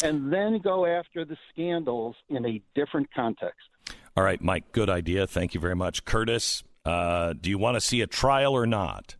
And 0.01 0.31
then 0.31 0.59
go 0.59 0.85
after 0.85 1.25
the 1.25 1.35
scandals 1.51 2.15
in 2.29 2.45
a 2.45 2.61
different 2.75 3.09
context. 3.13 3.67
All 4.15 4.23
right, 4.23 4.41
Mike, 4.41 4.71
good 4.71 4.89
idea. 4.89 5.27
Thank 5.27 5.53
you 5.53 5.59
very 5.59 5.75
much. 5.75 6.05
Curtis, 6.05 6.63
uh, 6.85 7.33
do 7.33 7.49
you 7.49 7.57
want 7.57 7.75
to 7.75 7.81
see 7.81 8.01
a 8.01 8.07
trial 8.07 8.53
or 8.53 8.65
not? 8.65 9.17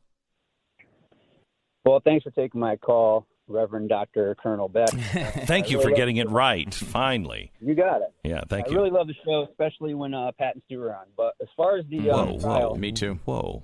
Well, 1.84 2.02
thanks 2.04 2.24
for 2.24 2.32
taking 2.32 2.62
my 2.62 2.78
call, 2.78 3.26
Reverend 3.50 3.90
Dr. 3.90 4.36
Colonel 4.36 4.70
Beck. 4.70 4.90
Thank 4.90 5.66
I 5.66 5.70
you 5.70 5.78
really 5.80 5.92
for 5.92 5.96
getting 5.96 6.18
it 6.18 6.28
show. 6.28 6.34
right, 6.34 6.74
finally. 6.74 7.52
You 7.60 7.76
got 7.76 8.02
it. 8.02 8.14
Yeah, 8.24 8.42
thank 8.48 8.68
I 8.68 8.72
you. 8.72 8.78
I 8.78 8.82
really 8.82 8.92
love 8.92 9.08
the 9.08 9.16
show, 9.26 9.48
especially 9.50 9.94
when 9.94 10.14
uh, 10.14 10.32
Pat 10.38 10.56
and 10.56 10.64
Stu 10.66 10.82
are 10.84 10.96
on. 10.96 11.06
But 11.18 11.34
as 11.42 11.48
far 11.58 11.78
as 11.78 11.86
the 11.90 12.10
uh, 12.10 12.26
Whoa, 12.26 12.40
trial, 12.40 12.70
whoa. 12.72 12.76
Me 12.76 12.92
too. 12.92 13.20
Whoa. 13.26 13.64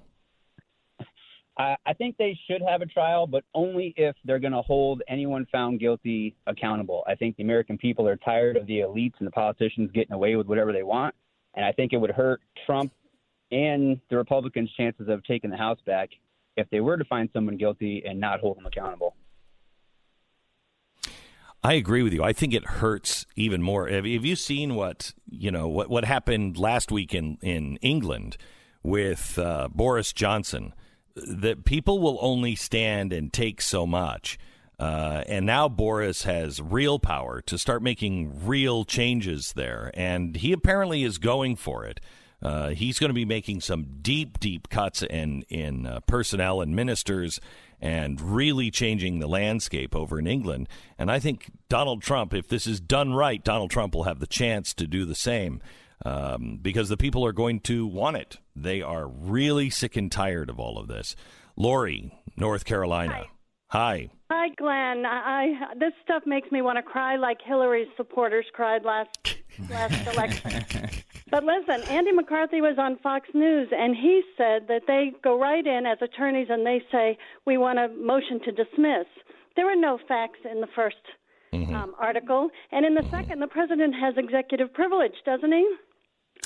I, 1.58 1.76
I 1.86 1.94
think 1.94 2.18
they 2.18 2.38
should 2.50 2.62
have 2.68 2.82
a 2.82 2.86
trial, 2.86 3.28
but 3.28 3.44
only 3.54 3.94
if 3.98 4.16
they're 4.26 4.40
going 4.40 4.54
to 4.54 4.62
hold 4.62 5.02
anyone 5.08 5.46
found 5.52 5.80
guilty 5.80 6.36
accountable. 6.48 7.04
I 7.08 7.16
think 7.16 7.38
the 7.38 7.44
American 7.44 7.78
people 7.78 8.08
are 8.08 8.18
tired 8.18 8.58
of 8.58 8.68
the 8.68 8.80
elites 8.80 9.14
and 9.20 9.28
the 9.28 9.32
politicians 9.32 9.92
getting 9.94 10.14
away 10.14 10.36
with 10.36 10.48
whatever 10.48 10.74
they 10.74 10.84
want, 10.84 11.16
and 11.54 11.66
I 11.66 11.72
think 11.72 11.94
it 11.94 11.98
would 11.98 12.12
hurt 12.12 12.42
Trump 12.66 12.92
and 13.52 14.00
the 14.10 14.18
Republicans' 14.18 14.70
chances 14.76 15.08
of 15.08 15.24
taking 15.24 15.50
the 15.50 15.58
House 15.58 15.80
back 15.86 16.10
if 16.58 16.70
they 16.70 16.80
were 16.80 16.98
to 16.98 17.06
find 17.06 17.30
someone 17.34 17.58
guilty 17.58 18.04
and 18.06 18.20
not 18.20 18.40
hold 18.40 18.58
them 18.58 18.66
accountable. 18.66 19.16
I 21.66 21.74
agree 21.74 22.04
with 22.04 22.14
you. 22.14 22.24
I 22.24 22.32
think 22.32 22.54
it 22.54 22.64
hurts 22.64 23.26
even 23.36 23.64
more. 23.64 23.88
Have, 23.88 24.06
you 24.06 24.36
seen 24.36 24.76
what 24.76 25.14
you 25.28 25.50
know 25.50 25.68
what 25.68 25.90
what 25.90 26.06
happened 26.06 26.60
last 26.60 26.92
week 26.92 27.16
in 27.16 27.40
in 27.42 27.78
England 27.78 28.38
with 28.84 29.40
uh, 29.40 29.70
Boris 29.74 30.14
Johnson? 30.14 30.76
That 31.16 31.66
people 31.66 32.00
will 32.00 32.20
only 32.22 32.56
stand 32.56 33.12
and 33.12 33.34
take 33.34 33.62
so 33.62 33.88
much. 33.88 34.38
Uh, 34.78 35.24
and 35.28 35.48
now 35.48 35.68
Boris 35.68 36.22
has 36.24 36.62
real 36.62 37.00
power 37.00 37.42
to 37.42 37.58
start 37.58 37.82
making 37.82 38.46
real 38.46 38.86
changes 38.86 39.54
there, 39.54 39.90
and 39.96 40.36
he 40.36 40.52
apparently 40.52 41.02
is 41.02 41.18
going 41.18 41.56
for 41.56 41.84
it. 41.84 42.00
Uh, 42.44 42.70
he's 42.70 43.00
going 43.00 43.10
to 43.10 43.16
be 43.16 43.26
making 43.26 43.60
some 43.60 43.88
deep, 44.04 44.40
deep 44.40 44.70
cuts 44.70 45.02
in 45.02 45.42
in 45.50 45.88
uh, 45.88 46.00
personnel 46.02 46.62
and 46.62 46.76
ministers, 46.76 47.40
and 47.86 48.20
really 48.20 48.72
changing 48.72 49.20
the 49.20 49.28
landscape 49.28 49.96
over 49.96 50.18
in 50.18 50.26
England. 50.26 50.68
And 50.98 51.12
I 51.12 51.20
think 51.20 51.52
Donald 51.70 52.02
Trump, 52.02 52.34
if 52.34 52.48
this 52.48 52.66
is 52.66 52.80
done 52.80 53.14
right, 53.14 53.44
Donald 53.44 53.70
Trump 53.70 53.94
will 53.94 54.06
have 54.06 54.20
the 54.20 54.26
chance 54.26 54.74
to 54.74 54.88
do 54.88 55.06
the 55.06 55.14
same. 55.14 55.62
Um, 56.04 56.60
because 56.62 56.90
the 56.90 56.98
people 56.98 57.26
are 57.26 57.32
going 57.32 57.62
to 57.62 57.88
want 57.88 58.18
it. 58.18 58.38
They 58.56 58.82
are 58.82 59.08
really 59.08 59.70
sick 59.70 59.96
and 59.96 60.12
tired 60.12 60.50
of 60.50 60.60
all 60.60 60.78
of 60.78 60.88
this. 60.88 61.16
Lori, 61.56 62.12
North 62.36 62.66
Carolina. 62.66 63.26
Hi. 63.68 64.10
Hi, 64.30 64.50
Glenn. 64.58 65.06
I, 65.06 65.54
I 65.70 65.74
this 65.80 65.94
stuff 66.04 66.24
makes 66.26 66.52
me 66.52 66.62
want 66.62 66.78
to 66.78 66.84
cry 66.84 67.16
like 67.16 67.38
Hillary's 67.46 67.88
supporters 67.96 68.46
cried 68.54 68.84
last 68.84 69.35
last 69.70 70.08
election. 70.14 70.66
But 71.32 71.44
listen, 71.44 71.82
Andy 71.90 72.12
McCarthy 72.12 72.62
was 72.62 72.76
on 72.78 72.98
Fox 73.00 73.28
News, 73.34 73.70
and 73.72 73.96
he 73.96 74.22
said 74.38 74.68
that 74.68 74.84
they 74.88 75.12
go 75.24 75.40
right 75.40 75.66
in 75.66 75.86
as 75.86 75.98
attorneys 76.02 76.48
and 76.50 76.66
they 76.66 76.82
say 76.92 77.18
we 77.46 77.58
want 77.58 77.80
a 77.80 77.88
motion 77.90 78.40
to 78.46 78.52
dismiss. 78.52 79.08
There 79.56 79.72
are 79.72 79.76
no 79.76 79.98
facts 80.08 80.40
in 80.50 80.62
the 80.62 80.68
1st 80.68 80.92
mm-hmm. 81.54 81.76
um, 81.76 81.96
article, 82.00 82.50
and 82.72 82.86
in 82.86 82.94
the 82.94 83.02
mm-hmm. 83.02 83.10
second, 83.10 83.40
the 83.40 83.48
president 83.48 83.96
has 83.96 84.14
executive 84.18 84.74
privilege, 84.74 85.16
doesn't 85.26 85.52
he? 85.52 85.76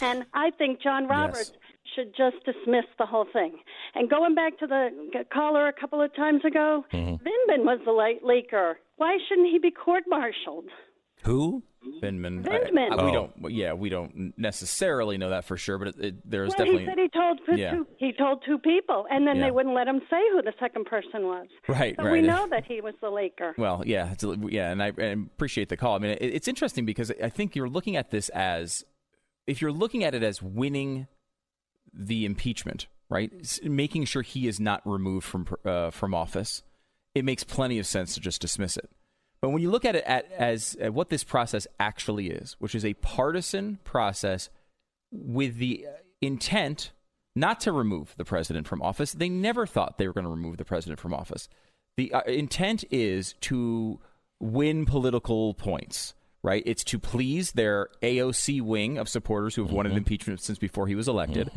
And 0.01 0.25
I 0.33 0.51
think 0.51 0.81
John 0.81 1.07
Roberts 1.07 1.51
should 1.95 2.15
just 2.15 2.37
dismiss 2.45 2.85
the 2.97 3.05
whole 3.05 3.25
thing. 3.33 3.57
And 3.95 4.09
going 4.09 4.35
back 4.35 4.59
to 4.59 4.67
the 4.67 4.89
caller 5.33 5.67
a 5.67 5.73
couple 5.73 6.01
of 6.01 6.15
times 6.15 6.45
ago, 6.45 6.85
mm-hmm. 6.93 7.15
Vindman 7.15 7.65
was 7.65 7.79
the 7.85 7.91
late 7.91 8.23
leaker. 8.23 8.75
Why 8.97 9.17
shouldn't 9.27 9.49
he 9.51 9.59
be 9.59 9.71
court-martialed? 9.71 10.65
Who? 11.23 11.63
Vindman. 12.01 12.43
Vindman. 12.43 12.91
I- 12.91 12.95
I- 12.95 13.03
we 13.05 13.11
Oh. 13.11 13.29
don't. 13.41 13.51
Yeah, 13.53 13.73
we 13.73 13.89
don't 13.89 14.33
necessarily 14.37 15.17
know 15.17 15.29
that 15.29 15.45
for 15.45 15.57
sure, 15.57 15.77
but 15.77 15.89
it, 15.89 15.95
it, 15.99 16.29
there's 16.29 16.49
well, 16.49 16.57
definitely. 16.59 16.81
he 16.81 16.85
said 16.87 16.97
he 16.99 17.09
told 17.09 17.39
two, 17.45 17.55
Yeah. 17.55 17.83
he 17.97 18.11
told 18.13 18.43
two 18.45 18.57
people, 18.59 19.05
and 19.09 19.25
then 19.25 19.37
Yeah. 19.37 19.45
they 19.45 19.51
wouldn't 19.51 19.73
let 19.75 19.87
him 19.87 19.99
say 20.09 20.21
who 20.31 20.41
the 20.41 20.53
second 20.59 20.85
person 20.85 21.25
was. 21.25 21.47
Right, 21.67 21.95
So 21.97 22.03
right. 22.03 22.11
we 22.11 22.21
know 22.21 22.47
that 22.49 22.65
he 22.65 22.81
was 22.81 22.93
the 23.01 23.07
leaker. 23.07 23.57
Well, 23.57 23.83
yeah, 23.85 24.11
it's, 24.11 24.23
a- 24.23 24.37
yeah, 24.49 24.71
and 24.71 24.83
I, 24.83 24.91
and 24.97 25.27
appreciate 25.27 25.69
the 25.69 25.77
call. 25.77 25.95
I 25.95 25.99
mean, 25.99 26.11
it, 26.11 26.21
it's 26.21 26.47
interesting 26.47 26.85
because 26.85 27.11
I 27.23 27.29
think 27.29 27.55
you're 27.55 27.69
looking 27.69 27.95
at 27.95 28.11
this 28.11 28.29
as 28.29 28.85
if 29.47 29.61
you're 29.61 29.71
looking 29.71 30.03
at 30.03 30.13
it 30.13 30.21
as 30.23 30.41
winning 30.41 31.07
the 31.93 32.25
impeachment, 32.25 32.87
right? 33.09 33.31
S- 33.39 33.59
Making 33.63 34.05
sure 34.05 34.21
he 34.21 34.47
is 34.47 34.59
not 34.59 34.81
removed 34.85 35.25
from 35.25 35.47
uh, 35.65 35.89
from 35.91 36.13
office, 36.13 36.61
it 37.15 37.25
makes 37.25 37.43
plenty 37.43 37.79
of 37.79 37.85
sense 37.87 38.13
to 38.13 38.19
just 38.19 38.41
dismiss 38.41 38.77
it. 38.77 38.89
But 39.41 39.49
when 39.49 39.61
you 39.61 39.71
look 39.71 39.85
at 39.85 39.95
it 39.95 40.03
at, 40.05 40.31
as 40.31 40.75
at 40.81 40.93
what 40.93 41.09
this 41.09 41.23
process 41.23 41.65
actually 41.79 42.29
is, 42.29 42.55
which 42.59 42.75
is 42.75 42.83
a 42.83 42.93
partisan 42.95 43.79
process 43.83 44.49
with 45.11 45.57
the 45.57 45.85
uh, 45.87 45.91
intent 46.21 46.91
not 47.35 47.59
to 47.61 47.71
remove 47.71 48.13
the 48.17 48.25
president 48.25 48.67
from 48.67 48.81
office, 48.81 49.13
they 49.13 49.29
never 49.29 49.65
thought 49.65 49.97
they 49.97 50.07
were 50.07 50.13
going 50.13 50.25
to 50.25 50.29
remove 50.29 50.57
the 50.57 50.65
president 50.65 50.99
from 50.99 51.13
office. 51.13 51.47
The 51.95 52.11
uh, 52.13 52.21
intent 52.23 52.83
is 52.91 53.33
to 53.41 53.99
win 54.41 54.85
political 54.85 55.53
points, 55.53 56.15
right? 56.43 56.63
It's 56.65 56.83
to 56.85 56.99
please 56.99 57.53
their 57.53 57.89
AOC 58.01 58.61
wing 58.61 58.97
of 58.97 59.07
supporters 59.07 59.55
who 59.55 59.63
have 59.63 59.71
wanted 59.71 59.93
impeachment 59.95 60.41
since 60.41 60.59
before 60.59 60.87
he 60.87 60.95
was 60.95 61.07
elected. 61.07 61.49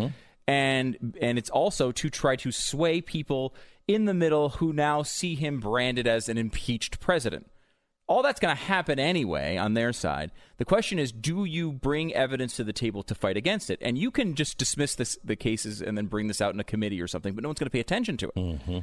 And 0.49 1.17
and 1.21 1.39
it's 1.39 1.51
also 1.51 1.93
to 1.93 2.11
try 2.11 2.35
to 2.37 2.51
sway 2.51 3.01
people 3.01 3.55
in 3.87 4.05
the 4.05 4.15
middle 4.15 4.51
who 4.51 4.73
now 4.73 5.03
see 5.03 5.35
him 5.37 5.61
branded 5.61 6.07
as 6.07 6.29
an 6.29 6.39
impeached 6.39 6.99
president. 6.99 7.49
All 8.09 8.23
that's 8.23 8.41
going 8.41 8.55
to 8.55 8.63
happen 8.63 8.99
anyway 8.99 9.57
on 9.57 9.75
their 9.75 9.93
side. 9.93 10.33
The 10.59 10.65
question 10.65 10.99
is, 10.99 11.13
do 11.13 11.45
you 11.45 11.73
bring 11.73 12.13
evidence 12.13 12.57
to 12.57 12.65
the 12.65 12.73
table 12.73 13.03
to 13.05 13.15
fight 13.15 13.37
against 13.37 13.71
it? 13.71 13.79
And 13.81 13.97
you 13.97 14.11
can 14.11 14.35
just 14.35 14.59
dismiss 14.59 14.97
this, 14.97 15.17
the 15.25 15.37
cases 15.37 15.81
and 15.81 15.97
then 15.97 16.07
bring 16.07 16.27
this 16.27 16.41
out 16.41 16.53
in 16.53 16.61
a 16.61 16.65
committee 16.65 17.01
or 17.01 17.07
something, 17.07 17.35
but 17.35 17.43
no 17.43 17.49
one's 17.49 17.59
going 17.59 17.67
to 17.67 17.71
pay 17.71 17.81
attention 17.81 18.17
to 18.19 18.29
it. 18.29 18.33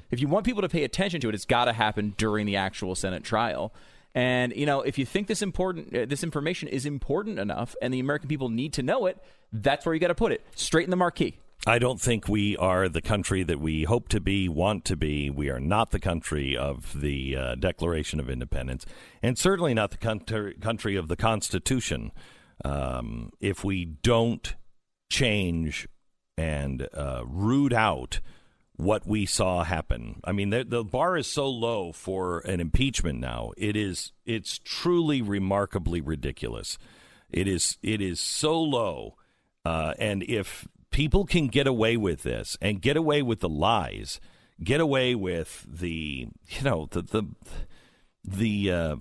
If 0.09 0.19
you 0.19 0.27
want 0.27 0.45
people 0.45 0.61
to 0.61 0.69
pay 0.69 0.83
attention 0.83 1.21
to 1.21 1.29
it, 1.29 1.35
it's 1.35 1.45
got 1.45 1.65
to 1.65 1.73
happen 1.73 2.15
during 2.17 2.45
the 2.45 2.55
actual 2.55 2.95
Senate 2.95 3.23
trial. 3.23 3.73
And 4.15 4.53
you 4.55 4.65
know, 4.65 4.81
if 4.81 4.97
you 4.97 5.05
think 5.05 5.27
this 5.27 5.41
important, 5.43 5.95
uh, 5.95 6.05
this 6.07 6.23
information 6.23 6.67
is 6.67 6.85
important 6.87 7.37
enough, 7.37 7.75
and 7.81 7.93
the 7.93 7.99
American 7.99 8.27
people 8.27 8.49
need 8.49 8.73
to 8.73 8.83
know 8.83 9.05
it, 9.05 9.21
that's 9.53 9.85
where 9.85 9.93
you 9.93 10.01
got 10.01 10.07
to 10.07 10.15
put 10.15 10.31
it, 10.31 10.43
straight 10.55 10.85
in 10.85 10.89
the 10.89 10.95
marquee. 10.95 11.37
I 11.67 11.77
don't 11.77 11.99
think 11.99 12.29
we 12.29 12.55
are 12.55 12.87
the 12.87 13.01
country 13.01 13.43
that 13.43 13.59
we 13.59 13.83
hope 13.83 14.07
to 14.09 14.21
be, 14.21 14.47
want 14.47 14.85
to 14.85 14.95
be. 14.95 15.29
We 15.29 15.49
are 15.49 15.59
not 15.59 15.91
the 15.91 15.99
country 15.99 16.55
of 16.55 16.99
the 16.99 17.35
uh, 17.35 17.55
Declaration 17.55 18.19
of 18.21 18.29
Independence, 18.29 18.85
and 19.21 19.37
certainly 19.37 19.73
not 19.73 19.91
the 19.91 19.97
country, 20.61 20.95
of 20.95 21.09
the 21.09 21.17
Constitution. 21.17 22.13
Um, 22.63 23.31
if 23.41 23.63
we 23.63 23.83
don't 23.83 24.55
change 25.09 25.87
and 26.37 26.87
uh, 26.93 27.23
root 27.25 27.73
out 27.73 28.21
what 28.77 29.05
we 29.05 29.25
saw 29.25 29.65
happen, 29.65 30.21
I 30.23 30.31
mean, 30.31 30.51
the, 30.51 30.63
the 30.63 30.85
bar 30.85 31.17
is 31.17 31.27
so 31.27 31.49
low 31.49 31.91
for 31.91 32.39
an 32.39 32.61
impeachment 32.61 33.19
now. 33.19 33.51
It 33.57 33.75
is. 33.75 34.13
It's 34.25 34.59
truly 34.59 35.21
remarkably 35.21 35.99
ridiculous. 35.99 36.77
It 37.29 37.49
is. 37.49 37.77
It 37.83 38.01
is 38.01 38.21
so 38.21 38.61
low, 38.61 39.17
uh, 39.65 39.93
and 39.99 40.23
if 40.23 40.65
people 40.91 41.25
can 41.25 41.47
get 41.47 41.67
away 41.67 41.97
with 41.97 42.23
this 42.23 42.57
and 42.61 42.81
get 42.81 42.97
away 42.97 43.21
with 43.21 43.39
the 43.39 43.49
lies, 43.49 44.19
get 44.63 44.81
away 44.81 45.15
with 45.15 45.65
the 45.67 46.27
you 46.47 46.61
know 46.63 46.87
the 46.91 47.01
the 47.01 47.23
the 48.23 48.71
uh, 48.71 48.95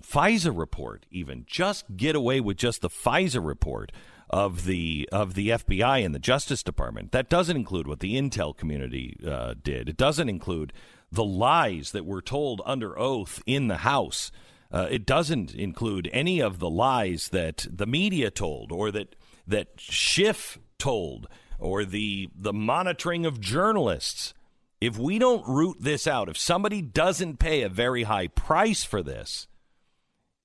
report, 0.53 1.07
even 1.11 1.45
just 1.47 1.85
get 1.97 2.15
away 2.15 2.41
with 2.41 2.57
just 2.57 2.81
the 2.81 2.89
FISA 2.89 3.45
report 3.45 3.93
of 4.31 4.65
the 4.65 5.09
of 5.11 5.35
the 5.35 5.49
FBI 5.51 6.05
and 6.05 6.15
the 6.15 6.19
Justice 6.19 6.63
Department. 6.63 7.13
That 7.13 7.29
doesn't 7.29 7.57
include 7.57 7.87
what 7.87 8.01
the 8.01 8.15
intel 8.15 8.57
community 8.57 9.17
uh, 9.27 9.55
did. 9.63 9.89
It 9.89 9.97
doesn't 9.97 10.29
include 10.29 10.73
the 11.11 11.25
lies 11.25 11.93
that 11.93 12.05
were 12.05 12.23
told 12.23 12.61
under 12.65 12.99
oath 12.99 13.43
in 13.47 13.69
the 13.69 13.79
House. 13.79 14.31
Uh, 14.71 14.87
it 14.91 15.07
doesn't 15.07 15.55
include 15.55 16.11
any 16.13 16.41
of 16.41 16.59
the 16.59 16.69
lies 16.69 17.31
that 17.31 17.67
the 17.71 17.87
media 17.87 18.31
told 18.31 18.71
or 18.71 18.91
that 18.91 19.17
that 19.47 19.69
Schiff 19.79 20.59
told 20.79 21.27
or 21.59 21.85
the 21.85 22.29
the 22.35 22.53
monitoring 22.53 23.27
of 23.27 23.41
journalists. 23.41 24.35
If 24.81 24.97
we 24.97 25.19
don't 25.19 25.47
root 25.49 25.79
this 25.81 26.07
out, 26.07 26.29
if 26.29 26.39
somebody 26.39 26.81
doesn't 26.81 27.39
pay 27.39 27.63
a 27.63 27.69
very 27.69 28.05
high 28.05 28.29
price 28.29 28.85
for 28.85 29.03
this, 29.03 29.49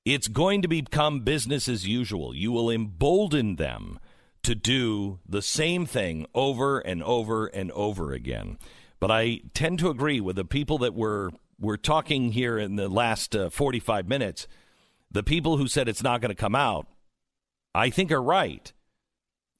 it's 0.05 0.27
going 0.27 0.63
to 0.63 0.67
become 0.67 1.19
business 1.19 1.67
as 1.67 1.87
usual. 1.87 2.35
You 2.35 2.51
will 2.51 2.69
embolden 2.69 3.57
them 3.57 3.99
to 4.41 4.55
do 4.55 5.19
the 5.27 5.41
same 5.41 5.85
thing 5.85 6.25
over 6.33 6.79
and 6.79 7.01
over 7.03 7.47
and 7.47 7.71
over 7.71 8.11
again. 8.11 8.57
But 8.99 9.11
I 9.11 9.41
tend 9.53 9.79
to 9.79 9.89
agree 9.89 10.19
with 10.19 10.35
the 10.35 10.45
people 10.45 10.77
that 10.79 10.93
were 10.93 11.31
were 11.59 11.77
talking 11.77 12.31
here 12.31 12.57
in 12.57 12.75
the 12.75 12.89
last 12.89 13.35
uh, 13.35 13.49
45 13.49 14.07
minutes. 14.07 14.47
The 15.11 15.23
people 15.23 15.57
who 15.57 15.67
said 15.67 15.87
it's 15.87 16.03
not 16.03 16.19
going 16.19 16.29
to 16.29 16.35
come 16.35 16.55
out, 16.55 16.87
I 17.73 17.89
think 17.89 18.11
are 18.11 18.21
right. 18.21 18.73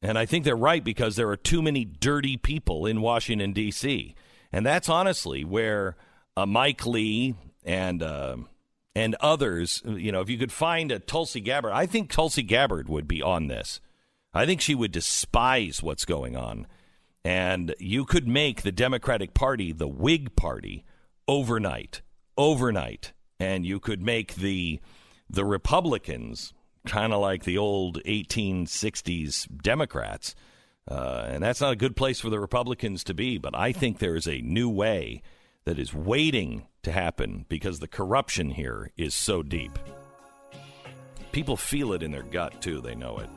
And 0.03 0.17
I 0.17 0.25
think 0.25 0.43
they're 0.43 0.55
right 0.55 0.83
because 0.83 1.15
there 1.15 1.29
are 1.29 1.37
too 1.37 1.61
many 1.61 1.85
dirty 1.85 2.35
people 2.35 2.85
in 2.85 2.99
Washington, 2.99 3.53
D.C. 3.53 4.13
And 4.51 4.65
that's 4.65 4.89
honestly 4.89 5.45
where 5.45 5.95
uh, 6.35 6.45
Mike 6.45 6.85
Lee 6.85 7.35
and 7.63 8.03
uh, 8.03 8.35
and 8.93 9.15
others, 9.21 9.81
you 9.85 10.11
know, 10.11 10.19
if 10.19 10.29
you 10.29 10.37
could 10.37 10.51
find 10.51 10.91
a 10.91 10.99
Tulsi 10.99 11.39
Gabbard, 11.39 11.71
I 11.71 11.85
think 11.85 12.11
Tulsi 12.11 12.43
Gabbard 12.43 12.89
would 12.89 13.07
be 13.07 13.21
on 13.21 13.47
this. 13.47 13.79
I 14.33 14.45
think 14.45 14.59
she 14.61 14.75
would 14.75 14.91
despise 14.91 15.81
what's 15.81 16.05
going 16.05 16.35
on. 16.35 16.67
And 17.23 17.73
you 17.79 18.03
could 18.03 18.27
make 18.27 18.61
the 18.61 18.71
Democratic 18.71 19.33
Party 19.33 19.71
the 19.71 19.87
Whig 19.87 20.35
Party 20.35 20.83
overnight, 21.27 22.01
overnight. 22.37 23.13
And 23.39 23.65
you 23.65 23.79
could 23.79 24.01
make 24.01 24.35
the 24.35 24.81
the 25.29 25.45
Republicans 25.45 26.53
kind 26.85 27.13
of 27.13 27.21
like 27.21 27.43
the 27.43 27.57
old 27.57 28.01
1860s 28.03 29.47
Democrats. 29.61 30.35
Uh, 30.87 31.25
and 31.29 31.43
that's 31.43 31.61
not 31.61 31.73
a 31.73 31.77
good 31.77 31.95
place 31.95 32.19
for 32.19 32.29
the 32.29 32.39
Republicans 32.39 33.03
to 33.05 33.13
be. 33.13 33.37
But 33.37 33.55
I 33.55 33.71
think 33.71 33.99
there 33.99 34.15
is 34.15 34.27
a 34.27 34.41
new 34.41 34.69
way 34.69 35.21
that 35.65 35.79
is 35.79 35.93
waiting 35.93 36.67
to 36.83 36.91
happen 36.91 37.45
because 37.47 37.79
the 37.79 37.87
corruption 37.87 38.49
here 38.49 38.91
is 38.97 39.15
so 39.15 39.43
deep. 39.43 39.79
People 41.31 41.57
feel 41.57 41.93
it 41.93 42.03
in 42.03 42.11
their 42.11 42.23
gut, 42.23 42.61
too. 42.61 42.81
They 42.81 42.95
know 42.95 43.17
it. 43.19 43.29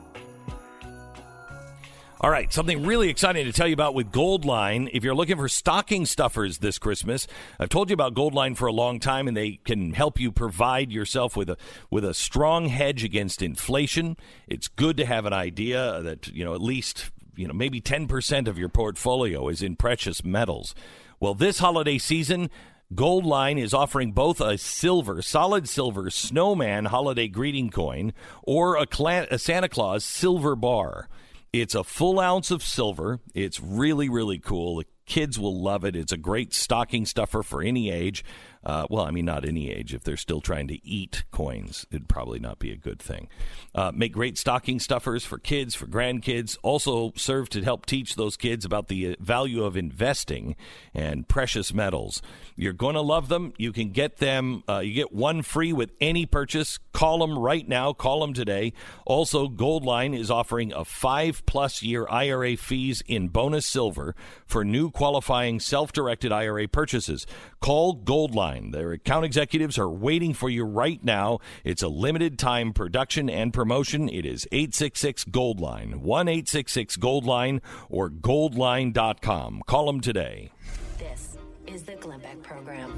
All 2.19 2.31
right, 2.31 2.51
something 2.51 2.83
really 2.83 3.09
exciting 3.09 3.45
to 3.45 3.51
tell 3.51 3.67
you 3.67 3.75
about 3.75 3.93
with 3.93 4.11
Goldline. 4.11 4.89
If 4.91 5.03
you're 5.03 5.13
looking 5.13 5.37
for 5.37 5.47
stocking 5.47 6.03
stuffers 6.07 6.57
this 6.57 6.79
Christmas, 6.79 7.27
I've 7.59 7.69
told 7.69 7.91
you 7.91 7.93
about 7.93 8.15
Goldline 8.15 8.57
for 8.57 8.65
a 8.65 8.71
long 8.71 8.99
time, 8.99 9.27
and 9.27 9.37
they 9.37 9.59
can 9.63 9.93
help 9.93 10.19
you 10.19 10.31
provide 10.31 10.91
yourself 10.91 11.37
with 11.37 11.47
a 11.47 11.57
with 11.91 12.03
a 12.03 12.15
strong 12.15 12.69
hedge 12.69 13.03
against 13.03 13.43
inflation. 13.43 14.17
It's 14.47 14.67
good 14.67 14.97
to 14.97 15.05
have 15.05 15.27
an 15.27 15.33
idea 15.33 16.01
that 16.01 16.27
you 16.29 16.43
know 16.43 16.55
at 16.55 16.61
least 16.61 17.11
you 17.35 17.47
know 17.47 17.53
maybe 17.53 17.81
ten 17.81 18.07
percent 18.07 18.47
of 18.47 18.57
your 18.57 18.69
portfolio 18.69 19.47
is 19.47 19.61
in 19.61 19.75
precious 19.75 20.23
metals. 20.23 20.73
Well, 21.19 21.35
this 21.35 21.59
holiday 21.59 21.99
season. 21.99 22.49
Goldline 22.95 23.61
is 23.61 23.73
offering 23.73 24.13
both 24.13 24.39
a 24.39 24.57
silver, 24.57 25.21
solid 25.21 25.67
silver 25.67 26.09
snowman 26.09 26.85
holiday 26.85 27.27
greeting 27.27 27.69
coin 27.69 28.13
or 28.43 28.77
a, 28.77 28.85
cla- 28.85 29.27
a 29.29 29.37
Santa 29.37 29.67
Claus 29.67 30.05
silver 30.05 30.55
bar. 30.55 31.09
It's 31.53 31.75
a 31.75 31.83
full 31.83 32.19
ounce 32.19 32.51
of 32.51 32.61
silver. 32.61 33.19
It's 33.33 33.59
really, 33.59 34.09
really 34.09 34.39
cool. 34.39 34.77
The 34.77 34.85
kids 35.05 35.39
will 35.39 35.61
love 35.61 35.83
it. 35.85 35.95
It's 35.95 36.11
a 36.11 36.17
great 36.17 36.53
stocking 36.53 37.05
stuffer 37.05 37.41
for 37.41 37.61
any 37.61 37.89
age. 37.89 38.23
Uh, 38.67 38.85
well, 38.89 39.05
I 39.05 39.11
mean, 39.11 39.23
not 39.23 39.45
any 39.45 39.71
age. 39.71 39.93
If 39.93 40.03
they're 40.03 40.17
still 40.17 40.41
trying 40.41 40.67
to 40.67 40.85
eat 40.85 41.23
coins, 41.31 41.85
it'd 41.89 42.09
probably 42.09 42.37
not 42.37 42.59
be 42.59 42.69
a 42.73 42.75
good 42.75 42.99
thing. 42.99 43.29
Uh, 43.73 43.93
make 43.95 44.11
great 44.11 44.37
stocking 44.37 44.81
stuffers 44.81 45.23
for 45.23 45.37
kids, 45.37 45.73
for 45.73 45.85
grandkids. 45.87 46.57
Also 46.63 47.13
serve 47.15 47.47
to 47.51 47.63
help 47.63 47.85
teach 47.85 48.17
those 48.17 48.35
kids 48.35 48.65
about 48.65 48.89
the 48.89 49.13
uh, 49.13 49.15
value 49.21 49.63
of 49.63 49.77
investing 49.77 50.57
and 50.93 51.29
precious 51.29 51.73
metals. 51.73 52.21
You're 52.57 52.73
going 52.73 52.95
to 52.95 53.01
love 53.01 53.29
them. 53.29 53.53
You 53.57 53.71
can 53.71 53.91
get 53.91 54.17
them. 54.17 54.63
Uh, 54.67 54.79
you 54.79 54.93
get 54.93 55.13
one 55.13 55.43
free 55.43 55.71
with 55.71 55.93
any 56.01 56.25
purchase. 56.25 56.77
Call 56.91 57.19
them 57.19 57.39
right 57.39 57.65
now. 57.65 57.93
Call 57.93 58.19
them 58.19 58.33
today. 58.33 58.73
Also, 59.05 59.47
Goldline 59.47 60.17
is 60.17 60.29
offering 60.29 60.73
a 60.73 60.83
five 60.83 61.41
plus 61.45 61.81
year 61.81 62.05
IRA 62.09 62.57
fees 62.57 63.01
in 63.07 63.29
bonus 63.29 63.65
silver 63.65 64.13
for 64.45 64.65
new 64.65 64.91
qualifying 64.91 65.61
self 65.61 65.93
directed 65.93 66.33
IRA 66.33 66.67
purchases. 66.67 67.25
Call 67.59 67.95
Goldline. 67.95 68.71
Their 68.71 68.91
account 68.91 69.25
executives 69.25 69.77
are 69.77 69.89
waiting 69.89 70.33
for 70.33 70.49
you 70.49 70.63
right 70.63 71.03
now. 71.03 71.39
It's 71.63 71.81
a 71.81 71.87
limited 71.87 72.37
time 72.37 72.73
production 72.73 73.29
and 73.29 73.53
promotion. 73.53 74.09
It 74.09 74.25
is 74.25 74.47
866 74.51 75.25
Goldline, 75.25 75.97
1 75.97 76.27
866 76.27 76.97
Goldline, 76.97 77.61
or 77.89 78.09
goldline.com. 78.09 79.63
Call 79.65 79.85
them 79.87 80.01
today. 80.01 80.51
This 80.97 81.37
is 81.65 81.83
the 81.83 81.95
Glenn 81.95 82.19
Beck 82.19 82.41
Program. 82.43 82.93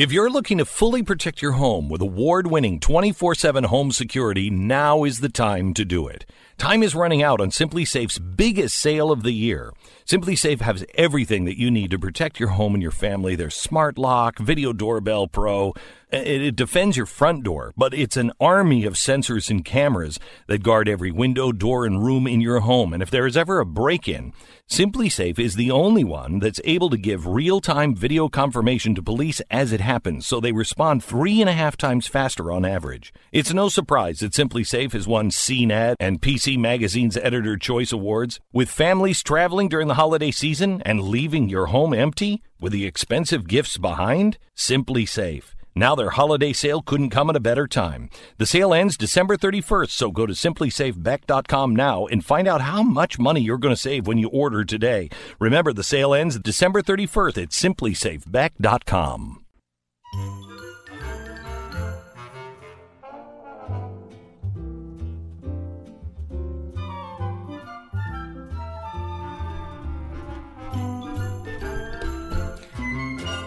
If 0.00 0.12
you're 0.12 0.30
looking 0.30 0.56
to 0.56 0.64
fully 0.64 1.02
protect 1.02 1.42
your 1.42 1.52
home 1.52 1.90
with 1.90 2.00
award 2.00 2.46
winning 2.46 2.80
24 2.80 3.34
7 3.34 3.64
home 3.64 3.92
security, 3.92 4.48
now 4.48 5.04
is 5.04 5.20
the 5.20 5.28
time 5.28 5.74
to 5.74 5.84
do 5.84 6.08
it. 6.08 6.24
Time 6.56 6.82
is 6.82 6.94
running 6.94 7.22
out 7.22 7.38
on 7.38 7.50
SimpliSafe's 7.50 8.18
biggest 8.18 8.78
sale 8.78 9.12
of 9.12 9.22
the 9.22 9.32
year. 9.32 9.74
SimpliSafe 10.06 10.62
has 10.62 10.86
everything 10.94 11.44
that 11.44 11.58
you 11.58 11.70
need 11.70 11.90
to 11.90 11.98
protect 11.98 12.40
your 12.40 12.48
home 12.48 12.72
and 12.72 12.82
your 12.82 12.92
family. 12.92 13.36
Their 13.36 13.50
smart 13.50 13.98
lock, 13.98 14.38
video 14.38 14.72
doorbell 14.72 15.28
pro. 15.28 15.74
It, 16.12 16.56
defends 16.56 16.96
your 16.96 17.06
front 17.06 17.44
door, 17.44 17.72
but 17.76 17.94
it's 17.94 18.16
an 18.16 18.32
army 18.40 18.84
of 18.84 18.94
sensors 18.94 19.48
and 19.48 19.64
cameras 19.64 20.18
that 20.48 20.62
guard 20.62 20.88
every 20.88 21.12
window, 21.12 21.52
door, 21.52 21.86
and 21.86 22.04
room 22.04 22.26
in 22.26 22.40
your 22.40 22.60
home. 22.60 22.92
And 22.92 23.00
if 23.00 23.10
there 23.10 23.26
is 23.26 23.36
ever 23.36 23.60
a 23.60 23.66
break 23.66 24.08
in, 24.08 24.32
SimpliSafe 24.68 25.38
is 25.38 25.54
the 25.54 25.70
only 25.70 26.02
one 26.02 26.40
that's 26.40 26.60
able 26.64 26.90
to 26.90 26.96
give 26.96 27.28
real 27.28 27.60
time 27.60 27.94
video 27.94 28.28
confirmation 28.28 28.94
to 28.96 29.02
police 29.02 29.40
as 29.50 29.72
it 29.72 29.80
happens, 29.80 30.26
so 30.26 30.40
they 30.40 30.52
respond 30.52 31.04
three 31.04 31.40
and 31.40 31.48
a 31.48 31.54
half 31.54 31.76
times 31.76 32.08
faster 32.08 32.50
on 32.50 32.64
average. 32.64 33.12
It's 33.30 33.52
no 33.52 33.68
surprise 33.68 34.18
that 34.18 34.32
SimpliSafe 34.32 34.92
has 34.92 35.06
won 35.06 35.30
CNET 35.30 35.94
and 36.00 36.20
PC 36.20 36.58
Magazine's 36.58 37.16
Editor 37.16 37.56
Choice 37.56 37.92
Awards. 37.92 38.40
With 38.52 38.68
families 38.68 39.22
traveling 39.22 39.68
during 39.68 39.86
the 39.86 39.94
holiday 39.94 40.32
season 40.32 40.82
and 40.82 41.02
leaving 41.02 41.48
your 41.48 41.66
home 41.66 41.94
empty 41.94 42.42
with 42.60 42.72
the 42.72 42.86
expensive 42.86 43.46
gifts 43.46 43.78
behind, 43.78 44.38
SimpliSafe. 44.56 45.54
Now 45.74 45.94
their 45.94 46.10
holiday 46.10 46.52
sale 46.52 46.82
couldn't 46.82 47.10
come 47.10 47.30
at 47.30 47.36
a 47.36 47.40
better 47.40 47.66
time. 47.66 48.10
The 48.38 48.46
sale 48.46 48.74
ends 48.74 48.96
December 48.96 49.36
31st, 49.36 49.90
so 49.90 50.10
go 50.10 50.26
to 50.26 50.32
simplisafebeck.com 50.32 51.76
now 51.76 52.06
and 52.06 52.24
find 52.24 52.48
out 52.48 52.62
how 52.62 52.82
much 52.82 53.18
money 53.18 53.40
you're 53.40 53.58
going 53.58 53.74
to 53.74 53.80
save 53.80 54.06
when 54.06 54.18
you 54.18 54.28
order 54.28 54.64
today. 54.64 55.08
Remember, 55.38 55.72
the 55.72 55.84
sale 55.84 56.12
ends 56.14 56.38
December 56.38 56.82
31st 56.82 57.42
at 57.42 57.48
simplisafebeck.com. 57.50 59.44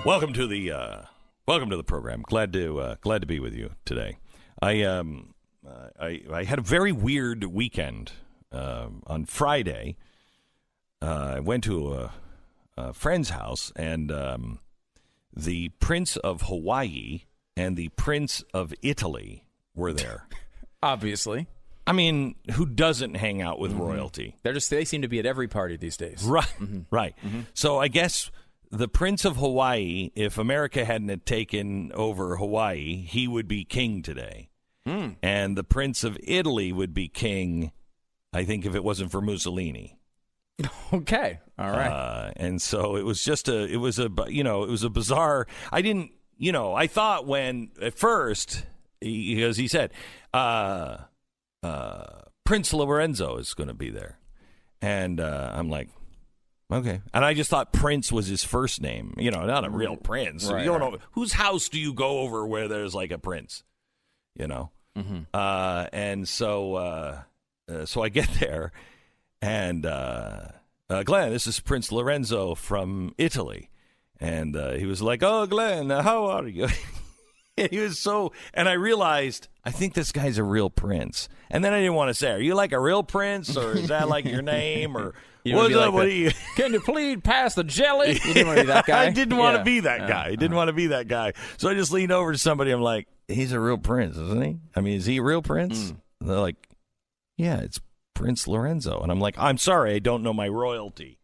Welcome 0.06 0.34
to 0.34 0.48
the 0.48 0.70
uh, 0.70 1.02
welcome 1.48 1.70
to 1.70 1.78
the 1.78 1.84
program. 1.84 2.22
Glad 2.24 2.54
to 2.54 2.80
uh, 2.80 2.96
glad 3.02 3.22
to 3.22 3.28
be 3.28 3.40
with 3.40 3.54
you 3.54 3.72
today. 3.86 4.18
I 4.62 4.82
um 4.84 5.34
uh, 5.68 5.90
I 6.00 6.22
I 6.32 6.44
had 6.44 6.60
a 6.60 6.64
very 6.64 6.92
weird 6.92 7.44
weekend. 7.46 8.12
Um 8.52 9.04
on 9.08 9.26
Friday, 9.26 9.98
uh, 11.02 11.34
I 11.38 11.40
went 11.40 11.64
to 11.66 11.94
a, 11.94 12.14
a 12.78 12.94
friend's 12.94 13.30
house, 13.32 13.72
and 13.76 14.12
um, 14.12 14.60
the 15.36 15.70
Prince 15.80 16.18
of 16.18 16.44
Hawaii 16.44 17.24
and 17.58 17.76
the 17.76 17.90
Prince 17.90 18.44
of 18.54 18.74
Italy 18.82 19.44
were 19.76 19.92
there. 19.94 20.28
Obviously. 20.84 21.48
I 21.86 21.92
mean, 21.92 22.36
who 22.54 22.66
doesn't 22.66 23.16
hang 23.16 23.42
out 23.42 23.60
with 23.60 23.74
royalty? 23.74 24.38
They're 24.42 24.54
just 24.54 24.70
they 24.70 24.86
seem 24.86 25.02
to 25.02 25.10
be 25.10 25.20
at 25.20 25.26
every 25.26 25.50
party 25.50 25.76
these 25.76 25.98
days. 25.98 26.24
Right, 26.24 26.46
Mm-hmm. 26.62 26.82
right. 26.90 27.14
So 27.54 27.78
I 27.80 27.90
guess 27.90 28.32
the 28.74 28.88
Prince 28.88 29.24
of 29.24 29.38
Hawaii, 29.38 30.10
if 30.16 30.40
America 30.40 30.84
hadn't 30.84 31.26
taken 31.28 31.92
over 31.94 32.38
Hawaii, 32.38 32.96
he 33.08 33.28
would 33.28 33.48
be 33.48 33.64
king 33.64 34.02
today. 34.02 34.50
Hmm. 34.86 35.10
And 35.22 35.56
the 35.56 35.64
Prince 35.64 36.04
of 36.04 36.18
Italy 36.24 36.74
would 36.74 36.94
be 36.94 37.08
king, 37.08 37.72
I 38.34 38.44
think, 38.44 38.66
if 38.66 38.74
it 38.74 38.84
wasn't 38.84 39.12
for 39.12 39.22
Mussolini. 39.22 39.98
Okay. 40.94 41.40
All 41.58 41.72
right. 41.72 41.88
Uh, 41.92 42.32
and 42.36 42.62
so 42.62 42.96
it 42.96 43.04
was 43.04 43.24
just 43.24 43.50
a, 43.50 43.66
it 43.66 43.78
was 43.78 43.98
a, 43.98 44.10
you 44.28 44.44
know, 44.44 44.64
it 44.64 44.70
was 44.70 44.84
a 44.84 44.90
bizarre. 44.90 45.48
I 45.72 45.82
didn't, 45.82 46.12
you 46.38 46.52
know, 46.52 46.76
I 46.76 46.86
thought 46.86 47.26
when 47.26 47.72
at 47.82 47.96
first, 47.96 48.64
he- 49.02 49.34
because 49.36 49.58
he 49.58 49.68
said, 49.68 49.92
uh, 50.34 50.98
uh, 51.64 52.06
Prince 52.44 52.72
Lorenzo 52.74 53.38
is 53.38 53.56
going 53.56 53.70
to 53.70 53.74
be 53.74 53.90
there, 53.90 54.20
and 54.82 55.20
uh, 55.20 55.52
I'm 55.56 55.70
like, 55.70 55.90
okay. 56.74 57.02
And 57.14 57.24
I 57.24 57.34
just 57.34 57.50
thought 57.50 57.74
Prince 57.74 58.12
was 58.12 58.28
his 58.28 58.44
first 58.44 58.82
name, 58.82 59.14
you 59.18 59.32
know, 59.32 59.46
not 59.46 59.66
a 59.66 59.70
real 59.70 59.96
prince. 59.96 60.46
Right, 60.46 60.60
you 60.60 60.66
don't 60.66 60.82
right. 60.82 60.94
know 60.94 61.00
whose 61.12 61.34
house 61.34 61.70
do 61.70 61.80
you 61.80 61.94
go 61.94 62.20
over 62.20 62.46
where 62.46 62.68
there's 62.68 62.94
like 62.94 63.12
a 63.12 63.18
prince, 63.18 63.64
you 64.36 64.48
know. 64.48 64.72
Uh, 65.34 65.88
and 65.92 66.28
so, 66.28 66.76
uh, 66.76 67.22
uh, 67.72 67.86
so 67.86 68.02
I 68.02 68.10
get 68.10 68.30
there, 68.40 68.72
and 69.42 69.86
uh, 69.86 70.50
uh, 70.90 71.04
Glenn, 71.04 71.32
this 71.32 71.48
is 71.48 71.60
Prince 71.60 71.92
Lorenzo 71.92 72.56
from 72.56 73.14
Italy, 73.18 73.70
and 74.20 74.56
uh, 74.56 74.74
he 74.74 74.86
was 74.86 75.02
like, 75.02 75.24
"Oh, 75.24 75.46
Glenn, 75.48 75.90
how 75.90 76.26
are 76.26 76.48
you?" 76.48 76.68
He 77.70 77.78
was 77.80 78.00
so, 78.00 78.32
and 78.54 78.68
I 78.68 78.74
realized 78.74 79.48
I 79.64 79.70
think 79.72 79.94
this 79.94 80.12
guy's 80.12 80.38
a 80.40 80.44
real 80.44 80.70
prince. 80.72 81.30
And 81.52 81.64
then 81.64 81.72
I 81.72 81.78
didn't 81.80 81.94
want 81.94 82.10
to 82.10 82.14
say, 82.16 82.32
"Are 82.32 82.40
you 82.40 82.56
like 82.56 82.72
a 82.72 82.80
real 82.80 83.04
prince, 83.04 83.56
or 83.56 83.74
is 83.78 83.90
that 83.90 84.10
like 84.10 84.26
your 84.26 84.42
name, 84.42 84.98
or 84.98 85.14
what's 85.46 85.76
up? 85.76 85.82
like 85.86 85.94
what 85.94 86.06
the, 86.06 86.08
are 86.08 86.10
you?" 86.10 86.32
Can 86.56 86.74
you 86.74 86.80
please 86.82 87.20
pass 87.24 87.54
the 87.54 87.64
jelly? 87.64 88.14
You 88.14 88.34
didn't 88.34 88.48
want 88.48 88.58
to 88.58 88.64
be 88.64 88.68
that 88.72 88.86
guy. 88.88 89.04
I 89.06 89.10
didn't 89.12 89.38
want 89.38 89.54
Yeah. 89.54 89.58
to 89.60 89.64
be 89.66 89.80
that 89.82 90.02
Uh, 90.02 90.08
guy. 90.08 90.26
I 90.28 90.36
didn't 90.36 90.56
want 90.56 90.70
to 90.70 90.74
be 90.74 90.88
that 90.88 91.08
guy. 91.08 91.34
So 91.58 91.70
I 91.70 91.76
just 91.76 91.92
leaned 91.92 92.12
over 92.12 92.32
to 92.32 92.38
somebody. 92.40 92.72
I'm 92.72 92.82
like, 92.82 93.08
"He's 93.28 93.52
a 93.52 93.60
real 93.60 93.78
prince, 93.78 94.18
isn't 94.18 94.44
he? 94.44 94.58
I 94.76 94.82
mean, 94.82 94.98
is 94.98 95.06
he 95.06 95.18
a 95.18 95.24
real 95.24 95.44
prince?" 95.44 95.94
And 96.20 96.30
they're 96.30 96.40
like, 96.40 96.56
"Yeah, 97.38 97.60
it's 97.60 97.80
Prince 98.16 98.48
Lorenzo." 98.48 99.00
And 99.02 99.12
I'm 99.12 99.20
like, 99.20 99.36
"I'm 99.38 99.60
sorry, 99.60 99.94
I 99.94 100.00
don't 100.00 100.24
know 100.24 100.34
my 100.34 100.48
royalty." 100.48 101.20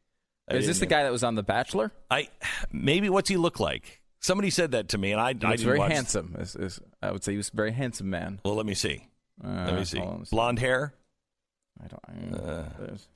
I 0.47 0.55
Is 0.55 0.67
this 0.67 0.79
the 0.79 0.85
guy 0.85 1.03
that 1.03 1.11
was 1.11 1.23
on 1.23 1.33
The 1.35 1.43
Bachelor? 1.43 1.91
I 2.11 2.29
maybe 2.71 3.09
what's 3.09 3.29
he 3.29 3.37
look 3.37 3.59
like? 3.59 3.98
Somebody 4.21 4.49
said 4.49 4.71
that 4.71 4.89
to 4.89 4.97
me, 4.97 5.11
and 5.13 5.21
I, 5.21 5.29
He 5.33 5.39
I 5.45 5.51
didn't 5.51 5.65
very 5.65 5.79
watch- 5.79 5.91
handsome. 5.93 6.35
Is- 6.39 6.55
is- 6.55 6.79
I 7.01 7.11
would 7.11 7.23
say 7.23 7.31
he 7.31 7.37
was 7.37 7.49
a 7.53 7.55
very 7.55 7.71
handsome 7.71 8.09
man. 8.09 8.39
Well, 8.43 8.55
let 8.55 8.65
me 8.65 8.73
see. 8.73 9.07
let 9.43 9.69
Uh, 9.69 9.75
me 9.77 9.85
see. 9.85 9.99
on 9.99 10.25
Blonde 10.29 10.59
hair. 10.59 10.93
I 11.81 11.87
don't. 11.87 12.01
I, 12.07 12.65
there's- 12.79 13.07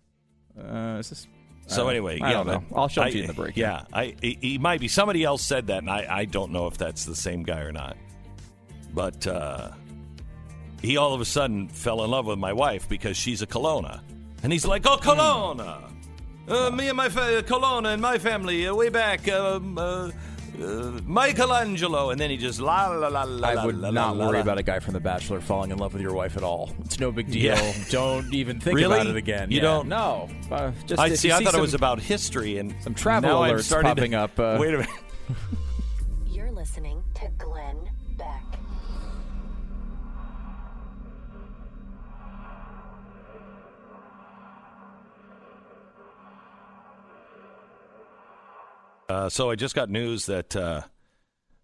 uh, 0.58 0.98
is 1.00 1.10
this? 1.10 1.28
So 1.68 1.88
uh, 1.88 1.90
anyway, 1.92 2.20
I 2.22 2.28
yeah, 2.30 2.34
don't 2.34 2.48
know. 2.48 2.64
I'll 2.76 2.88
show 2.88 3.02
I- 3.04 3.08
you 3.08 3.22
in 3.22 3.28
the 3.28 3.34
break. 3.34 3.58
Yeah, 3.58 3.84
I 3.92 4.16
he, 4.22 4.58
might 4.58 4.80
be. 4.80 4.88
Somebody 4.88 5.24
else 5.24 5.42
said 5.44 5.68
that, 5.68 5.80
and 5.80 5.90
I, 5.90 6.06
I 6.10 6.26
don't 6.26 6.52
know 6.52 6.68
if 6.68 6.78
that's 6.78 7.06
the 7.06 7.16
same 7.16 7.44
guy 7.44 7.60
or 7.62 7.72
not. 7.74 7.98
But 8.94 9.26
uh, 9.28 9.72
he 10.82 10.98
all 10.98 11.14
of 11.14 11.20
a 11.22 11.26
sudden 11.26 11.68
fell 11.70 12.04
in 12.04 12.12
love 12.12 12.26
with 12.28 12.38
my 12.40 12.54
wife 12.54 12.88
because 12.88 13.18
she's 13.18 13.42
a 13.42 13.48
Colonna, 13.48 14.04
and 14.44 14.54
he's 14.54 14.66
like, 14.66 14.86
"Oh, 14.86 14.98
Colonna." 14.98 15.90
Uh, 16.48 16.70
me 16.72 16.90
and 16.90 16.98
my 16.98 17.08
fa- 17.10 17.44
Colonna 17.48 17.90
and 17.90 18.02
my 18.02 18.18
family 18.18 18.68
uh, 18.68 18.76
way 18.76 18.90
back. 18.90 19.28
Um, 19.32 19.78
uh, 20.62 21.00
Michelangelo, 21.06 22.10
and 22.12 22.20
then 22.20 22.30
he 22.30 22.38
just 22.38 22.60
la 22.60 22.88
la 22.88 23.08
la 23.08 23.24
la. 23.24 23.48
I 23.50 23.54
la, 23.54 23.66
would 23.66 23.78
la, 23.78 23.92
not 23.92 24.18
la, 24.18 24.26
worry 24.28 24.38
la. 24.38 24.42
about 24.42 24.58
a 24.58 24.64
guy 24.64 24.80
from 24.80 24.94
The 24.94 25.00
Bachelor 25.00 25.42
falling 25.42 25.72
in 25.72 25.78
love 25.78 25.94
with 25.94 26.02
your 26.02 26.14
wife 26.14 26.38
at 26.38 26.44
all. 26.44 26.72
It's 26.86 27.00
no 27.00 27.12
big 27.12 27.32
deal. 27.32 27.56
Yeah. 27.56 27.74
Don't 27.90 28.34
even 28.34 28.60
think 28.60 28.76
Really? 28.78 28.96
about 29.02 29.08
it 29.08 29.16
again. 29.16 29.50
You 29.52 29.58
Yeah. 29.58 29.64
don't- 29.64 29.88
No. 29.88 30.30
Uh, 30.52 30.72
just 30.86 31.00
I 31.00 31.08
if 31.08 31.18
see. 31.20 31.28
you 31.30 31.34
I 31.34 31.38
thought 31.38 31.48
it 31.48 31.52
some- 31.54 31.62
was 31.62 31.74
about 31.74 32.00
history 32.00 32.58
and 32.58 32.76
some 32.82 32.94
travel 32.94 33.30
now 33.30 33.44
I'm 33.44 33.56
alerts 33.56 33.64
starting 33.64 33.90
to- 33.90 33.96
popping 33.96 34.16
up. 34.16 34.40
Uh, 34.40 34.58
Wait 34.62 34.74
a 34.74 34.78
minute. 34.80 34.90
You're 36.28 36.52
listening 36.52 37.04
to 37.16 37.30
Glenn 37.38 37.78
Uh, 49.10 49.30
so 49.30 49.50
I 49.52 49.56
just 49.56 49.76
got 49.76 49.90
news 49.90 50.26
that 50.28 50.56
uh, 50.56 50.82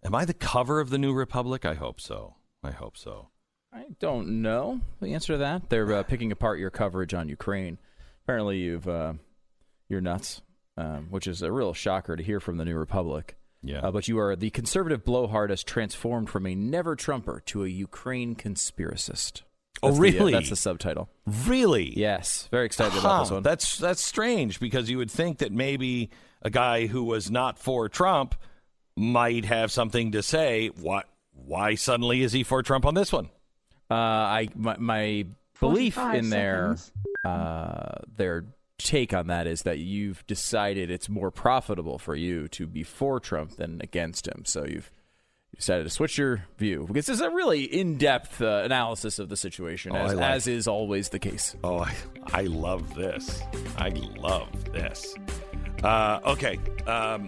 am 0.03 0.13
I 0.15 0.25
the 0.25 0.33
cover 0.33 0.79
of 0.79 0.89
the 0.89 0.97
New 0.97 1.13
Republic? 1.13 1.65
I 1.65 1.73
hope 1.73 1.99
so. 2.01 2.35
I 2.63 2.71
hope 2.71 2.97
so. 2.97 3.29
I 3.71 3.85
don't 3.99 4.41
know 4.41 4.81
the 4.99 5.13
answer 5.13 5.33
to 5.33 5.37
that. 5.39 5.69
They're 5.69 5.91
uh, 5.93 6.03
picking 6.03 6.31
apart 6.31 6.59
your 6.59 6.71
coverage 6.71 7.13
on 7.13 7.29
Ukraine. 7.29 7.77
Apparently, 8.23 8.57
you've 8.57 8.87
uh, 8.87 9.13
you're 9.87 10.01
nuts, 10.01 10.41
um, 10.77 11.07
which 11.09 11.27
is 11.27 11.41
a 11.41 11.51
real 11.51 11.73
shocker 11.73 12.15
to 12.15 12.23
hear 12.23 12.39
from 12.39 12.57
the 12.57 12.65
New 12.65 12.75
Republic. 12.75 13.37
Yeah. 13.61 13.79
Uh, 13.79 13.91
but 13.91 14.07
you 14.07 14.19
are 14.19 14.35
the 14.35 14.49
conservative 14.49 15.03
blowhard 15.03 15.49
has 15.49 15.63
transformed 15.63 16.29
from 16.29 16.45
a 16.45 16.55
never 16.55 16.95
Trumper 16.95 17.41
to 17.47 17.63
a 17.63 17.67
Ukraine 17.67 18.35
conspiracist. 18.35 19.41
Oh, 19.83 19.89
That's 19.89 19.99
the, 19.99 20.07
uh, 20.07 20.11
really? 20.19 20.31
that's 20.33 20.49
the 20.49 20.55
subtitle. 20.55 21.09
Really? 21.45 21.97
Yes. 21.97 22.47
Very 22.51 22.65
excited 22.65 22.93
Huh, 22.93 22.99
about 22.99 23.23
this 23.23 23.31
one. 23.31 23.43
That's 23.43 23.77
that's 23.77 24.03
strange 24.03 24.59
because 24.59 24.89
you 24.89 24.97
would 24.97 25.11
think 25.11 25.37
that 25.39 25.51
maybe 25.51 26.09
a 26.41 26.49
guy 26.49 26.87
who 26.87 27.03
was 27.03 27.29
not 27.29 27.57
for 27.59 27.89
Trump 27.89 28.35
might 28.95 29.45
have 29.45 29.71
something 29.71 30.11
to 30.11 30.21
say. 30.23 30.67
What? 30.67 31.07
Why 31.33 31.75
suddenly 31.75 32.21
is 32.21 32.31
he 32.33 32.43
for 32.43 32.61
Trump 32.63 32.85
on 32.85 32.93
this 32.93 33.11
one? 33.11 33.29
Uh, 33.89 33.93
I 33.95 34.49
my, 34.55 34.77
my 34.77 35.25
belief 35.59 35.97
in 35.97 36.29
their 36.29 36.75
uh, 37.25 37.99
their 38.15 38.45
take 38.77 39.13
on 39.13 39.27
that 39.27 39.47
is 39.47 39.63
that 39.63 39.79
you've 39.79 40.25
decided 40.27 40.89
it's 40.91 41.09
more 41.09 41.31
profitable 41.31 41.97
for 41.97 42.15
you 42.15 42.47
to 42.49 42.67
be 42.67 42.83
for 42.83 43.19
Trump 43.19 43.57
than 43.57 43.81
against 43.81 44.27
him. 44.27 44.43
So 44.45 44.65
you've 44.65 44.91
decided 45.55 45.83
to 45.83 45.89
switch 45.89 46.17
your 46.17 46.45
view 46.57 46.85
because 46.87 47.07
this 47.07 47.15
is 47.15 47.21
a 47.21 47.29
really 47.29 47.63
in-depth 47.63 48.41
uh, 48.41 48.61
analysis 48.63 49.19
of 49.19 49.27
the 49.29 49.35
situation, 49.35 49.91
Oh, 49.93 49.97
as, 49.97 50.13
like 50.13 50.25
as 50.25 50.47
is 50.47 50.67
always 50.67 51.09
the 51.09 51.19
case. 51.19 51.55
Oh, 51.63 51.79
I, 51.79 51.93
I 52.31 52.41
love 52.43 52.95
this. 52.95 53.41
I 53.77 53.89
love 53.89 54.71
this. 54.71 55.15
Uh, 55.83 56.19
okay. 56.25 56.59
Um, 56.87 57.27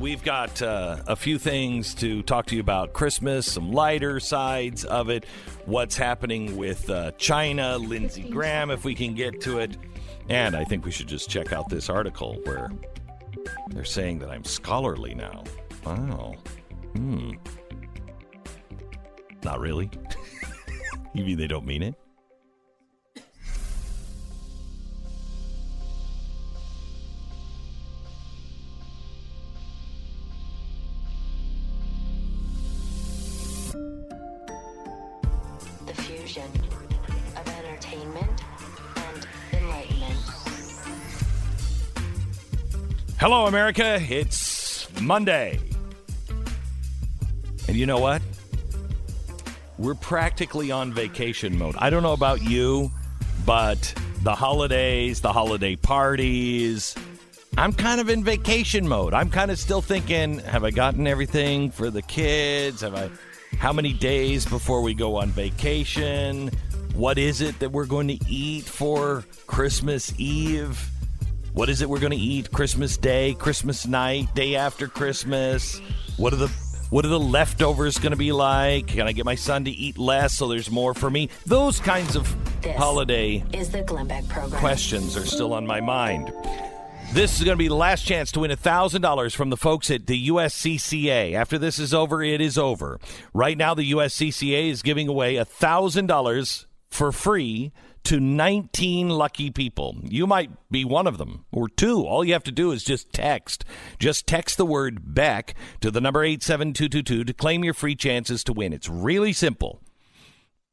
we've 0.00 0.22
got 0.22 0.62
uh, 0.62 1.02
a 1.06 1.16
few 1.16 1.38
things 1.38 1.94
to 1.96 2.22
talk 2.22 2.46
to 2.46 2.54
you 2.54 2.60
about 2.60 2.92
Christmas, 2.92 3.50
some 3.50 3.72
lighter 3.72 4.20
sides 4.20 4.84
of 4.84 5.08
it, 5.10 5.24
what's 5.66 5.96
happening 5.96 6.56
with 6.56 6.88
uh, 6.90 7.12
China, 7.12 7.76
Lindsey 7.78 8.22
Graham, 8.22 8.70
if 8.70 8.84
we 8.84 8.94
can 8.94 9.14
get 9.14 9.40
to 9.42 9.58
it. 9.58 9.76
And 10.28 10.54
I 10.54 10.64
think 10.64 10.84
we 10.84 10.90
should 10.90 11.08
just 11.08 11.28
check 11.28 11.52
out 11.52 11.68
this 11.68 11.88
article 11.88 12.38
where 12.44 12.70
they're 13.70 13.84
saying 13.84 14.18
that 14.20 14.30
I'm 14.30 14.44
scholarly 14.44 15.14
now. 15.14 15.44
Wow. 15.84 16.34
Hmm. 16.94 17.32
Not 19.42 19.60
really. 19.60 19.90
you 21.14 21.24
mean 21.24 21.38
they 21.38 21.46
don't 21.46 21.66
mean 21.66 21.82
it? 21.82 21.94
Fusion 36.28 36.50
of 37.36 37.48
entertainment 37.48 38.42
and 38.96 39.26
enlightenment. 39.54 40.18
Hello, 43.18 43.46
America. 43.46 43.98
It's 44.10 44.88
Monday. 45.00 45.58
And 47.66 47.76
you 47.76 47.86
know 47.86 47.98
what? 47.98 48.20
We're 49.78 49.94
practically 49.94 50.70
on 50.70 50.92
vacation 50.92 51.56
mode. 51.56 51.76
I 51.78 51.88
don't 51.88 52.02
know 52.02 52.12
about 52.12 52.42
you, 52.42 52.90
but 53.46 53.94
the 54.22 54.34
holidays, 54.34 55.22
the 55.22 55.32
holiday 55.32 55.76
parties, 55.76 56.94
I'm 57.56 57.72
kind 57.72 58.02
of 58.02 58.10
in 58.10 58.22
vacation 58.22 58.86
mode. 58.86 59.14
I'm 59.14 59.30
kind 59.30 59.50
of 59.50 59.58
still 59.58 59.80
thinking, 59.80 60.40
have 60.40 60.62
I 60.62 60.72
gotten 60.72 61.06
everything 61.06 61.70
for 61.70 61.90
the 61.90 62.02
kids? 62.02 62.82
Have 62.82 62.94
I 62.94 63.08
how 63.58 63.72
many 63.72 63.92
days 63.92 64.46
before 64.46 64.82
we 64.82 64.94
go 64.94 65.16
on 65.16 65.30
vacation? 65.30 66.48
What 66.94 67.18
is 67.18 67.40
it 67.40 67.58
that 67.60 67.70
we're 67.70 67.86
going 67.86 68.08
to 68.08 68.18
eat 68.28 68.64
for 68.64 69.24
Christmas 69.46 70.12
Eve? 70.18 70.90
What 71.52 71.68
is 71.68 71.82
it 71.82 71.88
we're 71.88 71.98
going 72.00 72.12
to 72.12 72.16
eat 72.16 72.52
Christmas 72.52 72.96
Day, 72.96 73.34
Christmas 73.34 73.86
night, 73.86 74.32
day 74.34 74.54
after 74.54 74.86
Christmas? 74.86 75.80
What 76.16 76.32
are 76.32 76.36
the 76.36 76.48
what 76.90 77.04
are 77.04 77.08
the 77.08 77.20
leftovers 77.20 77.98
going 77.98 78.12
to 78.12 78.16
be 78.16 78.32
like? 78.32 78.86
Can 78.86 79.06
I 79.06 79.12
get 79.12 79.26
my 79.26 79.34
son 79.34 79.64
to 79.64 79.70
eat 79.70 79.98
less 79.98 80.34
so 80.34 80.48
there's 80.48 80.70
more 80.70 80.94
for 80.94 81.10
me? 81.10 81.28
Those 81.44 81.80
kinds 81.80 82.16
of 82.16 82.34
This 82.62 82.76
holiday 82.76 83.44
is 83.52 83.70
the 83.70 83.82
Glenn 83.82 84.06
Beck 84.06 84.26
program. 84.28 84.58
questions 84.58 85.14
are 85.16 85.26
still 85.26 85.52
on 85.52 85.66
my 85.66 85.80
mind. 85.80 86.32
This 87.14 87.38
is 87.38 87.44
going 87.44 87.56
to 87.56 87.58
be 87.58 87.68
the 87.68 87.74
last 87.74 88.04
chance 88.04 88.30
to 88.32 88.40
win 88.40 88.50
$1,000 88.50 89.34
from 89.34 89.48
the 89.48 89.56
folks 89.56 89.90
at 89.90 90.06
the 90.06 90.28
USCCA. 90.28 91.32
After 91.32 91.56
this 91.58 91.78
is 91.78 91.94
over, 91.94 92.22
it 92.22 92.40
is 92.40 92.58
over. 92.58 93.00
Right 93.32 93.56
now, 93.56 93.74
the 93.74 93.92
USCCA 93.92 94.70
is 94.70 94.82
giving 94.82 95.08
away 95.08 95.36
$1,000 95.36 96.66
for 96.90 97.10
free 97.10 97.72
to 98.04 98.20
19 98.20 99.08
lucky 99.08 99.50
people. 99.50 99.96
You 100.04 100.26
might 100.26 100.50
be 100.70 100.84
one 100.84 101.06
of 101.06 101.16
them 101.16 101.46
or 101.50 101.68
two. 101.68 102.06
All 102.06 102.24
you 102.24 102.34
have 102.34 102.44
to 102.44 102.52
do 102.52 102.72
is 102.72 102.84
just 102.84 103.10
text. 103.12 103.64
Just 103.98 104.26
text 104.26 104.58
the 104.58 104.66
word 104.66 105.14
Beck 105.14 105.54
to 105.80 105.90
the 105.90 106.02
number 106.02 106.22
87222 106.22 107.24
to 107.24 107.32
claim 107.32 107.64
your 107.64 107.74
free 107.74 107.96
chances 107.96 108.44
to 108.44 108.52
win. 108.52 108.74
It's 108.74 108.88
really 108.88 109.32
simple. 109.32 109.80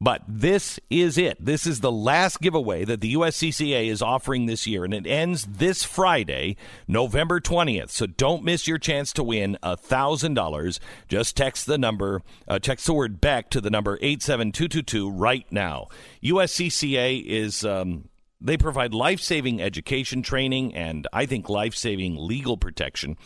But 0.02 0.24
this 0.28 0.78
is 0.90 1.18
it. 1.18 1.38
This 1.44 1.66
is 1.66 1.80
the 1.80 1.92
last 1.92 2.42
giveaway 2.42 2.84
that 2.84 3.00
the 3.00 3.14
USCCA 3.14 3.88
is 3.88 4.02
offering 4.02 4.46
this 4.46 4.68
year, 4.68 4.84
and 4.84 4.94
it 4.94 5.08
ends 5.08 5.46
this 5.46 5.86
Friday, 5.86 6.58
November 6.86 7.40
20th. 7.40 7.92
So 7.92 8.06
don't 8.06 8.44
miss 8.44 8.68
your 8.68 8.78
chance 8.78 9.14
to 9.14 9.24
win 9.24 9.58
$1,000. 9.64 10.80
Just 11.08 11.38
text 11.38 11.66
the 11.66 11.78
number, 11.78 12.24
uh, 12.46 12.60
text 12.60 12.88
the 12.88 12.94
word 12.94 13.22
Beck 13.22 13.50
to 13.52 13.62
the 13.62 13.70
number 13.70 13.98
87222 14.02 15.10
right 15.10 15.50
now. 15.52 15.88
USCCA 16.22 17.24
is. 17.26 17.64
Um, 17.64 18.10
they 18.42 18.58
provide 18.58 18.94
life 18.94 19.22
saving 19.22 19.62
education 19.62 20.22
training 20.22 20.76
and 20.76 21.08
I 21.14 21.26
think 21.26 21.50
life 21.50 21.74
saving 21.74 22.18
legal 22.18 22.58
protection 22.58 23.18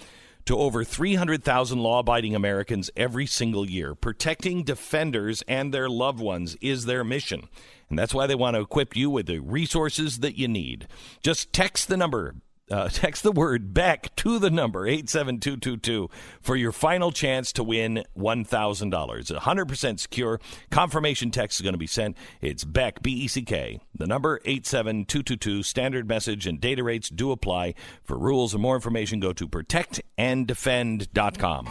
to 0.50 0.58
over 0.58 0.84
300,000 0.84 1.78
law 1.78 2.00
abiding 2.00 2.34
Americans 2.34 2.90
every 2.98 3.28
single 3.28 3.70
year. 3.70 3.94
Protecting 3.94 4.64
defenders 4.64 5.44
and 5.48 5.72
their 5.72 5.88
loved 5.88 6.20
ones 6.20 6.58
is 6.60 6.86
their 6.86 7.04
mission. 7.04 7.48
And 7.88 8.00
that's 8.00 8.16
why 8.16 8.26
they 8.26 8.34
want 8.34 8.56
to 8.56 8.62
equip 8.62 8.96
you 8.96 9.12
with 9.12 9.28
the 9.28 9.38
resources 9.38 10.22
that 10.22 10.40
you 10.40 10.48
need. 10.48 10.88
Just 11.22 11.54
text 11.54 11.88
the 11.88 11.98
number. 11.98 12.34
Uh, 12.72 12.88
text 12.92 13.24
the 13.24 13.32
word 13.32 13.74
Beck 13.74 14.16
to 14.18 14.38
the 14.40 14.50
number 14.50 14.88
87222 14.88 16.10
for 16.42 16.56
your 16.56 16.72
final 16.72 17.12
chance 17.12 17.52
to 17.54 17.64
win 17.64 18.04
$1,000. 18.18 19.32
100% 19.32 20.00
secure. 20.00 20.42
Confirmation 20.70 21.32
text 21.32 21.60
is 21.60 21.64
going 21.64 21.74
to 21.74 21.80
be 21.80 21.88
sent. 21.88 22.16
It's 22.42 22.64
Beck, 22.64 23.02
B 23.02 23.12
E 23.12 23.28
C 23.28 23.42
K. 23.42 23.82
The 23.96 24.08
number 24.08 24.40
87222. 24.46 25.64
Standard 25.64 26.08
message 26.08 26.48
and 26.48 26.62
data 26.62 26.84
rates 26.84 27.10
do 27.10 27.32
apply. 27.32 27.74
For 28.04 28.16
rules 28.18 28.54
and 28.54 28.62
more 28.62 28.76
information, 28.76 29.20
go 29.20 29.34
to 29.34 29.48
protectanddefend.com. 29.48 31.68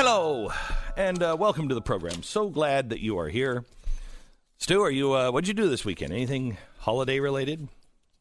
Hello, 0.00 0.52
and 0.96 1.20
uh, 1.20 1.36
welcome 1.36 1.68
to 1.70 1.74
the 1.74 1.82
program. 1.82 2.22
So 2.22 2.50
glad 2.50 2.90
that 2.90 3.00
you 3.00 3.18
are 3.18 3.28
here. 3.28 3.64
Stu, 4.58 4.80
are 4.80 4.92
you? 4.92 5.12
Uh, 5.12 5.32
what'd 5.32 5.48
you 5.48 5.54
do 5.54 5.68
this 5.68 5.84
weekend? 5.84 6.12
Anything 6.12 6.56
holiday 6.78 7.18
related? 7.18 7.66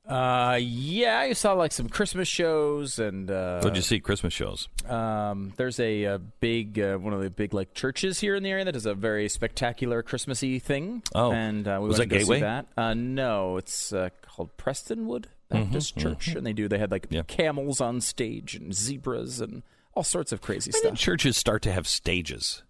Uh, 0.03 0.57
yeah, 0.59 1.19
I 1.19 1.33
saw 1.33 1.53
like 1.53 1.71
some 1.71 1.87
Christmas 1.87 2.27
shows 2.27 2.97
and. 2.97 3.29
Uh, 3.29 3.59
What'd 3.59 3.75
you 3.75 3.83
see? 3.83 3.99
Christmas 3.99 4.33
shows. 4.33 4.67
Um, 4.89 5.53
there's 5.57 5.79
a, 5.79 6.05
a 6.05 6.17
big 6.17 6.79
uh, 6.79 6.97
one 6.97 7.13
of 7.13 7.21
the 7.21 7.29
big 7.29 7.53
like 7.53 7.75
churches 7.75 8.19
here 8.19 8.33
in 8.33 8.41
the 8.41 8.49
area 8.49 8.65
that 8.65 8.71
does 8.71 8.87
a 8.87 8.95
very 8.95 9.29
spectacular 9.29 10.01
Christmassy 10.01 10.57
thing. 10.57 11.03
Oh. 11.13 11.31
and 11.31 11.67
uh, 11.67 11.77
we 11.79 11.89
Was 11.89 11.99
went 11.99 12.09
that 12.09 12.15
to 12.15 12.19
go 12.21 12.25
see 12.25 12.39
Gateway? 12.39 12.39
that. 12.39 12.67
Uh, 12.75 12.95
no, 12.95 13.57
it's 13.57 13.93
uh, 13.93 14.09
called 14.23 14.49
Prestonwood 14.57 15.25
Baptist 15.47 15.95
Mhm, 15.95 16.01
Church, 16.01 16.29
mhm. 16.31 16.37
and 16.37 16.47
they 16.47 16.53
do 16.53 16.67
they 16.67 16.79
had 16.79 16.89
like 16.89 17.07
camels 17.27 17.79
on 17.79 18.01
stage 18.01 18.55
and 18.55 18.73
zebras 18.73 19.39
and 19.39 19.61
all 19.97 20.03
sorts 20.03 20.31
of 20.31 20.41
crazy 20.41 20.69
When 20.71 20.79
stuff. 20.81 20.91
did 20.91 20.99
churches 20.99 21.35
start 21.37 21.63
to 21.63 21.71
have 21.71 21.87
stages? 21.87 22.61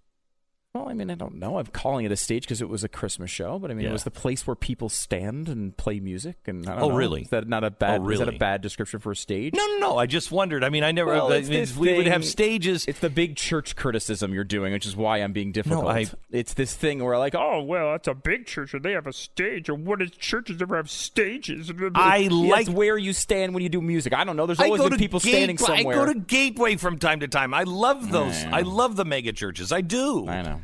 Well, 0.78 0.90
I 0.90 0.94
mean, 0.94 1.10
I 1.10 1.16
don't 1.16 1.36
know. 1.36 1.58
I'm 1.58 1.66
calling 1.68 2.06
it 2.06 2.12
a 2.12 2.16
stage 2.16 2.44
because 2.44 2.62
it 2.62 2.70
was 2.70 2.84
a 2.84 2.90
Christmas 2.90 3.32
show, 3.32 3.58
but 3.58 3.72
I 3.72 3.74
mean, 3.74 3.84
Yeah. 3.86 3.90
it 3.90 3.94
was 3.94 4.04
the 4.04 4.12
place 4.12 4.46
where 4.46 4.56
people 4.56 4.90
stand 4.90 5.50
and 5.50 5.76
play 5.76 6.00
music. 6.00 6.38
And 6.46 6.68
I 6.70 6.74
don't 6.76 6.84
Oh, 6.84 6.90
know. 6.90 6.96
really? 6.96 7.22
Is 7.24 7.30
that 7.30 7.48
not 7.48 7.64
a 7.64 7.72
bad? 7.72 8.02
Oh, 8.02 8.10
Is 8.10 8.20
that 8.20 8.30
a 8.30 8.38
bad 8.38 8.62
description 8.62 9.00
for 9.00 9.12
a 9.12 9.16
stage? 9.16 9.54
No, 9.56 9.66
no, 9.66 9.78
no. 9.80 9.98
I 9.98 10.06
just 10.06 10.32
wondered. 10.32 10.64
I 10.64 10.70
mean, 10.70 10.84
I 10.84 10.92
never. 10.92 11.12
Well, 11.14 11.34
I 11.34 11.42
mean, 11.42 11.66
we 11.80 11.94
would 11.98 12.08
have 12.08 12.24
stages. 12.24 12.86
It's 12.88 13.00
the 13.00 13.10
big 13.10 13.36
church 13.36 13.76
criticism 13.76 14.34
you're 14.34 14.44
doing, 14.44 14.72
which 14.74 14.86
is 14.86 14.96
why 14.96 15.18
I'm 15.18 15.34
being 15.34 15.52
difficult. 15.52 15.86
I- 15.88 16.06
it's 16.32 16.54
this 16.54 16.76
thing 16.76 17.04
where 17.04 17.18
like, 17.18 17.34
oh 17.36 17.64
well, 17.64 17.92
that's 17.94 18.08
a 18.08 18.14
big 18.14 18.46
church 18.46 18.74
and 18.74 18.84
they 18.84 18.92
have 18.92 19.08
a 19.08 19.14
stage, 19.14 19.70
or 19.70 19.76
what 19.76 20.00
does 20.00 20.12
churches 20.12 20.62
ever 20.62 20.76
have 20.78 20.90
stages? 20.90 21.72
I 21.96 22.18
Yeah, 22.18 22.30
like- 22.32 22.62
it's 22.68 22.70
where 22.70 22.98
you 22.98 23.14
stand 23.14 23.54
when 23.54 23.64
you 23.64 23.70
do 23.70 23.82
music. 23.82 24.14
I 24.14 24.24
don't 24.24 24.36
know. 24.36 24.46
There's 24.46 24.60
always 24.60 24.82
been 24.84 24.98
people 24.98 25.20
Gate- 25.20 25.32
standing 25.32 25.58
somewhere. 25.58 26.02
I 26.02 26.06
go 26.06 26.14
to 26.14 26.20
Gateway 26.20 26.76
from 26.76 27.00
time 27.00 27.22
to 27.22 27.28
time. 27.28 27.54
I 27.54 27.64
love 27.64 28.12
those. 28.12 28.44
I 28.46 28.58
I, 28.58 28.62
love 28.62 28.96
the 28.96 29.06
mega 29.06 29.32
churches. 29.32 29.72
I 29.72 29.82
do. 29.82 30.28
I 30.28 30.42
know. 30.42 30.62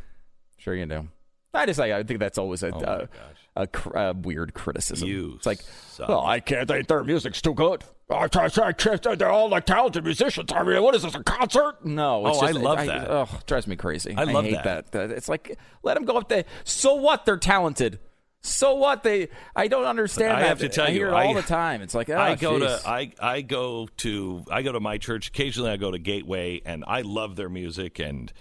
Sure 0.64 0.74
you 0.74 0.86
do. 0.86 1.08
I 1.54 1.66
just 1.66 1.78
like 1.78 1.92
I 1.92 2.04
think 2.04 2.20
that's 2.22 2.38
always 2.38 2.64
a 2.64 2.74
Oh, 2.74 3.08
a, 3.56 3.68
a, 3.96 4.10
a 4.10 4.14
weird 4.14 4.54
criticism. 4.54 5.08
You 5.08 5.34
it's 5.36 5.46
like, 5.46 5.60
suck. 5.90 6.08
well, 6.08 6.26
I 6.26 6.40
can't 6.40 6.68
think 6.68 6.88
their 6.88 7.04
music's 7.04 7.42
too 7.42 7.54
good. 7.54 7.84
I 8.10 8.28
can't, 8.28 8.58
I 8.60 8.72
can't, 8.74 9.02
they're 9.20 9.30
all 9.30 9.50
like 9.50 9.66
talented 9.66 10.04
musicians. 10.04 10.52
I 10.54 10.64
mean, 10.64 10.82
what 10.82 10.96
is 10.96 11.04
this, 11.04 11.16
a 11.16 11.24
concert? 11.24 11.84
No, 11.86 12.28
it's 12.28 12.38
Oh, 12.38 12.46
I 12.46 12.52
love 12.52 12.80
I, 12.80 12.86
that. 12.88 13.10
Oh, 13.10 13.28
it 13.40 13.46
drives 13.46 13.68
me 13.68 13.76
crazy. 13.76 14.14
I 14.16 14.24
love 14.24 14.46
hate 14.46 14.64
that. 14.64 14.92
that. 14.94 15.12
It's 15.12 15.28
like 15.30 15.58
let 15.84 15.96
them 15.96 16.06
go 16.06 16.18
up 16.18 16.30
there. 16.30 16.46
So 16.64 16.96
what? 16.96 17.26
They're 17.26 17.38
talented. 17.38 18.00
So 18.42 18.76
what? 18.76 19.04
They 19.04 19.30
I 19.56 19.68
don't 19.68 19.86
understand. 19.86 20.34
I 20.34 20.42
that. 20.42 20.48
have 20.48 20.60
to 20.60 20.70
tell 20.70 20.88
I 20.88 20.90
you, 20.90 21.08
it 21.08 21.12
I- 21.12 21.26
all 21.28 21.34
the 21.34 21.42
time. 21.44 21.82
It's 21.82 21.94
like 21.96 22.10
oh, 22.10 22.16
I 22.16 22.32
ah, 22.32 22.36
go 22.36 22.60
jeez. 22.60 22.82
to 22.84 22.90
I 22.90 23.12
I 23.20 23.42
go 23.42 23.88
to 23.98 24.44
I 24.50 24.62
go 24.64 24.72
to 24.72 24.80
my 24.80 24.98
church. 24.98 25.28
Occasionally, 25.28 25.72
I 25.72 25.78
go 25.78 25.92
to 25.92 26.00
Gateway, 26.00 26.62
and 26.66 26.84
I 26.88 27.02
love 27.02 27.36
their 27.36 27.50
music. 27.50 28.00
And 28.00 28.32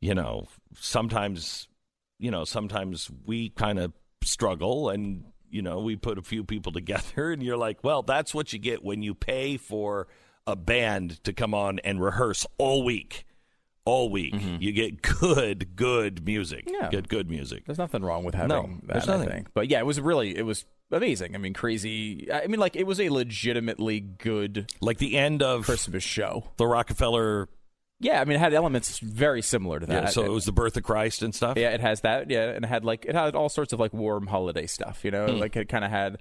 you 0.00 0.14
know, 0.14 0.48
sometimes, 0.78 1.68
you 2.18 2.30
know, 2.30 2.44
sometimes 2.44 3.10
we 3.26 3.50
kind 3.50 3.78
of 3.78 3.92
struggle, 4.22 4.88
and 4.90 5.24
you 5.50 5.62
know, 5.62 5.80
we 5.80 5.96
put 5.96 6.18
a 6.18 6.22
few 6.22 6.44
people 6.44 6.72
together, 6.80 7.32
and 7.32 7.42
you're 7.42 7.56
like, 7.56 7.82
well, 7.82 8.02
that's 8.02 8.34
what 8.34 8.52
you 8.52 8.58
get 8.58 8.82
when 8.84 9.02
you 9.02 9.14
pay 9.14 9.56
for 9.56 10.08
a 10.46 10.56
band 10.56 11.22
to 11.24 11.32
come 11.32 11.54
on 11.54 11.78
and 11.80 12.02
rehearse 12.02 12.46
all 12.58 12.84
week. 12.84 13.24
All 13.84 14.10
week, 14.10 14.32
you 14.60 14.70
get 14.70 15.02
good, 15.02 15.74
good 15.74 16.24
music. 16.24 16.66
Mm-hmm. 16.66 16.82
Yeah. 16.84 16.88
Get 16.90 17.08
good 17.08 17.28
music. 17.28 17.64
There's 17.66 17.78
nothing 17.78 18.02
wrong 18.04 18.22
with 18.22 18.36
having 18.36 18.48
No, 18.50 18.62
that. 18.84 18.92
there's 18.92 19.08
I 19.08 19.16
nothing. 19.16 19.28
think. 19.28 19.48
But 19.54 19.68
yeah, 19.70 19.80
it 19.80 19.86
was 19.86 20.00
really 20.00 20.36
it 20.36 20.42
was 20.46 20.64
amazing. 20.92 21.34
I 21.34 21.38
mean, 21.38 21.52
crazy. 21.52 22.30
I 22.32 22.46
mean, 22.46 22.60
like 22.60 22.76
it 22.76 22.86
was 22.86 23.00
a 23.00 23.08
legitimately 23.08 23.98
good 23.98 24.70
like 24.80 24.98
the 24.98 25.18
end 25.18 25.42
of 25.42 25.64
Christmas 25.64 26.04
show. 26.04 26.44
The 26.58 26.66
Rockefeller. 26.68 27.48
Yeah, 28.02 28.20
I 28.20 28.24
mean, 28.24 28.36
it 28.36 28.40
had 28.40 28.52
elements 28.52 28.98
very 28.98 29.40
similar 29.42 29.80
to 29.80 29.86
that. 29.86 30.02
Yeah, 30.04 30.08
so 30.10 30.24
it 30.24 30.30
was 30.30 30.44
the 30.44 30.52
birth 30.52 30.76
of 30.76 30.82
Christ 30.82 31.22
and 31.22 31.34
stuff. 31.34 31.56
Yeah, 31.56 31.70
it 31.70 31.80
has 31.80 32.00
that. 32.02 32.28
Yeah, 32.30 32.50
and 32.50 32.64
it 32.64 32.68
had 32.68 32.84
like 32.84 33.04
it 33.06 33.14
had 33.14 33.34
all 33.34 33.48
sorts 33.48 33.72
of 33.72 33.80
like 33.80 33.92
warm 33.94 34.26
holiday 34.26 34.66
stuff. 34.66 35.04
You 35.04 35.10
know, 35.12 35.26
Hmm. 35.26 35.38
like 35.38 35.56
it 35.56 35.68
kind 35.68 35.84
of 35.84 35.90
had 35.90 36.18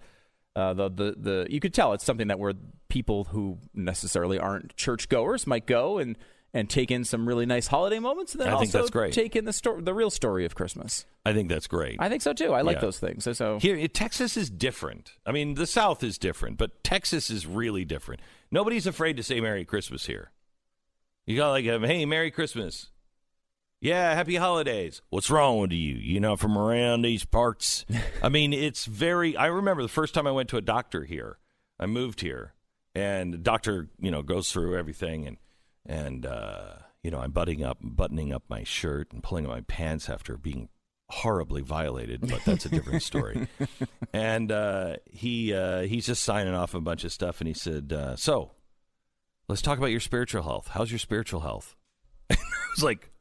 uh, 0.55 0.73
the 0.73 0.89
the 0.89 1.15
the. 1.17 1.47
You 1.49 1.59
could 1.59 1.73
tell 1.73 1.93
it's 1.93 2.05
something 2.05 2.27
that 2.27 2.39
where 2.39 2.53
people 2.89 3.25
who 3.25 3.57
necessarily 3.73 4.37
aren't 4.37 4.75
churchgoers 4.75 5.47
might 5.47 5.65
go 5.65 5.97
and 5.97 6.17
and 6.53 6.69
take 6.69 6.91
in 6.91 7.05
some 7.05 7.25
really 7.25 7.45
nice 7.45 7.67
holiday 7.67 7.97
moments. 7.99 8.33
And 8.33 8.41
then 8.41 8.49
I 8.49 8.51
think 8.51 8.61
also 8.67 8.79
that's 8.79 8.89
great. 8.89 9.13
Take 9.13 9.37
in 9.37 9.45
the 9.45 9.53
story, 9.53 9.81
the 9.81 9.93
real 9.93 10.09
story 10.09 10.43
of 10.45 10.53
Christmas. 10.53 11.05
I 11.25 11.31
think 11.31 11.47
that's 11.47 11.65
great. 11.67 11.95
I 11.99 12.09
think 12.09 12.21
so 12.21 12.33
too. 12.33 12.51
I 12.53 12.59
like 12.61 12.75
Yeah. 12.75 12.81
those 12.81 12.99
things. 12.99 13.23
So, 13.23 13.31
so 13.31 13.57
Here, 13.59 13.87
Texas 13.87 14.35
is 14.35 14.49
different. 14.49 15.13
I 15.25 15.31
mean, 15.31 15.53
the 15.53 15.65
South 15.65 16.03
is 16.03 16.17
different, 16.17 16.57
but 16.57 16.83
Texas 16.83 17.29
is 17.29 17.47
really 17.47 17.85
different. 17.85 18.19
Nobody's 18.51 18.85
afraid 18.85 19.15
to 19.15 19.23
say 19.23 19.39
Merry 19.39 19.63
Christmas 19.63 20.07
here. 20.07 20.31
You 21.26 21.38
got 21.38 21.52
like, 21.52 21.68
um, 21.68 21.84
hey, 21.84 22.06
Merry 22.06 22.31
Christmas. 22.31 22.89
Yeah, 23.80 24.14
Happy 24.14 24.35
Holidays. 24.35 25.02
What's 25.10 25.31
wrong 25.31 25.60
with 25.60 25.72
you? 25.72 25.95
You 25.95 26.19
know, 26.19 26.35
from 26.35 26.57
around 26.57 27.02
these 27.02 27.26
parts. 27.26 27.85
I 28.23 28.30
mean, 28.30 28.53
it's 28.53 28.85
very. 28.85 29.35
I 29.35 29.48
remember 29.48 29.81
the 29.81 29.89
first 29.89 30.14
time 30.14 30.27
I 30.27 30.31
went 30.31 30.49
to 30.49 30.57
a 30.57 30.61
doctor 30.61 31.03
here. 31.03 31.39
I 31.80 31.88
moved 31.88 32.22
here, 32.22 32.53
and 32.93 33.34
the 33.34 33.39
doctor, 33.39 33.89
you 33.99 34.11
know, 34.11 34.22
goes 34.22 34.52
through 34.52 34.77
everything, 34.77 35.26
and 35.26 35.38
and 35.85 36.26
uh, 36.27 36.73
you 37.03 37.10
know, 37.10 37.19
I'm 37.19 37.31
buttoning 37.31 37.64
up, 37.64 37.80
buttoning 37.81 38.31
up 38.31 38.43
my 38.49 38.64
shirt 38.64 39.11
and 39.11 39.23
pulling 39.23 39.45
up 39.45 39.52
my 39.52 39.61
pants 39.61 40.10
after 40.10 40.38
being 40.38 40.69
horribly 41.10 41.61
violated, 41.61 42.22
but 42.22 42.43
that's 42.45 42.65
a 42.65 42.69
different 42.69 43.03
story. 43.03 43.48
and 44.14 44.52
uh, 44.52 44.98
he 45.10 45.53
uh, 45.53 45.81
he's 45.81 46.06
just 46.06 46.23
signing 46.23 46.53
off 46.53 46.73
a 46.73 46.81
bunch 46.81 47.03
of 47.03 47.11
stuff, 47.11 47.41
and 47.41 47.48
he 47.48 47.53
said, 47.53 47.91
uh, 47.93 48.15
"So, 48.15 48.52
let's 49.52 49.61
talk 49.61 49.78
about 49.78 49.88
your 49.91 49.99
spiritual 49.99 50.44
health. 50.44 50.69
How's 50.72 50.91
your 50.91 50.99
spiritual 50.99 51.41
health?" 51.41 51.76
I 52.32 52.36
was 52.76 52.84
like, 52.84 53.11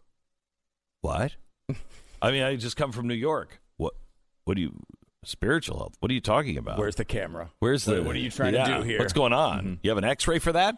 "What?" 1.00 1.32
I 2.22 2.30
mean, 2.30 2.42
I 2.42 2.56
just 2.56 2.76
come 2.76 2.92
from 2.92 3.06
New 3.08 3.14
York. 3.14 3.60
What? 3.76 3.94
What 4.44 4.54
do 4.54 4.62
you? 4.62 4.74
Spiritual 5.22 5.76
health? 5.76 5.94
What 6.00 6.10
are 6.10 6.14
you 6.14 6.20
talking 6.22 6.56
about? 6.56 6.78
Where's 6.78 6.94
the 6.94 7.04
camera? 7.04 7.50
Where's 7.58 7.84
the? 7.84 8.02
What- 8.02 8.16
are 8.16 8.18
you 8.18 8.30
trying 8.30 8.54
to 8.54 8.64
do 8.64 8.82
here? 8.82 8.98
What's 8.98 9.12
going 9.12 9.34
on? 9.34 9.64
Mhm. 9.64 9.78
You 9.82 9.90
have 9.90 9.98
an 9.98 10.04
X-ray 10.04 10.38
for 10.38 10.52
that? 10.52 10.76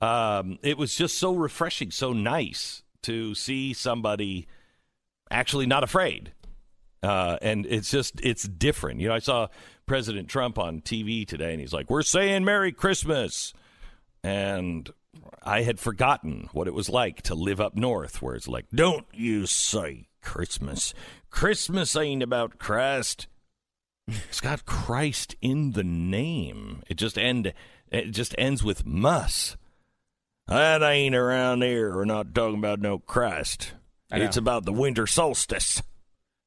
Um, 0.00 0.58
it 0.62 0.78
was 0.78 0.94
just 0.94 1.18
so 1.18 1.34
refreshing, 1.34 1.90
so 1.90 2.12
nice 2.12 2.82
to 3.02 3.34
see 3.34 3.72
somebody 3.72 4.46
actually 5.30 5.66
not 5.66 5.82
afraid. 5.82 6.32
Uh, 7.02 7.36
and 7.42 7.66
it's 7.66 7.90
just 7.90 8.20
it's 8.22 8.44
different. 8.46 9.00
You 9.00 9.08
know, 9.08 9.14
I 9.14 9.18
saw 9.20 9.48
President 9.86 10.28
Trump 10.28 10.56
on 10.58 10.82
TV 10.82 11.26
today, 11.26 11.50
and 11.52 11.60
he's 11.60 11.72
like, 11.72 11.90
"We're 11.90 12.02
saying 12.02 12.44
Merry 12.44 12.70
Christmas," 12.72 13.52
and 14.22 14.90
I 15.42 15.62
had 15.62 15.78
forgotten 15.78 16.48
what 16.52 16.68
it 16.68 16.74
was 16.74 16.88
like 16.88 17.22
to 17.22 17.34
live 17.34 17.60
up 17.60 17.74
north, 17.74 18.20
where 18.20 18.34
it's 18.34 18.48
like, 18.48 18.66
"Don't 18.74 19.06
you 19.12 19.46
say 19.46 20.08
Christmas? 20.22 20.92
Christmas 21.30 21.96
ain't 21.96 22.22
about 22.22 22.58
Christ." 22.58 23.26
It's 24.06 24.40
got 24.40 24.66
Christ 24.66 25.36
in 25.40 25.72
the 25.72 25.84
name. 25.84 26.82
It 26.88 26.96
just 26.96 27.16
end. 27.16 27.52
It 27.90 28.10
just 28.10 28.34
ends 28.38 28.62
with 28.62 28.84
"mus." 28.84 29.56
That 30.46 30.82
ain't 30.82 31.14
around 31.14 31.62
here. 31.62 31.94
We're 31.94 32.04
not 32.04 32.34
talking 32.34 32.58
about 32.58 32.80
no 32.80 32.98
Christ. 32.98 33.74
It's 34.10 34.36
about 34.36 34.64
the 34.64 34.72
winter 34.72 35.06
solstice. 35.06 35.82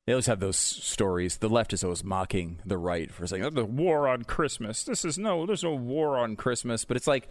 They 0.06 0.12
always 0.12 0.26
have 0.26 0.42
those 0.42 0.58
stories. 0.58 1.38
The 1.38 1.48
left 1.48 1.72
is 1.72 1.82
always 1.84 2.04
mocking 2.04 2.60
the 2.66 2.78
right 2.78 3.10
for 3.14 3.26
saying, 3.26 3.46
"Oh, 3.46 3.50
the 3.50 3.64
war 3.64 4.10
on 4.10 4.24
Christmas. 4.24 4.84
This 4.84 5.06
is 5.06 5.18
no, 5.18 5.46
there's 5.46 5.64
no 5.64 5.74
war 5.74 6.18
on 6.18 6.36
Christmas. 6.36 6.84
But 6.84 6.98
it's 6.98 7.08
like, 7.08 7.30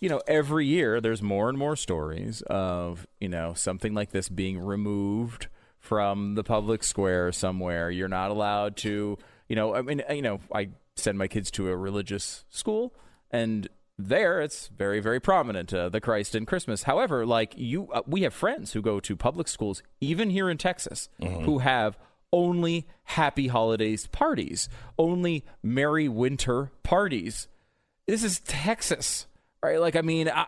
you 0.00 0.08
know, 0.08 0.22
every 0.26 0.66
year 0.66 1.00
there's 1.00 1.22
more 1.22 1.48
and 1.48 1.58
more 1.58 1.76
stories 1.76 2.42
of, 2.42 3.06
you 3.20 3.28
know, 3.28 3.52
something 3.54 3.94
like 3.94 4.10
this 4.10 4.28
being 4.28 4.58
removed 4.58 5.48
from 5.78 6.34
the 6.34 6.44
public 6.44 6.82
square 6.82 7.32
somewhere. 7.32 7.90
You're 7.90 8.08
not 8.08 8.30
allowed 8.30 8.76
to, 8.78 9.18
you 9.48 9.56
know, 9.56 9.74
I 9.74 9.82
mean, 9.82 10.02
you 10.10 10.22
know, 10.22 10.40
I 10.54 10.70
send 10.96 11.18
my 11.18 11.28
kids 11.28 11.50
to 11.52 11.68
a 11.68 11.76
religious 11.76 12.44
school 12.48 12.94
and 13.30 13.68
there 13.96 14.40
it's 14.40 14.68
very 14.68 14.98
very 14.98 15.20
prominent 15.20 15.74
uh, 15.74 15.88
the 15.90 16.00
christ 16.00 16.34
in 16.34 16.46
christmas. 16.46 16.84
However 16.84 17.26
like 17.26 17.54
you 17.56 17.88
uh, 17.92 18.02
we 18.06 18.22
have 18.22 18.32
friends 18.32 18.72
who 18.72 18.80
go 18.80 18.98
to 19.00 19.14
public 19.14 19.46
schools 19.46 19.82
even 20.00 20.30
here 20.30 20.48
in 20.48 20.56
texas 20.56 21.08
who 21.20 21.58
have 21.58 21.98
only 22.32 22.86
happy 23.04 23.48
holidays 23.48 24.06
parties 24.06 24.68
only 24.98 25.44
merry 25.62 26.08
winter 26.08 26.70
parties. 26.82 27.48
This 28.06 28.24
is 28.24 28.40
texas 28.40 29.26
right 29.62 29.80
like 29.80 29.96
i 29.96 30.00
mean 30.02 30.28
I, 30.28 30.46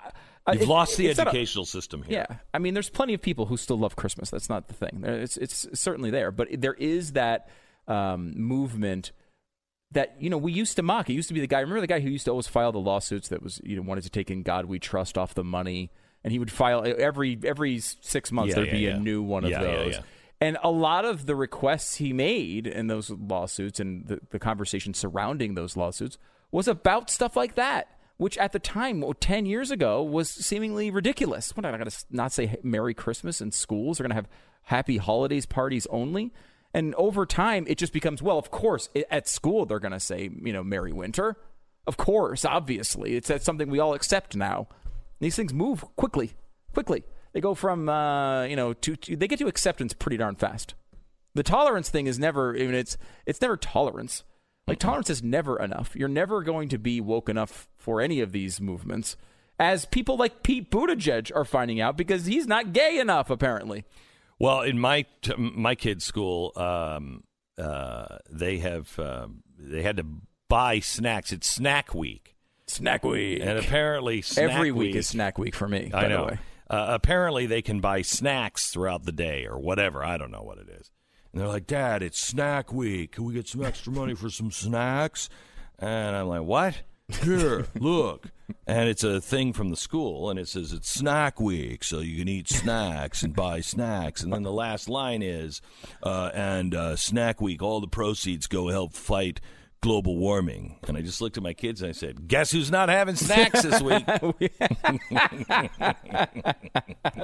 You've 0.52 0.62
it- 0.62 0.68
lost 0.68 0.96
the 0.96 1.06
not 1.08 1.18
a- 1.18 1.20
educational 1.22 1.64
system 1.64 2.02
here. 2.02 2.26
yeah, 2.28 2.36
I 2.52 2.58
mean, 2.58 2.74
there's 2.74 2.90
plenty 2.90 3.14
of 3.14 3.22
people 3.22 3.46
who 3.46 3.56
still 3.56 3.78
love 3.78 3.94
Christmas. 3.94 4.28
That's 4.28 4.48
not 4.48 4.66
the 4.66 4.74
thing. 4.74 5.04
It's 5.06 5.36
it's 5.36 5.68
certainly 5.74 6.10
there, 6.10 6.32
but 6.32 6.48
there 6.52 6.74
is 6.74 7.12
that 7.12 7.48
um, 7.86 8.32
movement 8.36 9.12
that 9.92 10.16
you 10.18 10.28
know 10.30 10.38
we 10.38 10.50
used 10.50 10.74
to 10.76 10.82
mock. 10.82 11.08
It 11.08 11.12
used 11.12 11.28
to 11.28 11.34
be 11.34 11.38
the 11.38 11.46
guy. 11.46 11.60
Remember 11.60 11.80
the 11.80 11.86
guy 11.86 12.00
who 12.00 12.10
used 12.10 12.24
to 12.24 12.32
always 12.32 12.48
file 12.48 12.72
the 12.72 12.80
lawsuits 12.80 13.28
that 13.28 13.40
was 13.40 13.60
you 13.62 13.76
know 13.76 13.82
wanted 13.82 14.02
to 14.02 14.10
take 14.10 14.32
in 14.32 14.42
God 14.42 14.64
We 14.64 14.80
Trust 14.80 15.16
off 15.16 15.32
the 15.32 15.44
money, 15.44 15.92
and 16.24 16.32
he 16.32 16.40
would 16.40 16.50
file 16.50 16.82
every 16.84 17.38
every 17.44 17.78
six 17.78 18.32
months. 18.32 18.48
Yeah, 18.48 18.54
there'd 18.56 18.66
yeah, 18.66 18.72
be 18.72 18.80
yeah. 18.80 18.96
a 18.96 18.98
new 18.98 19.22
one 19.22 19.44
of 19.44 19.52
those. 19.52 20.00
And 20.40 20.58
a 20.64 20.72
lot 20.72 21.04
of 21.04 21.26
the 21.26 21.36
requests 21.36 21.94
he 21.94 22.12
made 22.12 22.66
in 22.66 22.88
those 22.88 23.10
lawsuits 23.10 23.78
and 23.78 24.08
the, 24.08 24.18
the 24.30 24.40
conversation 24.40 24.92
surrounding 24.92 25.54
those 25.54 25.76
lawsuits 25.76 26.18
was 26.50 26.66
about 26.66 27.10
stuff 27.10 27.36
like 27.36 27.54
that, 27.54 27.86
which 28.16 28.38
at 28.38 28.52
the 28.52 28.58
time, 28.58 29.02
oh, 29.02 29.12
10 29.12 29.46
years 29.46 29.70
ago, 29.70 30.02
was 30.02 30.30
seemingly 30.30 30.90
ridiculous. 30.90 31.56
What, 31.56 31.64
am 31.64 31.74
I 31.74 31.78
going 31.78 31.90
to 31.90 32.04
not 32.10 32.32
say 32.32 32.56
Merry 32.62 32.94
Christmas 32.94 33.40
in 33.40 33.50
schools? 33.50 33.98
They're 33.98 34.04
going 34.04 34.10
to 34.10 34.16
have 34.16 34.28
happy 34.62 34.98
holidays 34.98 35.46
parties 35.46 35.86
only? 35.90 36.32
And 36.74 36.94
over 36.94 37.26
time, 37.26 37.64
it 37.68 37.78
just 37.78 37.92
becomes, 37.92 38.22
well, 38.22 38.38
of 38.38 38.50
course, 38.50 38.88
at 39.10 39.28
school, 39.28 39.66
they're 39.66 39.78
going 39.78 39.92
to 39.92 40.00
say, 40.00 40.30
you 40.42 40.52
know, 40.52 40.64
Merry 40.64 40.92
Winter. 40.92 41.36
Of 41.86 41.96
course, 41.96 42.44
obviously, 42.44 43.16
it's 43.16 43.28
that's 43.28 43.44
something 43.44 43.68
we 43.68 43.80
all 43.80 43.94
accept 43.94 44.36
now. 44.36 44.68
These 45.18 45.34
things 45.34 45.52
move 45.52 45.84
quickly, 45.96 46.32
quickly. 46.72 47.02
They 47.32 47.40
go 47.40 47.54
from 47.54 47.88
uh, 47.88 48.44
you 48.44 48.54
know 48.54 48.72
to, 48.72 48.94
to 48.94 49.16
they 49.16 49.26
get 49.26 49.40
to 49.40 49.48
acceptance 49.48 49.92
pretty 49.92 50.16
darn 50.16 50.36
fast. 50.36 50.74
The 51.34 51.42
tolerance 51.42 51.88
thing 51.88 52.06
is 52.06 52.18
never. 52.20 52.54
I 52.54 52.60
mean, 52.60 52.74
it's 52.74 52.96
it's 53.26 53.40
never 53.40 53.56
tolerance. 53.56 54.22
Like 54.66 54.78
tolerance 54.78 55.10
is 55.10 55.22
never 55.22 55.58
enough. 55.58 55.94
You're 55.96 56.08
never 56.08 56.42
going 56.42 56.68
to 56.68 56.78
be 56.78 57.00
woke 57.00 57.28
enough 57.28 57.68
for 57.76 58.00
any 58.00 58.20
of 58.20 58.32
these 58.32 58.60
movements, 58.60 59.16
as 59.58 59.86
people 59.86 60.16
like 60.16 60.42
Pete 60.42 60.70
Buttigieg 60.70 61.34
are 61.34 61.44
finding 61.44 61.80
out 61.80 61.96
because 61.96 62.26
he's 62.26 62.46
not 62.46 62.72
gay 62.72 62.98
enough 62.98 63.28
apparently. 63.28 63.84
Well, 64.38 64.60
in 64.62 64.78
my 64.78 65.06
t- 65.20 65.34
my 65.36 65.74
kids' 65.74 66.04
school, 66.04 66.52
um, 66.56 67.24
uh, 67.58 68.18
they 68.30 68.58
have 68.58 68.98
um 68.98 69.42
they 69.58 69.82
had 69.82 69.96
to 69.98 70.06
buy 70.48 70.80
snacks. 70.80 71.32
It's 71.32 71.50
Snack 71.50 71.94
Week. 71.94 72.36
Snack 72.66 73.04
Week, 73.04 73.40
and 73.42 73.58
apparently 73.58 74.22
snack 74.22 74.50
Every 74.50 74.72
week 74.72 74.94
is 74.94 75.08
Snack 75.08 75.38
Week 75.38 75.54
for 75.54 75.68
me. 75.68 75.90
I 75.92 76.06
know. 76.06 76.26
The 76.26 76.32
way. 76.32 76.38
Uh, 76.70 76.86
apparently, 76.90 77.46
they 77.46 77.62
can 77.62 77.80
buy 77.80 78.02
snacks 78.02 78.70
throughout 78.70 79.04
the 79.04 79.12
day 79.12 79.46
or 79.46 79.58
whatever. 79.58 80.02
I 80.04 80.16
don't 80.16 80.30
know 80.30 80.42
what 80.42 80.58
it 80.58 80.68
is. 80.68 80.90
And 81.32 81.40
they're 81.40 81.48
like, 81.48 81.66
Dad, 81.66 82.02
it's 82.02 82.18
snack 82.18 82.72
week. 82.72 83.12
Can 83.12 83.24
we 83.24 83.34
get 83.34 83.48
some 83.48 83.64
extra 83.64 83.92
money 83.92 84.14
for 84.14 84.30
some 84.30 84.50
snacks? 84.50 85.28
And 85.78 86.14
I'm 86.14 86.28
like, 86.28 86.42
What? 86.42 86.82
Here, 87.22 87.66
look. 87.78 88.26
And 88.66 88.88
it's 88.88 89.04
a 89.04 89.20
thing 89.20 89.52
from 89.52 89.70
the 89.70 89.76
school, 89.76 90.30
and 90.30 90.38
it 90.38 90.48
says 90.48 90.72
it's 90.72 90.88
snack 90.88 91.40
week, 91.40 91.84
so 91.84 92.00
you 92.00 92.18
can 92.18 92.28
eat 92.28 92.48
snacks 92.48 93.22
and 93.22 93.34
buy 93.34 93.60
snacks. 93.60 94.22
And 94.22 94.32
then 94.32 94.42
the 94.42 94.52
last 94.52 94.88
line 94.88 95.22
is, 95.22 95.60
uh, 96.02 96.30
and 96.34 96.74
uh, 96.74 96.96
snack 96.96 97.40
week, 97.40 97.62
all 97.62 97.80
the 97.80 97.88
proceeds 97.88 98.46
go 98.46 98.68
help 98.68 98.92
fight 98.92 99.40
global 99.80 100.16
warming. 100.16 100.78
And 100.86 100.96
I 100.96 101.02
just 101.02 101.20
looked 101.20 101.36
at 101.36 101.42
my 101.42 101.54
kids 101.54 101.82
and 101.82 101.88
I 101.90 101.92
said, 101.92 102.28
Guess 102.28 102.52
who's 102.52 102.70
not 102.70 102.88
having 102.88 103.16
snacks 103.16 103.62
this 103.62 103.82
week? 103.82 104.04
I 104.08 104.18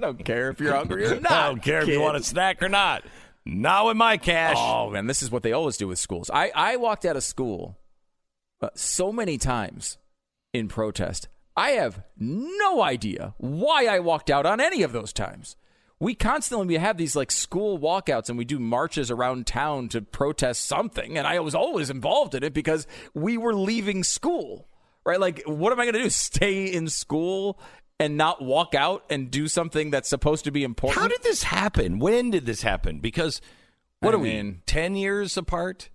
don't 0.01 0.25
care 0.25 0.51
if 0.51 0.61
you're 0.61 0.75
hungry 0.75 1.07
or 1.07 1.21
not. 1.21 1.33
I 1.33 1.47
don't 1.49 1.63
care 1.63 1.83
if 1.83 1.89
you 1.89 2.01
want 2.01 2.17
a 2.17 2.23
snack 2.23 2.63
or 2.63 2.69
not. 2.69 3.05
Not 3.51 3.87
with 3.87 3.97
my 3.97 4.19
cash. 4.19 4.57
Oh 4.59 4.91
man, 4.91 5.07
this 5.07 5.23
is 5.23 5.31
what 5.31 5.43
they 5.43 5.53
always 5.53 5.79
do 5.79 5.89
with 5.89 5.99
schools. 5.99 6.31
I 6.31 6.53
I 6.55 6.77
walked 6.77 7.07
out 7.07 7.17
of 7.17 7.23
school 7.23 7.79
uh, 8.61 8.69
so 8.75 9.11
many 9.11 9.39
times 9.39 9.97
in 10.53 10.69
protest. 10.69 11.29
I 11.57 11.71
have 11.71 12.03
no 12.19 12.83
idea 12.83 13.35
why 13.39 13.87
I 13.87 14.01
walked 14.01 14.29
out 14.29 14.45
on 14.45 14.61
any 14.61 14.83
of 14.83 14.93
those 14.93 15.15
times. 15.15 15.57
We 15.99 16.15
constantly 16.15 16.67
we 16.67 16.75
have 16.75 16.99
these 16.99 17.17
like 17.17 17.31
school 17.31 17.79
walkouts 17.79 18.29
and 18.29 18.37
we 18.37 18.45
do 18.45 18.59
marches 18.59 19.11
around 19.11 19.47
town 19.47 19.89
to 19.89 20.03
protest 20.03 20.67
something 20.67 21.17
and 21.17 21.27
I 21.27 21.41
was 21.41 21.55
always 21.55 21.89
involved 21.89 22.35
in 22.35 22.45
it 22.45 22.53
because 22.53 22.87
we 23.15 23.39
were 23.39 23.55
leaving 23.55 24.05
school. 24.05 24.69
Right? 25.07 25.19
Like 25.19 25.43
what 25.47 25.73
am 25.73 25.81
I 25.81 25.85
going 25.85 25.95
to 25.95 26.03
do? 26.03 26.11
Stay 26.11 26.67
in 26.67 26.89
school 26.89 27.59
and 28.01 28.17
not 28.17 28.43
walk 28.43 28.75
out 28.75 29.05
and 29.11 29.31
do 29.31 29.49
something 29.49 29.91
that's 29.91 30.09
supposed 30.09 30.45
to 30.45 30.51
be 30.51 30.63
important? 30.65 31.01
How 31.01 31.09
did 31.09 31.23
this 31.23 31.43
happen? 31.43 31.99
When 31.99 32.31
did 32.31 32.47
this 32.47 32.63
happen? 32.63 33.01
Because 33.01 33.41
what 34.01 34.15
I 34.15 34.19
are 34.19 34.21
mean- 34.21 34.47
we? 34.49 34.59
Ten 34.67 34.97
years 34.97 35.37
apart? 35.37 35.89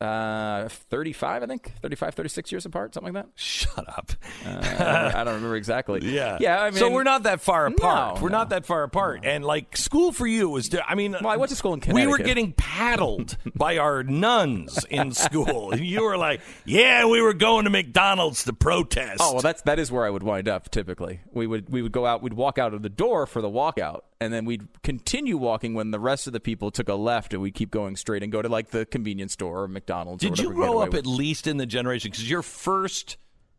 Uh 0.00 0.68
35 0.68 1.42
i 1.42 1.46
think 1.46 1.72
35 1.82 2.14
36 2.14 2.52
years 2.52 2.64
apart 2.64 2.94
something 2.94 3.12
like 3.12 3.24
that 3.24 3.32
Shut 3.34 3.88
up. 3.88 4.12
uh, 4.46 5.10
i 5.14 5.24
don't 5.24 5.34
remember 5.34 5.56
exactly 5.56 6.00
Yeah. 6.08 6.38
yeah 6.40 6.62
i 6.62 6.70
mean 6.70 6.78
so 6.78 6.88
we're 6.88 7.02
not 7.02 7.24
that 7.24 7.40
far 7.40 7.66
apart. 7.66 8.16
No, 8.16 8.22
we're 8.22 8.28
not 8.28 8.50
that 8.50 8.64
far 8.64 8.84
apart. 8.84 9.24
And 9.24 9.44
like 9.44 9.76
school 9.76 10.12
for 10.12 10.26
you 10.26 10.48
was, 10.48 10.70
I 10.86 10.94
mean, 10.94 11.12
well 11.12 11.28
i 11.28 11.36
went 11.36 11.50
to 11.50 11.56
school 11.56 11.74
in 11.74 11.80
we 11.92 12.06
were 12.06 12.18
getting 12.18 12.52
paddled 12.52 13.36
by 13.56 13.78
our 13.78 14.02
nuns 14.04 14.84
in 14.90 15.12
school. 15.12 15.72
And 15.72 15.84
you 15.84 16.02
were 16.04 16.16
like, 16.16 16.40
yeah, 16.64 17.06
we 17.06 17.20
were 17.20 17.34
going 17.34 17.64
to 17.64 17.70
McDonald's 17.70 18.44
to 18.44 18.52
protest. 18.52 19.20
Oh 19.20 19.34
well, 19.34 19.42
that's 19.42 19.62
that 19.62 19.78
is 19.78 19.90
where 19.90 20.04
I 20.04 20.10
would 20.10 20.22
wind 20.22 20.48
up. 20.48 20.70
Typically, 20.70 21.20
we 21.32 21.46
would 21.46 21.68
we 21.70 21.82
would 21.82 21.92
go 21.92 22.06
out, 22.06 22.22
we'd 22.22 22.34
walk 22.34 22.58
out 22.58 22.74
of 22.74 22.82
the 22.82 22.88
door 22.88 23.26
for 23.26 23.40
the 23.42 23.48
walkout, 23.48 24.02
and 24.20 24.32
then 24.32 24.44
we'd 24.44 24.68
continue 24.82 25.36
walking 25.36 25.74
when 25.74 25.90
the 25.90 26.00
rest 26.00 26.26
of 26.26 26.32
the 26.32 26.40
people 26.40 26.70
took 26.70 26.88
a 26.88 26.94
left, 26.94 27.32
and 27.32 27.42
we'd 27.42 27.54
keep 27.54 27.70
going 27.70 27.96
straight 27.96 28.22
and 28.22 28.30
go 28.30 28.42
to 28.42 28.48
like 28.48 28.70
the 28.70 28.84
convenience 28.86 29.32
store 29.32 29.62
or 29.62 29.68
McDonald's. 29.68 29.87
Or 29.90 30.16
Did 30.16 30.38
you 30.38 30.48
whatever 30.48 30.48
we 30.48 30.54
get 30.54 30.66
grow 30.72 30.78
up 30.82 30.88
with. 30.90 30.98
at 30.98 31.06
least 31.06 31.46
in 31.46 31.56
the 31.56 31.66
generation? 31.66 32.10
Because 32.10 32.28
you're 32.28 32.42
first 32.42 33.16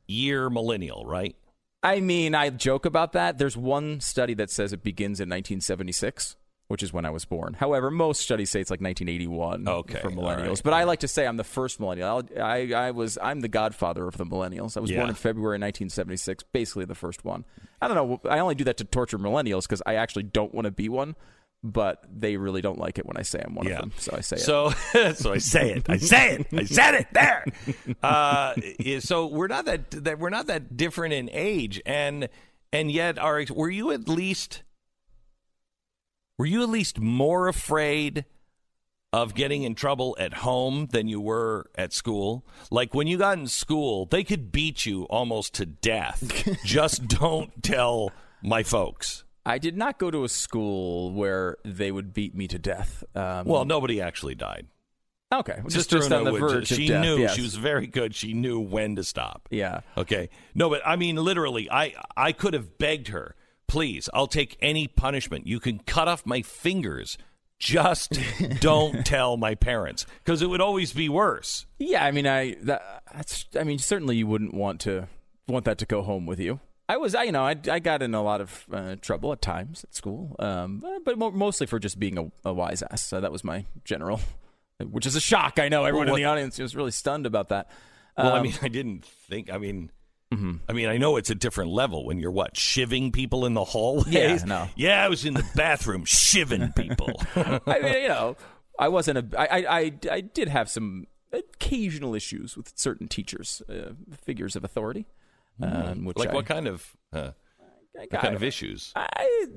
year 0.07 0.49
millennial, 0.49 1.05
right? 1.05 1.35
I 1.81 1.99
mean, 2.01 2.35
I 2.35 2.49
joke 2.49 2.85
about 2.85 3.13
that. 3.13 3.37
There's 3.37 3.55
one 3.55 4.01
study 4.01 4.33
that 4.35 4.49
says 4.51 4.73
it 4.73 4.83
begins 4.83 5.19
in 5.19 5.29
1976, 5.29 6.35
which 6.67 6.83
is 6.83 6.91
when 6.91 7.05
I 7.05 7.09
was 7.09 7.23
born. 7.25 7.53
However, 7.53 7.89
most 7.89 8.19
studies 8.21 8.49
say 8.49 8.59
it's 8.59 8.69
like 8.69 8.81
1981 8.81 9.67
Okay, 9.67 9.99
for 10.01 10.09
millennials. 10.11 10.47
right. 10.47 10.61
But 10.63 10.73
I 10.73 10.83
like 10.83 10.99
to 10.99 11.07
say 11.07 11.25
I'm 11.25 11.37
the 11.37 11.43
first 11.45 11.79
millennial. 11.79 12.07
I'll- 12.09 12.43
I, 12.43 12.73
I 12.73 12.91
was 12.91 13.17
I'm 13.21 13.39
the 13.39 13.47
godfather 13.47 14.07
of 14.07 14.17
the 14.17 14.25
millennials. 14.25 14.75
I 14.75 14.81
was 14.81 14.91
born 14.91 15.07
in 15.09 15.15
February 15.15 15.55
1976, 15.57 16.43
basically 16.51 16.85
the 16.85 16.95
first 16.95 17.23
one. 17.23 17.45
I 17.81 17.87
don't 17.87 17.95
know. 17.95 18.29
I 18.29 18.39
only 18.39 18.55
do 18.55 18.65
that 18.65 18.75
to 18.77 18.83
torture 18.83 19.17
millennials 19.17 19.61
because 19.63 19.81
I 19.85 19.95
actually 19.95 20.23
don't 20.23 20.53
want 20.53 20.65
to 20.65 20.71
be 20.71 20.89
one. 20.89 21.15
But 21.61 22.03
they 22.09 22.37
really 22.37 22.61
don't 22.61 22.79
like 22.79 22.99
it 22.99 23.05
when 23.05 23.17
I 23.17 23.21
say 23.23 23.41
I'm 23.45 23.53
one 23.53 23.67
Yeah. 23.67 23.73
of 23.79 23.79
them, 23.81 23.91
so 23.97 24.13
I 24.15 24.21
say 24.21 24.37
it. 24.37 24.39
So, 24.39 24.69
so 25.13 25.33
I 25.33 25.37
say 25.39 25.71
it. 25.73 25.89
I 25.89 25.97
say 25.97 26.35
it. 26.35 26.47
I 26.53 26.63
said 26.63 26.95
it 26.95 27.07
there. 27.11 27.45
Uh, 28.01 28.53
so 28.99 29.25
we're 29.27 29.47
not 29.47 29.65
that, 29.65 29.91
that 29.91 30.19
we're 30.19 30.29
not 30.29 30.47
that 30.47 30.77
different 30.77 31.13
in 31.13 31.29
age, 31.33 31.81
and 31.85 32.29
and 32.71 32.89
yet, 32.91 33.17
our 33.19 33.43
were 33.53 33.69
you 33.69 33.91
at 33.91 34.07
least 34.07 34.63
were 36.37 36.45
you 36.45 36.63
at 36.63 36.69
least 36.69 36.99
more 36.99 37.47
afraid 37.49 38.23
of 39.11 39.33
getting 39.35 39.63
in 39.63 39.75
trouble 39.75 40.15
at 40.19 40.35
home 40.35 40.87
than 40.91 41.07
you 41.07 41.19
were 41.19 41.69
at 41.75 41.91
school? 41.91 42.45
Like 42.71 42.93
when 42.93 43.07
you 43.07 43.17
got 43.17 43.37
in 43.37 43.47
school, 43.47 44.05
they 44.05 44.23
could 44.23 44.51
beat 44.51 44.85
you 44.85 45.03
almost 45.05 45.53
to 45.55 45.65
death. 45.65 46.47
Just 46.63 47.07
don't 47.07 47.61
tell 47.61 48.11
my 48.41 48.63
folks. 48.63 49.23
I 49.45 49.57
did 49.57 49.77
not 49.77 49.97
go 49.99 50.11
to 50.11 50.23
a 50.23 50.29
school 50.29 51.11
where 51.13 51.57
they 51.65 51.91
would 51.91 52.13
beat 52.13 52.35
me 52.35 52.47
to 52.49 52.59
death. 52.59 53.03
Um, 53.15 53.45
Well, 53.45 53.65
nobody 53.65 54.01
actually 54.01 54.35
died. 54.35 54.67
okay, 55.33 55.59
just, 55.69 55.89
just 55.89 56.11
on 56.11 56.23
the 56.25 56.31
would- 56.33 56.39
verge 56.41 56.71
of 56.71 56.77
she 56.77 56.87
death, 56.87 57.01
knew 57.03 57.17
yes. 57.19 57.35
she 57.35 57.41
was 57.41 57.55
very 57.55 57.87
good. 57.87 58.13
She 58.15 58.33
knew 58.33 58.59
when 58.59 58.95
to 58.97 59.03
stop. 59.03 59.47
Yeah. 59.51 59.81
Okay. 59.97 60.29
No, 60.55 60.69
but 60.69 60.81
I 60.85 60.95
mean, 60.95 61.15
literally, 61.15 61.69
I 61.71 61.93
I 62.17 62.31
could 62.31 62.53
have 62.53 62.77
begged 62.77 63.07
her, 63.09 63.35
please, 63.67 64.09
I'll 64.13 64.27
take 64.27 64.57
any 64.61 64.87
punishment. 64.87 65.47
You 65.47 65.59
can 65.59 65.79
cut 65.79 66.07
off 66.07 66.25
my 66.25 66.41
fingers. 66.41 67.17
Just 67.59 68.17
don't 68.61 69.05
tell 69.05 69.35
my 69.35 69.53
parents 69.53 70.05
because 70.23 70.41
it 70.41 70.47
would 70.47 70.61
always 70.61 70.93
be 70.93 71.09
worse. 71.09 71.65
Yeah, 71.77 72.05
I 72.05 72.11
mean, 72.11 72.25
I 72.25 72.55
that, 72.63 73.03
that's. 73.13 73.45
I 73.59 73.63
mean, 73.65 73.79
certainly 73.79 74.15
you 74.15 74.27
wouldn't 74.27 74.53
want 74.53 74.79
to 74.81 75.09
want 75.47 75.65
that 75.65 75.77
to 75.79 75.85
go 75.85 76.01
home 76.01 76.25
with 76.25 76.39
you. 76.39 76.61
I 76.89 76.97
was, 76.97 77.13
I 77.15 77.23
you 77.23 77.31
know, 77.31 77.43
I, 77.45 77.55
I 77.71 77.79
got 77.79 78.01
in 78.01 78.13
a 78.15 78.21
lot 78.23 78.41
of 78.41 78.65
uh, 78.73 78.95
trouble 78.99 79.31
at 79.31 79.41
times 79.41 79.83
at 79.85 79.93
school, 79.95 80.35
um, 80.39 80.83
but 81.05 81.17
mo- 81.17 81.31
mostly 81.31 81.67
for 81.67 81.77
just 81.79 81.99
being 81.99 82.17
a, 82.17 82.49
a 82.49 82.51
wise 82.53 82.81
ass. 82.91 83.03
So 83.03 83.21
that 83.21 83.31
was 83.31 83.43
my 83.43 83.65
general, 83.85 84.19
which 84.83 85.05
is 85.05 85.15
a 85.15 85.21
shock. 85.21 85.59
I 85.59 85.69
know 85.69 85.85
everyone 85.85 86.07
Well, 86.07 86.15
in 86.15 86.23
the 86.23 86.27
audience 86.27 86.57
was 86.59 86.75
really 86.75 86.91
stunned 86.91 87.25
about 87.27 87.49
that. 87.49 87.69
Well, 88.17 88.33
I 88.33 88.37
Um, 88.37 88.43
mean, 88.43 88.53
I 88.61 88.67
didn't 88.67 89.05
think. 89.05 89.51
I 89.53 89.57
mean, 89.57 89.91
Mm-hmm. 90.33 90.57
I 90.69 90.73
mean, 90.73 90.89
I 90.89 90.97
know 90.97 91.17
it's 91.17 91.31
a 91.31 91.35
different 91.35 91.71
level 91.71 92.05
when 92.05 92.19
you're 92.19 92.29
what 92.29 92.53
shiving 92.55 93.11
people 93.11 93.47
in 93.47 93.55
the 93.55 93.63
hallways. 93.63 94.13
Yeah, 94.13 94.37
no. 94.45 94.67
Yeah, 94.75 95.03
I 95.03 95.09
was 95.09 95.25
in 95.25 95.33
the 95.33 95.43
bathroom 95.55 96.05
shiving 96.05 96.71
people. 96.75 97.19
I 97.35 97.79
mean, 97.81 98.03
you 98.03 98.07
know, 98.09 98.37
I 98.77 98.89
wasn't 98.89 99.17
a. 99.17 99.25
I, 99.39 99.47
I, 99.47 99.79
I, 99.79 99.91
I 100.11 100.21
did 100.21 100.47
have 100.49 100.69
some 100.69 101.07
occasional 101.33 102.13
issues 102.13 102.55
with 102.55 102.73
certain 102.77 103.07
teachers, 103.07 103.63
uh, 103.69 103.93
figures 104.23 104.55
of 104.55 104.63
authority. 104.63 105.07
Um, 105.61 106.05
which 106.05 106.17
like 106.17 106.29
I, 106.29 106.33
what 106.33 106.45
kind 106.45 106.67
of 106.67 106.95
uh, 107.13 107.31
what 107.93 108.09
kind 108.11 108.35
of 108.35 108.43
issues? 108.43 108.91
I 108.95 109.47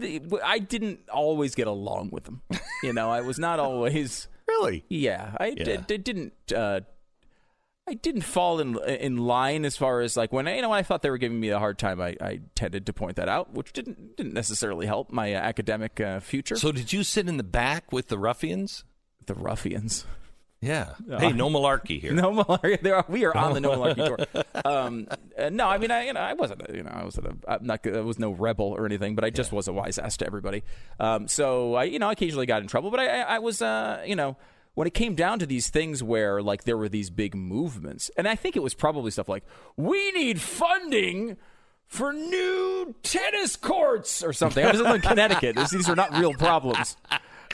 I 0.45 0.59
didn't 0.59 1.01
always 1.09 1.55
get 1.55 1.67
along 1.67 2.11
with 2.13 2.25
them. 2.25 2.43
You 2.83 2.93
know, 2.93 3.11
I 3.11 3.21
was 3.21 3.39
not 3.39 3.61
always 3.61 4.29
really. 4.49 4.85
Yeah, 4.89 5.37
I 5.39 5.55
Yeah. 5.57 5.65
d- 5.65 5.77
d- 5.87 5.99
didn't. 5.99 6.33
Uh, 6.55 6.81
I 7.89 7.95
didn't 7.95 8.23
fall 8.23 8.61
in 8.61 8.79
in 8.85 9.17
line 9.19 9.65
as 9.65 9.77
far 9.77 10.01
as 10.01 10.17
like 10.17 10.33
when 10.33 10.47
you 10.47 10.63
know 10.63 10.69
when 10.69 10.79
I 10.79 10.83
thought 10.83 11.03
they 11.03 11.11
were 11.11 11.19
giving 11.19 11.41
me 11.41 11.49
a 11.49 11.59
hard 11.59 11.79
time. 11.79 12.01
I, 12.01 12.17
I 12.21 12.41
tended 12.55 12.87
to 12.87 12.93
point 12.93 13.17
that 13.17 13.29
out, 13.29 13.53
which 13.55 13.73
didn't 13.73 14.17
didn't 14.17 14.35
necessarily 14.35 14.87
help 14.87 15.11
my 15.13 15.35
uh, 15.35 15.39
academic 15.39 16.01
uh, 16.01 16.21
future. 16.21 16.55
So 16.57 16.71
did 16.71 16.93
you 16.93 17.03
sit 17.03 17.29
in 17.29 17.39
the 17.39 17.43
back 17.43 17.91
with 17.93 18.07
the 18.09 18.19
ruffians? 18.19 18.85
The 19.27 19.35
ruffians. 19.35 20.07
Yeah. 20.63 20.95
Yeah. 21.07 21.19
Hey, 21.19 21.33
no 21.33 21.51
malarkey 21.51 22.01
here. 22.01 22.13
No 22.23 22.33
malarkey. 22.33 22.81
There 22.81 22.95
are, 22.95 23.05
we 23.09 23.25
are 23.25 23.37
on 23.37 23.53
the 23.53 23.61
no 23.61 23.73
malarkey 23.73 24.07
tour. 24.07 24.45
Um, 24.65 25.09
uh, 25.37 25.49
no, 25.49 25.67
I 25.67 25.79
mean, 25.79 25.91
I, 25.91 26.05
you 26.07 26.13
know, 26.13 26.21
I 26.21 26.35
wasn't, 26.35 26.63
you 26.73 26.85
know, 26.85 26.93
I 26.93 27.05
wasn't 27.05 27.27
a, 27.27 27.37
I'm 27.53 27.67
not, 27.67 27.85
I 27.85 28.01
was 28.01 28.21
no 28.21 28.31
rebel 28.31 28.67
or 28.67 28.87
anything, 28.87 29.17
but 29.17 29.25
I 29.25 29.31
just 29.31 29.51
was 29.51 29.67
a 29.67 29.73
wise 29.73 29.99
ass 29.99 30.17
to 30.19 30.27
everybody. 30.27 30.63
Um, 31.01 31.27
so 31.27 31.75
I, 31.75 31.85
you 31.85 31.99
know, 31.99 32.09
occasionally 32.11 32.47
got 32.47 32.63
in 32.63 32.69
trouble, 32.69 32.93
but 32.93 33.01
I, 33.01 33.23
I, 33.23 33.39
was, 33.41 33.61
uh, 33.61 34.05
you 34.07 34.15
know, 34.15 34.37
when 34.75 34.87
it 34.87 34.95
came 34.95 35.17
down 35.17 35.41
to 35.41 35.47
these 35.47 35.69
things 35.69 36.01
where 36.01 36.41
like 36.41 36.63
there 36.63 36.77
were 36.77 36.89
these 36.89 37.11
big 37.11 37.35
movements, 37.35 38.11
and 38.17 38.29
I 38.29 38.37
think 38.37 38.57
it 38.57 38.63
was 38.63 38.75
probably 38.75 39.11
stuff 39.11 39.29
like 39.29 39.45
we 39.77 40.13
need 40.13 40.41
funding 40.41 41.39
for 41.87 42.13
new 42.13 42.95
tennis 43.03 43.57
courts 43.57 44.23
or 44.23 44.33
something. 44.33 44.65
I 44.65 44.71
was 44.71 44.81
in 44.81 45.01
Connecticut. 45.03 45.57
These 45.57 45.89
are 45.89 45.97
not 45.97 46.17
real 46.17 46.35
problems. 46.35 46.97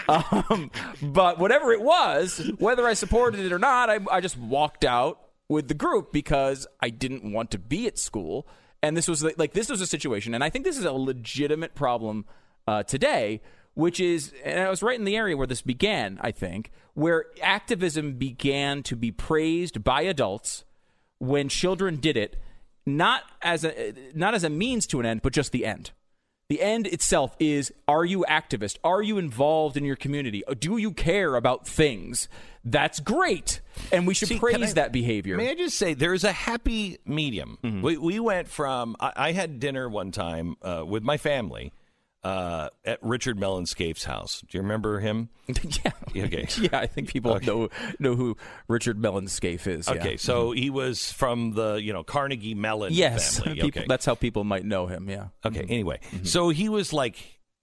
Um, 0.08 0.70
but 1.02 1.38
whatever 1.38 1.72
it 1.72 1.80
was, 1.80 2.50
whether 2.58 2.86
I 2.86 2.94
supported 2.94 3.40
it 3.40 3.52
or 3.52 3.58
not, 3.58 3.90
I, 3.90 4.00
I 4.10 4.20
just 4.20 4.38
walked 4.38 4.84
out 4.84 5.20
with 5.48 5.68
the 5.68 5.74
group 5.74 6.12
because 6.12 6.66
I 6.80 6.90
didn't 6.90 7.30
want 7.32 7.50
to 7.52 7.58
be 7.58 7.86
at 7.86 7.98
school. 7.98 8.46
And 8.82 8.96
this 8.96 9.08
was 9.08 9.24
like, 9.24 9.38
like 9.38 9.52
this 9.54 9.68
was 9.68 9.80
a 9.80 9.86
situation, 9.86 10.34
and 10.34 10.44
I 10.44 10.50
think 10.50 10.64
this 10.64 10.78
is 10.78 10.84
a 10.84 10.92
legitimate 10.92 11.74
problem 11.74 12.26
uh, 12.68 12.84
today, 12.84 13.40
which 13.74 13.98
is, 13.98 14.32
and 14.44 14.60
I 14.60 14.70
was 14.70 14.82
right 14.82 14.98
in 14.98 15.04
the 15.04 15.16
area 15.16 15.36
where 15.36 15.48
this 15.48 15.62
began. 15.62 16.18
I 16.20 16.30
think 16.30 16.70
where 16.94 17.26
activism 17.42 18.14
began 18.14 18.82
to 18.84 18.96
be 18.96 19.10
praised 19.10 19.82
by 19.82 20.02
adults 20.02 20.64
when 21.18 21.48
children 21.48 21.96
did 21.96 22.16
it, 22.16 22.36
not 22.86 23.22
as 23.42 23.64
a 23.64 23.94
not 24.14 24.34
as 24.34 24.44
a 24.44 24.50
means 24.50 24.86
to 24.88 25.00
an 25.00 25.06
end, 25.06 25.22
but 25.22 25.32
just 25.32 25.52
the 25.52 25.66
end. 25.66 25.90
The 26.48 26.62
end 26.62 26.86
itself 26.86 27.36
is 27.38 27.70
are 27.86 28.06
you 28.06 28.24
activist? 28.26 28.78
Are 28.82 29.02
you 29.02 29.18
involved 29.18 29.76
in 29.76 29.84
your 29.84 29.96
community? 29.96 30.42
Do 30.58 30.78
you 30.78 30.92
care 30.92 31.34
about 31.34 31.66
things? 31.68 32.26
That's 32.64 33.00
great. 33.00 33.60
And 33.92 34.06
we 34.06 34.14
should 34.14 34.28
See, 34.28 34.38
praise 34.38 34.70
I- 34.70 34.72
that 34.74 34.90
behavior. 34.90 35.36
May 35.36 35.50
I 35.50 35.54
just 35.54 35.76
say 35.76 35.92
there 35.92 36.14
is 36.14 36.24
a 36.24 36.32
happy 36.32 36.98
medium. 37.04 37.58
We 37.82 37.98
we 37.98 38.18
went 38.18 38.48
from 38.48 38.96
I, 38.98 39.12
I 39.16 39.32
had 39.32 39.60
dinner 39.60 39.90
one 39.90 40.10
time 40.10 40.56
uh, 40.62 40.84
with 40.86 41.02
my 41.02 41.18
family 41.18 41.72
uh, 42.24 42.68
at 42.84 42.98
Richard 43.02 43.38
Mellon 43.38 43.64
Scaife's 43.66 44.04
house. 44.04 44.42
Do 44.48 44.58
you 44.58 44.62
remember 44.62 44.98
him? 45.00 45.28
yeah. 45.84 45.92
Okay. 46.24 46.46
yeah, 46.60 46.78
I 46.78 46.86
think 46.86 47.08
people 47.08 47.38
know 47.40 47.68
know 47.98 48.16
who 48.16 48.36
Richard 48.66 48.98
Mellon 48.98 49.28
Scaife 49.28 49.66
is. 49.66 49.86
yeah. 49.88 49.94
Okay, 49.94 50.16
so 50.16 50.50
he 50.50 50.68
was 50.70 51.12
from 51.12 51.52
the 51.52 51.74
you 51.74 51.92
know 51.92 52.02
Carnegie 52.02 52.54
Mellon 52.54 52.92
yes, 52.92 53.38
family. 53.44 53.60
people, 53.62 53.80
okay. 53.80 53.86
that's 53.88 54.04
how 54.04 54.14
people 54.14 54.44
might 54.44 54.64
know 54.64 54.86
him. 54.86 55.08
Yeah. 55.08 55.28
Okay. 55.44 55.62
Mhm. 55.62 55.70
Anyway, 55.70 56.00
Mm-hmm. 56.10 56.24
so 56.24 56.48
he 56.50 56.68
was 56.68 56.92
like, 56.92 57.16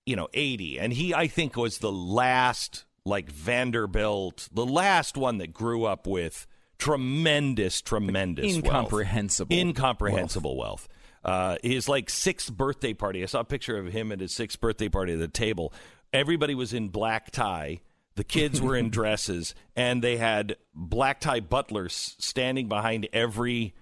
you 0.06 0.16
know, 0.16 0.28
80, 0.34 0.80
and 0.80 0.94
he, 0.94 1.14
I 1.14 1.28
think, 1.28 1.58
was 1.58 1.80
the 1.80 1.92
last, 1.92 2.86
like 3.06 3.30
Vanderbilt, 3.30 4.48
the 4.54 4.66
last 4.66 5.18
one 5.18 5.40
that 5.40 5.52
grew 5.54 5.84
up 5.86 6.08
with 6.08 6.48
tremendous, 6.78 7.82
tremendous, 7.82 8.46
wealth. 8.46 8.66
Incomprehensible 8.66 9.56
incomprehensible 9.56 10.56
wealth. 10.58 10.88
Uh, 11.26 11.58
his 11.64 11.90
like 11.90 12.10
sixth 12.10 12.54
birthday 12.54 12.94
party. 12.94 13.24
I 13.24 13.26
saw 13.26 13.40
a 13.40 13.46
picture 13.46 13.78
of 13.78 13.88
him 13.88 14.12
at 14.12 14.20
his 14.20 14.34
sixth 14.34 14.62
birthday 14.62 14.90
party 14.90 15.14
at 15.14 15.20
the 15.20 15.28
table. 15.28 15.74
Everybody 16.14 16.54
was 16.54 16.72
in 16.72 16.90
black 16.90 17.32
tie. 17.32 17.82
The 18.16 18.24
kids 18.24 18.62
were 18.62 18.76
in 18.76 18.90
dresses, 18.92 19.56
and 19.76 20.04
they 20.04 20.18
had 20.18 20.56
black 20.74 21.20
tie 21.20 21.40
butlers 21.40 22.16
standing 22.20 22.70
behind 22.70 23.10
every 23.12 23.74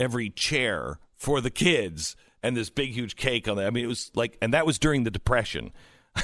every 0.00 0.28
chair 0.28 0.98
for 1.16 1.40
the 1.40 1.50
kids 1.50 2.16
and 2.42 2.56
this 2.56 2.70
big 2.70 2.90
huge 2.90 3.16
cake 3.16 3.48
on 3.48 3.56
that. 3.56 3.66
I 3.66 3.70
mean, 3.70 3.84
it 3.84 3.88
was 3.88 4.10
like, 4.14 4.36
and 4.40 4.52
that 4.54 4.66
was 4.66 4.78
during 4.78 5.04
the 5.04 5.10
Depression. 5.10 5.70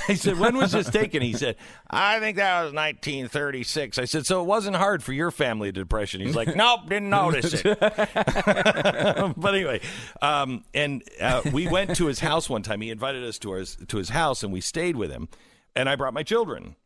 I 0.09 0.15
said, 0.15 0.39
when 0.39 0.57
was 0.57 0.73
this 0.73 0.89
taken? 0.89 1.23
He 1.23 1.33
said, 1.33 1.57
I 1.91 2.21
think 2.21 2.37
that 2.37 2.65
was 2.65 2.73
1936. 2.73 3.99
I 3.99 4.05
said, 4.05 4.27
so 4.27 4.43
it 4.43 4.47
wasn't 4.47 4.77
hard 4.77 5.03
for 5.03 5.13
your 5.13 5.31
family 5.31 5.73
depression. 5.73 6.21
He's 6.21 6.37
like, 6.37 6.55
nope, 6.57 6.89
didn't 6.89 7.11
notice 7.11 7.55
it. 7.55 7.79
but 7.81 9.55
anyway, 9.55 9.81
um, 10.23 10.65
and 10.75 11.03
uh, 11.21 11.43
we 11.53 11.69
went 11.69 11.97
to 11.97 12.07
his 12.07 12.21
house 12.21 12.49
one 12.49 12.63
time. 12.63 12.81
He 12.81 12.91
invited 12.91 13.25
us 13.25 13.39
to 13.41 13.53
his 13.53 13.77
to 13.89 13.97
his 13.97 14.11
house, 14.11 14.43
and 14.43 14.53
we 14.53 14.61
stayed 14.61 14.97
with 14.97 15.11
him. 15.11 15.29
And 15.77 15.89
I 15.89 15.97
brought 15.97 16.15
my 16.15 16.23
children, 16.23 16.77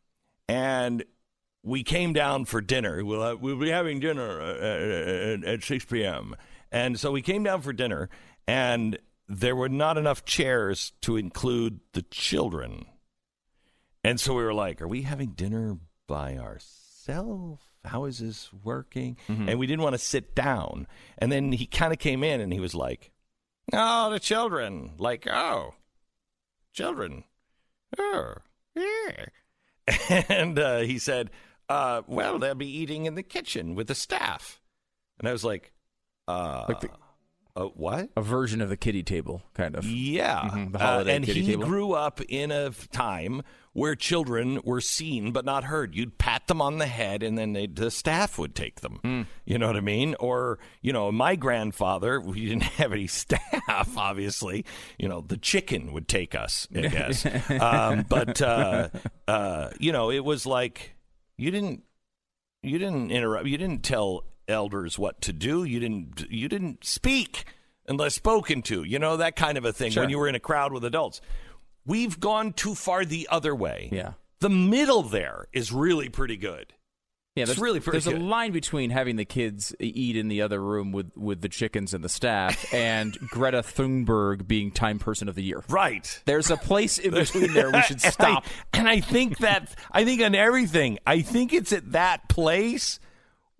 and 0.47 1.03
we 1.63 1.83
came 1.83 2.13
down 2.13 2.45
for 2.45 2.61
dinner. 2.61 3.03
We'll, 3.03 3.21
uh, 3.21 3.35
we'll 3.35 3.59
be 3.59 3.69
having 3.69 3.99
dinner 3.99 4.41
uh, 4.41 4.55
at, 4.55 5.43
at 5.43 5.63
6 5.63 5.85
p.m. 5.85 6.35
And 6.71 6.99
so 6.99 7.11
we 7.11 7.21
came 7.21 7.43
down 7.43 7.61
for 7.61 7.73
dinner, 7.73 8.09
and 8.47 8.97
there 9.27 9.55
were 9.55 9.69
not 9.69 9.97
enough 9.97 10.25
chairs 10.25 10.93
to 11.01 11.15
include 11.17 11.79
the 11.93 12.01
children. 12.03 12.85
And 14.03 14.19
so 14.19 14.33
we 14.33 14.43
were 14.43 14.53
like, 14.53 14.81
are 14.81 14.87
we 14.87 15.01
having 15.03 15.31
dinner 15.31 15.77
by 16.07 16.37
ourselves? 16.37 17.61
How 17.85 18.05
is 18.05 18.19
this 18.19 18.49
working? 18.63 19.17
And 19.27 19.59
we 19.59 19.67
didn't 19.67 19.81
want 19.83 19.93
to 19.93 19.99
sit 19.99 20.35
down. 20.35 20.87
And 21.17 21.31
then 21.31 21.51
he 21.51 21.65
kind 21.65 21.91
of 21.93 21.99
came 21.99 22.23
in 22.23 22.39
and 22.41 22.51
he 22.53 22.59
was 22.59 22.75
like, 22.75 23.11
oh, 23.73 24.09
the 24.11 24.19
children. 24.19 24.91
Like, 24.97 25.27
oh, 25.29 25.73
children. 26.73 27.23
Oh, 27.97 28.35
yeah. 28.75 29.25
And 30.29 30.59
uh, 30.59 30.79
he 30.79 30.99
said, 30.99 31.31
uh, 31.67 32.03
well, 32.07 32.37
they'll 32.37 32.53
be 32.55 32.69
eating 32.69 33.05
in 33.05 33.15
the 33.15 33.23
kitchen 33.23 33.73
with 33.75 33.87
the 33.87 33.95
staff. 33.95 34.61
And 35.19 35.27
I 35.27 35.31
was 35.31 35.43
like, 35.43 35.73
uh, 36.27 36.65
Like 36.69 36.79
the- 36.81 36.89
uh, 37.59 37.65
what? 37.75 38.09
A 38.15 38.21
version 38.21 38.61
of 38.61 38.69
the 38.69 38.77
kiddie 38.77 39.03
table, 39.03 39.41
kind 39.53 39.75
of. 39.75 39.85
Yeah. 39.85 40.41
Mhm, 40.51 40.71
the 40.71 40.79
Uh, 40.79 40.85
holiday 40.85 41.15
and 41.15 41.25
kiddie 41.25 41.41
he 41.41 41.47
table. 41.51 41.65
grew 41.65 41.93
up 41.93 42.21
in 42.29 42.51
a 42.51 42.69
time 42.91 43.41
where 43.73 43.95
children 43.95 44.59
were 44.63 44.81
seen 44.81 45.31
but 45.31 45.45
not 45.45 45.63
heard. 45.65 45.95
You'd 45.95 46.17
pat 46.17 46.47
them 46.47 46.61
on 46.61 46.79
the 46.79 46.87
head 46.87 47.21
and 47.23 47.37
then 47.37 47.53
they'd- 47.53 47.75
the 47.75 47.91
staff 47.91 48.37
would 48.37 48.55
take 48.55 48.81
them. 48.81 48.99
Hmm. 49.03 49.21
You 49.45 49.57
know 49.57 49.67
what 49.67 49.75
I 49.77 49.81
mean? 49.81 50.15
Or, 50.19 50.57
you 50.81 50.91
know, 50.91 51.11
my 51.11 51.35
grandfather, 51.35 52.19
we 52.21 52.45
didn't 52.47 52.63
have 52.63 52.91
any 52.91 53.07
staff, 53.07 53.97
obviously. 53.97 54.65
You 54.97 55.07
know, 55.07 55.21
the 55.21 55.37
chicken 55.37 55.93
would 55.93 56.07
take 56.07 56.33
us, 56.35 56.67
I 56.75 56.81
guess. 56.87 57.25
um, 57.61 58.05
but, 58.09 58.41
uh, 58.41 58.89
uh, 59.27 59.69
you 59.79 59.91
know, 59.91 60.09
it 60.11 60.23
was 60.25 60.45
like 60.45 60.95
you 61.37 61.51
didn't 61.51 61.83
you 62.61 62.77
didn't 62.77 63.09
interrupt 63.11 63.47
you 63.47 63.57
didn't 63.57 63.83
tell 63.83 64.25
elders 64.49 64.97
what 64.99 65.21
to 65.21 65.31
do 65.33 65.63
you 65.63 65.79
didn't 65.79 66.25
you 66.29 66.47
didn't 66.49 66.83
speak 66.83 67.45
unless 67.87 68.15
spoken 68.15 68.61
to 68.61 68.83
you 68.83 68.99
know 68.99 69.17
that 69.17 69.35
kind 69.35 69.57
of 69.57 69.65
a 69.65 69.71
thing 69.73 69.91
Sure. 69.91 70.03
when 70.03 70.09
you 70.09 70.17
were 70.19 70.27
in 70.27 70.35
a 70.35 70.39
crowd 70.39 70.73
with 70.73 70.83
adults 70.83 71.21
we've 71.85 72.19
gone 72.19 72.53
too 72.53 72.75
far 72.75 73.05
the 73.05 73.27
other 73.31 73.55
way 73.55 73.89
Yeah. 73.91 74.13
the 74.39 74.49
middle 74.49 75.03
there 75.03 75.45
is 75.53 75.71
really 75.71 76.09
pretty 76.09 76.37
good 76.37 76.73
Yeah, 77.35 77.43
It's 77.43 77.51
there's, 77.51 77.59
really 77.59 77.79
pretty 77.79 77.99
there's 77.99 78.07
a 78.15 78.19
line 78.19 78.51
between 78.51 78.89
having 78.89 79.15
the 79.15 79.23
kids 79.25 79.73
eat 79.79 80.15
in 80.17 80.27
the 80.27 80.41
other 80.41 80.61
room 80.61 80.91
with, 80.91 81.11
with 81.15 81.41
the 81.41 81.47
chickens 81.49 81.93
and 81.93 82.03
the 82.03 82.09
staff 82.09 82.73
and 82.73 83.17
Greta 83.29 83.61
Thunberg 83.61 84.47
being 84.47 84.71
Time 84.71 84.99
Person 84.99 85.29
of 85.29 85.35
the 85.35 85.43
Year. 85.43 85.63
Right. 85.69 86.21
There's 86.25 86.51
a 86.51 86.57
place 86.57 86.97
in 86.97 87.11
between 87.21 87.53
there 87.53 87.71
we 87.71 87.81
should 87.83 87.97
And 88.03 88.05
I- 88.05 88.09
stop. 88.09 88.45
and 88.73 88.89
I 88.89 88.99
think 88.99 89.37
that 89.39 89.73
I 89.91 90.03
think 90.05 90.21
on 90.21 90.35
everything, 90.35 90.99
I 91.07 91.21
think 91.21 91.53
it's 91.53 91.71
at 91.71 91.91
that 91.93 92.27
place 92.29 92.99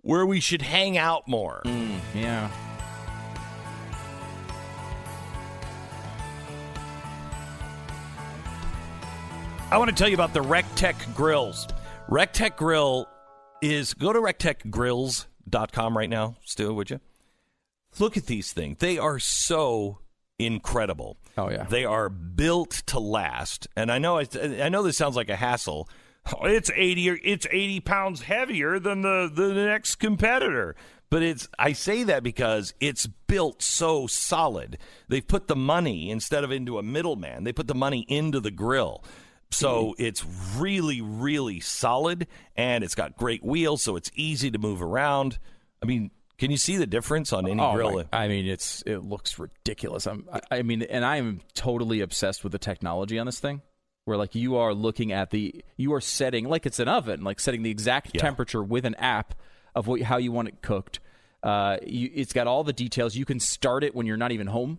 where 0.02 0.24
we 0.26 0.40
should 0.40 0.62
hang 0.62 0.96
out 0.96 1.28
more. 1.28 1.62
Mm, 1.64 2.00
yeah. 2.14 2.50
I 9.70 9.78
want 9.78 9.88
to 9.88 9.94
tell 9.94 10.08
you 10.08 10.14
about 10.14 10.34
the 10.34 10.40
RecTec 10.40 11.14
grills. 11.14 11.68
RecTec 12.08 12.56
grill 12.56 13.06
is 13.62 13.94
go 13.94 14.12
to 14.12 14.18
rectecgrills.com 14.18 15.96
right 15.96 16.10
now, 16.10 16.36
Stu, 16.44 16.74
would 16.74 16.90
you? 16.90 17.00
Look 18.00 18.16
at 18.16 18.26
these 18.26 18.52
things. 18.52 18.78
They 18.78 18.98
are 18.98 19.20
so 19.20 19.98
incredible. 20.40 21.18
Oh 21.38 21.50
yeah. 21.50 21.64
They 21.64 21.84
are 21.84 22.08
built 22.08 22.82
to 22.86 22.98
last. 22.98 23.68
And 23.76 23.92
I 23.92 23.98
know 23.98 24.18
I, 24.18 24.26
I 24.60 24.68
know 24.70 24.82
this 24.82 24.96
sounds 24.96 25.16
like 25.16 25.28
a 25.28 25.36
hassle. 25.36 25.88
It's 26.42 26.70
80 26.74 27.10
or 27.10 27.18
it's 27.24 27.46
80 27.50 27.80
pounds 27.80 28.22
heavier 28.22 28.78
than 28.78 29.02
the, 29.02 29.30
the 29.32 29.52
next 29.52 29.96
competitor. 29.96 30.76
But 31.10 31.24
it's 31.24 31.48
I 31.58 31.72
say 31.72 32.04
that 32.04 32.22
because 32.22 32.72
it's 32.78 33.06
built 33.06 33.62
so 33.62 34.06
solid. 34.06 34.78
They've 35.08 35.26
put 35.26 35.48
the 35.48 35.56
money 35.56 36.10
instead 36.10 36.44
of 36.44 36.52
into 36.52 36.78
a 36.78 36.82
middleman. 36.84 37.42
They 37.42 37.52
put 37.52 37.66
the 37.66 37.74
money 37.74 38.06
into 38.08 38.38
the 38.38 38.52
grill. 38.52 39.02
So 39.50 39.86
mm-hmm. 39.86 40.02
it's 40.04 40.24
really, 40.56 41.00
really 41.00 41.58
solid, 41.58 42.28
and 42.56 42.84
it's 42.84 42.94
got 42.94 43.16
great 43.16 43.42
wheels, 43.44 43.82
so 43.82 43.96
it's 43.96 44.10
easy 44.14 44.50
to 44.52 44.58
move 44.58 44.80
around. 44.80 45.38
I 45.82 45.86
mean, 45.86 46.12
can 46.38 46.52
you 46.52 46.56
see 46.56 46.76
the 46.76 46.86
difference 46.86 47.32
on 47.32 47.48
any 47.48 47.60
Oh, 47.60 47.74
grill? 47.74 47.92
my- 47.94 48.04
I 48.12 48.28
mean, 48.28 48.46
it's 48.46 48.82
it 48.86 48.98
looks 48.98 49.38
ridiculous. 49.38 50.06
I'm, 50.06 50.28
I, 50.32 50.40
I 50.58 50.62
mean, 50.62 50.82
and 50.82 51.04
I 51.04 51.16
am 51.16 51.40
totally 51.54 52.00
obsessed 52.00 52.44
with 52.44 52.52
the 52.52 52.58
technology 52.58 53.18
on 53.18 53.26
this 53.26 53.40
thing. 53.40 53.62
Where 54.06 54.16
like 54.16 54.34
you 54.34 54.56
are 54.56 54.74
looking 54.74 55.12
at 55.12 55.30
the, 55.30 55.62
you 55.76 55.92
are 55.94 56.00
setting 56.00 56.48
like 56.48 56.66
it's 56.66 56.78
an 56.78 56.88
oven, 56.88 57.22
like 57.22 57.38
setting 57.38 57.62
the 57.62 57.70
exact 57.70 58.18
temperature 58.18 58.62
with 58.62 58.84
an 58.84 58.94
app 58.96 59.34
of 59.74 59.86
what 59.86 60.00
how 60.00 60.16
you 60.16 60.32
want 60.32 60.48
it 60.48 60.62
cooked. 60.62 61.00
Uh, 61.42 61.76
you, 61.86 62.10
it's 62.14 62.32
got 62.32 62.46
all 62.46 62.64
the 62.64 62.72
details. 62.72 63.14
You 63.14 63.24
can 63.24 63.40
start 63.40 63.84
it 63.84 63.94
when 63.94 64.06
you're 64.06 64.16
not 64.16 64.32
even 64.32 64.46
home. 64.46 64.78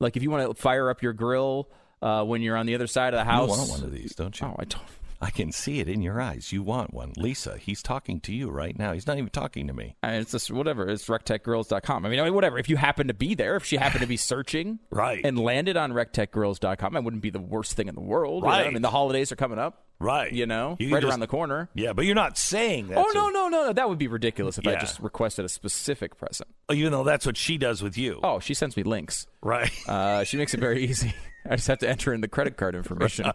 Like 0.00 0.16
if 0.16 0.22
you 0.22 0.30
want 0.30 0.48
to 0.48 0.60
fire 0.60 0.90
up 0.90 1.02
your 1.02 1.12
grill 1.12 1.68
uh, 2.02 2.24
when 2.24 2.42
you're 2.42 2.56
on 2.56 2.66
the 2.66 2.74
other 2.74 2.86
side 2.86 3.14
of 3.14 3.18
the 3.18 3.24
house. 3.24 3.50
You 3.50 3.56
want 3.56 3.70
one 3.70 3.82
of 3.84 3.92
these, 3.92 4.14
don't 4.14 4.38
you? 4.38 4.46
Oh, 4.46 4.56
I 4.58 4.64
don't. 4.64 4.82
I 5.20 5.30
can 5.30 5.50
see 5.50 5.80
it 5.80 5.88
in 5.88 6.00
your 6.00 6.20
eyes. 6.20 6.52
You 6.52 6.62
want 6.62 6.94
one. 6.94 7.12
Lisa, 7.16 7.56
he's 7.58 7.82
talking 7.82 8.20
to 8.20 8.32
you 8.32 8.50
right 8.50 8.78
now. 8.78 8.92
He's 8.92 9.06
not 9.06 9.18
even 9.18 9.30
talking 9.30 9.66
to 9.66 9.72
me. 9.72 9.96
I 10.02 10.12
mean, 10.12 10.20
it's 10.20 10.30
just 10.32 10.50
whatever. 10.50 10.88
It's 10.88 11.06
rectechgirls.com. 11.06 12.06
I 12.06 12.08
mean, 12.08 12.20
I 12.20 12.24
mean, 12.24 12.34
whatever. 12.34 12.56
If 12.58 12.68
you 12.68 12.76
happen 12.76 13.08
to 13.08 13.14
be 13.14 13.34
there, 13.34 13.56
if 13.56 13.64
she 13.64 13.76
happened 13.76 14.02
to 14.02 14.06
be 14.06 14.16
searching 14.16 14.78
right. 14.90 15.20
and 15.24 15.36
landed 15.38 15.76
on 15.76 15.92
rectechgirls.com, 15.92 16.96
it 16.96 17.02
wouldn't 17.04 17.22
be 17.22 17.30
the 17.30 17.40
worst 17.40 17.72
thing 17.74 17.88
in 17.88 17.94
the 17.96 18.00
world. 18.00 18.44
you 18.44 18.48
know? 18.48 18.54
I 18.54 18.70
mean, 18.70 18.82
the 18.82 18.90
holidays 18.90 19.32
are 19.32 19.36
coming 19.36 19.58
up. 19.58 19.84
Right. 20.00 20.32
You 20.32 20.46
know, 20.46 20.76
You 20.78 20.94
right 20.94 21.00
just- 21.02 21.10
around 21.10 21.18
the 21.20 21.26
corner. 21.26 21.68
Yeah, 21.74 21.92
but 21.92 22.04
you're 22.04 22.14
not 22.14 22.38
saying 22.38 22.86
that. 22.88 22.98
oh, 22.98 23.10
no, 23.12 23.30
no, 23.30 23.48
no, 23.48 23.64
no. 23.66 23.72
That 23.72 23.88
would 23.88 23.98
be 23.98 24.06
ridiculous 24.06 24.56
if 24.56 24.66
I 24.68 24.76
just 24.76 25.00
requested 25.00 25.44
a 25.44 25.48
specific 25.48 26.16
present. 26.16 26.48
Even 26.70 26.92
though 26.92 27.02
that's 27.02 27.26
what 27.26 27.36
she 27.36 27.58
does 27.58 27.82
with 27.82 27.98
you. 27.98 28.20
Oh, 28.22 28.38
she 28.38 28.54
sends 28.54 28.76
me 28.76 28.84
links. 28.84 29.26
Right. 29.42 29.72
Uh, 29.88 30.22
she 30.22 30.36
makes 30.36 30.54
it 30.54 30.60
very 30.60 30.84
easy. 30.88 31.12
I 31.46 31.56
just 31.56 31.68
have 31.68 31.78
to 31.78 31.88
enter 31.88 32.12
in 32.12 32.20
the 32.20 32.28
credit 32.28 32.56
card 32.56 32.74
information. 32.74 33.30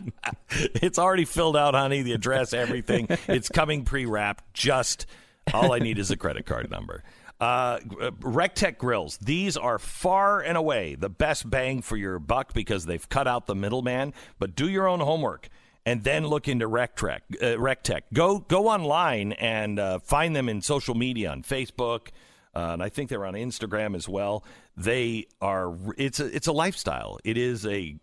it's 0.50 0.98
already 0.98 1.24
filled 1.24 1.56
out, 1.56 1.74
honey. 1.74 2.02
The 2.02 2.12
address, 2.12 2.52
everything. 2.52 3.06
it's 3.28 3.48
coming 3.48 3.84
pre-wrapped. 3.84 4.54
Just 4.54 5.06
all 5.52 5.72
I 5.72 5.78
need 5.78 5.98
is 5.98 6.10
a 6.10 6.16
credit 6.16 6.46
card 6.46 6.70
number. 6.70 7.02
Uh, 7.38 7.78
RecTec 7.80 8.78
grills. 8.78 9.18
These 9.18 9.56
are 9.58 9.78
far 9.78 10.40
and 10.40 10.56
away 10.56 10.94
the 10.94 11.10
best 11.10 11.48
bang 11.48 11.82
for 11.82 11.96
your 11.96 12.18
buck 12.18 12.54
because 12.54 12.86
they've 12.86 13.06
cut 13.08 13.28
out 13.28 13.46
the 13.46 13.54
middleman. 13.54 14.14
But 14.38 14.56
do 14.56 14.68
your 14.68 14.88
own 14.88 15.00
homework 15.00 15.50
and 15.84 16.02
then 16.02 16.26
look 16.26 16.48
into 16.48 16.68
RecTec. 16.68 17.20
Uh, 17.40 17.58
RecTec. 17.58 18.02
Go 18.12 18.38
go 18.38 18.68
online 18.68 19.32
and 19.32 19.78
uh, 19.78 19.98
find 20.00 20.34
them 20.34 20.48
in 20.48 20.62
social 20.62 20.94
media 20.94 21.30
on 21.30 21.42
Facebook, 21.42 22.08
uh, 22.56 22.72
and 22.72 22.82
I 22.82 22.88
think 22.88 23.10
they're 23.10 23.26
on 23.26 23.34
Instagram 23.34 23.94
as 23.94 24.08
well. 24.08 24.42
They 24.78 25.26
are. 25.42 25.76
It's 25.98 26.20
a 26.20 26.34
it's 26.34 26.46
a 26.46 26.52
lifestyle. 26.52 27.18
It 27.22 27.36
is 27.36 27.66
a 27.66 27.96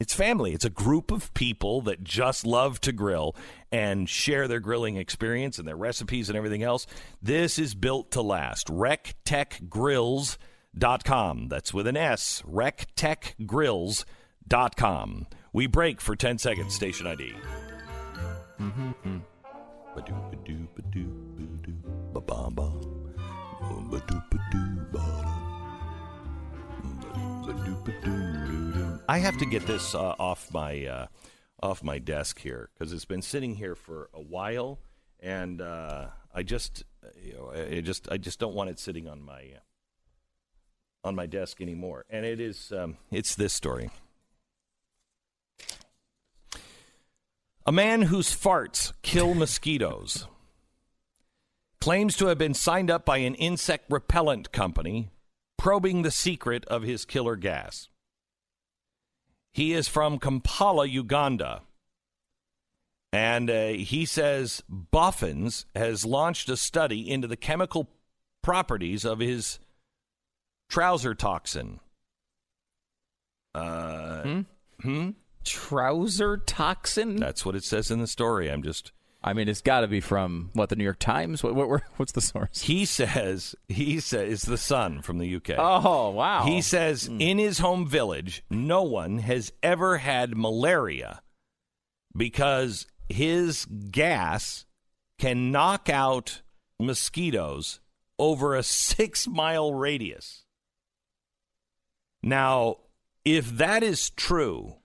it's 0.00 0.12
family. 0.12 0.54
It's 0.54 0.64
a 0.64 0.70
group 0.70 1.12
of 1.12 1.32
people 1.34 1.82
that 1.82 2.02
just 2.02 2.44
love 2.44 2.80
to 2.80 2.90
grill 2.90 3.36
and 3.70 4.08
share 4.08 4.48
their 4.48 4.58
grilling 4.58 4.96
experience 4.96 5.60
and 5.60 5.68
their 5.68 5.76
recipes 5.76 6.28
and 6.28 6.36
everything 6.36 6.64
else. 6.64 6.88
This 7.22 7.60
is 7.60 7.76
built 7.76 8.10
to 8.10 8.22
last. 8.22 8.66
RecTecGrills.com. 8.66 11.48
That's 11.48 11.72
with 11.72 11.86
an 11.86 11.96
S. 11.96 12.42
RecTecGrills.com. 12.42 15.26
We 15.52 15.66
break 15.68 16.00
for 16.00 16.16
10 16.16 16.38
seconds, 16.38 16.74
station 16.74 17.06
ID. 17.06 17.34
Mm-hmm. 18.60 19.18
Ba-doo-ba-doo, 19.94 20.66
ba-doo, 20.74 21.12
ba-doo, 21.36 21.76
ba-bum-bum. 22.12 22.72
Boom, 22.72 22.75
I 27.86 29.18
have 29.18 29.38
to 29.38 29.46
get 29.46 29.64
this 29.66 29.94
uh, 29.94 30.14
off 30.18 30.52
my 30.52 30.86
uh, 30.86 31.06
off 31.62 31.84
my 31.84 31.98
desk 31.98 32.40
here 32.40 32.68
because 32.74 32.92
it's 32.92 33.04
been 33.04 33.22
sitting 33.22 33.54
here 33.54 33.76
for 33.76 34.10
a 34.12 34.20
while, 34.20 34.80
and 35.20 35.60
uh, 35.60 36.08
I 36.34 36.42
just 36.42 36.82
you 37.22 37.34
know 37.34 37.52
I 37.52 37.80
just 37.80 38.10
I 38.10 38.16
just 38.16 38.40
don't 38.40 38.54
want 38.54 38.70
it 38.70 38.80
sitting 38.80 39.08
on 39.08 39.22
my 39.22 39.52
on 41.04 41.14
my 41.14 41.26
desk 41.26 41.60
anymore. 41.60 42.04
And 42.10 42.26
it 42.26 42.40
is 42.40 42.72
um, 42.72 42.96
it's 43.12 43.36
this 43.36 43.52
story. 43.52 43.90
A 47.64 47.72
man 47.72 48.02
whose 48.02 48.34
farts 48.34 48.92
kill 49.02 49.34
mosquitoes 49.34 50.26
claims 51.80 52.16
to 52.16 52.26
have 52.26 52.38
been 52.38 52.54
signed 52.54 52.90
up 52.90 53.04
by 53.04 53.18
an 53.18 53.36
insect 53.36 53.86
repellent 53.90 54.50
company 54.50 55.10
probing 55.56 56.02
the 56.02 56.10
secret 56.10 56.64
of 56.66 56.82
his 56.82 57.04
killer 57.04 57.36
gas. 57.36 57.88
He 59.52 59.72
is 59.72 59.88
from 59.88 60.18
Kampala, 60.18 60.86
Uganda. 60.86 61.62
And 63.12 63.48
uh, 63.48 63.68
he 63.68 64.04
says 64.04 64.62
Boffins 64.68 65.64
has 65.74 66.04
launched 66.04 66.48
a 66.50 66.56
study 66.56 67.10
into 67.10 67.26
the 67.26 67.36
chemical 67.36 67.88
properties 68.42 69.04
of 69.04 69.20
his 69.20 69.58
trouser 70.68 71.14
toxin. 71.14 71.80
Uh, 73.54 74.22
Hmm? 74.22 74.40
hmm? 74.82 75.10
Trouser 75.44 76.36
toxin? 76.36 77.16
That's 77.16 77.46
what 77.46 77.54
it 77.54 77.64
says 77.64 77.90
in 77.90 78.00
the 78.00 78.06
story. 78.06 78.50
I'm 78.50 78.62
just. 78.62 78.92
I 79.26 79.32
mean, 79.32 79.48
it's 79.48 79.60
got 79.60 79.80
to 79.80 79.88
be 79.88 80.00
from 80.00 80.50
what 80.52 80.68
the 80.68 80.76
New 80.76 80.84
York 80.84 81.00
Times. 81.00 81.42
What, 81.42 81.56
what 81.56 81.82
what's 81.96 82.12
the 82.12 82.20
source? 82.20 82.62
He 82.62 82.84
says 82.84 83.56
he 83.68 83.98
says 83.98 84.32
it's 84.32 84.44
the 84.44 84.56
Sun 84.56 85.02
from 85.02 85.18
the 85.18 85.34
UK. 85.34 85.56
Oh 85.58 86.10
wow! 86.10 86.44
He 86.44 86.62
says 86.62 87.06
hmm. 87.06 87.20
in 87.20 87.38
his 87.38 87.58
home 87.58 87.88
village, 87.88 88.44
no 88.48 88.84
one 88.84 89.18
has 89.18 89.52
ever 89.64 89.98
had 89.98 90.36
malaria 90.36 91.22
because 92.16 92.86
his 93.08 93.66
gas 93.90 94.64
can 95.18 95.50
knock 95.50 95.90
out 95.90 96.42
mosquitoes 96.78 97.80
over 98.20 98.54
a 98.54 98.62
six 98.62 99.26
mile 99.26 99.74
radius. 99.74 100.44
Now, 102.22 102.76
if 103.24 103.56
that 103.58 103.82
is 103.82 104.10
true, 104.10 104.76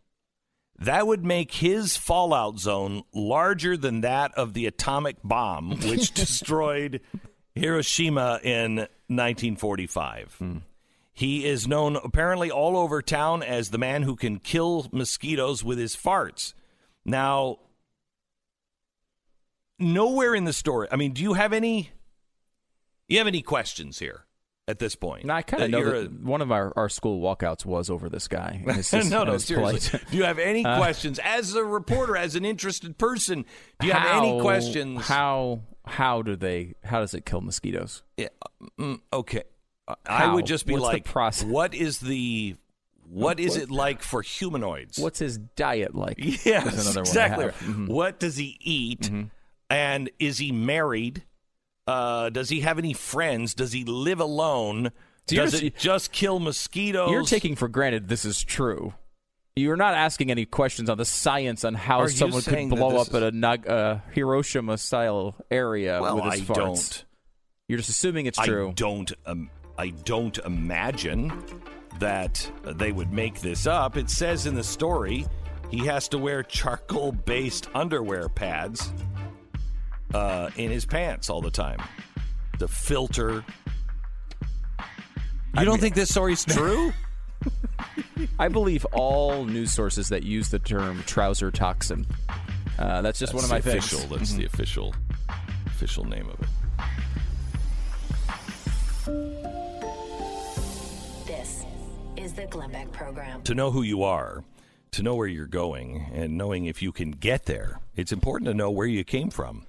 that 0.82 1.06
would 1.06 1.24
make 1.24 1.54
his 1.54 1.96
fallout 1.96 2.60
zone 2.60 3.04
larger 3.14 3.78
than 3.78 4.02
that 4.02 4.34
of 4.36 4.54
the 4.54 4.66
atomic 4.66 5.18
bomb, 5.24 5.80
which 5.82 6.12
destroyed 6.16 7.02
Hiroshima 7.54 8.40
in 8.44 8.76
1945. 9.08 10.36
Hmm. 10.40 10.58
He 11.14 11.46
is 11.46 11.68
known 11.68 11.98
apparently 11.98 12.50
all 12.50 12.78
over 12.78 13.02
town 13.02 13.44
as 13.44 13.70
the 13.70 13.78
man 13.78 14.04
who 14.04 14.16
can 14.16 14.40
kill 14.40 14.88
mosquitoes 14.92 15.64
with 15.64 15.78
his 15.78 15.96
farts. 15.96 16.54
Now, 17.06 17.60
nowhere 19.78 20.34
in 20.34 20.46
the 20.46 20.54
story. 20.54 20.88
I 20.92 20.96
mean, 20.96 21.12
do 21.14 21.22
you 21.22 21.34
have 21.34 21.54
any? 21.54 21.92
You 23.08 23.18
have 23.18 23.28
any 23.28 23.42
questions 23.42 24.00
here 24.00 24.26
at 24.68 24.80
this 24.80 24.96
point? 24.96 25.30
I 25.30 25.42
kind 25.42 25.64
of 25.64 25.70
know 25.72 26.02
that 26.02 26.12
one 26.22 26.42
of 26.42 26.52
our, 26.52 26.72
our 26.76 26.90
school 26.90 27.22
walkouts 27.22 27.66
was 27.66 27.90
over 27.90 28.10
this 28.10 28.28
guy. 28.28 28.64
and 28.66 28.76
just- 28.78 28.94
no, 29.12 29.24
no, 29.24 29.38
seriously. 29.38 30.00
Do 30.12 30.18
you 30.18 30.24
have 30.24 30.40
any 30.40 30.66
Uh, 30.72 30.78
questions 30.78 31.20
as 31.24 31.54
a 31.56 31.64
reporter, 31.64 32.16
as 32.16 32.36
an 32.36 32.46
interested 32.46 32.98
person? 32.98 33.46
Do 33.80 33.88
you 33.88 33.94
have 33.94 34.24
any 34.24 34.40
questions? 34.42 35.08
How 35.08 35.62
how 35.86 36.22
do 36.22 36.36
they? 36.36 36.76
How 36.84 37.00
does 37.00 37.14
it 37.14 37.26
kill 37.26 37.42
mosquitoes? 37.42 38.04
Yeah, 38.18 38.28
mm, 38.80 39.00
okay. 39.12 39.44
Uh, 39.88 39.96
I 40.06 40.34
would 40.34 40.46
just 40.46 40.66
be 40.68 40.74
What's 40.74 40.84
like, 40.86 41.06
process? 41.06 41.44
what 41.48 41.74
is 41.74 42.00
the 42.00 42.56
what 43.10 43.40
is 43.40 43.58
it 43.58 43.72
like 43.72 44.04
for 44.04 44.22
humanoids? 44.22 44.98
What's 45.00 45.20
his 45.20 45.38
diet 45.38 45.96
like? 45.96 46.18
Yes, 46.46 46.66
another 46.86 47.02
one 47.02 47.08
exactly. 47.08 47.46
Mhm. 47.68 47.88
What 47.88 48.20
does 48.20 48.38
he 48.38 48.58
eat? 48.62 49.12
And 49.70 50.10
is 50.20 50.38
he 50.38 50.52
married? 50.52 51.24
Uh, 51.88 52.30
does 52.30 52.50
he 52.50 52.62
have 52.62 52.78
any 52.78 52.94
friends? 52.94 53.54
Does 53.54 53.72
he 53.72 53.84
live 53.84 54.20
alone? 54.20 54.92
So 55.28 55.36
does 55.36 55.62
it 55.62 55.78
just 55.78 56.12
kill 56.12 56.40
mosquitoes? 56.40 57.10
You're 57.12 57.24
taking 57.24 57.56
for 57.56 57.68
granted 57.68 58.08
this 58.08 58.26
is 58.26 58.44
true. 58.44 58.94
You're 59.56 59.78
not 59.78 59.94
asking 59.94 60.32
any 60.32 60.46
questions 60.46 60.90
on 60.90 60.98
the 60.98 61.06
science 61.06 61.66
on 61.66 61.74
how 61.74 62.02
Are 62.02 62.10
someone 62.10 62.42
could 62.42 62.70
blow 62.70 62.98
up 62.98 63.14
at 63.14 63.22
a 63.22 63.70
uh, 63.70 64.00
Hiroshima 64.14 64.78
style 64.78 65.36
area 65.50 66.02
Well, 66.02 66.16
with 66.16 66.34
his 66.34 66.42
I 66.42 66.46
farts. 66.46 66.56
don't. 66.56 67.06
You're 67.68 67.78
just 67.78 67.90
assuming 67.90 68.26
it's 68.28 68.40
true. 68.40 68.70
I 68.70 68.74
don't. 68.74 69.12
Um, 69.26 69.50
I 69.78 69.90
don't 69.90 70.38
imagine 70.40 71.32
that 72.00 72.50
they 72.64 72.92
would 72.92 73.12
make 73.12 73.42
this 73.42 73.68
up. 73.68 73.98
It 73.98 74.10
says 74.10 74.46
in 74.46 74.56
the 74.56 74.64
story 74.64 75.26
he 75.70 75.86
has 75.86 76.08
to 76.10 76.18
wear 76.18 76.44
charcoal-based 76.44 77.70
underwear 77.74 78.30
pads 78.30 78.94
uh, 80.14 80.50
in 80.58 80.70
his 80.72 80.86
pants 80.86 81.30
all 81.30 81.42
the 81.42 81.52
time 81.52 81.82
The 82.60 82.68
filter. 82.68 83.44
You 85.58 85.66
don't 85.66 85.80
think 85.82 85.96
this 85.96 86.10
story's 86.10 86.46
true? 86.46 86.94
I 88.40 88.48
believe 88.48 88.86
all 88.94 89.46
news 89.46 89.72
sources 89.74 90.10
that 90.10 90.24
use 90.24 90.50
the 90.50 90.60
term 90.60 91.04
trouser 91.06 91.52
toxin. 91.52 92.06
Uh, 92.80 93.02
that's 93.02 93.20
just 93.20 93.34
That's 93.34 93.44
one 93.44 93.44
of 93.44 93.50
my 93.50 93.60
the 93.60 93.72
things. 93.72 93.86
official. 93.94 94.18
That's 94.18 94.34
the 94.34 94.46
official 94.46 94.94
official 95.68 96.06
name 96.06 96.30
of 96.30 96.40
it. 96.42 96.48
This 101.26 101.66
is 102.18 102.34
the 102.34 102.46
Glenn 102.48 102.72
Beck 102.72 102.92
Program. 102.92 103.42
to 103.44 103.54
know 103.56 103.72
who 103.72 103.82
you 103.82 104.04
are, 104.04 104.44
to 104.92 105.04
know 105.04 105.16
where 105.16 105.28
you're 105.28 105.48
going, 105.48 106.06
and 106.14 106.38
knowing 106.38 106.66
if 106.66 106.82
you 106.82 106.92
can 106.92 107.12
get 107.12 107.46
there, 107.46 107.80
it's 107.96 108.12
important 108.12 108.48
to 108.48 108.54
know 108.54 108.70
where 108.72 108.88
you 108.88 109.04
came 109.04 109.30
from. 109.30 109.66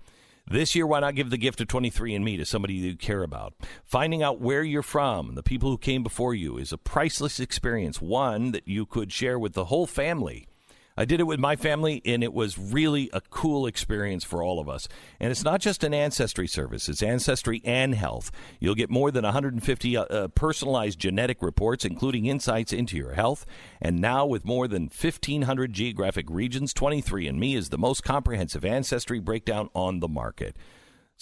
This 0.47 0.75
year, 0.75 0.87
why 0.87 1.01
not 1.01 1.15
give 1.15 1.31
the 1.31 1.39
gift 1.39 1.61
of 1.61 1.69
23andMe 1.69 2.37
to 2.37 2.45
somebody 2.45 2.75
you 2.75 2.97
care 2.97 3.23
about? 3.23 3.55
Finding 3.85 4.23
out 4.23 4.41
where 4.41 4.65
you're 4.65 4.83
from, 4.83 5.35
the 5.35 5.43
people 5.43 5.71
who 5.71 5.79
came 5.79 6.03
before 6.03 6.35
you, 6.35 6.59
is 6.59 6.73
a 6.73 6.79
priceless 6.79 7.39
experience, 7.39 8.03
one 8.03 8.51
that 8.51 8.67
you 8.67 8.85
could 8.85 9.13
share 9.13 9.39
with 9.39 9.55
the 9.55 9.67
whole 9.67 9.87
family. 9.87 10.49
I 10.97 11.05
did 11.05 11.21
it 11.21 11.27
with 11.27 11.41
my 11.41 11.57
family, 11.57 12.03
and 12.05 12.23
it 12.23 12.33
was 12.33 12.59
really 12.59 13.09
a 13.13 13.21
cool 13.21 13.67
experience 13.67 14.25
for 14.25 14.43
all 14.43 14.61
of 14.61 14.69
us. 14.69 14.89
And 15.19 15.31
it's 15.31 15.45
not 15.45 15.61
just 15.61 15.85
an 15.85 15.95
ancestry 15.95 16.47
service, 16.47 16.89
it's 16.89 17.03
ancestry 17.03 17.63
and 17.65 17.95
health. 17.95 18.31
You'll 18.61 18.75
get 18.75 18.91
more 18.91 19.11
than 19.11 19.25
150 19.25 19.97
uh, 19.97 20.03
uh, 20.03 20.29
personalized 20.29 20.99
genetic 20.99 21.43
reports, 21.43 21.85
including 21.85 22.27
insights 22.27 22.73
into 22.73 22.97
your 22.97 23.15
health. 23.15 23.47
And 23.81 24.01
now, 24.01 24.27
with 24.27 24.45
more 24.45 24.69
than 24.69 24.85
1,500 24.85 25.73
geographic 25.73 26.27
regions, 26.29 26.75
23andMe 26.75 27.57
is 27.57 27.71
the 27.71 27.79
most 27.79 28.05
comprehensive 28.05 28.65
ancestry 28.65 29.19
breakdown 29.19 29.71
on 29.75 30.01
the 30.01 30.09
market. 30.09 30.57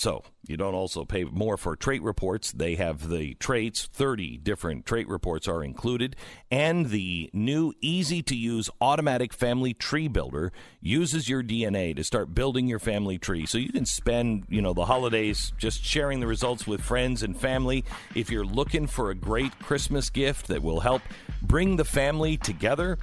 So 0.00 0.22
you 0.48 0.56
don't 0.56 0.72
also 0.72 1.04
pay 1.04 1.24
more 1.24 1.58
for 1.58 1.76
trait 1.76 2.00
reports. 2.00 2.52
They 2.52 2.76
have 2.76 3.10
the 3.10 3.34
traits, 3.34 3.84
30 3.84 4.38
different 4.38 4.86
trait 4.86 5.06
reports 5.06 5.46
are 5.46 5.62
included. 5.62 6.16
And 6.50 6.86
the 6.86 7.28
new 7.34 7.74
easy 7.82 8.22
to 8.22 8.34
use 8.34 8.70
automatic 8.80 9.34
family 9.34 9.74
tree 9.74 10.08
builder 10.08 10.52
uses 10.80 11.28
your 11.28 11.42
DNA 11.42 11.94
to 11.96 12.02
start 12.02 12.34
building 12.34 12.66
your 12.66 12.78
family 12.78 13.18
tree. 13.18 13.44
So 13.44 13.58
you 13.58 13.70
can 13.70 13.84
spend, 13.84 14.46
you 14.48 14.62
know, 14.62 14.72
the 14.72 14.86
holidays 14.86 15.52
just 15.58 15.84
sharing 15.84 16.20
the 16.20 16.26
results 16.26 16.66
with 16.66 16.80
friends 16.80 17.22
and 17.22 17.38
family. 17.38 17.84
If 18.14 18.30
you're 18.30 18.46
looking 18.46 18.86
for 18.86 19.10
a 19.10 19.14
great 19.14 19.58
Christmas 19.58 20.08
gift 20.08 20.46
that 20.48 20.62
will 20.62 20.80
help 20.80 21.02
bring 21.42 21.76
the 21.76 21.84
family 21.84 22.38
together, 22.38 22.96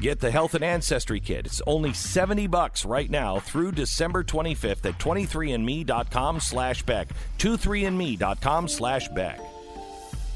Get 0.00 0.20
the 0.20 0.30
health 0.30 0.54
and 0.54 0.64
ancestry 0.64 1.20
kit. 1.20 1.46
It's 1.46 1.62
only 1.66 1.92
70 1.94 2.46
bucks 2.48 2.84
right 2.84 3.08
now 3.08 3.38
through 3.38 3.72
December 3.72 4.24
25th 4.24 4.84
at 4.86 4.98
23andme.com 4.98 6.40
slash 6.40 6.82
Beck. 6.82 7.08
23andme.com 7.38 8.68
slash 8.68 9.08
Beck. 9.08 9.40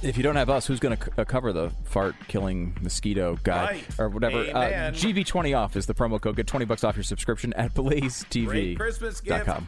If 0.01 0.16
you 0.16 0.22
don't 0.22 0.36
have 0.36 0.48
us, 0.48 0.64
who's 0.64 0.78
going 0.78 0.97
to 0.97 1.05
c- 1.06 1.10
uh, 1.18 1.24
cover 1.24 1.52
the 1.52 1.72
fart 1.82 2.14
killing 2.28 2.76
mosquito 2.80 3.36
guy 3.43 3.64
Right. 3.64 3.85
or 3.98 4.09
whatever? 4.09 4.39
Uh, 4.43 4.43
Amen. 4.66 4.94
GB20 4.94 5.59
off 5.59 5.74
is 5.76 5.86
the 5.86 5.94
promo 5.94 6.20
code. 6.20 6.36
Get 6.36 6.47
20 6.47 6.64
bucks 6.64 6.85
off 6.85 6.94
your 6.97 7.02
subscription 7.02 7.52
at 7.55 7.74
blazetv.com. 7.74 9.66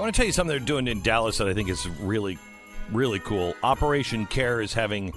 I 0.00 0.02
want 0.02 0.14
to 0.14 0.18
tell 0.18 0.26
you 0.26 0.32
something 0.32 0.48
they're 0.48 0.66
doing 0.66 0.88
in 0.88 1.02
Dallas 1.02 1.36
that 1.36 1.46
I 1.46 1.52
think 1.52 1.68
is 1.68 1.86
really, 1.86 2.38
really 2.90 3.18
cool. 3.18 3.54
Operation 3.62 4.24
Care 4.24 4.62
is 4.62 4.72
having 4.72 5.12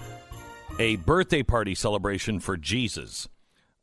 a 0.77 0.97
birthday 0.97 1.41
party 1.41 1.73
celebration 1.73 2.41
for 2.41 2.57
Jesus. 2.57 3.30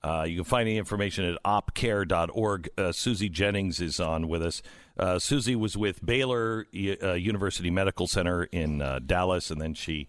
Uh, 0.02 0.26
you 0.28 0.36
can 0.36 0.44
find 0.44 0.68
the 0.68 0.76
information 0.76 1.24
at 1.24 1.42
opcare.org. 1.42 2.68
Uh, 2.76 2.92
Susie 2.92 3.30
Jennings 3.30 3.80
is 3.80 3.98
on 3.98 4.28
with 4.28 4.42
us. 4.42 4.60
Uh, 4.98 5.18
Susie 5.18 5.56
was 5.56 5.74
with 5.74 6.04
Baylor 6.04 6.66
uh, 7.02 7.14
University 7.14 7.70
Medical 7.70 8.06
Center 8.06 8.44
in 8.44 8.82
uh, 8.82 8.98
Dallas, 8.98 9.50
and 9.50 9.58
then 9.58 9.72
she 9.72 10.06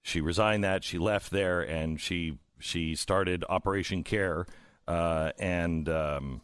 she 0.00 0.22
resigned 0.22 0.64
that. 0.64 0.84
She 0.84 0.96
left 0.96 1.30
there, 1.30 1.60
and 1.60 2.00
she 2.00 2.38
she 2.58 2.94
started 2.94 3.44
Operation 3.50 4.04
Care, 4.04 4.46
uh, 4.88 5.32
and 5.38 5.86
um, 5.90 6.40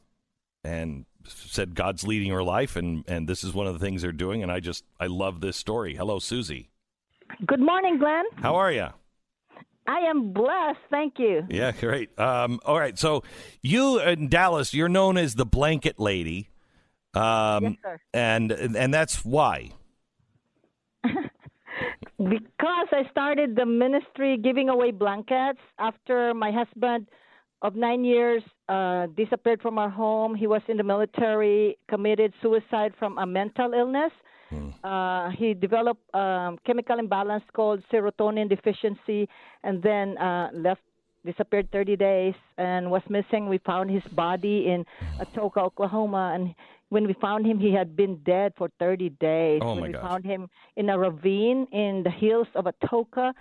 and 0.62 1.06
said 1.28 1.74
God's 1.74 2.07
leading 2.07 2.31
her 2.32 2.43
life, 2.43 2.77
and 2.77 3.05
and 3.09 3.28
this 3.28 3.43
is 3.44 3.53
one 3.55 3.66
of 3.66 3.73
the 3.73 3.78
things 3.78 4.03
they're 4.03 4.12
doing. 4.12 4.43
And 4.43 4.51
I 4.53 4.61
just 4.61 4.85
I 5.01 5.07
love 5.07 5.40
this 5.40 5.57
story. 5.57 5.94
Hello, 5.94 6.19
Susie. 6.19 6.70
Good 7.44 7.61
morning, 7.61 7.98
Glenn. 7.98 8.24
How 8.36 8.57
are 8.57 8.70
you? 8.73 8.89
I 9.89 9.98
am 10.01 10.32
blessed. 10.32 10.78
Thank 10.90 11.19
you. 11.19 11.47
Yeah, 11.48 11.70
great. 11.73 12.16
Um, 12.19 12.61
all 12.65 12.78
right, 12.78 12.98
so 12.98 13.23
you 13.62 14.01
in 14.01 14.28
Dallas, 14.28 14.74
you're 14.74 14.89
known 14.89 15.16
as 15.16 15.35
the 15.36 15.47
blanket 15.47 15.98
lady, 16.01 16.48
um, 17.15 17.65
Yes, 17.65 17.73
sir. 17.82 18.01
and 18.12 18.51
and 18.53 18.93
that's 18.94 19.24
why. 19.24 19.70
Because 22.19 22.89
I 22.93 23.07
started 23.11 23.57
the 23.57 23.66
ministry 23.66 24.39
giving 24.43 24.70
away 24.70 24.90
blankets 24.90 25.59
after 25.78 26.32
my 26.32 26.51
husband 26.51 27.09
of 27.62 27.74
nine 27.74 28.05
years 28.05 28.43
uh, 28.69 29.07
disappeared 29.16 29.62
from 29.62 29.78
our 29.78 29.91
home. 29.91 30.35
He 30.35 30.47
was 30.47 30.62
in 30.69 30.77
the 30.77 30.83
military, 30.83 31.78
committed 31.89 32.33
suicide 32.43 32.93
from 32.99 33.19
a 33.19 33.27
mental 33.27 33.73
illness. 33.73 34.12
Uh, 34.85 35.31
he 35.31 35.55
developed 35.55 36.03
um, 36.15 36.59
chemical 36.65 36.99
imbalance 36.99 37.43
called 37.53 37.83
serotonin 37.93 38.49
deficiency, 38.49 39.28
and 39.65 39.83
then 39.83 40.16
uh, 40.19 40.51
left, 40.53 40.83
disappeared 41.24 41.69
30 41.73 41.97
days, 41.97 42.35
and 42.57 42.91
was 42.91 43.03
missing. 43.09 43.49
We 43.49 43.59
found 43.59 43.91
his 43.91 44.05
body 44.12 44.69
in 44.69 44.85
Atoka, 45.19 45.59
Oklahoma, 45.59 46.33
and 46.35 46.55
when 46.91 47.07
we 47.07 47.15
found 47.15 47.45
him, 47.45 47.59
he 47.59 47.73
had 47.73 47.97
been 47.97 48.19
dead 48.24 48.53
for 48.57 48.70
30 48.78 49.11
days. 49.19 49.61
Oh, 49.65 49.73
when 49.73 49.81
my 49.81 49.87
we 49.89 49.93
gosh. 49.95 50.03
found 50.03 50.24
him 50.24 50.49
in 50.77 50.89
a 50.89 50.97
ravine 50.99 51.66
in 51.73 52.03
the 52.05 52.11
hills 52.11 52.47
of 52.55 52.66
Atoka, 52.66 53.33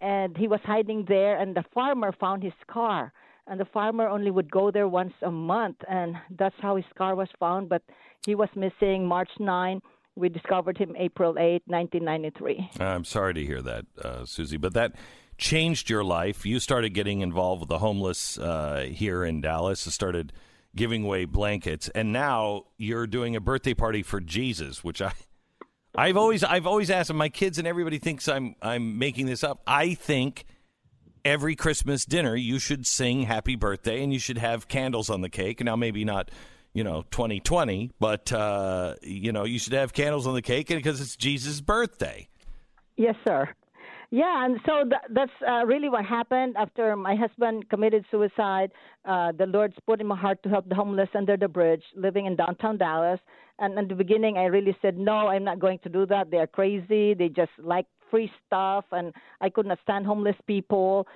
and 0.00 0.36
he 0.36 0.48
was 0.48 0.60
hiding 0.64 1.04
there. 1.06 1.38
And 1.38 1.54
the 1.54 1.64
farmer 1.72 2.12
found 2.18 2.42
his 2.42 2.52
car, 2.66 3.12
and 3.50 3.58
the 3.58 3.64
farmer 3.66 4.08
only 4.08 4.30
would 4.30 4.50
go 4.50 4.70
there 4.70 4.86
once 4.86 5.12
a 5.22 5.30
month, 5.30 5.76
and 5.88 6.16
that's 6.38 6.54
how 6.60 6.76
his 6.76 6.84
car 6.96 7.16
was 7.16 7.28
found. 7.40 7.68
But 7.68 7.82
he 8.24 8.36
was 8.36 8.48
missing 8.54 9.04
March 9.04 9.30
9. 9.40 9.82
We 10.14 10.28
discovered 10.28 10.78
him 10.78 10.94
April 10.96 11.36
8, 11.36 11.62
1993. 11.66 12.70
I'm 12.78 13.04
sorry 13.04 13.34
to 13.34 13.44
hear 13.44 13.60
that, 13.60 13.86
uh, 14.00 14.24
Susie, 14.24 14.56
but 14.56 14.72
that 14.74 14.94
changed 15.36 15.90
your 15.90 16.04
life. 16.04 16.46
You 16.46 16.60
started 16.60 16.90
getting 16.90 17.22
involved 17.22 17.60
with 17.60 17.68
the 17.68 17.78
homeless 17.78 18.38
uh, 18.38 18.86
here 18.88 19.24
in 19.24 19.40
Dallas. 19.40 19.80
Started 19.80 20.32
giving 20.76 21.04
away 21.04 21.24
blankets, 21.24 21.88
and 21.88 22.12
now 22.12 22.66
you're 22.76 23.08
doing 23.08 23.34
a 23.34 23.40
birthday 23.40 23.74
party 23.74 24.04
for 24.04 24.20
Jesus, 24.20 24.84
which 24.84 25.02
I. 25.02 25.12
I've 25.92 26.16
always 26.16 26.44
I've 26.44 26.68
always 26.68 26.88
asked 26.88 27.10
and 27.10 27.18
my 27.18 27.28
kids 27.28 27.58
and 27.58 27.66
everybody 27.66 27.98
thinks 27.98 28.28
I'm 28.28 28.54
I'm 28.62 28.96
making 28.96 29.26
this 29.26 29.42
up. 29.42 29.60
I 29.66 29.94
think 29.94 30.44
every 31.24 31.56
Christmas 31.56 32.04
dinner 32.04 32.36
you 32.36 32.58
should 32.58 32.86
sing 32.86 33.22
happy 33.22 33.56
birthday 33.56 34.02
and 34.02 34.12
you 34.12 34.18
should 34.18 34.38
have 34.38 34.68
candles 34.68 35.10
on 35.10 35.20
the 35.20 35.28
cake. 35.28 35.62
Now 35.62 35.76
maybe 35.76 36.04
not, 36.04 36.30
you 36.72 36.84
know, 36.84 37.04
2020, 37.10 37.90
but 37.98 38.32
uh, 38.32 38.94
you 39.02 39.32
know, 39.32 39.44
you 39.44 39.58
should 39.58 39.72
have 39.72 39.92
candles 39.92 40.26
on 40.26 40.34
the 40.34 40.42
cake 40.42 40.68
because 40.68 41.00
it's 41.00 41.16
Jesus' 41.16 41.60
birthday. 41.60 42.28
Yes, 42.96 43.16
sir. 43.26 43.48
Yeah, 44.12 44.44
and 44.44 44.58
so 44.66 44.82
th- 44.82 45.02
that's 45.10 45.30
uh, 45.48 45.64
really 45.64 45.88
what 45.88 46.04
happened 46.04 46.56
after 46.58 46.96
my 46.96 47.14
husband 47.14 47.68
committed 47.70 48.04
suicide. 48.10 48.72
Uh, 49.04 49.30
the 49.30 49.46
Lord's 49.46 49.76
put 49.86 50.00
in 50.00 50.08
my 50.08 50.16
heart 50.16 50.42
to 50.42 50.48
help 50.48 50.68
the 50.68 50.74
homeless 50.74 51.08
under 51.14 51.36
the 51.36 51.46
bridge 51.46 51.84
living 51.94 52.26
in 52.26 52.34
downtown 52.34 52.76
Dallas. 52.76 53.20
And 53.60 53.78
in 53.78 53.86
the 53.86 53.94
beginning, 53.94 54.36
I 54.36 54.46
really 54.46 54.76
said, 54.82 54.98
no, 54.98 55.28
I'm 55.28 55.44
not 55.44 55.60
going 55.60 55.78
to 55.84 55.88
do 55.88 56.06
that. 56.06 56.30
They're 56.30 56.48
crazy. 56.48 57.14
They 57.14 57.28
just 57.28 57.52
like 57.58 57.86
free 58.10 58.30
stuff, 58.46 58.84
and 58.92 59.12
I 59.40 59.48
could 59.50 59.66
not 59.66 59.78
stand 59.82 60.06
homeless 60.06 60.36
people. 60.46 61.06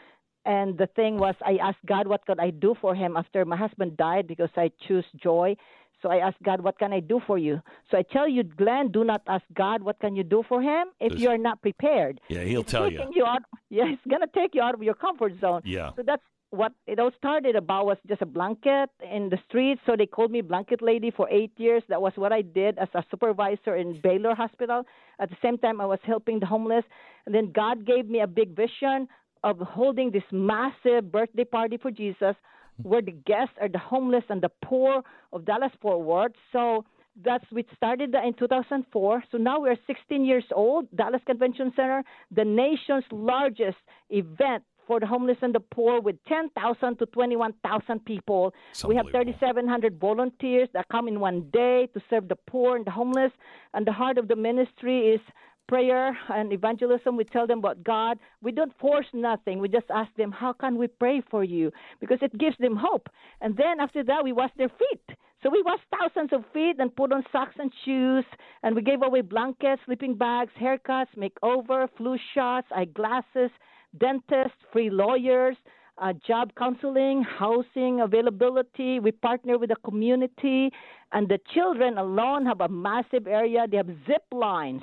And 0.47 0.77
the 0.77 0.87
thing 0.89 1.17
was, 1.19 1.35
I 1.45 1.57
asked 1.57 1.85
God, 1.87 2.07
what 2.07 2.27
could 2.27 2.39
I 2.39 2.51
do 2.51 2.75
for 2.81 2.95
him 2.95 3.17
after 3.17 3.45
my 3.45 3.57
husband 3.57 3.97
died 3.97 4.27
because 4.27 4.51
I 4.57 4.71
choose 4.87 5.07
joy. 5.17 5.57
So 6.03 6.11
I 6.11 6.19
asked 6.19 6.43
God, 6.43 6.61
what 6.61 6.79
can 6.79 6.93
I 6.93 7.01
do 7.01 7.19
for 7.27 7.39
you? 7.39 7.63
So 7.91 7.97
I 7.97 8.03
tell 8.03 8.29
you, 8.29 8.43
Glenn, 8.43 8.93
do 8.93 9.05
not 9.05 9.23
ask 9.27 9.45
God, 9.55 9.83
what 9.83 9.99
can 10.01 10.15
you 10.15 10.23
do 10.23 10.43
for 10.47 10.61
him 10.61 10.89
if 11.01 11.13
This- 11.13 11.21
you 11.23 11.31
are 11.31 11.39
not 11.39 11.63
prepared. 11.63 12.21
Yeah, 12.29 12.41
he'll 12.43 12.61
It's 12.61 12.71
tell 12.71 12.91
you. 12.93 13.01
you 13.13 13.25
out. 13.25 13.43
Yeah, 13.71 13.87
it's 13.89 14.03
gonna 14.09 14.29
take 14.35 14.55
you 14.55 14.63
out 14.63 14.75
of 14.75 14.83
your 14.83 14.95
comfort 14.95 15.33
zone. 15.41 15.63
Yeah. 15.65 15.91
So 15.97 16.03
that's 16.05 16.23
what 16.55 16.73
it 16.87 16.99
all 16.99 17.11
started 17.17 17.57
about 17.57 17.87
was 17.87 17.97
just 18.09 18.23
a 18.23 18.27
blanket 18.27 18.91
in 19.13 19.29
the 19.29 19.39
streets. 19.49 19.81
So 19.87 19.97
they 19.97 20.07
called 20.07 20.31
me 20.31 20.41
blanket 20.41 20.81
lady 20.83 21.11
for 21.11 21.29
eight 21.29 21.53
years. 21.57 21.83
That 21.89 22.01
was 22.01 22.13
what 22.17 22.33
I 22.33 22.43
did 22.43 22.79
as 22.79 22.89
a 22.95 23.05
supervisor 23.11 23.77
in 23.77 24.01
Baylor 24.03 24.35
Hospital. 24.35 24.85
At 25.19 25.31
the 25.31 25.37
same 25.43 25.59
time, 25.59 25.81
I 25.81 25.87
was 25.87 25.99
helping 26.05 26.41
the 26.41 26.47
homeless. 26.47 26.85
And 27.27 27.35
then 27.35 27.53
God 27.53 27.87
gave 27.87 28.09
me 28.09 28.21
a 28.21 28.27
big 28.27 28.55
vision 28.57 29.09
of 29.43 29.59
holding 29.59 30.11
this 30.11 30.23
massive 30.31 31.11
birthday 31.11 31.45
party 31.45 31.77
for 31.77 31.91
Jesus, 31.91 32.35
where 32.83 33.03
the 33.03 33.13
guests 33.13 33.55
are 33.61 33.69
the 33.69 33.79
homeless 33.79 34.25
and 34.29 34.43
the 34.43 34.51
poor 34.65 35.03
of 35.33 35.45
Dallas 35.45 35.73
Fort 35.81 36.01
Worth. 36.01 36.33
So 36.53 36.85
that's 37.23 37.45
we 37.53 37.65
started 37.77 38.13
that 38.13 38.25
in 38.25 38.35
2004. 38.35 39.25
So 39.31 39.39
now 39.39 39.61
we're 39.61 39.77
16 39.87 40.25
years 40.25 40.45
old. 40.53 40.89
Dallas 40.97 41.21
Convention 41.27 41.73
Center, 41.77 42.03
the 42.35 42.45
nation's 42.45 43.05
largest 43.13 43.79
event 44.11 44.65
for 44.87 45.01
the 45.01 45.07
homeless 45.07 45.39
and 45.43 45.55
the 45.55 45.61
poor, 45.61 46.01
with 46.01 46.17
10,000 46.27 46.99
to 46.99 47.07
21,000 47.07 48.05
people. 48.05 48.55
We 48.89 48.97
have 48.97 49.07
3,700 49.11 49.99
volunteers 49.99 50.69
that 50.75 50.89
come 50.89 51.09
in 51.09 51.21
one 51.21 51.49
day 51.53 51.89
to 51.95 52.01
serve 52.11 52.29
the 52.29 52.37
poor 52.37 52.77
and 52.77 52.85
the 52.85 52.91
homeless. 52.91 53.33
And 53.73 53.87
the 53.87 53.93
heart 53.93 54.19
of 54.19 54.29
the 54.29 54.37
ministry 54.37 55.15
is 55.15 55.21
prayer 55.67 56.17
and 56.29 56.53
evangelism. 56.53 57.17
We 57.17 57.25
tell 57.25 57.47
them 57.47 57.59
about 57.59 57.83
God. 57.83 58.19
We 58.43 58.53
don't 58.53 58.77
force 58.79 59.07
nothing. 59.13 59.59
We 59.61 59.69
just 59.69 59.87
ask 59.91 60.15
them, 60.17 60.33
How 60.33 60.53
can 60.53 60.77
we 60.77 60.87
pray 60.87 61.23
for 61.31 61.43
you? 61.45 61.73
Because 62.01 62.19
it 62.23 62.37
gives 62.39 62.57
them 62.59 62.77
hope. 62.77 63.09
And 63.41 63.57
then 63.57 63.81
after 63.81 64.05
that, 64.05 64.25
we 64.25 64.33
wash 64.33 64.51
their 64.57 64.69
feet. 64.69 65.17
So 65.43 65.51
we 65.51 65.63
washed 65.63 65.85
thousands 65.99 66.33
of 66.33 66.43
feet 66.55 66.77
and 66.79 66.95
put 66.95 67.13
on 67.13 67.23
socks 67.31 67.57
and 67.59 67.71
shoes. 67.85 68.25
And 68.63 68.75
we 68.75 68.83
gave 68.83 69.03
away 69.03 69.21
blankets, 69.21 69.83
sleeping 69.85 70.17
bags, 70.17 70.53
haircuts, 70.61 71.09
makeover, 71.19 71.87
flu 71.97 72.17
shots, 72.35 72.67
eyeglasses, 72.75 73.51
dentists, 73.99 74.59
free 74.73 74.91
lawyers. 74.91 75.57
Uh, 75.97 76.13
job 76.27 76.51
counseling, 76.59 77.23
housing 77.23 78.01
availability. 78.01 78.99
We 78.99 79.13
partner 79.13 79.59
with 79.59 79.71
the 79.71 79.77
community, 79.85 80.73
and 81.13 81.29
the 81.29 81.39
children 81.55 81.99
alone 81.99 82.45
have 82.47 82.61
a 82.61 82.69
massive 82.69 83.29
area. 83.29 83.67
They 83.71 83.77
have 83.77 83.87
zip 84.05 84.25
lines, 84.33 84.83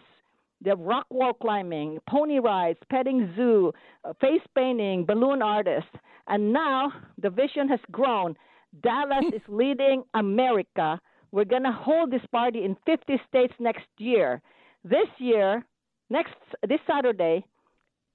they 0.61 0.69
have 0.69 0.79
rock 0.79 1.07
wall 1.09 1.33
climbing, 1.33 1.99
pony 2.07 2.39
rides, 2.39 2.79
petting 2.89 3.33
zoo, 3.35 3.73
uh, 4.05 4.13
face 4.21 4.41
painting, 4.55 5.05
balloon 5.05 5.41
artists. 5.41 5.89
And 6.27 6.53
now 6.53 6.93
the 7.21 7.29
vision 7.29 7.67
has 7.69 7.79
grown. 7.91 8.35
Dallas 8.83 9.25
is 9.33 9.41
leading 9.47 10.03
America. 10.13 10.99
We're 11.31 11.45
going 11.45 11.63
to 11.63 11.71
hold 11.71 12.11
this 12.11 12.25
party 12.31 12.63
in 12.63 12.77
50 12.85 13.19
states 13.27 13.53
next 13.59 13.87
year. 13.97 14.41
This 14.83 15.07
year, 15.17 15.65
next 16.09 16.35
this 16.67 16.79
Saturday, 16.85 17.43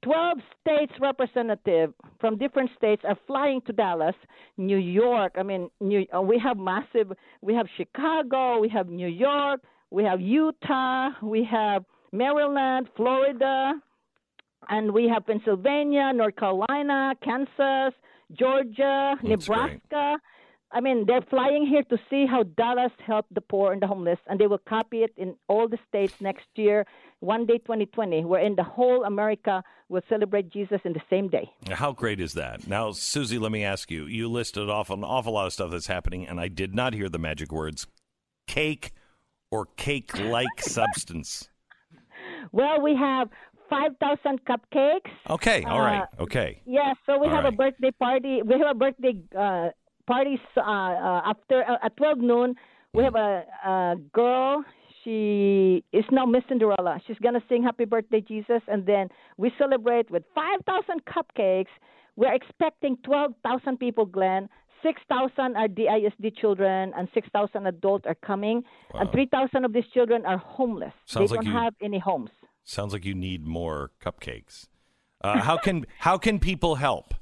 12 0.06 0.38
states 0.60 0.92
representative 1.00 1.92
from 2.20 2.38
different 2.38 2.70
states 2.76 3.02
are 3.04 3.18
flying 3.26 3.60
to 3.66 3.72
Dallas, 3.72 4.14
New 4.56 4.76
York. 4.76 5.32
I 5.36 5.42
mean, 5.42 5.68
New, 5.80 6.06
uh, 6.14 6.20
we 6.20 6.38
have 6.38 6.56
massive. 6.56 7.10
We 7.42 7.54
have 7.54 7.66
Chicago. 7.76 8.60
We 8.60 8.68
have 8.68 8.88
New 8.88 9.08
York. 9.08 9.60
We 9.90 10.04
have 10.04 10.20
Utah. 10.20 11.10
We 11.22 11.42
have 11.50 11.84
Maryland, 12.12 12.88
Florida, 12.96 13.72
and 14.68 14.92
we 14.92 15.08
have 15.08 15.26
Pennsylvania, 15.26 16.12
North 16.14 16.36
Carolina, 16.36 17.14
Kansas, 17.24 17.92
Georgia, 18.32 19.16
Nebraska. 19.24 20.18
I 20.72 20.80
mean, 20.80 21.05
they're 21.06 21.22
flying 21.22 21.64
here 21.66 21.82
to 21.84 21.98
see 22.10 22.26
how 22.26 22.43
Dallas 22.43 22.93
helped 23.06 23.32
the 23.32 23.40
poor 23.40 23.72
and 23.72 23.80
the 23.80 23.86
homeless, 23.86 24.18
and 24.26 24.38
they 24.40 24.47
will 24.48 24.60
copy 24.68 24.98
it 25.05 25.12
in 25.16 25.36
all 25.48 25.68
the 25.68 25.78
states 25.88 26.14
next 26.20 26.47
year, 26.56 26.84
one 27.20 27.47
day 27.47 27.59
2020, 27.59 28.24
wherein 28.24 28.56
the 28.56 28.64
whole 28.64 29.05
America 29.05 29.62
will 29.88 30.02
celebrate 30.09 30.51
Jesus 30.51 30.80
in 30.84 30.93
the 30.93 31.02
same 31.09 31.28
day. 31.28 31.48
How 31.70 31.93
great 31.93 32.20
is 32.20 32.34
that? 32.34 32.66
Now, 32.66 32.90
Susie, 32.93 33.38
let 33.38 33.52
me 33.52 33.62
ask 33.64 33.90
you. 33.90 34.06
You 34.06 34.28
listed 34.28 34.68
off 34.68 34.90
an 34.90 35.05
awful 35.05 35.32
lot 35.34 35.47
of 35.47 35.52
stuff 35.52 35.70
that's 35.70 35.86
happening, 35.86 36.26
and 36.26 36.40
I 36.40 36.48
did 36.48 36.74
not 36.74 36.94
hear 36.94 37.09
the 37.09 37.18
magic 37.18 37.52
words 37.52 37.86
cake 38.48 38.93
or 39.52 39.66
cake 39.76 40.18
like 40.18 40.48
substance. 40.60 41.48
Well, 42.52 42.80
we 42.82 42.97
have 42.97 43.28
5,000 43.70 44.40
cupcakes. 44.44 45.10
Okay, 45.30 45.62
all 45.64 45.80
right, 45.80 46.02
Uh, 46.18 46.22
okay. 46.24 46.60
Yeah, 46.66 46.94
so 47.06 47.18
we 47.18 47.28
All 47.28 47.34
have 47.34 47.44
right. 47.44 47.52
a 47.52 47.56
birthday 47.56 47.90
party. 47.93 48.43
We 48.43 48.55
have 48.59 48.74
a 48.76 48.78
birthday 48.78 49.14
uh, 49.36 49.68
party 50.06 50.40
uh, 50.56 50.60
uh, 50.60 51.22
after 51.24 51.62
uh, 51.68 51.76
at 51.86 51.96
12 51.96 52.18
noon. 52.18 52.54
We 52.92 53.04
have 53.04 53.14
a, 53.14 53.44
a 53.64 53.94
girl. 54.12 54.64
She 55.04 55.84
is 55.92 56.04
now 56.10 56.24
Miss 56.26 56.42
Cinderella. 56.48 57.00
She's 57.06 57.18
gonna 57.22 57.42
sing 57.48 57.62
Happy 57.62 57.84
Birthday 57.84 58.20
Jesus, 58.20 58.62
and 58.68 58.86
then 58.86 59.08
we 59.36 59.52
celebrate 59.58 60.10
with 60.10 60.24
5,000 60.34 61.02
cupcakes. 61.04 61.66
We're 62.16 62.32
expecting 62.34 62.96
12,000 63.04 63.78
people, 63.78 64.06
Glenn. 64.06 64.48
6,000 64.82 65.56
are 65.56 65.68
DISD 65.68 66.36
children, 66.40 66.92
and 66.96 67.08
6,000 67.14 67.66
adults 67.66 68.04
are 68.06 68.14
coming. 68.14 68.62
And 68.94 69.10
3,000 69.10 69.64
of 69.64 69.72
these 69.72 69.86
children 69.92 70.24
are 70.26 70.38
homeless. 70.38 70.92
Sounds 71.06 71.30
they 71.30 71.36
like 71.36 71.44
don't 71.44 71.52
you- 71.54 71.58
have 71.60 71.74
any 71.82 71.98
homes. 71.98 72.30
Sounds 72.64 72.92
like 72.92 73.04
you 73.04 73.14
need 73.14 73.46
more 73.46 73.90
cupcakes. 74.04 74.66
Uh, 75.22 75.40
how 75.40 75.56
can 75.56 75.86
how 75.98 76.18
can 76.18 76.38
people 76.38 76.74
help? 76.74 77.14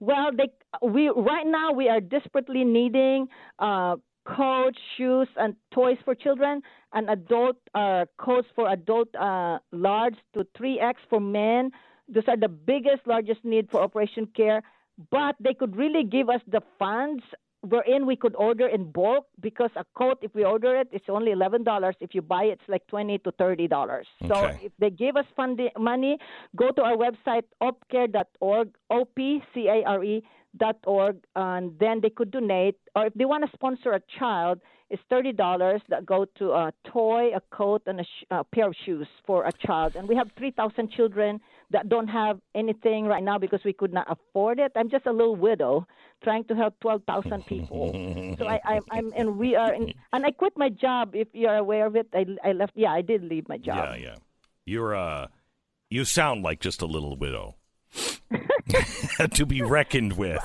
Well, 0.00 0.30
they 0.36 0.50
we 0.86 1.08
right 1.08 1.46
now 1.46 1.72
we 1.72 1.88
are 1.88 2.00
desperately 2.00 2.64
needing 2.64 3.26
uh, 3.58 3.96
coats, 4.24 4.78
shoes, 4.96 5.28
and 5.36 5.56
toys 5.72 5.96
for 6.04 6.14
children, 6.14 6.62
and 6.92 7.10
adult 7.10 7.56
uh, 7.74 8.04
coats 8.18 8.48
for 8.54 8.70
adult 8.70 9.14
uh, 9.16 9.58
large 9.72 10.14
to 10.34 10.46
three 10.56 10.78
X 10.78 11.00
for 11.10 11.20
men. 11.20 11.70
Those 12.08 12.24
are 12.28 12.36
the 12.36 12.48
biggest, 12.48 13.06
largest 13.06 13.44
need 13.44 13.70
for 13.70 13.80
Operation 13.80 14.26
Care. 14.36 14.62
But 15.10 15.36
they 15.40 15.54
could 15.54 15.76
really 15.76 16.04
give 16.04 16.28
us 16.28 16.40
the 16.48 16.60
funds 16.78 17.22
wherein 17.62 18.06
we 18.06 18.16
could 18.16 18.34
order 18.36 18.66
in 18.66 18.90
bulk 18.90 19.26
because 19.40 19.70
a 19.76 19.84
coat, 19.96 20.18
if 20.22 20.34
we 20.34 20.44
order 20.44 20.76
it, 20.76 20.88
it's 20.92 21.08
only 21.08 21.32
eleven 21.32 21.64
dollars. 21.64 21.96
If 22.00 22.14
you 22.14 22.22
buy 22.22 22.44
it, 22.44 22.60
it's 22.60 22.68
like 22.68 22.86
twenty 22.86 23.18
to 23.18 23.32
thirty 23.32 23.66
dollars. 23.66 24.06
So 24.26 24.44
if 24.62 24.72
they 24.78 24.90
give 24.90 25.16
us 25.16 25.26
funding 25.36 25.70
money, 25.78 26.18
go 26.56 26.70
to 26.70 26.82
our 26.82 26.96
website 26.96 27.44
opcare.org, 27.62 28.68
o 28.90 29.04
p 29.04 29.42
c 29.54 29.68
a 29.68 29.82
r 29.84 30.04
e 30.04 30.22
org, 30.86 31.16
and 31.36 31.78
then 31.78 32.00
they 32.00 32.10
could 32.10 32.30
donate. 32.30 32.76
Or 32.94 33.06
if 33.06 33.14
they 33.14 33.24
want 33.24 33.44
to 33.44 33.52
sponsor 33.52 33.92
a 33.92 34.00
child, 34.18 34.60
it's 34.90 35.02
thirty 35.10 35.32
dollars 35.32 35.82
that 35.88 36.06
go 36.06 36.24
to 36.38 36.52
a 36.52 36.72
toy, 36.90 37.34
a 37.34 37.40
coat, 37.54 37.82
and 37.86 38.00
a, 38.00 38.04
sh- 38.04 38.24
a 38.30 38.42
pair 38.42 38.68
of 38.68 38.74
shoes 38.86 39.06
for 39.26 39.44
a 39.44 39.52
child. 39.66 39.96
And 39.96 40.08
we 40.08 40.16
have 40.16 40.30
three 40.38 40.50
thousand 40.50 40.90
children 40.90 41.40
that 41.70 41.90
don't 41.90 42.08
have 42.08 42.40
anything 42.54 43.04
right 43.04 43.22
now 43.22 43.36
because 43.36 43.60
we 43.64 43.74
could 43.74 43.92
not 43.92 44.06
afford 44.10 44.58
it. 44.58 44.72
I'm 44.76 44.88
just 44.88 45.04
a 45.04 45.12
little 45.12 45.36
widow 45.36 45.86
trying 46.24 46.44
to 46.44 46.54
help 46.54 46.80
twelve 46.80 47.02
thousand 47.06 47.44
people. 47.46 47.92
so 48.38 48.46
I, 48.46 48.60
I, 48.64 48.80
I'm 48.90 49.12
and 49.14 49.36
we 49.36 49.54
are 49.56 49.74
in, 49.74 49.92
and 50.14 50.24
I 50.24 50.30
quit 50.30 50.54
my 50.56 50.70
job. 50.70 51.14
If 51.14 51.28
you're 51.34 51.56
aware 51.56 51.84
of 51.86 51.94
it, 51.94 52.08
I, 52.14 52.24
I 52.42 52.52
left. 52.52 52.72
Yeah, 52.74 52.92
I 52.92 53.02
did 53.02 53.22
leave 53.22 53.46
my 53.48 53.58
job. 53.58 53.76
Yeah, 53.76 53.96
yeah. 53.96 54.16
You're 54.64 54.96
uh 54.96 55.26
you 55.90 56.04
sound 56.06 56.42
like 56.42 56.60
just 56.60 56.80
a 56.80 56.86
little 56.86 57.16
widow. 57.16 57.57
to 59.34 59.46
be 59.46 59.62
reckoned 59.62 60.14
with, 60.14 60.38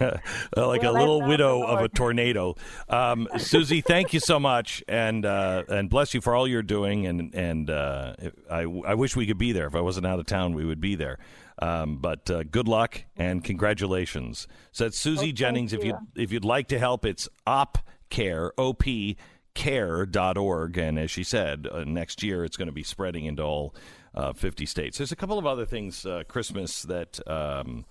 Uh, 0.56 0.66
like 0.66 0.82
Well, 0.82 0.96
a 0.96 0.98
little 0.98 1.22
widow 1.22 1.62
of 1.62 1.80
a 1.82 1.88
tornado. 1.88 2.56
Um, 2.88 3.28
Susie, 3.38 3.80
thank 3.80 4.12
you 4.12 4.20
so 4.20 4.40
much, 4.40 4.82
and 4.88 5.24
uh, 5.24 5.64
and 5.68 5.88
bless 5.88 6.14
you 6.14 6.20
for 6.20 6.34
all 6.34 6.48
you're 6.48 6.62
doing. 6.62 7.06
And 7.06 7.34
and 7.34 7.70
uh, 7.70 8.14
I 8.50 8.62
I 8.62 8.94
wish 8.94 9.14
we 9.16 9.26
could 9.26 9.38
be 9.38 9.52
there. 9.52 9.66
If 9.66 9.74
I 9.74 9.80
wasn't 9.80 10.06
out 10.06 10.18
of 10.18 10.26
town, 10.26 10.54
we 10.54 10.64
would 10.64 10.80
be 10.80 10.94
there. 10.96 11.18
Um, 11.60 11.98
but 11.98 12.30
uh, 12.30 12.42
good 12.44 12.66
luck 12.66 13.04
and 13.16 13.44
congratulations. 13.44 14.48
So 14.72 14.84
that's 14.84 14.98
Susie 14.98 15.32
Jennings. 15.32 15.72
If 15.72 15.84
you 15.84 15.96
if 16.16 16.32
you'd 16.32 16.44
like 16.44 16.68
to 16.68 16.78
help, 16.78 17.04
it's 17.04 17.28
opcare 17.46 18.50
o 18.58 18.72
p 18.72 19.16
care.org 19.52 20.78
and 20.78 20.96
as 20.96 21.10
she 21.10 21.24
said 21.24 21.66
uh, 21.70 21.82
next 21.84 22.22
year 22.22 22.44
it's 22.44 22.56
going 22.56 22.68
to 22.68 22.72
be 22.72 22.84
spreading 22.84 23.24
into 23.24 23.42
all 23.42 23.74
uh, 24.14 24.32
50 24.32 24.66
states. 24.66 24.98
There's 24.98 25.12
a 25.12 25.16
couple 25.16 25.38
of 25.38 25.46
other 25.46 25.66
things 25.66 26.04
uh, 26.04 26.24
christmas 26.28 26.82
that 26.82 27.20
um, 27.28 27.84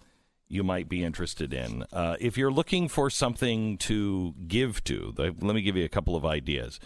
you 0.48 0.64
might 0.64 0.90
be 0.90 1.04
interested 1.04 1.54
in. 1.54 1.86
Uh, 1.94 2.18
if 2.20 2.38
you're 2.38 2.52
looking 2.52 2.88
for 2.88 3.10
something 3.10 3.78
to 3.78 4.34
give 4.48 4.84
to 4.86 5.14
let 5.18 5.42
me 5.42 5.62
give 5.62 5.78
you 5.78 5.86
a 5.86 5.90
couple 5.90 6.16
of 6.16 6.26
ideas. 6.26 6.80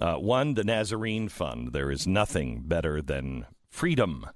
Uh, 0.00 0.14
one 0.14 0.54
the 0.54 0.62
nazarene 0.62 1.28
fund. 1.28 1.72
There 1.72 1.90
is 1.90 2.06
nothing 2.06 2.62
better 2.62 3.02
than 3.02 3.46
freedom 3.68 4.26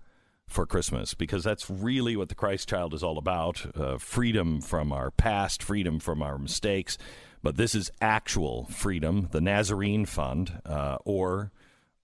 for 0.49 0.67
Christmas 0.67 1.15
because 1.15 1.45
that's 1.45 1.71
really 1.71 2.17
what 2.17 2.29
the 2.29 2.35
Christ 2.35 2.69
child 2.69 2.95
is 2.95 3.03
all 3.03 3.17
about 3.17 3.77
uh, 3.77 3.97
freedom 3.99 4.61
from 4.61 4.93
our 4.93 5.11
past, 5.11 5.63
freedom 5.63 6.01
from 6.01 6.23
our 6.23 6.37
mistakes. 6.37 6.99
But 7.43 7.57
this 7.57 7.75
is 7.75 7.91
actual 8.01 8.67
freedom, 8.67 9.29
the 9.33 9.41
Nazarene 9.41 10.07
Fund, 10.07 10.61
uh, 10.65 10.99
or 11.05 11.51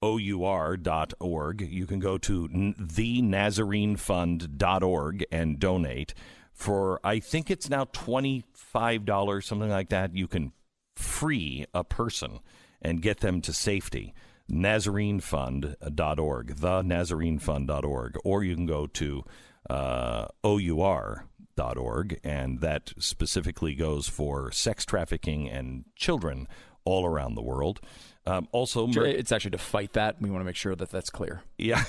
our.org. 0.03 1.61
You 1.61 1.87
can 1.87 2.01
go 2.01 2.19
to 2.19 2.49
thenazarenefund.org 2.49 5.27
and 5.31 5.59
donate. 5.59 6.15
For, 6.53 7.01
I 7.05 7.21
think 7.21 7.51
it's 7.51 7.71
now 7.71 7.85
$25, 7.85 9.45
something 9.45 9.71
like 9.71 9.91
that. 9.91 10.15
You 10.15 10.27
can 10.27 10.53
free 10.97 11.67
a 11.73 11.85
person 11.85 12.41
and 12.83 13.01
get 13.03 13.21
them 13.21 13.41
to 13.43 13.53
safety. 13.53 14.15
NazareneFund.org, 14.51 16.57
the 16.57 16.83
NazareneFund.org, 16.83 18.17
or 18.25 18.43
you 18.43 18.55
can 18.55 18.67
go 18.67 18.87
to 18.87 19.25
uh, 19.69 20.29
OUR.org, 20.43 22.21
and 22.25 22.61
that 22.61 22.95
specifically 22.99 23.75
goes 23.75 24.09
for 24.09 24.51
sex 24.51 24.87
trafficking 24.87 25.51
and 25.51 25.85
children 25.95 26.49
all 26.85 27.05
around 27.05 27.35
the 27.35 27.43
world. 27.43 27.81
Um, 28.29 28.49
also, 28.53 28.87
mer- 28.87 29.07
It's 29.07 29.33
actually 29.33 29.53
to 29.53 29.59
fight 29.59 29.95
that. 29.95 30.21
We 30.21 30.31
want 30.31 30.41
to 30.43 30.45
make 30.45 30.57
sure 30.57 30.75
that 30.75 30.91
that's 30.91 31.11
clear. 31.11 31.43
Yeah. 31.57 31.85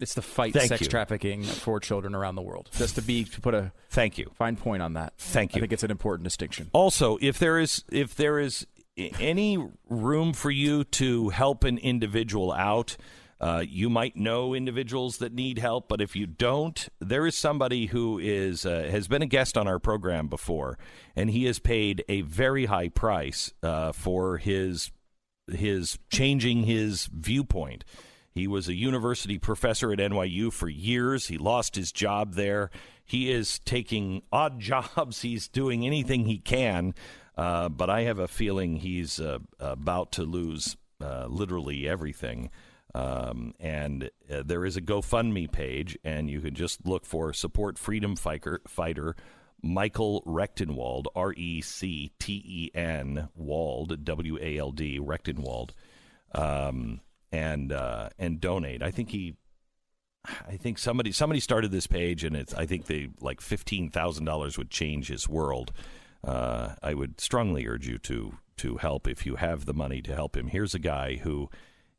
It's 0.00 0.14
to 0.14 0.22
fight 0.22 0.52
Thank 0.52 0.68
sex 0.68 0.82
you. 0.82 0.86
trafficking 0.86 1.42
for 1.42 1.80
children 1.80 2.14
around 2.14 2.36
the 2.36 2.42
world. 2.42 2.70
Just 2.76 2.94
to 2.94 3.02
be 3.02 3.24
to 3.24 3.40
put 3.40 3.54
a 3.54 3.72
thank 3.90 4.16
you 4.16 4.30
fine 4.34 4.54
point 4.54 4.80
on 4.80 4.92
that. 4.92 5.14
Thank 5.18 5.54
you. 5.56 5.58
I 5.58 5.60
think 5.62 5.72
it's 5.72 5.82
an 5.82 5.90
important 5.90 6.22
distinction. 6.22 6.70
Also, 6.72 7.18
if 7.20 7.38
there 7.38 7.58
is 7.58 7.82
if 7.90 8.14
there 8.14 8.38
is 8.38 8.64
any 8.96 9.58
room 9.88 10.32
for 10.34 10.52
you 10.52 10.84
to 10.84 11.30
help 11.30 11.64
an 11.64 11.78
individual 11.78 12.52
out, 12.52 12.96
uh, 13.40 13.64
you 13.68 13.90
might 13.90 14.16
know 14.16 14.54
individuals 14.54 15.18
that 15.18 15.32
need 15.32 15.58
help, 15.58 15.88
but 15.88 16.00
if 16.00 16.14
you 16.14 16.26
don't, 16.26 16.88
there 17.00 17.26
is 17.26 17.36
somebody 17.36 17.86
who 17.86 18.20
is 18.20 18.64
uh, 18.64 18.88
has 18.90 19.08
been 19.08 19.22
a 19.22 19.26
guest 19.26 19.58
on 19.58 19.66
our 19.66 19.80
program 19.80 20.28
before, 20.28 20.78
and 21.16 21.28
he 21.30 21.44
has 21.46 21.58
paid 21.58 22.04
a 22.08 22.20
very 22.20 22.66
high 22.66 22.88
price 22.88 23.52
uh, 23.64 23.90
for 23.90 24.38
his 24.38 24.92
his 25.50 25.98
changing 26.10 26.64
his 26.64 27.06
viewpoint. 27.06 27.84
He 28.32 28.46
was 28.46 28.68
a 28.68 28.74
university 28.74 29.38
professor 29.38 29.92
at 29.92 29.98
NYU 29.98 30.52
for 30.52 30.68
years. 30.68 31.28
He 31.28 31.38
lost 31.38 31.74
his 31.74 31.90
job 31.90 32.34
there. 32.34 32.70
He 33.04 33.30
is 33.30 33.58
taking 33.60 34.22
odd 34.30 34.60
jobs. 34.60 35.22
He's 35.22 35.48
doing 35.48 35.84
anything 35.84 36.24
he 36.24 36.38
can, 36.38 36.94
uh, 37.36 37.68
but 37.68 37.90
I 37.90 38.02
have 38.02 38.18
a 38.18 38.28
feeling 38.28 38.76
he's 38.76 39.18
uh, 39.18 39.38
about 39.58 40.12
to 40.12 40.22
lose 40.22 40.76
uh, 41.00 41.26
literally 41.28 41.88
everything. 41.88 42.50
Um, 42.94 43.54
and 43.60 44.10
uh, 44.32 44.42
there 44.44 44.64
is 44.64 44.76
a 44.76 44.80
GoFundMe 44.80 45.50
page, 45.50 45.98
and 46.04 46.30
you 46.30 46.40
can 46.40 46.54
just 46.54 46.86
look 46.86 47.04
for 47.04 47.32
support 47.32 47.78
freedom 47.78 48.16
fighter, 48.16 48.60
fighter 48.66 49.14
Michael 49.62 50.22
Rectenwald, 50.26 51.06
R 51.14 51.32
E 51.32 51.60
C 51.60 52.12
T 52.18 52.42
E 52.44 52.70
N 52.76 53.28
Wald, 53.34 54.04
W 54.04 54.38
A 54.40 54.58
L 54.58 54.70
D, 54.70 54.98
Rectenwald, 54.98 55.70
um, 56.32 57.00
and 57.32 57.72
uh, 57.72 58.10
and 58.18 58.40
donate. 58.40 58.82
I 58.82 58.90
think 58.90 59.10
he, 59.10 59.36
I 60.46 60.56
think 60.56 60.78
somebody 60.78 61.12
somebody 61.12 61.40
started 61.40 61.70
this 61.70 61.86
page, 61.86 62.24
and 62.24 62.36
it's 62.36 62.54
I 62.54 62.66
think 62.66 62.86
they 62.86 63.08
like 63.20 63.40
fifteen 63.40 63.90
thousand 63.90 64.24
dollars 64.24 64.58
would 64.58 64.70
change 64.70 65.08
his 65.08 65.28
world. 65.28 65.72
Uh, 66.22 66.74
I 66.82 66.94
would 66.94 67.20
strongly 67.20 67.66
urge 67.66 67.86
you 67.86 67.98
to 67.98 68.34
to 68.58 68.76
help 68.76 69.06
if 69.06 69.24
you 69.24 69.36
have 69.36 69.64
the 69.64 69.74
money 69.74 70.02
to 70.02 70.14
help 70.14 70.36
him. 70.36 70.48
Here's 70.48 70.74
a 70.74 70.80
guy 70.80 71.16
who 71.16 71.48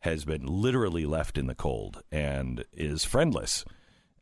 has 0.02 0.26
been 0.26 0.46
literally 0.46 1.06
left 1.06 1.38
in 1.38 1.48
the 1.48 1.56
cold 1.56 2.02
and 2.12 2.64
is 2.72 3.04
friendless 3.04 3.66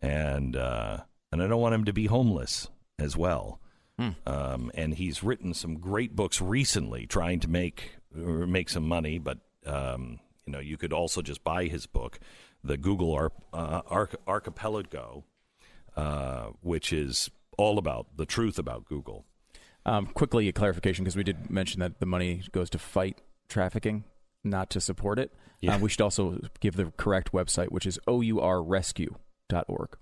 and 0.02 0.56
uh, 0.56 1.00
and 1.32 1.42
I 1.42 1.48
don't 1.48 1.62
want 1.62 1.76
him 1.76 1.86
to 1.86 1.94
be 1.94 2.06
homeless 2.06 2.70
as 3.00 3.16
well. 3.16 3.60
Hmm. 3.98 4.10
Um, 4.26 4.72
and 4.76 4.94
he's 4.94 5.24
written 5.24 5.54
some 5.54 5.80
great 5.80 6.16
books 6.16 6.40
recently, 6.42 7.08
trying 7.08 7.40
to 7.42 7.50
make 7.50 7.96
make 8.14 8.70
some 8.70 8.88
money. 8.88 9.18
But 9.18 9.40
um, 9.66 10.20
you 10.46 10.54
know, 10.54 10.60
you 10.60 10.78
could 10.78 10.94
also 10.94 11.22
just 11.22 11.44
buy 11.44 11.66
his 11.66 11.86
book, 11.88 12.20
the 12.64 12.78
Google 12.78 13.14
Ar- 13.14 13.32
uh, 13.54 13.82
Arch- 13.88 14.16
Archipelago, 14.28 15.24
uh, 15.96 16.48
which 16.62 16.94
is 16.94 17.30
all 17.58 17.78
about 17.78 18.18
the 18.18 18.26
truth 18.26 18.60
about 18.60 18.86
Google. 18.86 19.26
Um, 19.86 20.06
quickly, 20.08 20.48
a 20.48 20.54
clarification 20.54 21.04
because 21.04 21.16
we 21.16 21.24
did 21.24 21.50
mention 21.50 21.80
that 21.80 22.00
the 22.00 22.06
money 22.06 22.44
goes 22.52 22.70
to 22.72 22.80
fight 22.80 23.22
trafficking, 23.48 24.04
not 24.44 24.70
to 24.72 24.82
support 24.82 25.18
it. 25.18 25.34
Yeah. 25.62 25.76
Uh, 25.76 25.80
we 25.80 25.90
should 25.90 26.02
also 26.02 26.40
give 26.60 26.76
the 26.76 26.92
correct 26.98 27.32
website, 27.32 27.72
which 27.72 27.86
is 27.88 27.98
ourrescue.org. 28.08 29.98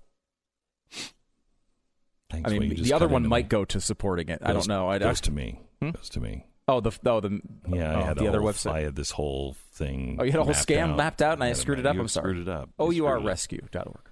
Thanks. 2.30 2.50
I 2.50 2.58
mean, 2.58 2.74
the 2.82 2.92
other 2.92 3.08
one 3.08 3.26
might 3.26 3.44
me. 3.46 3.48
go 3.48 3.64
to 3.66 3.80
supporting 3.80 4.28
it. 4.28 4.40
I 4.42 4.52
don't 4.52 4.66
know. 4.68 4.88
I 4.88 4.98
goes 4.98 5.20
I- 5.22 5.24
to 5.26 5.32
me. 5.32 5.60
Hmm? 5.80 5.90
Goes 5.90 6.08
to 6.10 6.20
me. 6.20 6.44
Oh, 6.68 6.80
the 6.80 6.90
oh 7.06 7.20
the 7.20 7.40
Yeah, 7.68 7.94
oh, 7.94 8.00
I 8.00 8.02
had 8.02 8.18
the 8.18 8.26
other 8.26 8.40
whole, 8.40 8.50
website. 8.50 8.72
I 8.72 8.80
had 8.80 8.96
this 8.96 9.12
whole 9.12 9.54
thing. 9.72 10.16
Oh, 10.18 10.24
you 10.24 10.32
had 10.32 10.40
a 10.40 10.44
whole 10.44 10.52
scam 10.52 10.90
out. 10.90 10.96
mapped 10.96 11.22
out, 11.22 11.34
and 11.34 11.44
I 11.44 11.52
screwed 11.52 11.78
it 11.78 11.86
up. 11.86 11.94
I'm 11.96 12.08
sorry. 12.08 12.32
Screwed 12.32 12.48
it 12.48 12.48
up. 12.48 12.70
Oh, 12.76 12.90
You 12.90 12.96
you 12.96 13.06
are 13.06 13.12
screwed 13.18 13.22
it 13.22 13.26
up. 13.26 13.28
rescue.org. 13.28 14.10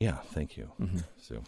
Yeah, 0.00 0.16
thank 0.32 0.56
you, 0.56 0.72
Mm-hmm. 0.80 0.98
Stu. 1.18 1.42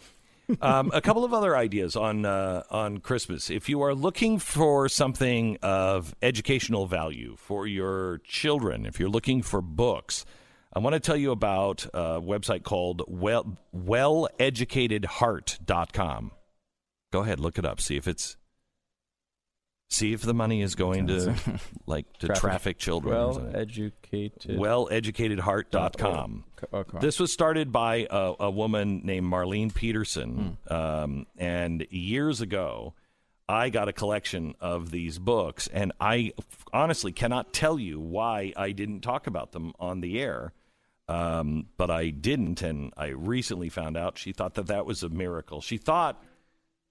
um, 0.61 0.91
a 0.93 1.01
couple 1.01 1.23
of 1.25 1.33
other 1.33 1.57
ideas 1.57 1.95
on 1.95 2.23
uh, 2.23 2.61
on 2.69 2.99
Christmas. 2.99 3.49
If 3.49 3.67
you 3.67 3.81
are 3.81 3.95
looking 3.95 4.37
for 4.37 4.87
something 4.87 5.57
of 5.63 6.15
educational 6.21 6.85
value 6.85 7.35
for 7.37 7.65
your 7.65 8.19
children, 8.19 8.85
if 8.85 8.99
you're 8.99 9.09
looking 9.09 9.41
for 9.41 9.59
books, 9.59 10.23
I 10.75 10.79
want 10.79 10.93
to 10.93 10.99
tell 10.99 11.15
you 11.15 11.31
about 11.31 11.85
a 11.93 12.19
website 12.21 12.63
called 12.63 13.01
well 13.07 13.57
welleducatedheart.com. 13.75 16.31
Go 17.13 17.21
ahead, 17.21 17.39
look 17.39 17.57
it 17.57 17.65
up. 17.65 17.79
See 17.79 17.95
if 17.95 18.07
it's 18.09 18.35
see 19.89 20.11
if 20.13 20.21
the 20.21 20.33
money 20.33 20.61
is 20.61 20.75
going 20.75 21.07
to 21.07 21.33
like 21.85 22.11
to 22.17 22.27
Traffic. 22.27 22.41
traffic 22.41 22.77
children. 22.77 23.15
Well 23.15 23.49
educated. 23.53 24.57
welleducatedheart.com. 24.59 26.43
Okay. 26.73 26.97
This 26.99 27.19
was 27.19 27.31
started 27.31 27.71
by 27.71 28.07
a, 28.09 28.33
a 28.41 28.51
woman 28.51 29.01
named 29.05 29.31
Marlene 29.31 29.73
Peterson. 29.73 30.57
Hmm. 30.67 30.73
Um, 30.73 31.25
and 31.37 31.87
years 31.89 32.41
ago, 32.41 32.93
I 33.47 33.69
got 33.69 33.87
a 33.87 33.93
collection 33.93 34.55
of 34.59 34.89
these 34.91 35.19
books, 35.19 35.67
and 35.67 35.91
I 36.01 36.33
f- 36.37 36.65
honestly 36.73 37.11
cannot 37.11 37.53
tell 37.53 37.77
you 37.79 37.99
why 37.99 38.51
I 38.57 38.71
didn't 38.71 39.01
talk 39.01 39.27
about 39.27 39.51
them 39.51 39.73
on 39.79 40.01
the 40.01 40.19
air. 40.19 40.51
Um, 41.07 41.67
but 41.77 41.91
I 41.91 42.09
didn't, 42.09 42.61
and 42.61 42.91
I 42.97 43.07
recently 43.09 43.69
found 43.69 43.95
out 43.95 44.17
she 44.17 44.33
thought 44.33 44.55
that 44.55 44.67
that 44.67 44.85
was 44.85 45.03
a 45.03 45.09
miracle. 45.09 45.61
She 45.61 45.77
thought 45.77 46.23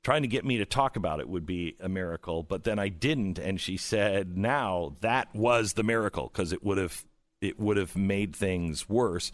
trying 0.04 0.22
to 0.22 0.28
get 0.28 0.44
me 0.44 0.58
to 0.58 0.66
talk 0.66 0.96
about 0.96 1.18
it 1.18 1.28
would 1.28 1.46
be 1.46 1.76
a 1.80 1.88
miracle, 1.88 2.42
but 2.42 2.62
then 2.64 2.78
I 2.78 2.88
didn't, 2.88 3.38
and 3.38 3.60
she 3.60 3.76
said 3.76 4.36
now 4.36 4.96
that 5.00 5.34
was 5.34 5.72
the 5.72 5.82
miracle 5.82 6.30
because 6.32 6.52
it 6.52 6.62
would 6.62 6.78
have 6.78 7.04
it 7.40 7.58
would 7.58 7.76
have 7.76 7.96
made 7.96 8.36
things 8.36 8.88
worse. 8.88 9.32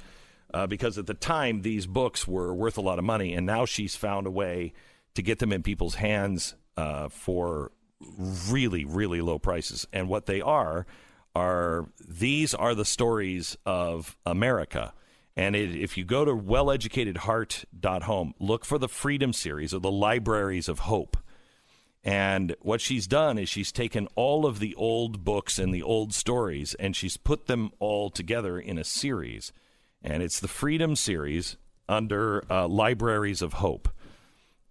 Uh, 0.52 0.66
because 0.66 0.98
at 0.98 1.07
the 1.07 1.15
time 1.15 1.62
these 1.62 1.86
books 1.86 2.27
were 2.27 2.52
worth 2.52 2.77
a 2.77 2.81
lot 2.81 2.98
of 2.98 3.05
money, 3.05 3.35
and 3.35 3.47
now 3.47 3.65
she's 3.65 3.94
found 3.94 4.27
a 4.27 4.31
way 4.31 4.73
to 5.15 5.23
get 5.23 5.39
them 5.39 5.52
in 5.52 5.62
people's 5.62 5.94
hands 5.97 6.55
uh, 6.77 7.09
for 7.09 7.70
really, 8.48 8.85
really 8.85 9.20
low 9.20 9.39
prices. 9.39 9.86
And 9.93 10.09
what 10.09 10.27
they 10.27 10.40
are 10.40 10.86
are 11.35 11.89
these 12.07 12.55
are 12.55 12.74
the 12.74 12.85
stories 12.85 13.57
of 13.65 14.16
America. 14.27 14.93
And 15.36 15.55
it, 15.55 15.74
if 15.74 15.97
you 15.97 16.05
go 16.05 16.24
to 16.24 16.32
welleducatedheart.home, 16.32 18.35
look 18.39 18.65
for 18.65 18.78
the 18.78 18.89
Freedom 18.89 19.32
Series 19.32 19.73
or 19.73 19.78
the 19.78 19.90
Libraries 19.90 20.69
of 20.69 20.81
Hope. 20.81 21.16
And 22.02 22.57
what 22.61 22.81
she's 22.81 23.07
done 23.07 23.39
is 23.39 23.48
she's 23.48 23.73
taken 23.73 24.09
all 24.16 24.47
of 24.47 24.59
the 24.59 24.74
old 24.74 25.23
books 25.23 25.59
and 25.59 25.73
the 25.73 25.82
old 25.82 26.15
stories 26.15 26.74
and 26.74 26.97
she's 26.97 27.16
put 27.16 27.47
them 27.47 27.70
all 27.78 28.11
together 28.11 28.59
in 28.59 28.78
a 28.78 28.85
series. 28.85 29.52
And 30.02 30.23
it's 30.23 30.40
the 30.40 30.48
Freedom 30.48 30.97
Series 30.97 31.57
under 31.89 32.44
uh, 32.51 32.66
Libraries 32.69 33.43
of 33.43 33.55
Hope. 33.55 33.89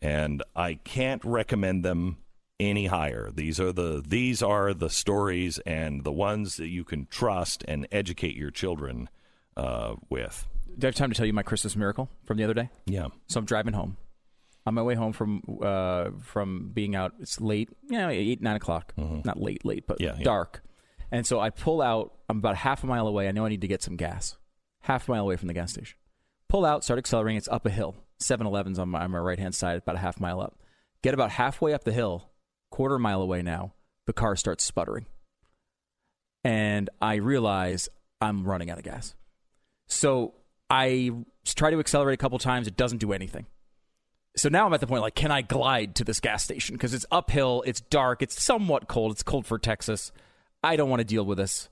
And 0.01 0.41
I 0.55 0.75
can't 0.75 1.23
recommend 1.23 1.85
them 1.85 2.17
any 2.59 2.87
higher. 2.87 3.29
These 3.33 3.59
are 3.59 3.71
the 3.71 4.03
these 4.05 4.41
are 4.43 4.73
the 4.73 4.89
stories 4.89 5.59
and 5.59 6.03
the 6.03 6.11
ones 6.11 6.57
that 6.57 6.67
you 6.67 6.83
can 6.83 7.07
trust 7.07 7.63
and 7.67 7.87
educate 7.91 8.35
your 8.35 8.51
children 8.51 9.09
uh, 9.57 9.95
with. 10.09 10.47
Do 10.77 10.85
I 10.85 10.89
have 10.89 10.95
time 10.95 11.09
to 11.09 11.15
tell 11.15 11.25
you 11.25 11.33
my 11.33 11.43
Christmas 11.43 11.75
miracle 11.75 12.09
from 12.25 12.37
the 12.37 12.43
other 12.43 12.53
day? 12.53 12.69
Yeah. 12.85 13.07
So 13.27 13.39
I'm 13.39 13.45
driving 13.45 13.73
home. 13.73 13.97
On 14.65 14.73
my 14.73 14.81
way 14.83 14.93
home 14.93 15.13
from 15.13 15.41
uh, 15.63 16.09
from 16.21 16.71
being 16.73 16.95
out, 16.95 17.13
it's 17.19 17.39
late, 17.41 17.69
you 17.89 17.97
know, 17.97 18.09
eight 18.09 18.41
nine 18.41 18.55
o'clock. 18.55 18.93
Not 18.97 19.39
late, 19.41 19.65
late, 19.65 19.85
but 19.87 19.97
Mm-hmm. 19.99 20.03
Yeah, 20.05 20.15
yeah. 20.19 20.23
dark. 20.23 20.61
And 21.11 21.25
so 21.25 21.39
I 21.39 21.49
pull 21.49 21.81
out. 21.81 22.13
I'm 22.29 22.37
about 22.37 22.55
half 22.55 22.83
a 22.83 22.87
mile 22.87 23.07
away. 23.07 23.27
I 23.27 23.31
know 23.31 23.45
I 23.45 23.49
need 23.49 23.61
to 23.61 23.67
get 23.67 23.81
some 23.81 23.95
gas. 23.95 24.37
Half 24.81 25.07
a 25.07 25.11
mile 25.11 25.23
away 25.23 25.37
from 25.37 25.47
the 25.47 25.53
gas 25.55 25.71
station. 25.71 25.97
Pull 26.49 26.65
out, 26.65 26.83
start 26.83 26.99
accelerating. 26.99 27.37
It's 27.37 27.47
up 27.47 27.65
a 27.65 27.69
hill. 27.69 27.95
7-Eleven's 28.21 28.77
on 28.79 28.89
my, 28.89 29.01
on 29.03 29.11
my 29.11 29.17
right 29.17 29.39
hand 29.39 29.55
side, 29.55 29.77
about 29.77 29.95
a 29.95 29.99
half 29.99 30.19
mile 30.19 30.39
up. 30.41 30.59
Get 31.01 31.13
about 31.13 31.31
halfway 31.31 31.73
up 31.73 31.83
the 31.83 31.91
hill, 31.91 32.28
quarter 32.79 32.97
mile 32.97 33.21
away 33.21 33.41
now. 33.41 33.73
The 34.07 34.13
car 34.13 34.37
starts 34.37 34.63
sputtering, 34.63 35.05
and 36.45 36.89
I 37.01 37.15
realize 37.15 37.89
I'm 38.21 38.45
running 38.45 38.69
out 38.69 38.77
of 38.77 38.85
gas. 38.85 39.15
So 39.87 40.33
I 40.69 41.11
try 41.43 41.71
to 41.71 41.79
accelerate 41.79 42.13
a 42.13 42.17
couple 42.17 42.39
times. 42.39 42.67
It 42.67 42.77
doesn't 42.77 42.99
do 42.99 43.11
anything. 43.11 43.47
So 44.37 44.47
now 44.47 44.65
I'm 44.65 44.73
at 44.73 44.79
the 44.79 44.87
point 44.87 45.01
like, 45.01 45.15
can 45.15 45.29
I 45.29 45.41
glide 45.41 45.93
to 45.95 46.05
this 46.05 46.21
gas 46.21 46.41
station? 46.41 46.75
Because 46.75 46.93
it's 46.93 47.05
uphill, 47.11 47.65
it's 47.67 47.81
dark, 47.81 48.21
it's 48.21 48.41
somewhat 48.41 48.87
cold. 48.87 49.11
It's 49.11 49.23
cold 49.23 49.45
for 49.45 49.59
Texas. 49.59 50.13
I 50.63 50.77
don't 50.77 50.89
want 50.89 51.01
to 51.01 51.05
deal 51.05 51.25
with 51.25 51.37
this 51.37 51.67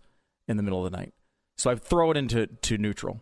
in 0.49 0.57
the 0.57 0.63
middle 0.63 0.85
of 0.85 0.91
the 0.91 0.97
night. 0.97 1.13
So 1.57 1.71
I 1.71 1.75
throw 1.75 2.11
it 2.11 2.17
into 2.17 2.47
to 2.47 2.77
neutral, 2.77 3.21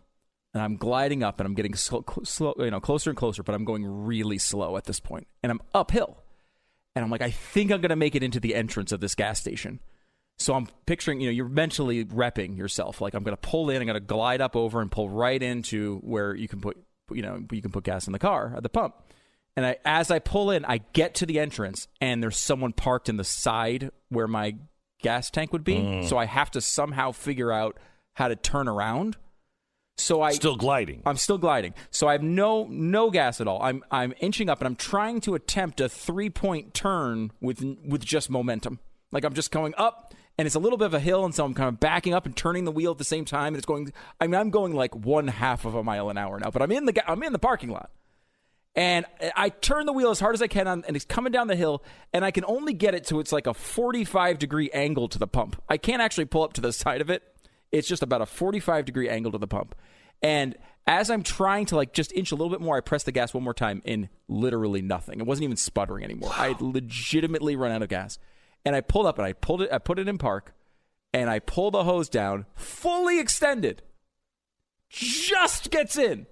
and 0.52 0.60
I'm 0.60 0.76
gliding 0.76 1.22
up, 1.22 1.38
and 1.38 1.46
I'm 1.46 1.54
getting 1.54 1.76
slow, 1.76 2.04
slow, 2.24 2.52
you 2.58 2.72
know, 2.72 2.80
closer 2.80 3.10
and 3.10 3.16
closer. 3.16 3.44
But 3.44 3.54
I'm 3.54 3.64
going 3.64 3.84
really 3.86 4.38
slow 4.38 4.76
at 4.76 4.86
this 4.86 4.98
point, 4.98 5.28
and 5.44 5.52
I'm 5.52 5.60
uphill. 5.72 6.24
And 6.96 7.04
I'm 7.04 7.10
like, 7.10 7.22
I 7.22 7.30
think 7.30 7.70
I'm 7.70 7.82
going 7.82 7.90
to 7.90 7.96
make 7.96 8.14
it 8.14 8.22
into 8.22 8.40
the 8.40 8.54
entrance 8.54 8.90
of 8.90 9.00
this 9.00 9.14
gas 9.14 9.38
station. 9.38 9.80
So 10.38 10.54
I'm 10.54 10.66
picturing, 10.86 11.20
you 11.20 11.28
know, 11.28 11.32
you're 11.32 11.48
mentally 11.48 12.04
repping 12.06 12.56
yourself. 12.56 13.00
Like 13.00 13.14
I'm 13.14 13.22
going 13.22 13.36
to 13.36 13.40
pull 13.40 13.70
in, 13.70 13.80
I'm 13.80 13.86
going 13.86 13.94
to 13.94 14.00
glide 14.00 14.40
up 14.40 14.56
over 14.56 14.80
and 14.80 14.90
pull 14.90 15.08
right 15.08 15.42
into 15.42 15.98
where 15.98 16.34
you 16.34 16.48
can 16.48 16.60
put, 16.60 16.78
you 17.12 17.22
know, 17.22 17.44
you 17.52 17.62
can 17.62 17.70
put 17.70 17.84
gas 17.84 18.06
in 18.06 18.12
the 18.12 18.18
car 18.18 18.54
at 18.56 18.62
the 18.62 18.68
pump. 18.68 18.94
And 19.56 19.64
I, 19.64 19.76
as 19.84 20.10
I 20.10 20.18
pull 20.18 20.50
in, 20.50 20.64
I 20.64 20.78
get 20.92 21.14
to 21.16 21.26
the 21.26 21.38
entrance, 21.38 21.88
and 22.00 22.22
there's 22.22 22.36
someone 22.36 22.72
parked 22.72 23.08
in 23.08 23.16
the 23.16 23.24
side 23.24 23.90
where 24.10 24.28
my 24.28 24.56
gas 25.02 25.30
tank 25.30 25.52
would 25.52 25.64
be. 25.64 25.76
Mm. 25.76 26.08
So 26.08 26.18
I 26.18 26.26
have 26.26 26.50
to 26.52 26.60
somehow 26.60 27.12
figure 27.12 27.50
out 27.50 27.78
how 28.14 28.28
to 28.28 28.36
turn 28.36 28.68
around. 28.68 29.16
So 29.98 30.20
I 30.20 30.32
Still 30.32 30.56
gliding. 30.56 31.02
I'm 31.06 31.16
still 31.16 31.38
gliding. 31.38 31.74
So 31.90 32.06
I 32.06 32.12
have 32.12 32.22
no 32.22 32.66
no 32.68 33.10
gas 33.10 33.40
at 33.40 33.48
all. 33.48 33.62
I'm 33.62 33.82
I'm 33.90 34.12
inching 34.20 34.50
up 34.50 34.60
and 34.60 34.66
I'm 34.66 34.76
trying 34.76 35.20
to 35.22 35.34
attempt 35.34 35.80
a 35.80 35.88
three 35.88 36.28
point 36.28 36.74
turn 36.74 37.32
with 37.40 37.64
with 37.84 38.04
just 38.04 38.28
momentum. 38.28 38.78
Like 39.10 39.24
I'm 39.24 39.34
just 39.34 39.50
going 39.50 39.74
up 39.78 40.14
and 40.36 40.44
it's 40.44 40.54
a 40.54 40.58
little 40.58 40.76
bit 40.76 40.86
of 40.86 40.94
a 40.94 41.00
hill 41.00 41.24
and 41.24 41.34
so 41.34 41.44
I'm 41.46 41.54
kind 41.54 41.68
of 41.68 41.80
backing 41.80 42.12
up 42.12 42.26
and 42.26 42.36
turning 42.36 42.64
the 42.64 42.72
wheel 42.72 42.90
at 42.90 42.98
the 42.98 43.04
same 43.04 43.24
time 43.24 43.48
and 43.48 43.56
it's 43.56 43.66
going 43.66 43.90
I 44.20 44.26
mean 44.26 44.38
I'm 44.38 44.50
going 44.50 44.74
like 44.74 44.94
one 44.94 45.28
half 45.28 45.64
of 45.64 45.74
a 45.74 45.82
mile 45.82 46.10
an 46.10 46.18
hour 46.18 46.38
now, 46.38 46.50
but 46.50 46.60
I'm 46.60 46.72
in 46.72 46.84
the 46.84 47.10
I'm 47.10 47.22
in 47.22 47.32
the 47.32 47.38
parking 47.38 47.70
lot. 47.70 47.90
And 48.78 49.06
I 49.34 49.48
turn 49.48 49.86
the 49.86 49.92
wheel 49.94 50.10
as 50.10 50.20
hard 50.20 50.34
as 50.34 50.42
I 50.42 50.48
can 50.48 50.68
on, 50.68 50.84
and 50.86 50.96
it's 50.96 51.06
coming 51.06 51.32
down 51.32 51.46
the 51.46 51.56
hill, 51.56 51.82
and 52.12 52.26
I 52.26 52.30
can 52.30 52.44
only 52.44 52.74
get 52.74 52.94
it 52.94 53.06
to 53.06 53.20
it's 53.20 53.32
like 53.32 53.46
a 53.46 53.54
45 53.54 54.38
degree 54.38 54.68
angle 54.68 55.08
to 55.08 55.18
the 55.18 55.26
pump. 55.26 55.60
I 55.66 55.78
can't 55.78 56.02
actually 56.02 56.26
pull 56.26 56.42
up 56.42 56.52
to 56.52 56.60
the 56.60 56.74
side 56.74 57.00
of 57.00 57.08
it. 57.08 57.22
It's 57.72 57.88
just 57.88 58.02
about 58.02 58.22
a 58.22 58.26
45 58.26 58.84
degree 58.84 59.08
angle 59.08 59.32
to 59.32 59.38
the 59.38 59.46
pump. 59.46 59.74
And 60.22 60.56
as 60.86 61.10
I'm 61.10 61.22
trying 61.22 61.66
to 61.66 61.76
like 61.76 61.92
just 61.92 62.12
inch 62.12 62.32
a 62.32 62.36
little 62.36 62.50
bit 62.50 62.60
more, 62.60 62.76
I 62.76 62.80
press 62.80 63.02
the 63.02 63.12
gas 63.12 63.34
one 63.34 63.42
more 63.42 63.54
time 63.54 63.82
in 63.84 64.08
literally 64.28 64.82
nothing. 64.82 65.20
It 65.20 65.26
wasn't 65.26 65.44
even 65.44 65.56
sputtering 65.56 66.04
anymore. 66.04 66.32
I 66.32 66.48
had 66.48 66.60
legitimately 66.60 67.56
run 67.56 67.72
out 67.72 67.82
of 67.82 67.88
gas. 67.88 68.18
And 68.64 68.74
I 68.74 68.80
pulled 68.80 69.06
up 69.06 69.18
and 69.18 69.26
I 69.26 69.32
pulled 69.32 69.62
it, 69.62 69.72
I 69.72 69.78
put 69.78 69.98
it 69.98 70.08
in 70.08 70.18
park, 70.18 70.52
and 71.12 71.30
I 71.30 71.38
pull 71.38 71.70
the 71.70 71.84
hose 71.84 72.08
down, 72.08 72.46
fully 72.54 73.20
extended, 73.20 73.82
just 74.88 75.70
gets 75.70 75.96
in 75.96 76.26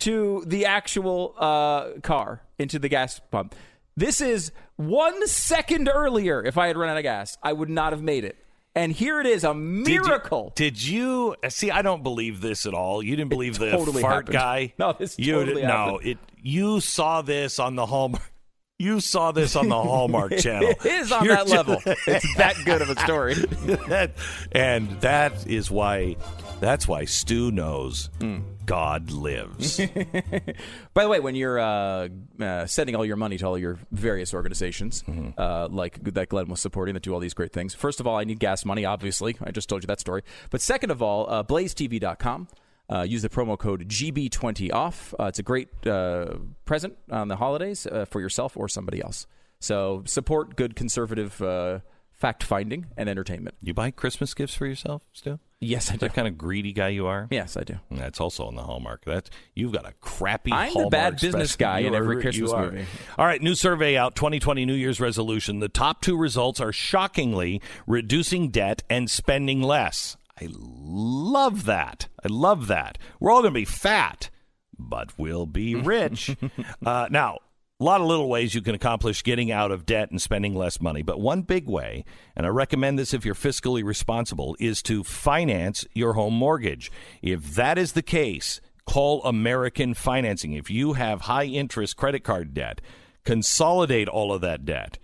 to 0.00 0.42
the 0.46 0.66
actual 0.66 1.34
uh, 1.38 2.00
car, 2.02 2.42
into 2.58 2.78
the 2.78 2.88
gas 2.88 3.20
pump. 3.30 3.54
This 3.96 4.20
is 4.20 4.50
one 4.76 5.26
second 5.28 5.88
earlier. 5.92 6.42
If 6.42 6.56
I 6.56 6.66
had 6.68 6.76
run 6.76 6.88
out 6.88 6.96
of 6.96 7.02
gas, 7.02 7.36
I 7.42 7.52
would 7.52 7.68
not 7.68 7.92
have 7.92 8.02
made 8.02 8.24
it. 8.24 8.36
And 8.74 8.90
here 8.92 9.20
it 9.20 9.26
is, 9.26 9.44
a 9.44 9.52
miracle. 9.52 10.52
Did 10.54 10.82
you, 10.82 11.34
did 11.42 11.44
you 11.44 11.50
see? 11.50 11.70
I 11.70 11.82
don't 11.82 12.02
believe 12.02 12.40
this 12.40 12.64
at 12.64 12.72
all. 12.72 13.02
You 13.02 13.14
didn't 13.16 13.28
believe 13.28 13.58
the 13.58 13.70
totally 13.70 14.00
fart 14.00 14.28
happened. 14.28 14.32
guy. 14.32 14.72
No, 14.78 14.94
this 14.98 15.18
you 15.18 15.34
totally 15.34 15.62
no. 15.62 16.00
It 16.02 16.18
you 16.42 16.80
saw 16.80 17.20
this 17.22 17.58
on 17.58 17.76
the 17.76 17.86
Hallmark. 17.86 18.22
You 18.78 18.98
saw 18.98 19.30
this 19.30 19.54
on 19.54 19.68
the 19.68 19.80
Hallmark 19.80 20.36
Channel. 20.38 20.70
It 20.70 20.84
is 20.86 21.12
on 21.12 21.24
You're 21.24 21.36
that 21.36 21.46
just- 21.46 21.54
level. 21.68 21.80
It's 21.86 22.34
that 22.36 22.56
good 22.64 22.82
of 22.82 22.90
a 22.90 22.98
story. 22.98 23.34
That- 23.34 24.12
and 24.50 24.90
that 25.02 25.46
is 25.46 25.70
why. 25.70 26.16
That's 26.58 26.88
why 26.88 27.04
Stu 27.04 27.52
knows 27.52 28.10
hmm. 28.20 28.38
God 28.66 29.10
lives. 29.10 29.76
By 30.94 31.02
the 31.02 31.08
way, 31.08 31.20
when 31.20 31.34
you're 31.34 31.58
uh, 31.58 32.08
uh, 32.40 32.66
sending 32.66 32.96
all 32.96 33.04
your 33.04 33.16
money 33.16 33.38
to 33.38 33.46
all 33.46 33.58
your 33.58 33.78
various 33.90 34.34
organizations, 34.34 35.04
uh, 35.36 35.68
like 35.70 36.02
that 36.04 36.28
Glenn 36.28 36.48
was 36.48 36.60
supporting 36.60 36.94
that 36.94 37.02
do 37.02 37.12
all 37.12 37.20
these 37.20 37.34
great 37.34 37.52
things, 37.52 37.74
first 37.74 38.00
of 38.00 38.06
all, 38.06 38.16
I 38.16 38.24
need 38.24 38.38
gas 38.38 38.64
money, 38.64 38.84
obviously. 38.84 39.36
I 39.42 39.50
just 39.50 39.68
told 39.68 39.82
you 39.82 39.86
that 39.88 40.00
story. 40.00 40.22
But 40.50 40.60
second 40.60 40.90
of 40.90 41.02
all, 41.02 41.28
uh, 41.30 41.42
blazetv.com. 41.42 42.48
Uh, 42.90 43.02
use 43.02 43.22
the 43.22 43.28
promo 43.28 43.56
code 43.56 43.88
GB20 43.88 44.72
off. 44.72 45.14
Uh, 45.18 45.24
it's 45.24 45.38
a 45.38 45.42
great 45.42 45.68
uh, 45.86 46.34
present 46.66 46.94
on 47.10 47.28
the 47.28 47.36
holidays 47.36 47.86
uh, 47.86 48.04
for 48.04 48.20
yourself 48.20 48.54
or 48.56 48.68
somebody 48.68 49.02
else. 49.02 49.26
So 49.60 50.02
support 50.04 50.56
good 50.56 50.76
conservative 50.76 51.40
uh, 51.40 51.78
fact 52.10 52.42
finding 52.42 52.86
and 52.96 53.08
entertainment. 53.08 53.56
You 53.62 53.72
buy 53.72 53.92
Christmas 53.92 54.34
gifts 54.34 54.54
for 54.54 54.66
yourself, 54.66 55.02
Stu? 55.12 55.38
Yes, 55.62 55.90
I 55.90 55.94
Is 55.94 56.00
that 56.00 56.12
kind 56.14 56.26
of 56.28 56.36
greedy 56.36 56.72
guy 56.72 56.88
you 56.88 57.06
are? 57.06 57.28
Yes, 57.30 57.56
I 57.56 57.62
do. 57.62 57.78
That's 57.90 58.20
also 58.20 58.44
on 58.46 58.54
the 58.56 58.62
Hallmark. 58.62 59.04
That's 59.04 59.30
you've 59.54 59.72
got 59.72 59.88
a 59.88 59.92
crappy. 60.00 60.52
I'm 60.52 60.74
the 60.74 60.88
bad 60.90 61.20
business 61.20 61.52
special. 61.52 61.72
guy 61.72 61.78
in 61.80 61.92
You 61.92 61.98
every 61.98 62.16
are- 62.16 62.20
Christmas 62.20 62.52
movie. 62.52 62.84
All 63.16 63.26
right, 63.26 63.40
new 63.40 63.54
survey 63.54 63.96
out. 63.96 64.14
2020 64.16 64.64
New 64.66 64.74
Year's 64.74 65.00
resolution. 65.00 65.60
The 65.60 65.68
top 65.68 66.00
two 66.02 66.16
results 66.16 66.60
are 66.60 66.72
shockingly 66.72 67.62
reducing 67.86 68.48
debt 68.50 68.82
and 68.90 69.08
spending 69.08 69.62
less. 69.62 70.16
I 70.40 70.48
love 70.50 71.66
that. 71.66 72.08
I 72.24 72.28
love 72.28 72.66
that. 72.66 72.98
We're 73.20 73.30
all 73.30 73.42
going 73.42 73.54
to 73.54 73.60
be 73.60 73.64
fat, 73.64 74.30
but 74.78 75.16
we'll 75.18 75.46
be 75.46 75.74
rich. 75.76 76.36
uh, 76.86 77.06
now, 77.10 77.38
a 77.80 77.84
lot 77.84 78.00
of 78.00 78.06
little 78.06 78.28
ways 78.28 78.54
you 78.54 78.62
can 78.62 78.74
accomplish 78.74 79.24
getting 79.24 79.50
out 79.50 79.72
of 79.72 79.84
debt 79.84 80.10
and 80.10 80.22
spending 80.22 80.54
less 80.54 80.80
money, 80.80 81.02
but 81.02 81.20
one 81.20 81.42
big 81.42 81.68
way, 81.68 82.04
and 82.36 82.46
I 82.46 82.50
recommend 82.50 82.98
this 82.98 83.12
if 83.12 83.24
you're 83.24 83.34
fiscally 83.34 83.82
responsible, 83.82 84.56
is 84.60 84.82
to 84.84 85.02
finance 85.02 85.84
your 85.92 86.12
home 86.12 86.34
mortgage. 86.34 86.92
If 87.22 87.54
that 87.54 87.78
is 87.78 87.92
the 87.92 88.02
case, 88.02 88.60
call 88.86 89.22
American 89.24 89.94
Financing. 89.94 90.52
If 90.52 90.70
you 90.70 90.92
have 90.92 91.22
high 91.22 91.46
interest 91.46 91.96
credit 91.96 92.22
card 92.24 92.54
debt, 92.54 92.80
consolidate 93.24 94.08
all 94.08 94.32
of 94.32 94.40
that 94.42 94.64
debt. 94.64 94.98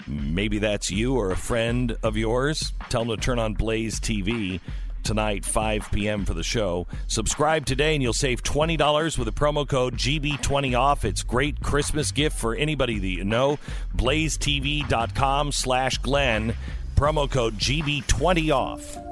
Maybe 0.06 0.58
that's 0.58 0.90
you 0.90 1.16
or 1.16 1.30
a 1.30 1.36
friend 1.36 1.96
of 2.02 2.16
yours. 2.16 2.72
Tell 2.88 3.04
them 3.04 3.16
to 3.16 3.22
turn 3.22 3.38
on 3.38 3.54
Blaze 3.54 4.00
TV 4.00 4.60
tonight, 5.02 5.44
5 5.44 5.88
p.m. 5.92 6.24
for 6.24 6.34
the 6.34 6.42
show. 6.42 6.86
Subscribe 7.08 7.66
today 7.66 7.94
and 7.94 8.02
you'll 8.02 8.12
save 8.12 8.42
$20 8.42 9.18
with 9.18 9.28
a 9.28 9.32
promo 9.32 9.68
code 9.68 9.96
GB20 9.96 10.78
off. 10.78 11.04
It's 11.04 11.22
great 11.22 11.60
Christmas 11.60 12.10
gift 12.12 12.38
for 12.38 12.54
anybody 12.54 12.98
that 12.98 13.06
you 13.06 13.24
know. 13.24 13.58
BlazeTV.com 13.96 15.52
slash 15.52 15.98
Glenn. 15.98 16.54
Promo 16.96 17.30
code 17.30 17.58
GB20 17.58 19.11